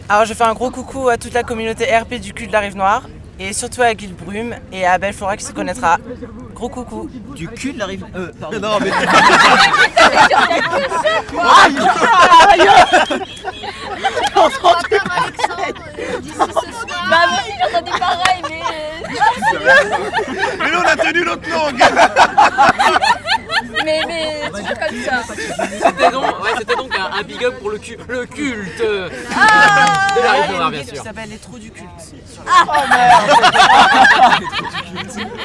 Alors 0.07 0.25
je 0.25 0.33
fais 0.35 0.43
un 0.43 0.53
gros 0.53 0.69
coucou 0.69 1.09
à 1.09 1.17
toute 1.17 1.33
la 1.33 1.41
communauté 1.43 1.85
RP 1.85 2.15
du 2.19 2.31
cul 2.33 2.45
de 2.47 2.51
la 2.53 2.59
Rive 2.59 2.75
Noire 2.77 3.01
et 3.39 3.51
surtout 3.53 3.81
à 3.81 3.91
Guild 3.95 4.15
Brume 4.15 4.53
et 4.71 4.85
à 4.85 4.97
Belfora 4.99 5.35
qui 5.35 5.43
se 5.43 5.51
connaîtra 5.51 5.97
Gros 6.53 6.69
coucou. 6.69 7.09
Du 7.35 7.47
cul 7.49 7.73
de 7.73 7.79
la 7.79 7.87
rive. 7.87 8.05
Euh, 8.15 8.31
pardon. 8.39 8.59
Non, 8.59 8.77
mais- 8.79 8.91
Bah 17.15 17.29
oui, 17.45 17.53
j'ai 17.57 17.75
entendu 17.75 17.91
pareil, 17.99 18.41
mais. 18.49 18.61
Mais 20.59 20.71
nous, 20.71 20.79
on 20.79 20.87
a 20.87 20.95
tenu 20.97 21.23
notre 21.23 21.49
langue 21.49 21.83
mais, 23.85 24.01
mais, 24.07 24.41
c'est 24.53 24.63
pas 24.79 24.87
comme 24.87 25.03
ça. 25.03 25.21
C'était 25.85 26.09
donc, 26.11 26.25
ouais, 26.43 26.49
c'était 26.57 26.75
donc 26.75 26.91
un, 26.97 27.19
un 27.19 27.23
big 27.23 27.43
up 27.43 27.59
pour 27.59 27.69
le, 27.69 27.77
cu- 27.77 27.97
le 28.07 28.25
culte 28.25 28.79
de 28.79 29.09
Ah, 29.35 29.85
la 30.23 30.31
rive 30.31 30.55
noire, 30.57 30.71
bien 30.71 30.83
sûr. 30.83 30.97
Ça 30.97 31.03
s'appelle 31.03 31.29
les 31.29 31.37
trous 31.37 31.59
du 31.59 31.71
culte. 31.71 31.87
Ah, 32.47 32.65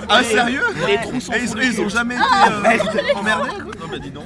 Ah, 0.08 0.22
sérieux 0.24 0.62
Les 0.86 0.96
trous 0.98 1.20
sont 1.20 1.32
Et 1.32 1.42
ils, 1.44 1.80
ont 1.80 1.88
jamais 1.88 2.16
Ah, 2.18 2.74
été 2.74 2.88
euh, 2.98 3.14
emmerdés 3.18 3.50
Non, 3.80 3.86
bah 3.90 3.98
dis 4.00 4.10
donc. 4.10 4.24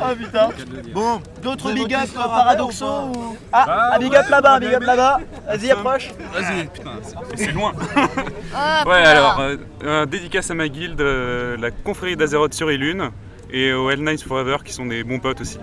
Ah 0.00 0.14
putain. 0.16 0.48
Bon, 0.92 1.20
D'autres 1.46 1.72
big 1.72 1.94
up 1.94 2.08
paradoxaux 2.14 3.12
ou. 3.14 3.36
Ah, 3.52 3.94
un 3.94 3.98
big 4.00 4.14
up 4.16 4.28
là-bas, 4.28 4.54
un 4.54 4.58
big 4.60 4.74
up 4.74 4.82
là-bas. 4.82 5.20
Vas-y, 5.46 5.70
approche. 5.70 6.10
Vas-y, 6.34 6.66
putain, 6.66 6.90
c'est- 7.36 7.52
loin. 7.52 7.72
Ah, 8.54 8.82
ouais, 8.86 8.94
alors, 8.96 9.38
euh, 9.38 9.56
euh, 9.84 10.06
dédicace 10.06 10.50
à 10.50 10.54
ma 10.54 10.68
guilde, 10.68 11.00
euh, 11.00 11.56
la 11.58 11.70
confrérie 11.70 12.16
d'Azeroth 12.16 12.54
sur 12.54 12.70
Ilune, 12.72 13.10
et 13.50 13.72
au 13.72 13.88
Hell 13.90 14.00
Knights 14.02 14.22
Forever 14.24 14.56
qui 14.64 14.72
sont 14.72 14.86
des 14.86 15.04
bons 15.04 15.18
potes 15.20 15.40
aussi. 15.40 15.58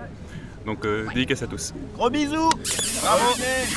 Donc, 0.66 0.84
euh, 0.86 1.06
dédicace 1.14 1.42
à 1.42 1.46
tous. 1.46 1.74
Gros 1.94 2.08
bisous. 2.08 2.48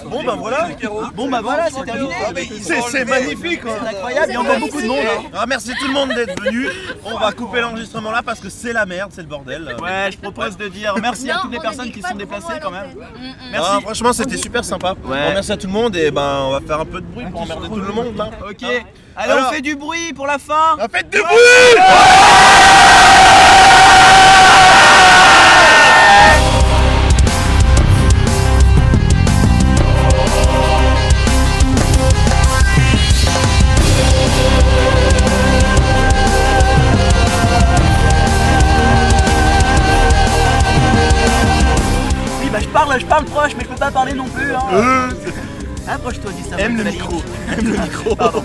Bon 0.06 0.24
bah 0.24 0.36
voilà 0.38 0.70
Bon 1.16 1.28
bah 1.30 1.42
voilà, 1.42 1.68
c'est 1.70 1.84
terminé. 1.84 2.14
C'est 2.62 2.82
c'est 2.82 3.04
magnifique 3.06 3.62
quoi. 3.62 3.74
C'est 3.82 3.90
incroyable, 3.96 4.26
il 4.30 4.34
y 4.34 4.36
a 4.38 4.42
encore 4.42 4.60
beaucoup 4.60 4.82
de 4.82 4.88
monde. 4.88 5.00
hein. 5.06 5.24
Ah, 5.34 5.46
merci 5.48 5.74
tout 5.80 5.88
le 5.88 5.94
monde 5.94 6.14
d'être 6.16 6.42
venu. 6.42 6.68
On 7.04 7.18
va 7.18 7.32
couper 7.34 7.60
l'enregistrement 7.62 8.12
là 8.12 8.22
parce 8.24 8.40
que 8.40 8.50
c'est 8.50 8.72
la 8.72 8.86
merde, 8.86 9.12
c'est 9.14 9.22
le 9.22 9.28
bordel. 9.28 9.76
Ouais, 9.82 10.10
je 10.12 10.18
propose 10.18 10.56
de 10.56 10.68
dire 10.70 10.96
merci 11.02 11.30
à 11.30 11.40
toutes 11.42 11.52
les 11.52 11.58
on 11.58 11.62
personnes 11.62 11.92
qui 11.92 12.00
pas 12.00 12.10
sont 12.10 12.16
déplacées 12.16 12.60
quand 12.62 12.72
même. 12.72 12.88
l'antenne. 12.96 13.36
Merci. 13.52 13.70
Ah, 13.74 13.80
franchement, 13.82 14.14
c'était 14.14 14.38
super 14.38 14.64
sympa. 14.64 14.96
Ouais. 15.04 15.34
Merci 15.34 15.52
à 15.52 15.58
tout 15.58 15.68
le 15.68 15.74
monde 15.74 15.96
et 15.98 16.10
ben 16.10 16.44
on 16.46 16.52
va 16.52 16.62
faire 16.62 16.80
un 16.80 16.86
peu 16.86 17.02
de 17.02 17.06
bruit 17.08 17.26
pour 17.30 17.42
emmerder 17.42 17.68
tout 17.68 17.76
le 17.76 17.92
monde 17.94 18.16
là. 18.16 18.30
Ok. 18.50 18.64
Allez, 19.20 19.34
on 19.34 19.52
fait 19.52 19.62
du 19.62 19.76
bruit 19.76 20.14
pour 20.14 20.28
la 20.28 20.38
fin. 20.38 20.78
On 20.80 20.88
fait 20.88 21.04
du 21.10 21.18
bruit 21.20 21.82
Pardon. 48.16 48.44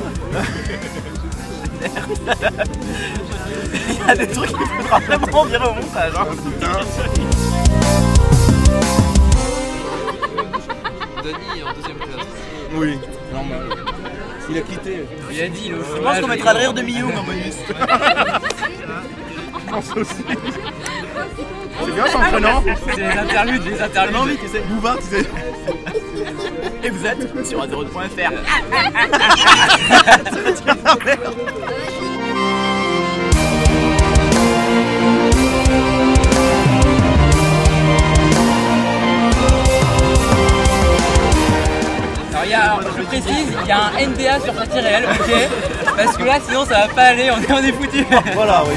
Il 3.84 4.06
y 4.06 4.10
a 4.10 4.14
des 4.16 4.26
trucs 4.26 4.48
qu'il 4.48 4.66
faudra 4.66 4.98
vraiment 5.00 5.44
virer 5.44 5.64
au 5.64 5.74
montage. 5.74 6.12
Hein. 6.16 6.26
Denis 11.22 11.62
en 11.62 11.72
deuxième 11.74 11.98
classe. 11.98 12.26
Oui, 12.74 12.98
normal. 13.32 13.68
Il 14.50 14.58
a 14.58 14.60
quitté. 14.62 15.04
Il 15.30 15.40
a 15.40 15.48
dit 15.48 15.68
le 15.68 15.76
Je 15.96 16.02
pense 16.02 16.20
qu'on 16.20 16.28
mettra 16.28 16.52
le 16.52 16.58
rire 16.60 16.74
de 16.74 16.82
Miyoung 16.82 17.16
en 17.16 17.22
bonus. 17.22 17.54
C'est 21.84 21.92
bien 21.92 22.06
son 22.06 22.18
prénom. 22.18 22.62
C'est 22.86 22.96
les 22.96 23.18
interludes, 23.18 23.64
les 23.64 23.80
interludes. 23.80 24.14
Non, 24.14 24.24
oui, 24.24 24.38
tu 24.40 24.48
sais. 24.48 24.60
Bouvard, 24.68 24.98
tu 24.98 25.04
sais. 25.04 25.26
Et 26.84 26.90
vous 26.90 27.06
êtes 27.06 27.46
sur 27.46 27.62
azerot.fr. 27.62 28.32
Alors 42.30 42.44
il 42.44 42.50
y 42.50 42.54
a, 42.54 42.78
je 42.96 43.02
précise, 43.04 43.46
il 43.62 43.68
y 43.68 43.72
a 43.72 43.84
un 43.84 44.06
NDA 44.06 44.40
sur 44.40 44.54
partie 44.54 44.80
réelle, 44.80 45.04
ok 45.04 45.94
Parce 45.96 46.16
que 46.16 46.24
là 46.24 46.38
sinon 46.46 46.64
ça 46.64 46.86
va 46.86 46.88
pas 46.88 47.02
aller, 47.02 47.30
on 47.30 47.40
est, 47.40 47.52
on 47.52 47.62
est 47.62 47.72
foutu. 47.72 48.04
Voilà, 48.34 48.64
oui. 48.64 48.74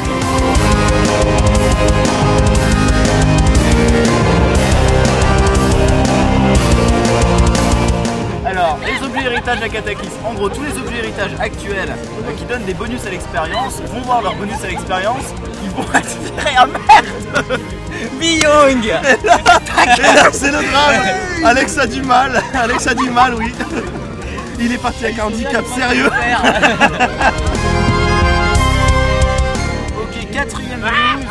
Héritage 9.26 9.60
à 9.64 9.69
Cataclysme. 9.69 10.23
En 10.23 10.34
gros, 10.35 10.49
tous 10.49 10.61
les 10.61 10.77
objets 10.77 10.99
héritage 10.99 11.31
actuels 11.39 11.89
euh, 11.89 12.34
qui 12.38 12.45
donnent 12.45 12.64
des 12.65 12.76
bonus 12.76 13.03
à 13.07 13.10
l'expérience 13.10 13.81
vont 13.91 14.02
voir 14.02 14.22
leur 14.22 14.35
bonus 14.35 14.64
à 14.64 14.68
l'expérience. 14.68 15.23
Ils 15.64 15.72
vont 15.72 15.85
attirer 15.93 16.56
à 16.56 16.68
merde 16.68 17.60
Biyong 18.19 18.84
c'est 20.31 20.52
le 20.52 20.72
drame. 20.72 21.15
Alex 21.43 21.77
a 21.80 21.88
du 21.88 22.03
mal. 22.03 22.39
Alex 22.53 22.85
a 22.85 22.93
du 22.93 23.10
mal, 23.10 23.34
oui. 23.34 23.52
Il 24.60 24.72
est 24.72 24.77
parti 24.77 25.06
avec 25.06 25.18
un 25.18 25.26
handicap 25.26 25.65
sérieux. 25.76 26.10
Ok, 29.97 30.31
quatrième 30.31 30.81
news. 30.81 31.26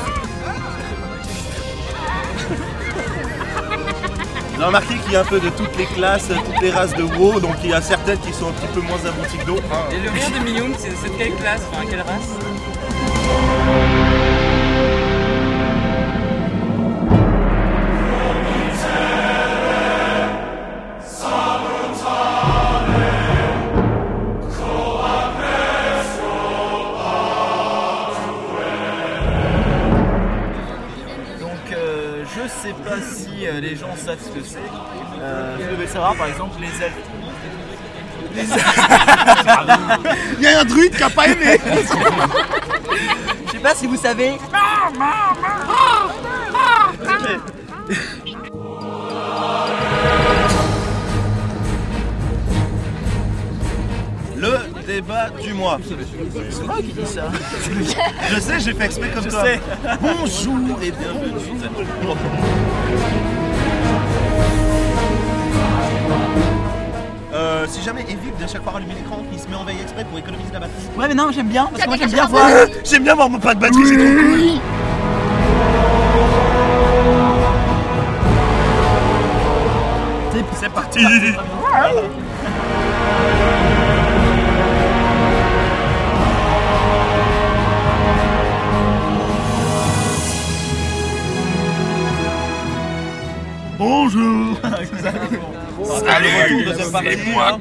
Vous 4.51 4.57
avez 4.57 4.65
remarqué 4.65 4.94
un 5.17 5.25
peu 5.25 5.39
de 5.41 5.49
toutes 5.51 5.77
les 5.77 5.85
classes, 5.87 6.29
toutes 6.29 6.61
les 6.61 6.71
races 6.71 6.95
de 6.95 7.03
WoW, 7.03 7.41
donc 7.41 7.55
il 7.63 7.71
y 7.71 7.73
a 7.73 7.81
certaines 7.81 8.19
qui 8.19 8.33
sont 8.33 8.49
un 8.49 8.53
petit 8.53 8.67
peu 8.75 8.81
moins 8.81 8.99
abouties 9.07 9.39
que 9.39 9.45
d'autres. 9.47 9.63
hein. 9.73 9.89
Et 9.93 10.01
le 10.01 10.11
rire 10.11 10.31
de 10.39 10.45
Million, 10.45 10.67
c'est 10.79 10.91
c'est 11.03 11.09
de 11.13 11.17
quelle 11.19 11.35
classe 11.37 11.63
Enfin 11.73 11.85
quelle 11.89 12.01
race? 12.01 12.31
Pas 41.11 41.27
aimé. 41.29 41.59
Je 43.47 43.51
sais 43.53 43.59
pas 43.59 43.75
si 43.75 43.87
vous 43.87 43.97
savez. 43.97 44.33
Le 54.37 54.59
débat 54.87 55.31
du 55.31 55.55
mois. 55.55 55.79
C'est 56.51 56.65
moi 56.65 56.77
qui 56.77 56.93
dis 56.93 57.07
ça. 57.07 57.31
Je 58.31 58.41
sais, 58.41 58.61
j'ai 58.61 58.73
fait 58.75 58.85
exprès 58.87 59.11
comme 59.11 59.25
Je 59.25 59.29
toi. 59.31 59.45
sais. 59.45 59.61
Bonjour 60.01 60.79
et 60.83 60.91
bienvenue. 60.91 61.33
Euh, 67.33 67.67
si 67.69 67.83
jamais 67.83 68.03
Evie 68.03 68.31
vient 68.39 68.47
chaque 68.47 68.63
fois 68.63 68.73
rallumer 68.73 68.95
l'écran, 68.95 69.24
il 69.55 69.59
se 69.59 69.63
met 69.63 69.63
en 69.63 69.65
veille 69.65 69.83
exprès 69.83 70.05
pour 70.05 70.19
économiser 70.19 70.53
la 70.53 70.61
batterie. 70.61 70.75
Ouais, 70.99 71.09
mais 71.09 71.15
non, 71.15 71.31
j'aime 71.31 71.49
bien, 71.49 71.67
parce 71.67 71.83
que 71.83 71.89
moi 71.89 71.97
j'aime 71.97 72.11
bien 72.11 72.27
voir. 72.27 72.49
J'aime 72.85 73.05
bien 73.05 73.15
voir 73.15 73.31
mon 73.31 73.39
pas 73.39 73.55
de 73.55 73.61
batterie, 73.61 73.87
c'est 73.87 73.97
trop 73.97 74.05
cool. 74.05 74.61
C'est 80.61 80.69
parti. 80.71 81.01
Bonjour. 93.79 94.57
Salut, 95.85 96.69
c'est 96.77 97.33
moi, 97.33 97.59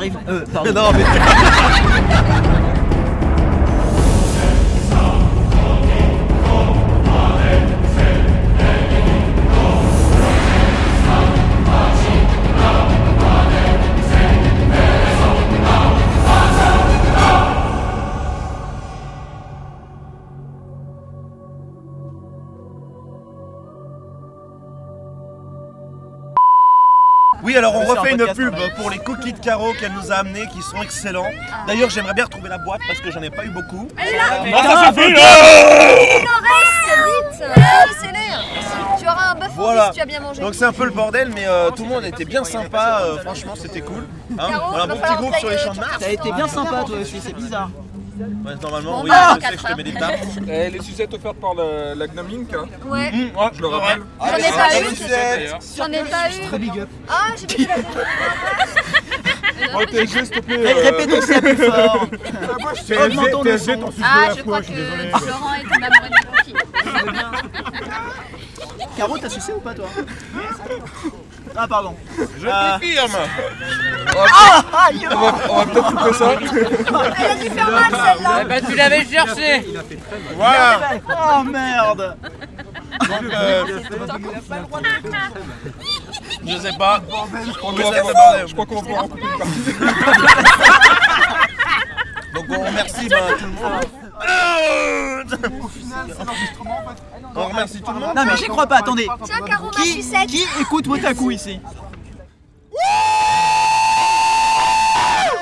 du 0.00 0.10
cul 0.10 0.16
de 0.16 0.18
la 0.18 0.18
rive. 0.18 0.18
Euh, 0.28 0.44
pardon. 0.52 0.72
Non, 0.72 0.92
mais- 0.92 1.04
refait 28.20 28.42
une 28.42 28.50
pub 28.50 28.74
pour 28.76 28.90
les 28.90 28.98
cookies 28.98 29.32
de 29.32 29.38
Caro 29.38 29.72
qu'elle 29.74 29.92
nous 29.92 30.12
a 30.12 30.16
amenés 30.16 30.46
qui 30.48 30.60
sont 30.62 30.80
excellents. 30.82 31.30
D'ailleurs, 31.66 31.90
j'aimerais 31.90 32.14
bien 32.14 32.24
retrouver 32.24 32.48
la 32.48 32.58
boîte 32.58 32.80
parce 32.86 33.00
que 33.00 33.10
j'en 33.10 33.22
ai 33.22 33.30
pas 33.30 33.44
eu 33.44 33.50
beaucoup. 33.50 33.88
Elle 33.98 34.08
est 34.08 34.16
là 34.16 34.22
Ah, 34.30 34.42
Il 34.46 34.50
là 34.52 34.58
en 34.58 34.92
reste, 34.92 34.96
vite 37.06 37.44
Finissez-les 37.54 38.98
Tu 38.98 39.06
auras 39.06 39.30
un 39.32 39.34
bœuf 39.34 39.50
Voilà. 39.56 39.86
si 39.86 39.92
tu 39.96 40.00
as 40.00 40.06
bien 40.06 40.20
mangé. 40.20 40.42
Donc 40.42 40.54
c'est 40.54 40.64
un 40.64 40.72
peu 40.72 40.84
le 40.84 40.90
bordel, 40.90 41.30
mais 41.34 41.46
euh, 41.46 41.70
tout 41.70 41.82
le 41.84 41.88
monde 41.88 42.04
était 42.04 42.24
bien 42.24 42.44
sympa. 42.44 43.00
euh, 43.02 43.18
franchement, 43.18 43.54
c'était 43.56 43.80
cool. 43.80 44.06
Hein 44.38 44.48
Caro, 44.50 44.68
voilà, 44.70 44.84
un 44.84 44.86
va 44.86 44.94
bon 44.94 45.00
petit 45.00 45.08
falloir 45.08 45.20
groupe 45.20 45.32
que 45.34 45.38
sur 45.40 45.48
les 45.50 45.56
t'ailles, 45.56 45.64
champs 45.66 45.72
de 45.74 45.78
euh, 45.78 45.80
Mars. 45.82 45.96
T'as 46.00 46.10
été 46.12 46.32
bien 46.32 46.48
sympa 46.48 46.84
toi 46.86 46.96
aussi, 47.00 47.20
c'est 47.20 47.32
bizarre. 47.34 47.70
Ouais, 48.18 48.54
normalement, 48.62 48.98
Bon, 48.98 49.04
oui, 49.04 49.10
bah, 49.10 49.36
je 49.40 49.46
sais 49.46 49.52
que 49.56 49.58
je 49.62 49.66
te 49.66 49.76
mets 49.76 49.82
des 49.84 49.94
tapes. 49.94 50.20
Eh, 50.48 50.70
les 50.70 50.82
sucettes 50.82 51.14
offertes 51.14 51.36
par 51.40 51.54
la, 51.54 51.94
la 51.94 52.06
Gnome 52.08 52.26
Inc. 52.30 52.52
hein. 52.54 52.66
Ouais. 52.86 53.10
Mmh, 53.10 53.30
je 53.54 53.60
le 53.62 53.66
rappelle. 53.68 54.02
J'en 54.20 54.26
ai 54.26 54.42
Ah, 54.44 54.68
pas 54.68 54.74
les 54.74 54.80
eu. 54.80 54.96
sucettes. 54.96 55.56
J'en 55.76 55.86
ai 55.92 56.02
pas 56.04 56.30
eu. 56.30 56.46
Très 56.46 56.58
big 56.58 56.78
up. 56.80 56.88
Ah, 57.08 57.28
j'ai 57.36 57.46
mis 57.58 57.66
la 57.66 57.74
Oh, 59.74 59.84
TSG, 59.86 60.24
s'il 60.24 60.30
te 60.30 60.40
plaît. 60.40 60.58
Euh, 60.58 60.90
répétons 60.90 61.20
ça 61.26 61.40
plus 61.40 61.56
fort. 61.56 62.06
Augmentons 63.04 63.42
le 63.44 63.58
son. 63.58 63.92
Ah, 64.02 64.24
de 64.24 64.28
la 64.28 64.34
je 64.36 64.42
crois 64.42 64.60
que. 64.60 64.66
Florent 64.66 65.54
est 65.54 65.66
en 65.66 65.82
amoureux 65.82 66.10
cookies. 66.36 66.54
Caro, 68.96 69.18
t'as 69.18 69.28
sucé 69.30 69.52
ou 69.52 69.60
pas 69.60 69.74
toi? 69.74 69.86
Ah 71.56 71.66
pardon. 71.68 71.94
Je 72.40 72.46
Euh, 72.46 72.72
confirme. 72.74 73.16
Ah 74.16 74.62
aïe 74.88 75.06
On 75.10 75.14
va, 75.16 75.34
on 75.50 75.56
va 75.58 75.64
peut-être 75.66 75.94
couper 75.96 76.12
ça. 76.14 76.32
Elle 76.32 77.30
a 77.30 77.34
dû 77.36 77.50
faire 77.50 77.70
mal 77.70 77.90
celle-là. 77.90 78.38
Eh 78.40 78.44
ben, 78.44 78.64
tu 78.66 78.74
l'avais 78.74 79.04
cherché 79.04 79.66
Voilà. 80.36 80.80
Oh 81.08 81.42
merde 81.44 82.16
Donc, 83.00 83.32
euh, 83.32 83.64
je 86.46 86.56
sais 86.58 86.72
pas. 86.78 87.00
Je 87.46 87.60
bordel. 87.60 88.46
je 88.46 88.52
crois 88.52 88.66
qu'on 88.66 88.74
va 88.76 88.80
pouvoir 88.82 89.04
en 89.04 89.08
couper 89.08 89.22
une 89.22 89.38
partie. 89.38 89.74
Donc 92.34 92.44
on 92.48 92.64
remercie 92.64 93.08
bah, 93.08 93.16
tout 93.38 93.44
le 93.44 93.50
monde. 93.52 93.84
On 97.34 97.46
remercie 97.48 97.80
tout 97.82 97.92
le 97.92 97.98
monde. 98.00 98.14
Non 98.16 98.24
mais 98.24 98.36
j'y 98.36 98.46
crois 98.46 98.66
pas, 98.66 98.76
attendez. 98.78 99.06
Tiens, 99.24 99.40
Caro, 99.46 99.66
ma 99.66 99.82
Qui, 99.82 100.02
sucette. 100.02 100.26
qui 100.28 100.44
écoute 100.60 100.86
Wotaku 100.86 101.30
ici 101.32 101.60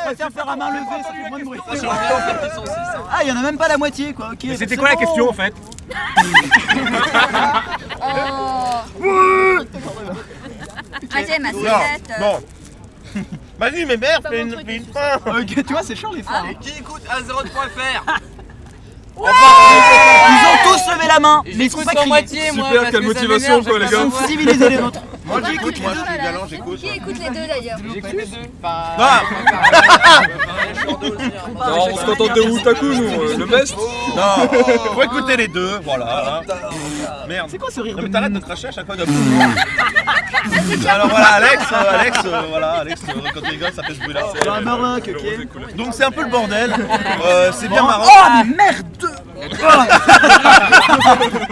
On 0.02 0.09
va 0.11 0.16
faire 0.16 0.31
faire 0.31 0.48
à 0.48 0.57
main 0.57 0.70
levée, 0.70 1.02
ça 1.05 1.12
fait 1.12 1.28
moins 1.28 1.39
de 1.39 1.44
bruit. 1.44 1.61
Ah, 3.12 3.23
il 3.23 3.28
y 3.28 3.32
en 3.32 3.36
a 3.36 3.43
même 3.43 3.59
pas 3.59 3.69
la 3.69 3.77
moitié 3.78 4.12
quoi, 4.12 4.31
ok. 4.32 4.39
Mais 4.44 4.57
c'était 4.57 4.74
c'est 4.74 4.77
quoi 4.81 4.89
la 4.90 4.97
question 4.97 5.28
en 5.28 5.32
fait 5.32 5.55
Ah, 11.12 11.23
tiens, 11.24 11.39
ma 11.40 11.52
Non, 11.52 11.59
sucette. 11.59 12.11
bon. 12.20 12.40
Vas-y, 13.59 13.85
mais 13.85 13.97
merde, 13.97 14.27
fais 14.28 14.43
une, 14.43 14.57
fais 14.65 14.77
une 14.77 14.85
fin. 14.85 15.16
Ok, 15.27 15.47
tu 15.66 15.73
vois, 15.73 15.82
c'est 15.82 15.97
chiant 15.97 16.12
les 16.12 16.23
fins. 16.23 16.44
Et 16.51 16.55
qui 16.57 16.78
écoute 16.78 17.02
Ils 19.22 20.47
ont 20.47 20.72
tous 20.72 20.92
levé 20.94 21.06
la 21.06 21.20
main, 21.20 21.42
mais 21.44 21.64
ils 21.66 21.70
sont 21.70 21.78
pas 21.78 21.92
qu'en 21.92 22.01
criés. 22.01 22.09
moitié, 22.09 22.52
moi, 22.52 22.66
Super, 22.68 22.80
parce 22.82 22.90
quelle 22.92 23.01
que 23.01 23.06
ça 23.06 23.14
motivation, 23.14 23.59
m'énerve, 23.59 23.68
quoi, 23.68 23.78
les 23.78 23.84
gars. 23.86 23.90
peux 23.90 24.06
Ils 24.06 24.10
pas 24.10 24.18
sont 24.20 24.26
civilisés 24.26 24.68
les 24.70 24.78
autres. 24.78 25.01
Moi 25.31 25.40
j'écoute, 25.48 25.81
moi 25.81 25.93
je 25.94 26.11
suis 26.12 26.19
galant, 26.23 26.47
j'écoute. 26.48 26.78
Qui 26.81 26.89
écoute 26.89 27.16
les 27.19 27.28
deux 27.28 27.47
d'ailleurs 27.47 27.78
J'écoute 27.94 28.12
les 28.12 28.27
deux. 28.27 28.36
Ah 28.65 29.20
Non, 30.93 31.86
on 31.93 31.97
se 31.97 32.05
contente 32.05 32.35
de 32.36 32.40
Wutaku, 32.43 32.85
nous, 32.86 33.02
euh, 33.05 33.36
le 33.39 33.47
best. 33.47 33.74
Non, 34.16 34.48
faut 34.94 35.02
écouter 35.02 35.36
les 35.36 35.48
deux, 35.48 35.78
voilà. 35.85 36.40
hein. 36.51 36.55
Merde. 37.28 37.48
C'est 37.51 37.59
quoi 37.59 37.70
ce 37.70 37.81
rire 37.81 37.97
Non 37.97 38.02
mais 38.02 38.11
t'arrêtes 38.11 38.32
de 38.32 38.39
cracher 38.40 38.69
à 38.69 38.73
chaque 38.73 38.86
fois 38.86 38.97
de 38.97 39.05
Alors 40.89 41.09
voilà, 41.09 41.27
Alex, 41.35 41.62
euh, 41.73 41.98
Alex, 42.01 42.19
euh, 42.24 42.43
voilà, 42.48 42.70
Alex, 42.81 43.01
euh, 43.09 43.12
quand 43.35 43.40
tu 43.40 43.51
rigoles, 43.51 43.73
ça 43.74 43.82
fait 43.82 43.94
ce 43.94 44.01
bruit-là. 44.01 44.23
C'est 44.35 44.48
un 44.48 44.61
Maroc, 44.61 45.09
ok. 45.09 45.77
Donc 45.77 45.89
c'est 45.94 46.05
un 46.05 46.11
peu 46.11 46.23
le 46.24 46.31
bordel. 46.31 46.74
Euh, 47.24 47.51
c'est 47.52 47.69
bien 47.69 47.82
marrant. 47.82 48.05
Oh 48.09 48.28
mais 48.35 48.57
merde 48.57 48.86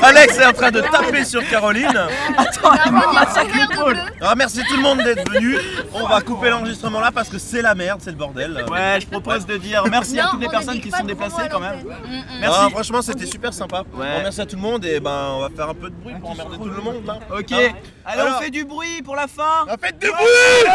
Alex 0.03 0.39
est 0.39 0.47
en 0.47 0.53
train 0.53 0.71
de 0.71 0.81
taper 0.81 1.25
sur 1.25 1.47
Caroline. 1.49 1.99
Attends, 2.37 2.73
elle 2.85 2.93
me 2.93 3.13
massacre 3.15 3.51
couvert 3.51 3.67
de 3.69 3.73
l'épaule. 3.73 3.99
Alors 4.21 4.37
merci 4.37 4.63
tout 4.69 4.77
le 4.77 4.83
monde 4.83 4.99
d'être 5.03 5.31
venu. 5.31 5.57
On 5.93 6.07
va 6.07 6.21
couper 6.21 6.51
l'enregistrement 6.51 7.01
là 7.01 7.11
parce 7.13 7.29
que 7.29 7.39
c'est 7.39 7.63
la 7.63 7.75
merde, 7.75 8.01
c'est 8.03 8.11
le 8.11 8.17
bordel. 8.17 8.65
Ouais, 8.71 8.99
je 9.01 9.07
propose 9.07 9.47
de 9.47 9.57
dire 9.57 9.85
merci 9.91 10.19
à 10.21 10.29
toutes 10.29 10.41
les 10.41 10.47
on 10.49 10.51
personnes 10.51 10.81
qui 10.81 10.91
sont 10.91 11.05
déplacées 11.05 11.49
quand 11.51 11.61
même. 11.61 11.79
l'antenne. 11.85 12.25
Merci. 12.41 12.59
Ah, 12.63 12.69
franchement, 12.71 13.03
c'était 13.03 13.27
super 13.27 13.53
sympa. 13.53 13.83
Ouais. 13.95 14.23
Merci 14.23 14.41
à 14.41 14.47
tout 14.47 14.57
le 14.57 14.63
monde 14.63 14.85
et 14.85 15.01
ben 15.01 15.31
on 15.37 15.41
va 15.41 15.49
faire 15.55 15.69
un 15.69 15.75
peu 15.75 15.91
de 15.91 15.95
bruit 15.95 16.15
pour 16.21 16.31
emmerder 16.31 16.57
tout 16.57 16.65
le 16.65 16.83
monde 16.83 17.05
là. 17.07 17.19
Ok, 17.31 17.53
Hein 17.53 17.73
allez 18.05 18.21
Alors- 18.21 18.37
on 18.39 18.43
fait 18.43 18.51
du 18.51 18.65
bruit 18.65 19.03
pour 19.03 19.17
la 19.17 19.27
fin. 19.27 19.67
On 19.67 19.77
fait 19.79 19.99
du 19.99 20.07
bruit 20.11 20.73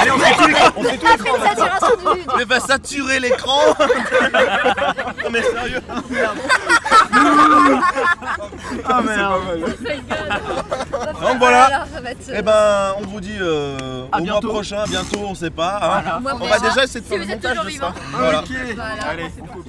Allez, 0.00 0.10
on 0.10 0.18
fait 0.18 0.34
tout 0.34 0.46
l'écran, 0.46 0.70
on 0.76 0.82
fait 0.84 0.96
tout 0.98 1.06
l'écran. 1.06 1.36
Une 1.36 1.42
saturation 1.48 1.96
du. 2.14 2.20
Mais 2.38 2.44
va 2.44 2.60
saturer 2.60 3.20
l'écran 3.20 3.58
Non 5.24 5.30
mais 5.30 5.42
sérieux 5.42 5.80
Ah 8.88 9.00
merde. 9.02 9.42
Donc 11.20 11.38
voilà 11.38 11.84
va 12.02 12.10
être- 12.10 12.34
Et 12.34 12.42
ben 12.42 12.94
on 12.98 13.06
vous 13.06 13.20
dit 13.20 13.36
euh, 13.40 14.04
au 14.06 14.10
mois 14.10 14.20
bientôt. 14.20 14.48
prochain, 14.48 14.84
bientôt, 14.88 15.20
on 15.26 15.34
sait 15.34 15.50
pas. 15.50 16.02
hein. 16.04 16.20
On 16.40 16.46
va 16.46 16.58
déjà 16.58 16.84
essayer 16.84 17.00
de 17.00 17.04
Si 17.04 17.10
faire 17.10 17.18
le 17.18 17.24
vous 17.24 17.30
êtes 17.30 17.36
montage 17.42 17.50
toujours 17.50 17.64
de 17.64 17.70
vivant. 17.70 17.92
ça. 17.94 18.00
Voilà. 18.12 18.38
Ok, 18.40 18.46
Voilà. 18.74 19.02
allez, 19.10 19.30
on 19.40 19.46
coupe. 19.46 19.66